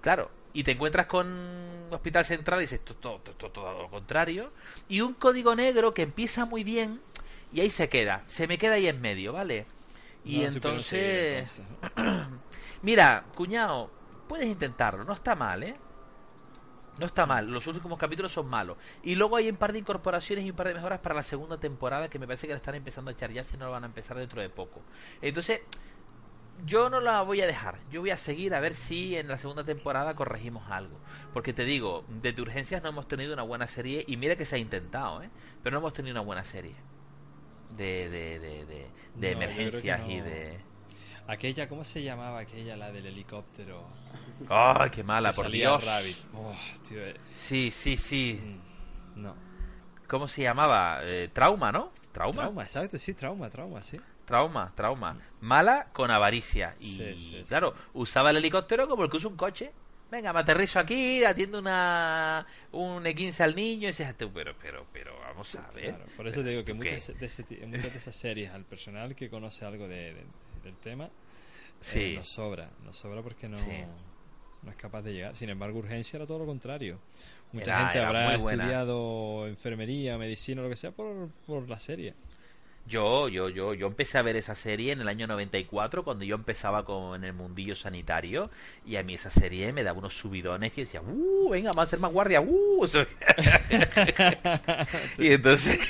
Claro, 0.00 0.30
y 0.52 0.62
te 0.62 0.70
encuentras 0.70 1.06
con 1.06 1.88
Hospital 1.90 2.24
Central 2.24 2.60
y 2.60 2.62
dices 2.62 2.80
todo, 2.84 2.94
todo, 2.94 3.20
todo, 3.20 3.50
todo 3.50 3.82
lo 3.82 3.90
contrario. 3.90 4.52
Y 4.88 5.00
un 5.00 5.14
código 5.14 5.54
negro 5.54 5.92
que 5.92 6.02
empieza 6.02 6.44
muy 6.44 6.62
bien 6.62 7.00
y 7.52 7.60
ahí 7.60 7.70
se 7.70 7.88
queda. 7.88 8.22
Se 8.26 8.46
me 8.46 8.58
queda 8.58 8.74
ahí 8.74 8.88
en 8.88 9.00
medio, 9.00 9.32
¿vale? 9.32 9.64
Y 10.24 10.40
No 10.40 10.48
entonces, 10.48 11.60
mira, 12.82 13.24
cuñado, 13.34 13.90
puedes 14.28 14.46
intentarlo, 14.46 15.04
no 15.04 15.12
está 15.12 15.34
mal, 15.34 15.62
¿eh? 15.62 15.76
No 16.98 17.06
está 17.06 17.26
mal, 17.26 17.50
los 17.50 17.66
últimos 17.66 17.98
capítulos 17.98 18.32
son 18.32 18.48
malos. 18.48 18.78
Y 19.02 19.14
luego 19.14 19.36
hay 19.36 19.50
un 19.50 19.56
par 19.56 19.72
de 19.72 19.78
incorporaciones 19.78 20.44
y 20.44 20.50
un 20.50 20.56
par 20.56 20.68
de 20.68 20.74
mejoras 20.74 20.98
para 21.00 21.14
la 21.14 21.22
segunda 21.22 21.58
temporada 21.58 22.08
que 22.08 22.18
me 22.18 22.26
parece 22.26 22.46
que 22.46 22.54
la 22.54 22.58
están 22.58 22.74
empezando 22.74 23.10
a 23.10 23.12
echar 23.12 23.30
ya, 23.30 23.44
si 23.44 23.56
no 23.56 23.66
lo 23.66 23.72
van 23.72 23.84
a 23.84 23.86
empezar 23.86 24.16
dentro 24.16 24.40
de 24.40 24.48
poco. 24.48 24.80
Entonces, 25.20 25.60
yo 26.64 26.88
no 26.88 27.00
la 27.00 27.20
voy 27.22 27.42
a 27.42 27.46
dejar. 27.46 27.78
Yo 27.90 28.00
voy 28.00 28.10
a 28.10 28.16
seguir 28.16 28.54
a 28.54 28.60
ver 28.60 28.74
si 28.74 29.14
en 29.14 29.28
la 29.28 29.36
segunda 29.36 29.62
temporada 29.64 30.14
corregimos 30.14 30.70
algo. 30.70 30.98
Porque 31.34 31.52
te 31.52 31.64
digo, 31.64 32.04
desde 32.08 32.40
urgencias 32.40 32.82
no 32.82 32.88
hemos 32.88 33.06
tenido 33.08 33.34
una 33.34 33.42
buena 33.42 33.66
serie. 33.66 34.04
Y 34.06 34.16
mira 34.16 34.36
que 34.36 34.46
se 34.46 34.56
ha 34.56 34.58
intentado, 34.58 35.22
¿eh? 35.22 35.30
Pero 35.62 35.74
no 35.74 35.80
hemos 35.80 35.92
tenido 35.92 36.14
una 36.14 36.22
buena 36.22 36.44
serie. 36.44 36.74
De, 37.76 38.08
de, 38.08 38.38
de, 38.38 38.64
de, 38.66 38.86
No, 39.16 39.26
emergencias 39.26 40.00
y 40.08 40.20
de... 40.20 40.58
Aquella, 41.28 41.68
¿cómo 41.68 41.82
se 41.84 42.02
llamaba 42.02 42.38
aquella, 42.40 42.76
la 42.76 42.92
del 42.92 43.06
helicóptero? 43.06 43.84
¡Ay, 44.48 44.90
qué 44.90 45.02
mala, 45.02 45.30
Que 45.30 45.36
por 45.36 45.50
Dios! 45.50 45.84
Oh, 46.34 46.54
tío, 46.88 47.04
eh, 47.04 47.16
Sí, 47.36 47.70
sí, 47.70 47.96
sí. 47.96 48.40
mm, 48.42 49.22
No. 49.22 49.34
¿Cómo 50.06 50.28
se 50.28 50.42
llamaba? 50.42 51.00
Eh, 51.02 51.28
trauma, 51.32 51.72
¿no? 51.72 51.90
¿Trauma? 52.12 52.42
Trauma, 52.42 52.62
exacto, 52.62 52.96
sí, 52.98 53.14
trauma, 53.14 53.50
trauma, 53.50 53.82
sí. 53.82 54.00
Trauma, 54.24 54.72
trauma. 54.74 55.16
Mala 55.40 55.88
con 55.92 56.10
avaricia. 56.12 56.76
Y 56.80 56.94
Sí, 56.94 57.16
sí, 57.16 57.24
sí. 57.38 57.44
claro, 57.48 57.74
usaba 57.94 58.30
el 58.30 58.36
helicóptero 58.36 58.88
como 58.88 59.02
el 59.04 59.10
que 59.10 59.16
usa 59.16 59.28
un 59.30 59.36
coche. 59.36 59.72
Venga, 60.10 60.32
me 60.32 60.40
aterrizo 60.40 60.78
aquí, 60.78 61.24
atiendo 61.24 61.58
una 61.58 62.46
un 62.70 63.02
E15 63.04 63.40
al 63.40 63.56
niño 63.56 63.84
y 63.84 63.86
dices, 63.88 64.16
tú, 64.16 64.30
pero, 64.32 64.54
pero, 64.62 64.86
pero, 64.92 65.15
vamos 65.36 65.54
a 65.54 65.70
ver. 65.72 65.90
Claro, 65.94 66.04
por 66.16 66.26
eso 66.28 66.42
te 66.42 66.50
digo 66.50 66.64
que 66.64 66.74
muchas 66.74 67.06
de, 67.18 67.26
ese 67.26 67.44
muchas 67.66 67.92
de 67.92 67.98
esas 67.98 68.16
series, 68.16 68.50
al 68.52 68.64
personal 68.64 69.14
que 69.14 69.28
conoce 69.30 69.64
algo 69.64 69.86
de, 69.88 70.14
de- 70.14 70.24
del 70.64 70.76
tema, 70.76 71.10
Sí. 71.80 72.00
eh, 72.00 72.14
nos 72.16 72.28
sobra, 72.28 72.70
nos 72.84 72.96
sobra 72.96 73.22
porque 73.22 73.48
no, 73.48 73.58
Sí. 73.58 73.66
no 74.62 74.70
es 74.70 74.76
capaz 74.76 75.02
de 75.02 75.12
llegar. 75.12 75.36
Sin 75.36 75.48
embargo, 75.50 75.78
urgencia 75.78 76.16
era 76.16 76.26
todo 76.26 76.38
lo 76.38 76.46
contrario. 76.46 76.98
Mucha 77.52 77.72
Era- 77.72 77.78
gente 77.84 77.98
era 77.98 78.08
habrá 78.08 78.34
estudiado 78.34 79.46
enfermería, 79.46 80.18
medicina, 80.18 80.62
lo 80.62 80.68
que 80.68 80.76
sea, 80.76 80.90
por, 80.90 81.28
por 81.46 81.68
la 81.68 81.78
serie. 81.78 82.14
Yo, 82.88 83.28
yo, 83.28 83.48
yo, 83.48 83.74
yo 83.74 83.88
empecé 83.88 84.18
a 84.18 84.22
ver 84.22 84.36
esa 84.36 84.54
serie 84.54 84.92
en 84.92 85.00
el 85.00 85.08
año 85.08 85.26
94 85.26 86.04
cuando 86.04 86.24
yo 86.24 86.36
empezaba 86.36 86.84
con 86.84 87.24
el 87.24 87.32
mundillo 87.32 87.74
sanitario 87.74 88.48
y 88.84 88.94
a 88.94 89.02
mí 89.02 89.14
esa 89.14 89.30
serie 89.30 89.72
me 89.72 89.82
daba 89.82 89.98
unos 89.98 90.16
subidones 90.16 90.72
que 90.72 90.82
decía, 90.82 91.02
uh, 91.02 91.48
venga, 91.48 91.70
vamos 91.70 91.80
a 91.80 91.88
hacer 91.88 91.98
más 91.98 92.12
guardia, 92.12 92.40
uh, 92.40 92.86
y 95.18 95.32
entonces, 95.32 95.80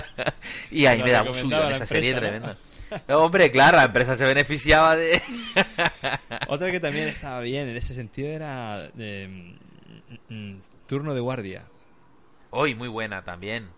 y 0.70 0.86
ahí 0.86 1.02
me 1.02 1.10
daba 1.10 1.30
un 1.30 1.36
subidón 1.36 1.72
esa 1.72 1.86
serie 1.86 2.14
tremenda. 2.14 2.56
¿no? 3.08 3.18
Hombre, 3.18 3.50
claro, 3.50 3.76
la 3.76 3.84
empresa 3.84 4.16
se 4.16 4.24
beneficiaba 4.24 4.96
de... 4.96 5.20
Otra 6.48 6.70
que 6.70 6.80
también 6.80 7.08
estaba 7.08 7.40
bien 7.40 7.68
en 7.68 7.76
ese 7.76 7.94
sentido 7.94 8.28
era 8.28 8.88
de, 8.94 9.56
mm, 10.28 10.34
mm, 10.34 10.62
turno 10.86 11.14
de 11.14 11.20
guardia. 11.20 11.64
Hoy, 12.50 12.74
muy 12.74 12.88
buena 12.88 13.22
también. 13.22 13.68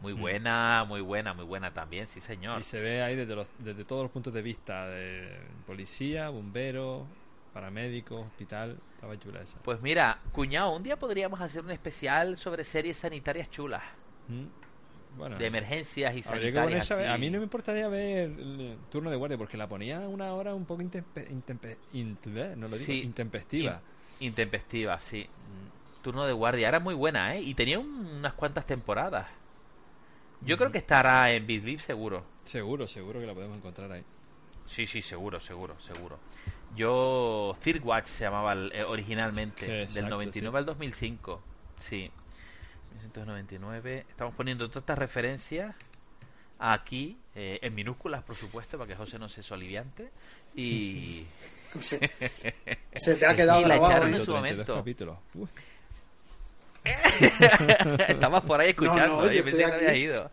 Muy 0.00 0.14
Mm. 0.14 0.20
buena, 0.20 0.84
muy 0.88 1.00
buena, 1.02 1.34
muy 1.34 1.44
buena 1.44 1.72
también, 1.72 2.06
sí 2.08 2.20
señor. 2.20 2.60
Y 2.60 2.62
se 2.62 2.80
ve 2.80 3.02
ahí 3.02 3.16
desde, 3.16 3.34
los, 3.36 3.48
desde 3.58 3.84
todos 3.84 4.02
los 4.02 4.10
puntos 4.10 4.32
de 4.32 4.40
vista, 4.42 4.88
de 4.88 5.28
policía, 5.66 6.30
bombero, 6.30 7.06
paramédico, 7.52 8.20
hospital, 8.20 8.78
estaba 8.94 9.18
chula 9.18 9.42
esa. 9.42 9.58
Pues 9.60 9.80
mira, 9.82 10.18
cuñado, 10.32 10.74
un 10.74 10.82
día 10.82 10.98
podríamos 10.98 11.40
hacer 11.40 11.62
un 11.64 11.70
especial 11.70 12.38
sobre 12.38 12.64
series 12.64 12.96
sanitarias 12.96 13.50
chulas, 13.50 13.82
Mm. 14.28 14.46
Bueno, 15.18 15.36
de 15.38 15.44
emergencias 15.46 16.12
y 16.14 16.22
que 16.22 16.28
sanitarias. 16.28 16.88
a 16.92 17.18
mí 17.18 17.30
no 17.30 17.38
me 17.38 17.44
importaría 17.44 17.88
ver 17.88 18.30
el 18.30 18.78
turno 18.90 19.10
de 19.10 19.16
guardia 19.16 19.36
porque 19.36 19.56
la 19.56 19.68
ponía 19.68 19.98
una 20.08 20.32
hora 20.34 20.54
un 20.54 20.64
poco 20.66 20.82
intempe- 20.82 21.28
intempe- 21.28 21.78
int- 21.92 22.54
no 22.56 22.68
lo 22.68 22.76
digo, 22.78 22.86
Sí. 22.86 23.02
intempestiva. 23.02 23.82
In- 24.20 24.28
intempestiva, 24.28 25.00
sí. 25.00 25.24
Mm, 25.28 25.80
Turno 26.02 26.24
de 26.26 26.32
guardia, 26.32 26.68
era 26.68 26.78
muy 26.80 26.94
buena, 26.94 27.34
¿eh? 27.34 27.42
Y 27.42 27.54
tenía 27.54 27.78
un- 27.80 28.06
unas 28.06 28.32
cuantas 28.34 28.64
temporadas. 28.66 29.26
Yo 30.42 30.56
creo 30.56 30.70
que 30.72 30.78
estará 30.78 31.30
en 31.32 31.46
Bit 31.46 31.64
Bip 31.64 31.80
seguro. 31.80 32.24
Seguro, 32.44 32.86
seguro 32.86 33.20
que 33.20 33.26
la 33.26 33.34
podemos 33.34 33.56
encontrar 33.58 33.92
ahí. 33.92 34.02
Sí, 34.66 34.86
sí, 34.86 35.02
seguro, 35.02 35.40
seguro, 35.40 35.78
seguro. 35.80 36.18
Yo, 36.76 37.56
Third 37.62 37.84
Watch 37.84 38.06
se 38.06 38.24
llamaba 38.24 38.52
el- 38.52 38.72
eh, 38.72 38.84
originalmente, 38.84 39.66
Que 39.66 39.72
del 39.72 39.82
exacto, 39.82 40.10
99 40.10 40.52
sí. 40.54 40.58
al 40.58 40.66
2005. 40.66 41.42
Sí. 41.78 42.10
1999. 42.92 44.06
Estamos 44.08 44.34
poniendo 44.34 44.68
todas 44.68 44.82
estas 44.82 44.98
referencias 44.98 45.74
aquí, 46.58 47.18
eh, 47.34 47.58
en 47.62 47.74
minúsculas, 47.74 48.22
por 48.22 48.36
supuesto, 48.36 48.78
para 48.78 48.88
que 48.88 48.96
José 48.96 49.18
no 49.18 49.28
se 49.28 49.42
soliviante. 49.42 50.10
Y. 50.54 51.24
Se, 51.80 51.98
se 52.94 53.14
te 53.16 53.26
ha 53.26 53.34
quedado 53.34 53.62
grabado. 53.64 54.06
¿eh? 54.06 54.08
en 54.10 54.24
su 54.24 54.26
32 54.26 54.28
momento. 54.36 54.74
capítulos. 54.76 55.18
Estabas 58.08 58.42
por 58.44 58.60
ahí 58.60 58.70
escuchando, 58.70 59.16
No, 59.16 59.22
no, 59.22 59.26
yo 59.26 59.32
yo 59.32 59.44
pensé 59.44 59.58
que 59.58 59.66
no 59.66 59.74
había 59.74 59.90
aquí. 59.90 59.98
ido. 59.98 60.30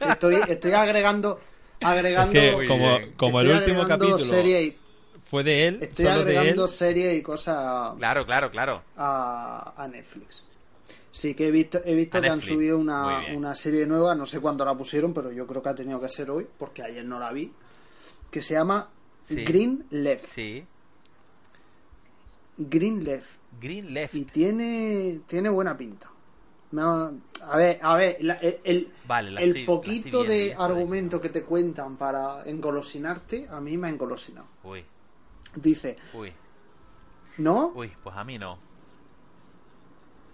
Estoy, 0.00 0.36
estoy 0.48 0.72
agregando. 0.72 1.40
agregando 1.80 2.38
Es 2.38 2.50
que 2.50 2.56
Muy 2.56 2.68
como, 2.68 2.98
como 3.16 3.40
el 3.40 3.46
estoy 3.50 3.58
último 3.60 3.82
agregando 3.82 4.06
capítulo 4.16 4.30
serie 4.30 4.62
y- 4.62 4.78
fue 5.24 5.42
de 5.44 5.66
él, 5.66 5.78
estoy 5.80 6.04
solo 6.04 6.24
de 6.24 6.32
él, 6.32 6.38
agregando 6.38 6.68
series 6.68 7.18
y 7.18 7.22
cosas 7.22 7.94
Claro, 7.96 8.26
claro, 8.26 8.50
claro. 8.50 8.82
a, 8.96 9.72
a 9.76 9.88
Netflix. 9.88 10.44
Sí 11.10 11.34
que 11.34 11.48
he 11.48 11.50
visto, 11.50 11.80
he 11.84 11.94
visto 11.94 12.20
que 12.20 12.28
han 12.28 12.40
subido 12.42 12.78
una, 12.78 13.24
una 13.34 13.54
serie 13.54 13.86
nueva, 13.86 14.14
no 14.14 14.24
sé 14.26 14.40
cuándo 14.40 14.64
la 14.64 14.74
pusieron, 14.74 15.12
pero 15.14 15.32
yo 15.32 15.46
creo 15.46 15.62
que 15.62 15.68
ha 15.70 15.74
tenido 15.74 16.00
que 16.00 16.08
ser 16.08 16.30
hoy, 16.30 16.46
porque 16.58 16.82
ayer 16.82 17.04
no 17.04 17.18
la 17.18 17.32
vi, 17.32 17.50
que 18.30 18.42
se 18.42 18.54
llama 18.54 18.88
Sí. 19.28 19.44
Green 19.44 19.84
Left. 19.90 20.34
Sí. 20.34 20.64
Green 22.56 23.02
Left. 23.04 23.30
Green 23.60 23.92
Left. 23.94 24.14
Y 24.14 24.24
tiene, 24.24 25.20
tiene 25.26 25.48
buena 25.48 25.76
pinta. 25.76 26.08
A 26.74 27.56
ver, 27.56 27.78
a 27.82 27.96
ver, 27.96 28.16
la- 28.20 28.34
el, 28.36 28.60
el- 28.64 28.92
Vale, 29.06 29.30
la 29.30 29.40
el 29.42 29.50
estoy- 29.50 29.60
la 29.60 29.66
poquito 29.66 30.24
de 30.24 30.54
argumento 30.58 31.20
que 31.20 31.28
te 31.28 31.42
cuentan 31.44 31.96
para 31.96 32.44
engolosinarte, 32.46 33.46
a 33.50 33.60
mí 33.60 33.76
me 33.76 33.88
ha 33.88 33.90
engolosinado. 33.90 34.46
Uy, 34.64 34.84
Dice, 35.54 35.96
uy, 36.14 36.32
¿no? 37.36 37.72
uy, 37.74 37.92
pues 38.02 38.16
a 38.16 38.24
mí 38.24 38.38
no. 38.38 38.58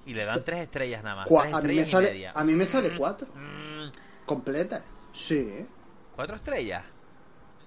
Y 0.06 0.14
le 0.14 0.24
dan 0.24 0.44
tres 0.44 0.60
estrellas 0.60 1.02
nada 1.02 1.16
más. 1.16 1.28
Tres 1.28 1.52
a, 1.52 1.60
mí 1.60 1.74
me 1.74 1.84
sale, 1.84 2.10
media. 2.12 2.32
a 2.34 2.44
mí 2.44 2.52
me 2.54 2.64
sale 2.66 2.96
cuatro. 2.96 3.26
Mm, 3.34 3.88
Completa. 4.24 4.84
Sí. 5.12 5.66
¿Cuatro 6.14 6.36
estrellas? 6.36 6.84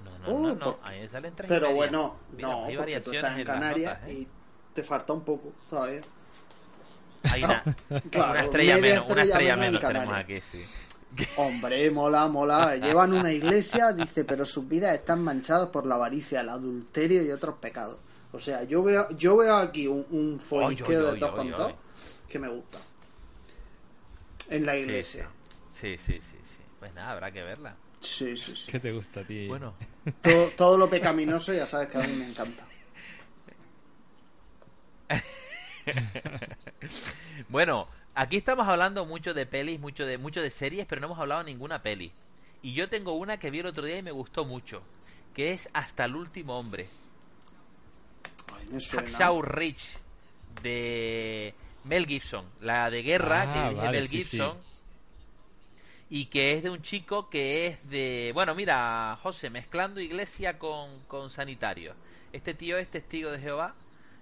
No, 0.03 0.18
no, 0.19 0.28
Oh, 0.28 0.41
no, 0.48 0.56
no. 0.56 0.60
por- 0.78 0.80
A 0.88 0.91
mí 0.91 0.99
me 1.02 1.10
salen 1.10 1.36
tres 1.36 1.49
Pero 1.49 1.73
bueno, 1.73 2.15
Mira, 2.36 2.48
no, 2.48 2.68
porque 2.78 3.02
tú 3.02 3.11
estás 3.11 3.38
en 3.38 3.45
Canarias 3.45 3.99
¿eh? 4.07 4.14
y 4.14 4.28
te 4.73 4.84
falta 4.84 5.14
un 5.14 5.22
poco 5.23 5.53
todavía. 5.69 6.02
Hay 7.23 7.43
una, 7.43 7.64
Claro, 8.11 8.31
una 8.31 8.41
estrella 8.41 8.77
menos, 8.77 9.06
una 9.10 9.22
estrella 9.23 9.56
menos 9.56 9.81
menos 9.81 9.88
tenemos 9.93 10.18
aquí, 10.18 10.41
sí. 10.52 10.65
Hombre, 11.35 11.91
mola, 11.91 12.27
mola. 12.27 12.76
Llevan 12.77 13.14
una 13.14 13.31
iglesia, 13.34 13.91
dice, 13.93 14.23
pero 14.23 14.45
sus 14.45 14.68
vidas 14.68 14.95
están 14.95 15.22
manchadas 15.23 15.68
por 15.68 15.85
la 15.85 15.95
avaricia, 15.95 16.41
el 16.41 16.49
adulterio 16.49 17.22
y 17.23 17.31
otros 17.31 17.56
pecados. 17.57 17.98
O 18.31 18.39
sea, 18.39 18.64
yo 18.64 18.81
veo, 18.81 19.10
yo 19.18 19.35
veo 19.38 19.57
aquí 19.57 19.88
un, 19.88 20.06
un 20.10 20.39
folliqueo 20.39 20.88
Oy, 20.99 21.06
oy, 21.06 21.14
de 21.15 21.19
todos 21.19 21.35
con 21.35 21.53
oy. 21.53 21.76
que 22.30 22.39
me 22.39 22.48
gusta. 22.48 22.77
En 24.49 24.65
la 24.65 24.73
Sí, 24.73 24.80
iglesia. 24.80 25.30
Sí, 25.80 25.98
sí, 25.98 26.14
sí, 26.14 26.38
sí. 26.45 26.57
Pues 26.80 26.93
nada, 26.93 27.11
habrá 27.11 27.30
que 27.31 27.41
verla. 27.43 27.76
Sí, 27.99 28.35
sí, 28.38 28.56
sí. 28.56 28.72
¿Qué 28.72 28.80
te 28.80 28.91
gusta 28.93 29.19
a 29.19 29.23
ti? 29.23 29.48
Bueno, 29.48 29.73
Todo, 30.22 30.48
todo 30.57 30.77
lo 30.77 30.89
pecaminoso 30.89 31.53
ya 31.53 31.65
sabes 31.68 31.89
que 31.89 31.98
a 31.98 32.02
mí 32.02 32.14
me 32.14 32.30
encanta. 32.30 32.64
bueno, 37.50 37.88
aquí 38.16 38.38
estamos 38.38 38.68
hablando 38.68 39.06
mucho 39.06 39.34
de 39.34 39.46
pelis, 39.46 39.80
mucho 39.80 40.06
de 40.06 40.18
mucho 40.18 40.42
de 40.42 40.52
series, 40.52 40.86
pero 40.88 41.02
no 41.02 41.08
hemos 41.08 41.20
hablado 41.20 41.44
de 41.44 41.52
ninguna 41.52 41.82
peli. 41.82 42.12
Y 42.62 42.74
yo 42.74 42.90
tengo 42.90 43.14
una 43.14 43.38
que 43.38 43.50
vi 43.50 43.60
el 43.60 43.66
otro 43.66 43.86
día 43.86 43.98
y 43.98 44.04
me 44.04 44.12
gustó 44.12 44.46
mucho, 44.46 44.84
que 45.34 45.52
es 45.52 45.68
Hasta 45.74 46.06
el 46.06 46.16
último 46.16 46.58
hombre. 46.58 46.88
Ay, 48.56 48.68
me 48.72 48.80
suena. 48.80 49.08
Hacksaw 49.08 49.42
Ridge 49.42 49.98
de 50.62 51.54
Mel 51.86 52.06
Gibson, 52.06 52.46
la 52.62 52.90
de 52.90 53.02
guerra 53.02 53.42
Ah, 53.48 53.54
que 53.54 53.60
dirige 53.70 53.86
vale, 53.86 53.98
Mel 54.00 54.08
sí, 54.08 54.24
sí. 54.24 54.30
Gibson 54.38 54.58
y 56.14 56.26
que 56.26 56.52
es 56.52 56.64
de 56.64 56.70
un 56.70 56.82
chico 56.82 57.30
que 57.30 57.68
es 57.68 57.90
de 57.90 58.32
bueno 58.34 58.54
mira 58.54 59.18
José 59.24 59.50
mezclando 59.50 60.02
iglesia 60.02 60.60
con, 60.60 61.00
con 61.08 61.30
sanitario 61.30 61.96
este 62.34 62.54
tío 62.54 62.78
es 62.78 62.90
testigo 62.92 63.32
de 63.32 63.40
Jehová 63.40 63.76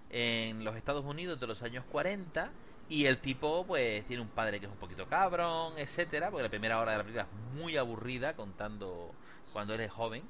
en 0.09 0.63
los 0.63 0.75
Estados 0.75 1.05
Unidos 1.05 1.39
de 1.39 1.47
los 1.47 1.61
años 1.61 1.85
40 1.91 2.49
y 2.89 3.05
el 3.05 3.19
tipo 3.19 3.65
pues 3.67 4.05
tiene 4.05 4.21
un 4.21 4.29
padre 4.29 4.59
que 4.59 4.65
es 4.65 4.71
un 4.71 4.77
poquito 4.77 5.05
cabrón 5.07 5.73
etcétera 5.77 6.31
porque 6.31 6.43
la 6.43 6.49
primera 6.49 6.79
hora 6.79 6.93
de 6.93 6.97
la 6.97 7.03
película 7.03 7.27
es 7.27 7.59
muy 7.59 7.77
aburrida 7.77 8.33
contando 8.33 9.11
cuando 9.53 9.75
él 9.75 9.81
es 9.81 9.91
joven 9.91 10.23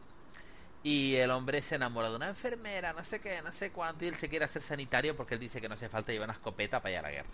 y 0.84 1.16
el 1.16 1.32
hombre 1.32 1.62
se 1.62 1.76
enamora 1.76 2.10
de 2.10 2.16
una 2.16 2.30
enfermera, 2.30 2.94
no 2.94 3.04
sé 3.04 3.20
qué, 3.20 3.42
no 3.42 3.52
sé 3.52 3.72
cuánto, 3.72 4.06
y 4.06 4.08
él 4.08 4.16
se 4.16 4.30
quiere 4.30 4.46
hacer 4.46 4.62
sanitario 4.62 5.16
porque 5.16 5.34
él 5.34 5.40
dice 5.40 5.60
que 5.60 5.68
no 5.68 5.76
hace 5.76 5.90
falta 5.90 6.12
llevar 6.12 6.28
una 6.28 6.34
escopeta 6.34 6.80
para 6.80 6.94
ir 6.94 7.00
a 7.00 7.02
la 7.02 7.12
guerra. 7.12 7.30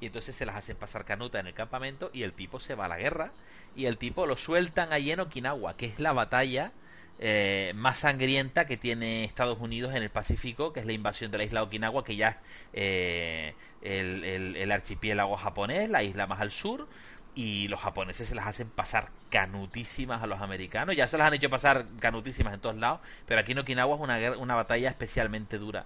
Y 0.00 0.06
entonces 0.06 0.36
se 0.36 0.46
las 0.46 0.56
hacen 0.56 0.76
pasar 0.76 1.04
canuta 1.04 1.40
en 1.40 1.46
el 1.46 1.54
campamento 1.54 2.10
y 2.12 2.22
el 2.22 2.32
tipo 2.32 2.60
se 2.60 2.74
va 2.74 2.84
a 2.84 2.88
la 2.88 2.98
guerra 2.98 3.32
y 3.74 3.86
el 3.86 3.96
tipo 3.96 4.26
lo 4.26 4.36
sueltan 4.36 4.92
allí 4.92 5.10
en 5.10 5.20
Okinawa, 5.20 5.76
que 5.76 5.86
es 5.86 5.98
la 5.98 6.12
batalla 6.12 6.72
eh, 7.18 7.72
más 7.74 7.98
sangrienta 7.98 8.66
que 8.66 8.76
tiene 8.76 9.24
Estados 9.24 9.58
Unidos 9.60 9.94
en 9.94 10.02
el 10.02 10.10
Pacífico, 10.10 10.72
que 10.72 10.80
es 10.80 10.86
la 10.86 10.92
invasión 10.92 11.30
de 11.30 11.38
la 11.38 11.44
isla 11.44 11.62
Okinawa, 11.62 12.04
que 12.04 12.16
ya 12.16 12.28
es 12.28 12.36
eh, 12.74 13.54
el, 13.82 14.24
el- 14.56 14.72
archipiélago 14.72 15.36
japonés, 15.36 15.88
la 15.90 16.02
isla 16.02 16.26
más 16.26 16.40
al 16.40 16.50
sur, 16.50 16.86
y 17.34 17.68
los 17.68 17.80
japoneses 17.80 18.28
se 18.28 18.34
las 18.34 18.46
hacen 18.46 18.68
pasar 18.70 19.10
canutísimas 19.30 20.22
a 20.22 20.26
los 20.26 20.40
americanos. 20.40 20.96
Ya 20.96 21.06
se 21.06 21.18
las 21.18 21.26
han 21.28 21.34
hecho 21.34 21.50
pasar 21.50 21.84
canutísimas 22.00 22.54
en 22.54 22.60
todos 22.60 22.76
lados, 22.76 23.00
pero 23.26 23.40
aquí 23.40 23.52
en 23.52 23.58
Okinawa 23.58 23.94
es 23.96 24.00
una, 24.00 24.38
una 24.38 24.54
batalla 24.54 24.88
especialmente 24.88 25.58
dura. 25.58 25.84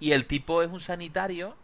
Y 0.00 0.12
el 0.12 0.26
tipo 0.26 0.62
es 0.62 0.70
un 0.70 0.80
sanitario 0.80 1.56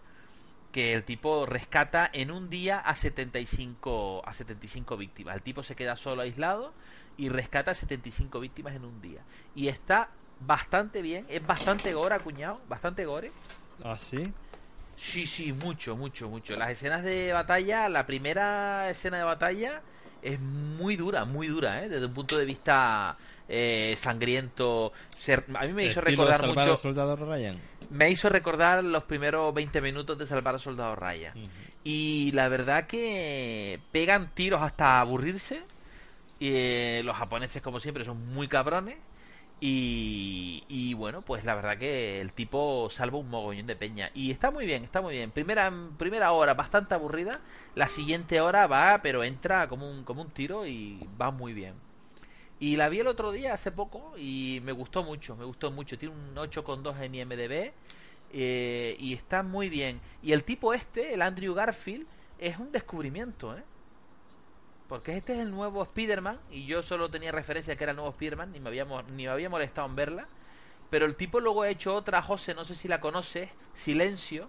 que 0.73 0.93
el 0.93 1.03
tipo 1.05 1.47
rescata 1.47 2.09
en 2.13 2.31
un 2.31 2.51
día 2.51 2.79
a 2.79 2.95
75 2.95 4.23
a 4.27 4.33
75 4.33 4.97
víctimas. 4.97 5.35
El 5.37 5.43
tipo 5.43 5.63
se 5.63 5.75
queda 5.77 5.97
solo 5.97 6.23
aislado 6.23 6.73
y 7.19 7.29
rescata 7.29 7.73
a 7.73 7.75
75 7.75 8.41
víctimas 8.41 8.75
en 8.75 8.85
un 8.85 9.03
día. 9.03 9.21
Y 9.55 9.69
está 9.69 10.09
bastante 10.41 11.03
bien, 11.03 11.27
es 11.29 11.47
bastante 11.47 11.93
gore, 11.93 12.15
acuñado, 12.15 12.61
bastante 12.69 13.05
gore. 13.05 13.31
¿Ah, 13.85 13.99
sí? 13.99 14.33
Sí, 14.97 15.27
sí, 15.27 15.53
mucho, 15.53 15.97
mucho, 15.97 16.29
mucho. 16.29 16.57
Las 16.57 16.71
escenas 16.71 17.03
de 17.03 17.33
batalla, 17.33 17.89
la 17.89 18.07
primera 18.07 18.89
escena 18.91 19.19
de 19.19 19.25
batalla 19.25 19.83
es 20.23 20.41
muy 20.41 20.97
dura, 20.97 21.25
muy 21.25 21.47
dura, 21.47 21.85
¿eh? 21.85 21.89
Desde 21.89 22.07
un 22.07 22.15
punto 22.15 22.37
de 22.37 22.45
vista 22.45 23.17
eh, 23.49 23.97
sangriento. 24.01 24.93
A 25.55 25.67
mí 25.67 25.73
me 25.73 25.87
hizo 25.87 26.01
recordar 26.01 26.39
Salvar 26.39 26.57
mucho... 26.57 26.71
al 26.73 26.79
soldado 26.79 27.17
Ryan. 27.17 27.59
Me 27.91 28.11
hizo 28.11 28.29
recordar 28.29 28.85
los 28.85 29.05
primeros 29.05 29.55
20 29.55 29.81
minutos 29.81 30.19
de 30.19 30.27
Salvar 30.27 30.55
al 30.55 30.61
Soldado 30.61 30.95
Raya. 30.95 31.33
Y 31.85 32.33
la 32.33 32.49
verdad 32.49 32.87
que 32.87 33.81
pegan 33.93 34.35
tiros 34.35 34.61
hasta 34.63 35.01
aburrirse. 35.01 35.63
Y, 36.39 36.51
eh, 36.53 37.03
los 37.05 37.17
japoneses, 37.17 37.63
como 37.63 37.81
siempre, 37.81 38.05
son 38.05 38.27
muy 38.35 38.49
cabrones. 38.49 38.97
Y, 39.61 40.65
y 40.69 40.95
bueno, 40.95 41.23
pues 41.23 41.45
la 41.45 41.57
verdad 41.57 41.79
que 41.79 42.21
el 42.21 42.33
tipo 42.33 42.89
salva 42.91 43.19
un 43.19 43.29
mogollón 43.29 43.67
de 43.67 43.77
peña. 43.77 44.11
Y 44.15 44.31
está 44.31 44.51
muy 44.51 44.67
bien, 44.67 44.85
está 44.85 45.01
muy 45.01 45.15
bien. 45.17 45.31
Primera, 45.33 45.73
primera 45.99 46.33
hora 46.33 46.55
bastante 46.55 46.95
aburrida. 46.95 47.41
La 47.75 47.89
siguiente 47.89 48.41
hora 48.41 48.67
va, 48.67 49.01
pero 49.03 49.25
entra 49.25 49.69
como 49.69 49.91
un, 49.91 50.05
como 50.05 50.23
un 50.23 50.31
tiro 50.31 50.67
y 50.67 51.07
va 51.21 51.31
muy 51.31 51.53
bien. 51.55 51.75
Y 52.61 52.77
la 52.77 52.89
vi 52.89 53.01
el 53.01 53.07
otro 53.07 53.31
día, 53.31 53.55
hace 53.55 53.71
poco, 53.71 54.15
y 54.17 54.61
me 54.65 54.73
gustó 54.73 55.05
mucho, 55.05 55.37
me 55.37 55.45
gustó 55.45 55.71
mucho. 55.71 55.99
Tiene 55.99 56.15
un 56.15 56.35
8,2 56.35 57.01
en 57.03 57.15
IMDB 57.15 57.73
eh, 58.33 58.97
y 58.99 59.15
está 59.15 59.43
muy 59.43 59.69
bien. 59.69 60.01
Y 60.23 60.33
el 60.33 60.45
tipo 60.45 60.75
este, 60.75 61.15
el 61.15 61.23
Andrew 61.23 61.55
Garfield, 61.55 62.07
es 62.39 62.59
un 62.59 62.71
descubrimiento, 62.73 63.57
¿eh? 63.57 63.63
Porque 64.89 65.17
este 65.17 65.35
es 65.35 65.41
el 65.41 65.51
nuevo 65.51 65.83
Spider-Man 65.83 66.39
y 66.51 66.65
yo 66.65 66.83
solo 66.83 67.11
tenía 67.11 67.31
referencia 67.31 67.77
que 67.77 67.85
era 67.85 67.91
el 67.93 67.97
nuevo 67.97 68.11
Spider-Man, 68.11 68.53
ni 68.53 68.61
me 68.61 68.69
había, 68.69 68.85
ni 68.85 69.25
me 69.25 69.29
había 69.29 69.51
molestado 69.51 69.87
en 69.87 69.97
verla. 69.97 70.27
Pero 70.91 71.05
el 71.05 71.17
tipo 71.17 71.41
luego 71.41 71.63
ha 71.63 71.69
hecho 71.69 71.95
otra, 71.95 72.23
José, 72.23 72.55
no 72.55 72.65
sé 72.65 72.75
si 72.75 72.89
la 72.89 73.01
conoces, 73.01 73.51
Silencio, 73.75 74.49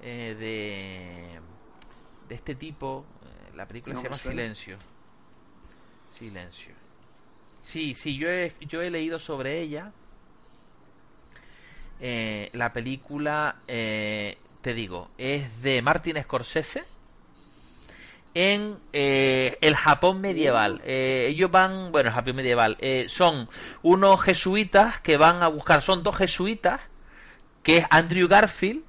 eh, 0.00 0.36
de, 0.38 1.40
de 2.28 2.34
este 2.34 2.54
tipo. 2.54 3.04
eh, 3.24 3.56
la 3.56 3.66
película 3.66 3.94
No 3.94 4.00
se 4.00 4.04
llama 4.04 4.16
suena. 4.16 4.40
Silencio. 4.42 4.78
Silencio. 6.14 6.74
Sí, 7.62 7.94
sí, 7.96 8.16
yo 8.16 8.28
he, 8.30 8.54
yo 8.60 8.82
he 8.82 8.90
leído 8.90 9.18
sobre 9.18 9.60
ella. 9.60 9.92
Eh, 12.00 12.50
la 12.52 12.72
película, 12.72 13.56
eh, 13.68 14.36
te 14.60 14.74
digo, 14.74 15.10
es 15.18 15.62
de 15.62 15.82
Martin 15.82 16.20
Scorsese 16.22 16.84
en 18.34 18.76
eh, 18.92 19.58
el 19.60 19.76
Japón 19.76 20.20
medieval. 20.20 20.80
Eh, 20.84 21.26
ellos 21.28 21.50
van, 21.50 21.92
bueno, 21.92 22.08
el 22.08 22.14
Japón 22.14 22.36
medieval, 22.36 22.76
eh, 22.80 23.06
son 23.08 23.48
unos 23.82 24.20
jesuitas 24.22 25.00
que 25.00 25.16
van 25.16 25.42
a 25.42 25.48
buscar, 25.48 25.82
son 25.82 26.02
dos 26.02 26.16
jesuitas, 26.16 26.80
que 27.62 27.78
es 27.78 27.86
Andrew 27.90 28.28
Garfield 28.28 28.82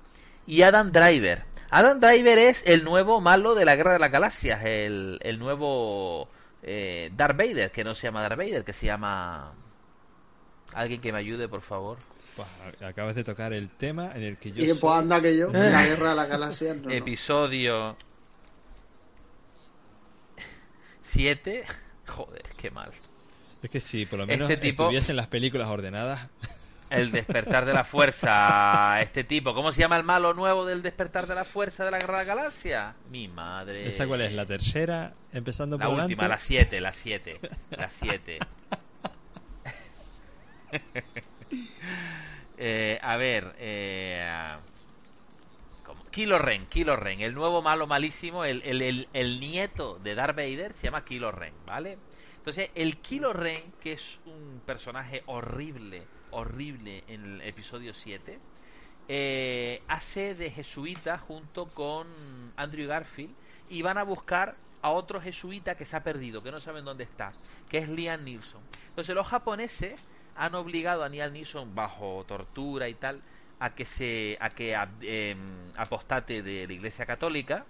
y 0.48 0.62
Adam 0.62 0.92
Driver. 0.92 1.44
Adam 1.70 2.00
Driver 2.00 2.38
es 2.38 2.64
el 2.66 2.84
nuevo 2.84 3.20
malo 3.20 3.56
de 3.56 3.66
la 3.66 3.76
Guerra 3.76 3.94
de 3.94 4.00
las 4.00 4.12
Galaxias, 4.12 4.64
el, 4.64 5.20
el 5.22 5.40
nuevo 5.40 6.30
eh, 6.62 7.12
Darth 7.16 7.36
Vader, 7.38 7.72
que 7.72 7.84
no 7.84 7.96
se 7.96 8.04
llama 8.08 8.22
Darth 8.22 8.38
Vader, 8.38 8.64
que 8.64 8.74
se 8.74 8.86
llama... 8.86 9.54
Alguien 10.74 11.02
que 11.02 11.12
me 11.12 11.20
ayude, 11.20 11.48
por 11.48 11.62
favor. 11.62 11.98
Pues, 12.36 12.48
acabas 12.82 13.14
de 13.14 13.24
tocar 13.24 13.54
el 13.54 13.70
tema 13.70 14.12
en 14.16 14.24
el 14.24 14.38
que 14.38 14.52
yo 14.52 14.64
Y 14.64 14.68
pues 14.70 14.80
soy- 14.80 15.00
anda 15.02 15.22
que 15.22 15.38
yo, 15.38 15.52
la 15.52 15.84
guerra 15.86 16.10
de 16.10 16.16
las 16.16 16.30
galaxias. 16.30 16.78
No, 16.78 16.84
no. 16.90 16.92
Episodio 16.92 17.96
7. 21.14 21.64
Joder, 22.08 22.44
qué 22.58 22.72
mal. 22.72 22.92
Es 23.62 23.70
que 23.70 23.80
si 23.80 24.06
por 24.06 24.20
lo 24.20 24.28
menos 24.28 24.50
Este 24.50 24.62
tipo- 24.62 24.84
estuviesen 24.84 25.16
las 25.16 25.28
películas 25.28 25.68
ordenadas, 25.70 26.28
El 26.90 27.12
despertar 27.12 27.66
de 27.66 27.74
la 27.74 27.84
fuerza. 27.86 29.02
Este 29.02 29.24
tipo, 29.24 29.56
¿cómo 29.56 29.72
se 29.72 29.82
llama 29.82 29.98
el 29.98 30.04
malo 30.04 30.36
nuevo 30.36 30.64
del 30.64 30.84
despertar 30.84 31.26
de 31.26 31.34
la 31.34 31.44
fuerza 31.44 31.84
de 31.86 31.90
la 31.92 31.98
Guerra 31.98 32.20
de 32.20 32.26
la 32.26 32.36
Galaxia? 32.36 32.94
Mi 33.10 33.28
madre. 33.28 33.88
¿esa 33.88 34.06
cuál 34.06 34.22
es? 34.22 34.32
¿La 34.34 34.46
tercera? 34.46 35.14
Empezando 35.32 35.80
La 35.80 35.86
por 35.88 35.96
última, 36.00 36.24
la 36.28 36.38
delante. 36.38 36.46
7, 36.46 36.82
la 36.82 36.94
7. 36.94 37.40
La 37.72 37.90
7. 37.90 38.38
eh, 42.60 43.00
a 43.02 43.18
ver, 43.18 43.56
eh. 43.58 44.50
Kylo 46.14 46.38
Ren, 46.38 46.68
Kylo 46.68 46.96
Ren, 46.96 47.22
el 47.22 47.34
nuevo 47.34 47.64
malo 47.64 47.88
malísimo, 47.88 48.46
el, 48.46 48.62
el, 48.62 49.08
el, 49.12 49.40
nieto 49.40 49.98
de 49.98 50.14
Darth 50.14 50.36
Vader 50.36 50.74
se 50.74 50.84
llama 50.84 51.04
Kylo 51.04 51.32
Ren, 51.32 51.56
¿vale? 51.66 51.98
Entonces, 52.38 52.70
el 52.76 52.98
Kylo 52.98 53.34
Ren, 53.34 53.74
que 53.82 53.94
es 53.94 54.20
un 54.28 54.62
personaje 54.64 55.24
horrible, 55.26 56.04
horrible 56.30 57.04
en 57.08 57.24
el 57.24 57.42
episodio 57.42 57.96
7, 57.96 58.38
eh, 59.08 59.82
hace 59.88 60.36
de 60.36 60.52
jesuita 60.52 61.18
junto 61.18 61.66
con 61.70 62.06
Andrew 62.58 62.88
Garfield 62.88 63.34
y 63.72 63.82
van 63.82 63.98
a 63.98 64.04
buscar 64.04 64.56
a 64.84 64.92
otro 64.92 65.20
jesuita 65.20 65.74
que 65.74 65.86
se 65.86 65.96
ha 65.96 66.04
perdido, 66.04 66.44
que 66.44 66.52
no 66.52 66.60
saben 66.60 66.86
dónde 66.86 67.06
está, 67.06 67.34
que 67.68 67.80
es 67.80 67.90
Liam 67.90 68.24
Neeson. 68.24 68.62
Entonces 68.90 69.16
los 69.16 69.26
japoneses 69.26 70.00
han 70.36 70.54
obligado 70.54 71.04
a 71.04 71.10
Liam 71.10 71.34
Neeson 71.34 71.74
bajo 71.74 72.24
tortura 72.28 72.88
y 72.88 72.94
tal 72.94 73.20
a 73.64 73.74
que 73.76 73.86
se 73.86 74.38
a 74.42 74.50
que 74.50 74.76
em, 75.02 75.72
apostate 75.78 76.44
de 76.44 76.68
la 76.68 76.74
Iglesia 76.74 77.06
Católica. 77.06 77.66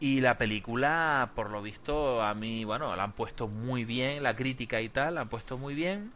Y 0.00 0.20
la 0.20 0.36
película 0.38 1.32
por 1.34 1.50
lo 1.50 1.62
visto 1.62 2.22
a 2.22 2.34
mí 2.34 2.64
bueno 2.64 2.94
la 2.94 3.04
han 3.04 3.12
puesto 3.12 3.48
muy 3.48 3.84
bien 3.84 4.22
la 4.22 4.36
crítica 4.36 4.80
y 4.80 4.90
tal 4.90 5.16
la 5.16 5.22
han 5.22 5.28
puesto 5.28 5.56
muy 5.56 5.74
bien. 5.74 6.10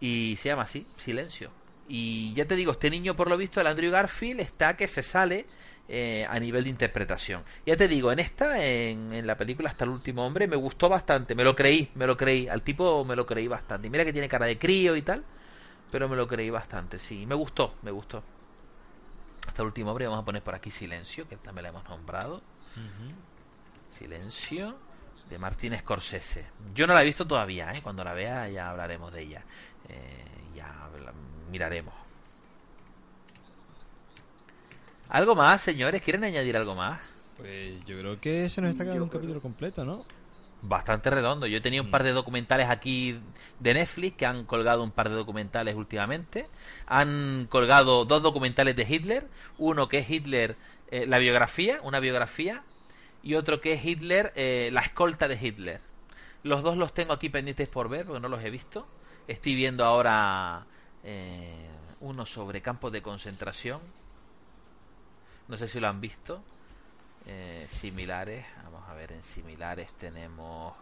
Y 0.00 0.36
se 0.40 0.48
llama 0.48 0.62
así 0.62 0.86
Silencio. 0.96 1.50
Y 1.88 2.32
ya 2.34 2.46
te 2.46 2.56
digo 2.56 2.72
este 2.72 2.90
niño 2.90 3.14
por 3.14 3.28
lo 3.28 3.36
visto 3.36 3.60
el 3.60 3.68
Andrew 3.68 3.92
Garfield 3.92 4.40
está 4.40 4.76
que 4.76 4.88
se 4.88 5.02
sale 5.02 5.46
eh, 5.88 6.26
a 6.28 6.38
nivel 6.40 6.64
de 6.64 6.70
interpretación. 6.70 7.44
Ya 7.64 7.76
te 7.76 7.86
digo, 7.86 8.10
en 8.10 8.18
esta, 8.18 8.64
en, 8.64 9.12
en, 9.12 9.26
la 9.26 9.36
película 9.36 9.68
Hasta 9.68 9.84
el 9.84 9.90
último 9.90 10.26
hombre, 10.26 10.46
me 10.46 10.56
gustó 10.56 10.88
bastante, 10.88 11.34
me 11.34 11.44
lo 11.44 11.54
creí, 11.54 11.90
me 11.94 12.06
lo 12.06 12.16
creí, 12.16 12.48
al 12.48 12.62
tipo 12.62 13.04
me 13.04 13.14
lo 13.14 13.26
creí 13.26 13.48
bastante. 13.48 13.86
Y 13.86 13.90
mira 13.90 14.04
que 14.04 14.12
tiene 14.12 14.28
cara 14.28 14.46
de 14.46 14.58
crío 14.58 14.96
y 14.96 15.02
tal, 15.02 15.22
pero 15.94 16.08
me 16.08 16.16
lo 16.16 16.26
creí 16.26 16.50
bastante, 16.50 16.98
sí, 16.98 17.24
me 17.24 17.36
gustó, 17.36 17.74
me 17.82 17.92
gustó. 17.92 18.20
Hasta 19.46 19.62
el 19.62 19.66
último 19.66 19.90
hombre, 19.90 20.08
vamos 20.08 20.22
a 20.22 20.24
poner 20.24 20.42
por 20.42 20.52
aquí 20.52 20.68
Silencio, 20.68 21.28
que 21.28 21.36
también 21.36 21.62
la 21.62 21.68
hemos 21.68 21.88
nombrado. 21.88 22.42
Silencio 23.96 24.74
de 25.30 25.38
Martín 25.38 25.78
Scorsese. 25.78 26.46
Yo 26.74 26.88
no 26.88 26.94
la 26.94 27.02
he 27.02 27.04
visto 27.04 27.24
todavía, 27.24 27.72
¿eh? 27.72 27.78
cuando 27.80 28.02
la 28.02 28.12
vea 28.12 28.48
ya 28.48 28.70
hablaremos 28.70 29.12
de 29.12 29.22
ella. 29.22 29.44
Eh, 29.88 30.24
ya 30.56 30.90
miraremos. 31.52 31.94
¿Algo 35.10 35.36
más, 35.36 35.60
señores? 35.60 36.02
¿Quieren 36.02 36.24
añadir 36.24 36.56
algo 36.56 36.74
más? 36.74 37.00
Pues 37.36 37.84
yo 37.84 37.96
creo 38.00 38.20
que 38.20 38.48
se 38.48 38.60
nos 38.60 38.70
está 38.70 38.82
quedando 38.82 39.04
un 39.04 39.10
capítulo 39.10 39.40
completo, 39.40 39.84
¿no? 39.84 40.04
Bastante 40.66 41.10
redondo. 41.10 41.46
Yo 41.46 41.58
he 41.58 41.60
tenido 41.60 41.84
un 41.84 41.90
par 41.90 42.04
de 42.04 42.12
documentales 42.12 42.70
aquí 42.70 43.20
de 43.60 43.74
Netflix 43.74 44.16
que 44.16 44.24
han 44.24 44.44
colgado 44.46 44.82
un 44.82 44.90
par 44.90 45.10
de 45.10 45.14
documentales 45.14 45.74
últimamente. 45.74 46.48
Han 46.86 47.46
colgado 47.50 48.06
dos 48.06 48.22
documentales 48.22 48.74
de 48.74 48.86
Hitler. 48.88 49.28
Uno 49.58 49.88
que 49.88 49.98
es 49.98 50.08
Hitler, 50.08 50.56
eh, 50.90 51.06
la 51.06 51.18
biografía, 51.18 51.80
una 51.82 52.00
biografía. 52.00 52.62
Y 53.22 53.34
otro 53.34 53.60
que 53.60 53.74
es 53.74 53.84
Hitler, 53.84 54.32
eh, 54.36 54.70
la 54.72 54.80
escolta 54.80 55.28
de 55.28 55.38
Hitler. 55.40 55.80
Los 56.42 56.62
dos 56.62 56.78
los 56.78 56.94
tengo 56.94 57.12
aquí 57.12 57.28
pendientes 57.28 57.68
por 57.68 57.88
ver 57.90 58.06
porque 58.06 58.20
no 58.20 58.28
los 58.28 58.42
he 58.42 58.50
visto. 58.50 58.86
Estoy 59.28 59.54
viendo 59.54 59.84
ahora 59.84 60.64
eh, 61.02 61.68
uno 62.00 62.24
sobre 62.24 62.62
campos 62.62 62.90
de 62.90 63.02
concentración 63.02 63.80
no 65.48 65.56
sé 65.56 65.68
si 65.68 65.80
lo 65.80 65.88
han 65.88 66.00
visto. 66.00 66.42
Eh, 67.26 67.66
similares. 67.80 68.44
Vamos 68.64 68.88
a 68.88 68.94
ver, 68.94 69.12
en 69.12 69.22
similares 69.22 69.88
tenemos 69.98 70.74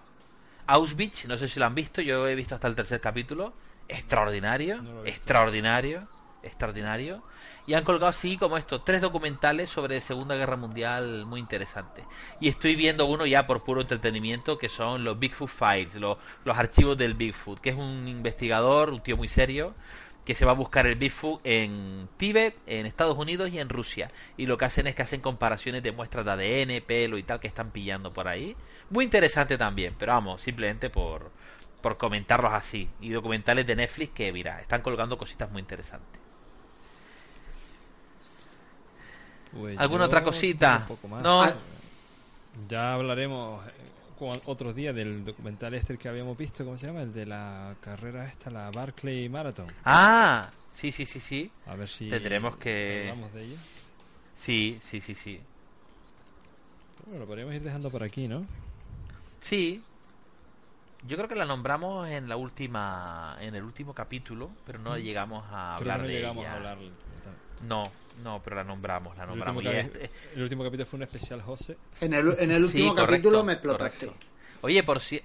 Auschwitz. 0.66 1.26
No 1.26 1.38
sé 1.38 1.48
si 1.48 1.60
lo 1.60 1.66
han 1.66 1.74
visto. 1.74 2.00
Yo 2.00 2.26
he 2.26 2.34
visto 2.34 2.54
hasta 2.54 2.68
el 2.68 2.74
tercer 2.74 3.00
capítulo. 3.00 3.52
Extraordinario. 3.88 4.82
extraordinario. 5.04 6.08
Extraordinario. 6.42 7.22
Y 7.66 7.74
han 7.74 7.84
colgado 7.84 8.08
así 8.08 8.36
como 8.36 8.56
estos 8.56 8.84
tres 8.84 9.00
documentales 9.00 9.70
sobre 9.70 10.00
Segunda 10.00 10.34
Guerra 10.34 10.56
Mundial 10.56 11.24
muy 11.26 11.38
interesantes. 11.38 12.04
Y 12.40 12.48
estoy 12.48 12.74
viendo 12.74 13.06
uno 13.06 13.24
ya 13.26 13.46
por 13.46 13.62
puro 13.62 13.80
entretenimiento 13.80 14.58
que 14.58 14.68
son 14.68 15.04
los 15.04 15.16
Bigfoot 15.18 15.48
Files, 15.48 15.94
los, 15.94 16.18
los 16.44 16.58
archivos 16.58 16.98
del 16.98 17.14
Bigfoot, 17.14 17.60
que 17.60 17.70
es 17.70 17.76
un 17.76 18.08
investigador, 18.08 18.90
un 18.90 19.00
tío 19.00 19.16
muy 19.16 19.28
serio, 19.28 19.74
que 20.24 20.34
se 20.34 20.44
va 20.44 20.52
a 20.52 20.54
buscar 20.54 20.86
el 20.86 20.94
Bigfoot 20.94 21.40
en 21.44 22.08
Tíbet, 22.16 22.56
en 22.66 22.86
Estados 22.86 23.18
Unidos 23.18 23.50
y 23.50 23.58
en 23.58 23.68
Rusia. 23.68 24.08
Y 24.36 24.46
lo 24.46 24.56
que 24.56 24.66
hacen 24.66 24.86
es 24.86 24.94
que 24.94 25.02
hacen 25.02 25.20
comparaciones 25.20 25.82
de 25.82 25.92
muestras 25.92 26.24
de 26.24 26.32
ADN, 26.32 26.84
pelo 26.86 27.18
y 27.18 27.22
tal 27.24 27.40
que 27.40 27.48
están 27.48 27.70
pillando 27.70 28.12
por 28.12 28.28
ahí. 28.28 28.56
Muy 28.90 29.04
interesante 29.04 29.58
también, 29.58 29.94
pero 29.98 30.12
vamos, 30.12 30.40
simplemente 30.40 30.90
por, 30.90 31.30
por 31.80 31.98
comentarlos 31.98 32.52
así. 32.52 32.88
Y 33.00 33.10
documentales 33.10 33.66
de 33.66 33.74
Netflix 33.74 34.12
que, 34.12 34.32
mira, 34.32 34.60
están 34.60 34.82
colgando 34.82 35.18
cositas 35.18 35.50
muy 35.50 35.60
interesantes. 35.60 36.20
Pues 39.52 39.78
¿Alguna 39.78 40.06
otra 40.06 40.22
cosita? 40.22 40.86
No. 41.22 41.44
Ya 42.68 42.94
hablaremos 42.94 43.64
otros 44.46 44.74
días 44.74 44.94
del 44.94 45.24
documental 45.24 45.74
este 45.74 45.96
que 45.98 46.08
habíamos 46.08 46.36
visto, 46.36 46.64
¿cómo 46.64 46.76
se 46.78 46.86
llama? 46.86 47.02
El 47.02 47.12
de 47.12 47.26
la 47.26 47.74
carrera 47.80 48.26
esta, 48.26 48.50
la 48.50 48.70
Barclay 48.70 49.28
Marathon. 49.28 49.66
Ah, 49.84 50.48
sí, 50.72 50.92
sí, 50.92 51.06
sí, 51.06 51.20
sí. 51.20 51.50
A 51.66 51.74
ver 51.74 51.88
si 51.88 52.08
tendremos 52.10 52.56
que 52.56 53.08
hablamos 53.10 53.32
de 53.32 53.44
ella. 53.44 53.56
Sí, 54.36 54.78
sí, 54.82 55.00
sí, 55.00 55.14
sí. 55.14 55.40
Bueno, 57.06 57.20
lo 57.20 57.26
podríamos 57.26 57.54
ir 57.54 57.62
dejando 57.62 57.90
por 57.90 58.02
aquí, 58.02 58.28
¿no? 58.28 58.44
Sí. 59.40 59.82
Yo 61.06 61.16
creo 61.16 61.28
que 61.28 61.34
la 61.34 61.44
nombramos 61.44 62.08
en 62.08 62.28
la 62.28 62.36
última 62.36 63.36
en 63.40 63.56
el 63.56 63.64
último 63.64 63.92
capítulo, 63.92 64.50
pero 64.64 64.78
no 64.78 64.96
llegamos 64.96 65.44
a 65.50 65.74
hablar 65.74 66.00
no 66.02 66.06
de 66.06 66.12
llegamos 66.14 66.44
ella. 66.44 66.52
a 66.52 66.56
hablar. 66.56 66.78
No, 67.62 67.84
no, 68.22 68.40
pero 68.42 68.56
la 68.56 68.64
nombramos, 68.64 69.16
la 69.16 69.22
El 69.24 69.28
nombramos. 69.30 69.62
último, 69.64 69.72
Y 69.72 69.82
capi- 69.82 69.86
este- 69.86 70.10
el 70.34 70.42
último 70.42 70.64
capítulo 70.64 70.86
fue 70.86 70.96
un 70.98 71.02
especial 71.04 71.42
José. 71.42 71.76
En 72.00 72.14
el, 72.14 72.34
en 72.38 72.50
el 72.50 72.64
último 72.64 72.90
Sí, 72.90 72.94
correcto, 72.94 73.06
capítulo 73.12 73.44
me 73.44 73.52
explotaste. 73.54 74.06
correcto. 74.06 74.26
Oye, 74.62 74.82
por 74.82 75.00
si 75.00 75.20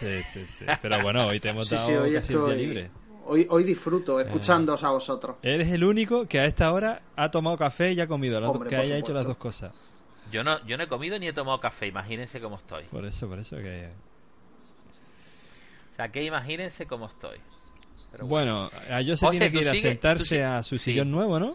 Sí, 0.00 0.22
sí, 0.32 0.46
sí. 0.58 0.64
Pero 0.82 1.02
bueno, 1.02 1.28
hoy 1.28 1.40
te 1.40 1.48
hemos 1.48 1.70
dado 1.70 1.86
sí, 1.86 1.92
hoy 1.94 2.12
casi 2.12 2.32
el 2.32 2.38
día 2.38 2.48
estoy. 2.52 2.56
libre. 2.66 2.90
Hoy, 3.24 3.46
hoy 3.50 3.64
disfruto 3.64 4.20
escuchándoos 4.20 4.84
a 4.84 4.90
vosotros. 4.90 5.36
Eres 5.42 5.72
el 5.72 5.82
único 5.82 6.26
que 6.26 6.38
a 6.38 6.44
esta 6.44 6.72
hora 6.72 7.02
ha 7.16 7.30
tomado 7.30 7.56
café 7.56 7.92
y 7.92 8.00
ha 8.00 8.06
comido, 8.06 8.38
las 8.38 8.48
dos- 8.48 8.56
Hombre, 8.56 8.70
que 8.70 8.76
haya 8.76 8.96
hecho 8.98 9.12
las 9.14 9.24
dos 9.26 9.36
cosas. 9.36 9.72
yo 10.30 10.44
no 10.44 10.64
yo 10.66 10.76
no 10.76 10.84
he 10.84 10.88
comido 10.88 11.18
ni 11.18 11.26
he 11.28 11.32
tomado 11.32 11.58
café, 11.58 11.86
imagínense 11.86 12.40
cómo 12.40 12.56
estoy. 12.56 12.84
Por 12.84 13.04
eso, 13.06 13.26
por 13.28 13.38
eso 13.38 13.56
que... 13.56 13.88
O 15.92 15.96
sea, 15.96 16.08
que 16.12 16.22
imagínense 16.22 16.86
cómo 16.86 17.06
estoy. 17.06 17.38
Pero 18.16 18.26
Bueno, 18.28 18.70
a 18.90 19.02
se 19.02 19.16
José, 19.16 19.30
tiene 19.30 19.52
que 19.52 19.60
ir 19.60 19.68
a 19.68 19.72
sigue- 19.72 19.88
sentarse 19.90 20.42
a 20.44 20.62
su 20.62 20.78
sí. 20.78 20.84
sillón 20.92 21.10
nuevo, 21.10 21.38
¿no? 21.38 21.54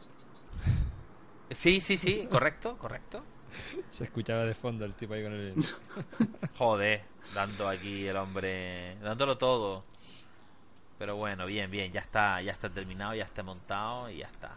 Sí, 1.51 1.81
sí, 1.81 1.97
sí, 1.97 2.27
correcto, 2.29 2.77
correcto. 2.77 3.23
Se 3.91 4.03
escuchaba 4.05 4.45
de 4.45 4.53
fondo 4.53 4.85
el 4.85 4.93
tipo 4.93 5.13
ahí 5.15 5.23
con 5.23 5.33
el... 5.33 5.55
Joder, 6.57 7.01
dando 7.33 7.67
aquí 7.67 8.05
el 8.07 8.15
hombre, 8.15 8.95
dándolo 9.01 9.37
todo. 9.37 9.83
Pero 10.99 11.15
bueno, 11.15 11.45
bien, 11.47 11.69
bien, 11.71 11.91
ya 11.91 12.01
está, 12.01 12.41
ya 12.41 12.51
está 12.51 12.69
terminado, 12.69 13.15
ya 13.15 13.23
está 13.25 13.41
montado 13.43 14.09
y 14.09 14.17
ya 14.19 14.27
está. 14.27 14.51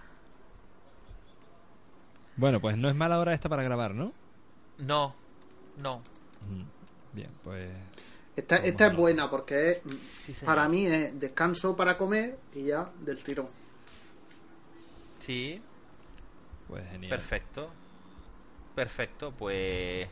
Bueno, 2.37 2.61
pues 2.61 2.77
no 2.77 2.89
es 2.89 2.95
mala 2.95 3.19
hora 3.19 3.33
esta 3.33 3.49
para 3.49 3.63
grabar, 3.63 3.95
¿no? 3.95 4.13
No, 4.79 5.15
no. 5.79 5.99
Mm, 6.49 6.65
Bien, 7.15 7.31
pues... 7.43 7.71
Esta, 8.37 8.57
esta 8.57 8.87
es 8.89 8.97
buena 8.97 9.31
porque 9.31 9.71
es, 9.71 9.81
Sí, 10.27 10.35
para 10.45 10.69
mí 10.69 10.87
es 10.87 11.19
descanso 11.21 11.77
para 11.77 11.97
comer 11.97 12.39
y 12.55 12.65
ya 12.65 12.91
del 13.01 13.23
tirón. 13.23 13.49
Sí, 15.21 15.61
Pues 16.69 16.87
genial. 16.91 17.11
perfecto. 17.11 17.71
Perfecto, 18.75 19.33
pues 19.39 20.09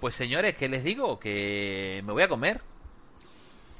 pues 0.00 0.14
señores, 0.14 0.54
¿qué 0.56 0.68
les 0.68 0.84
digo? 0.84 1.18
Que 1.18 2.02
me 2.04 2.12
voy 2.12 2.22
a 2.22 2.28
comer. 2.28 2.60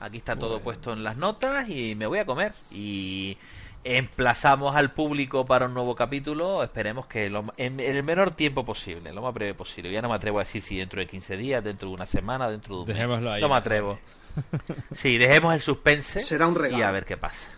Aquí 0.00 0.16
está 0.18 0.36
todo 0.36 0.60
puesto 0.60 0.92
en 0.92 1.04
las 1.04 1.16
notas 1.16 1.68
y 1.68 1.94
me 1.94 2.06
voy 2.06 2.18
a 2.18 2.24
comer. 2.26 2.52
Y 2.72 3.36
emplazamos 3.84 4.74
al 4.74 4.92
público 4.92 5.44
para 5.44 5.66
un 5.66 5.74
nuevo 5.74 5.94
capítulo. 5.94 6.62
Esperemos 6.62 7.06
que 7.06 7.28
lo- 7.30 7.42
en, 7.56 7.78
en 7.78 7.96
el 7.96 8.02
menor 8.02 8.30
tiempo 8.32 8.64
posible, 8.64 9.12
lo 9.12 9.22
más 9.22 9.32
breve 9.34 9.54
posible. 9.54 9.92
Ya 9.92 10.00
no 10.02 10.08
me 10.08 10.14
atrevo 10.16 10.38
a 10.40 10.44
decir 10.44 10.62
si 10.62 10.78
dentro 10.78 11.00
de 11.00 11.06
15 11.06 11.36
días, 11.36 11.62
dentro 11.62 11.88
de 11.88 11.94
una 11.94 12.06
semana, 12.06 12.48
dentro 12.48 12.76
de 12.76 12.80
un 12.82 12.86
mes. 12.88 12.96
Dejémoslo 12.96 13.30
ahí. 13.32 13.40
No 13.40 13.48
me 13.48 13.56
atrevo. 13.56 13.98
Sí, 14.96 15.16
dejemos 15.16 15.54
el 15.54 15.60
suspense 15.60 16.18
Será 16.18 16.48
un 16.48 16.56
regalo. 16.56 16.78
y 16.78 16.82
a 16.82 16.90
ver 16.90 17.04
qué 17.04 17.16
pasa. 17.16 17.48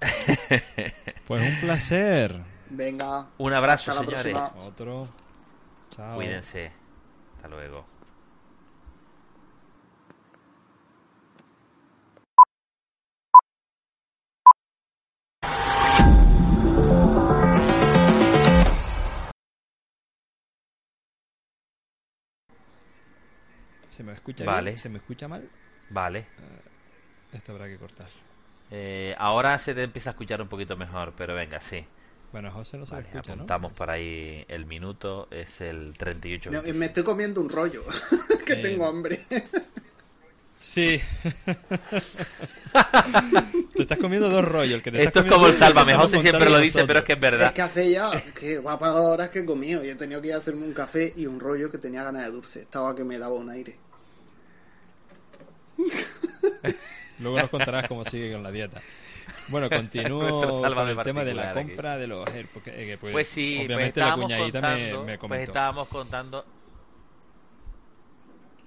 Pues 1.26 1.42
un 1.42 1.60
placer. 1.60 2.40
Venga. 2.70 3.26
Un 3.38 3.52
abrazo, 3.52 3.90
Hasta 3.90 4.02
la 4.04 4.22
señores. 4.22 4.32
próxima. 4.32 4.66
Otro. 4.68 5.08
Chao. 5.90 6.14
Cuídense. 6.16 6.70
Hasta 7.36 7.48
luego. 7.48 7.84
¿Se 23.96 24.02
me 24.02 24.12
escucha 24.12 24.44
Vale. 24.44 24.70
bien? 24.72 24.78
¿Se 24.78 24.88
me 24.88 24.98
escucha 24.98 25.26
mal? 25.28 25.48
Vale. 25.90 26.26
Esto 27.32 27.52
habrá 27.52 27.66
que 27.66 27.78
cortar. 27.78 28.08
Eh, 28.70 29.14
ahora 29.18 29.58
se 29.58 29.74
te 29.74 29.82
empieza 29.84 30.10
a 30.10 30.12
escuchar 30.12 30.42
un 30.42 30.48
poquito 30.48 30.76
mejor, 30.76 31.14
pero 31.16 31.34
venga, 31.34 31.60
sí. 31.60 31.84
Bueno, 32.32 32.50
José 32.50 32.76
no 32.76 32.84
se 32.84 32.92
Vale, 32.92 33.04
le 33.04 33.10
escucha, 33.10 33.32
apuntamos 33.32 33.72
por 33.72 33.88
ahí 33.90 34.44
el 34.48 34.66
minuto, 34.66 35.28
es 35.30 35.60
el 35.60 35.96
38. 35.96 36.50
Me, 36.50 36.72
me 36.74 36.86
estoy 36.86 37.04
comiendo 37.04 37.40
un 37.40 37.48
rollo. 37.48 37.84
que 38.44 38.52
Eh, 38.54 38.56
tengo 38.56 38.86
hambre. 38.86 39.20
Sí. 40.58 41.00
te 43.74 43.82
estás 43.82 43.98
comiendo 43.98 44.28
dos 44.28 44.44
rollos. 44.44 44.74
El 44.76 44.82
que 44.82 44.90
te 44.90 45.02
Esto 45.02 45.20
estás 45.20 45.26
es 45.26 45.32
como 45.32 45.46
el 45.46 45.54
Sálvame. 45.54 45.94
José 45.94 46.18
siempre 46.20 46.50
lo 46.50 46.58
dice, 46.58 46.84
pero 46.86 46.98
es 47.00 47.04
que 47.04 47.12
es 47.12 47.16
Es 47.18 47.22
verdad. 47.22 47.52
que 47.54 47.62
hace 47.62 47.90
ya, 47.90 48.10
que 48.34 48.56
dos 48.56 48.82
horas 48.82 49.30
que 49.30 49.40
he 49.40 49.44
comido 49.44 49.84
y 49.84 49.88
he 49.90 49.94
tenido 49.94 50.20
que 50.20 50.28
ir 50.28 50.34
a 50.34 50.38
hacerme 50.38 50.64
un 50.66 50.72
café 50.74 51.12
y 51.16 51.26
un 51.26 51.40
rollo 51.40 51.70
que 51.70 51.78
tenía 51.78 52.02
ganas 52.02 52.24
de 52.24 52.30
dulce. 52.30 52.60
Estaba 52.60 52.94
que 52.94 53.04
me 53.04 53.18
daba 53.18 53.34
un 53.34 53.50
aire. 53.50 53.76
Luego 57.18 57.38
nos 57.38 57.48
contarás 57.50 57.88
cómo 57.88 58.04
sigue 58.04 58.32
con 58.32 58.42
la 58.42 58.50
dieta. 58.50 58.80
Bueno, 59.48 59.68
continúo 59.70 60.62
con 60.74 60.88
el 60.88 60.98
tema 61.02 61.24
de 61.24 61.34
la 61.34 61.42
particular 61.44 61.58
aquí. 61.58 61.68
compra 61.68 61.96
de 61.98 62.06
los 62.06 62.26
AirPods. 62.28 62.64
que, 62.64 62.98
pues, 63.00 63.12
Pues 63.12 63.28
sí, 63.28 63.54
pues 63.56 63.66
obviamente 63.68 64.00
la 64.00 64.06
estábamos 64.06 64.26
cuñadita 64.26 64.60
me, 64.60 64.68
contando, 64.68 64.98
me 65.00 65.04
pues 65.06 65.18
comentó. 65.18 65.50
estábamos 65.52 65.88
contando 65.88 66.44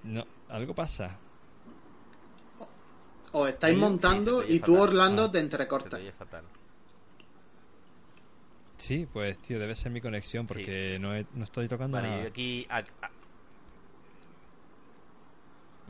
No, 0.04 0.26
algo 0.50 0.74
pasa. 0.74 1.20
Os 3.32 3.48
estáis 3.50 3.76
Ahí- 3.76 3.80
montando 3.82 4.42
sí, 4.42 4.48
y 4.48 4.52
oye 4.54 4.60
tú, 4.62 4.74
fatal. 4.74 4.90
Orlando, 4.90 5.26
Ah. 5.26 5.32
te 5.32 5.40
entrecortas. 5.40 6.02
fatal. 6.18 6.44
Sí, 8.78 9.08
pues 9.12 9.38
tío, 9.40 9.60
debe 9.60 9.76
ser 9.76 9.92
mi 9.92 10.02
conexión 10.02 10.48
porque 10.48 10.98
no, 11.00 11.14
he- 11.16 11.28
no 11.34 11.44
estoy 11.44 11.68
tocando 11.68 11.98
Vale, 11.98 12.10
nada. 12.10 12.24
aquí. 12.24 12.66
a- 12.70 12.78
a- 12.78 13.12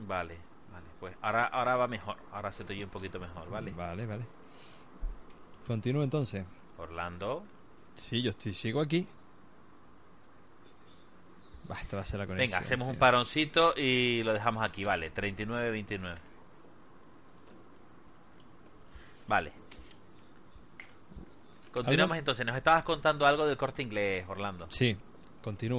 vale. 0.07 0.37
Pues 0.99 1.15
ahora, 1.21 1.45
ahora 1.45 1.76
va 1.76 1.88
mejor. 1.88 2.17
Ahora 2.31 2.51
se 2.51 2.63
te 2.63 2.73
oye 2.73 2.84
un 2.84 2.89
poquito 2.89 3.19
mejor, 3.19 3.49
¿vale? 3.49 3.71
Vale, 3.71 4.05
vale. 4.05 4.26
Continúo 5.65 6.03
entonces. 6.03 6.45
Orlando. 6.77 7.43
Sí, 7.95 8.21
yo 8.21 8.31
estoy, 8.31 8.53
sigo 8.53 8.81
aquí. 8.81 9.07
Va, 11.69 11.80
esta 11.80 11.97
va 11.97 12.01
a 12.01 12.05
ser 12.05 12.19
la 12.19 12.26
conexión. 12.26 12.49
Venga, 12.49 12.65
hacemos 12.65 12.88
un 12.88 12.95
paroncito 12.97 13.73
y 13.77 14.23
lo 14.23 14.34
dejamos 14.34 14.63
aquí, 14.63 14.84
vale. 14.84 15.13
39-29. 15.13 16.15
Vale. 19.27 19.51
Continuamos 21.71 22.17
entonces. 22.17 22.45
Nos 22.45 22.55
estabas 22.55 22.84
contando 22.84 23.27
algo 23.27 23.45
del 23.45 23.55
corte 23.55 23.84
inglés, 23.84 24.26
Orlando. 24.27 24.65
Sí, 24.71 24.97
continúo. 25.43 25.77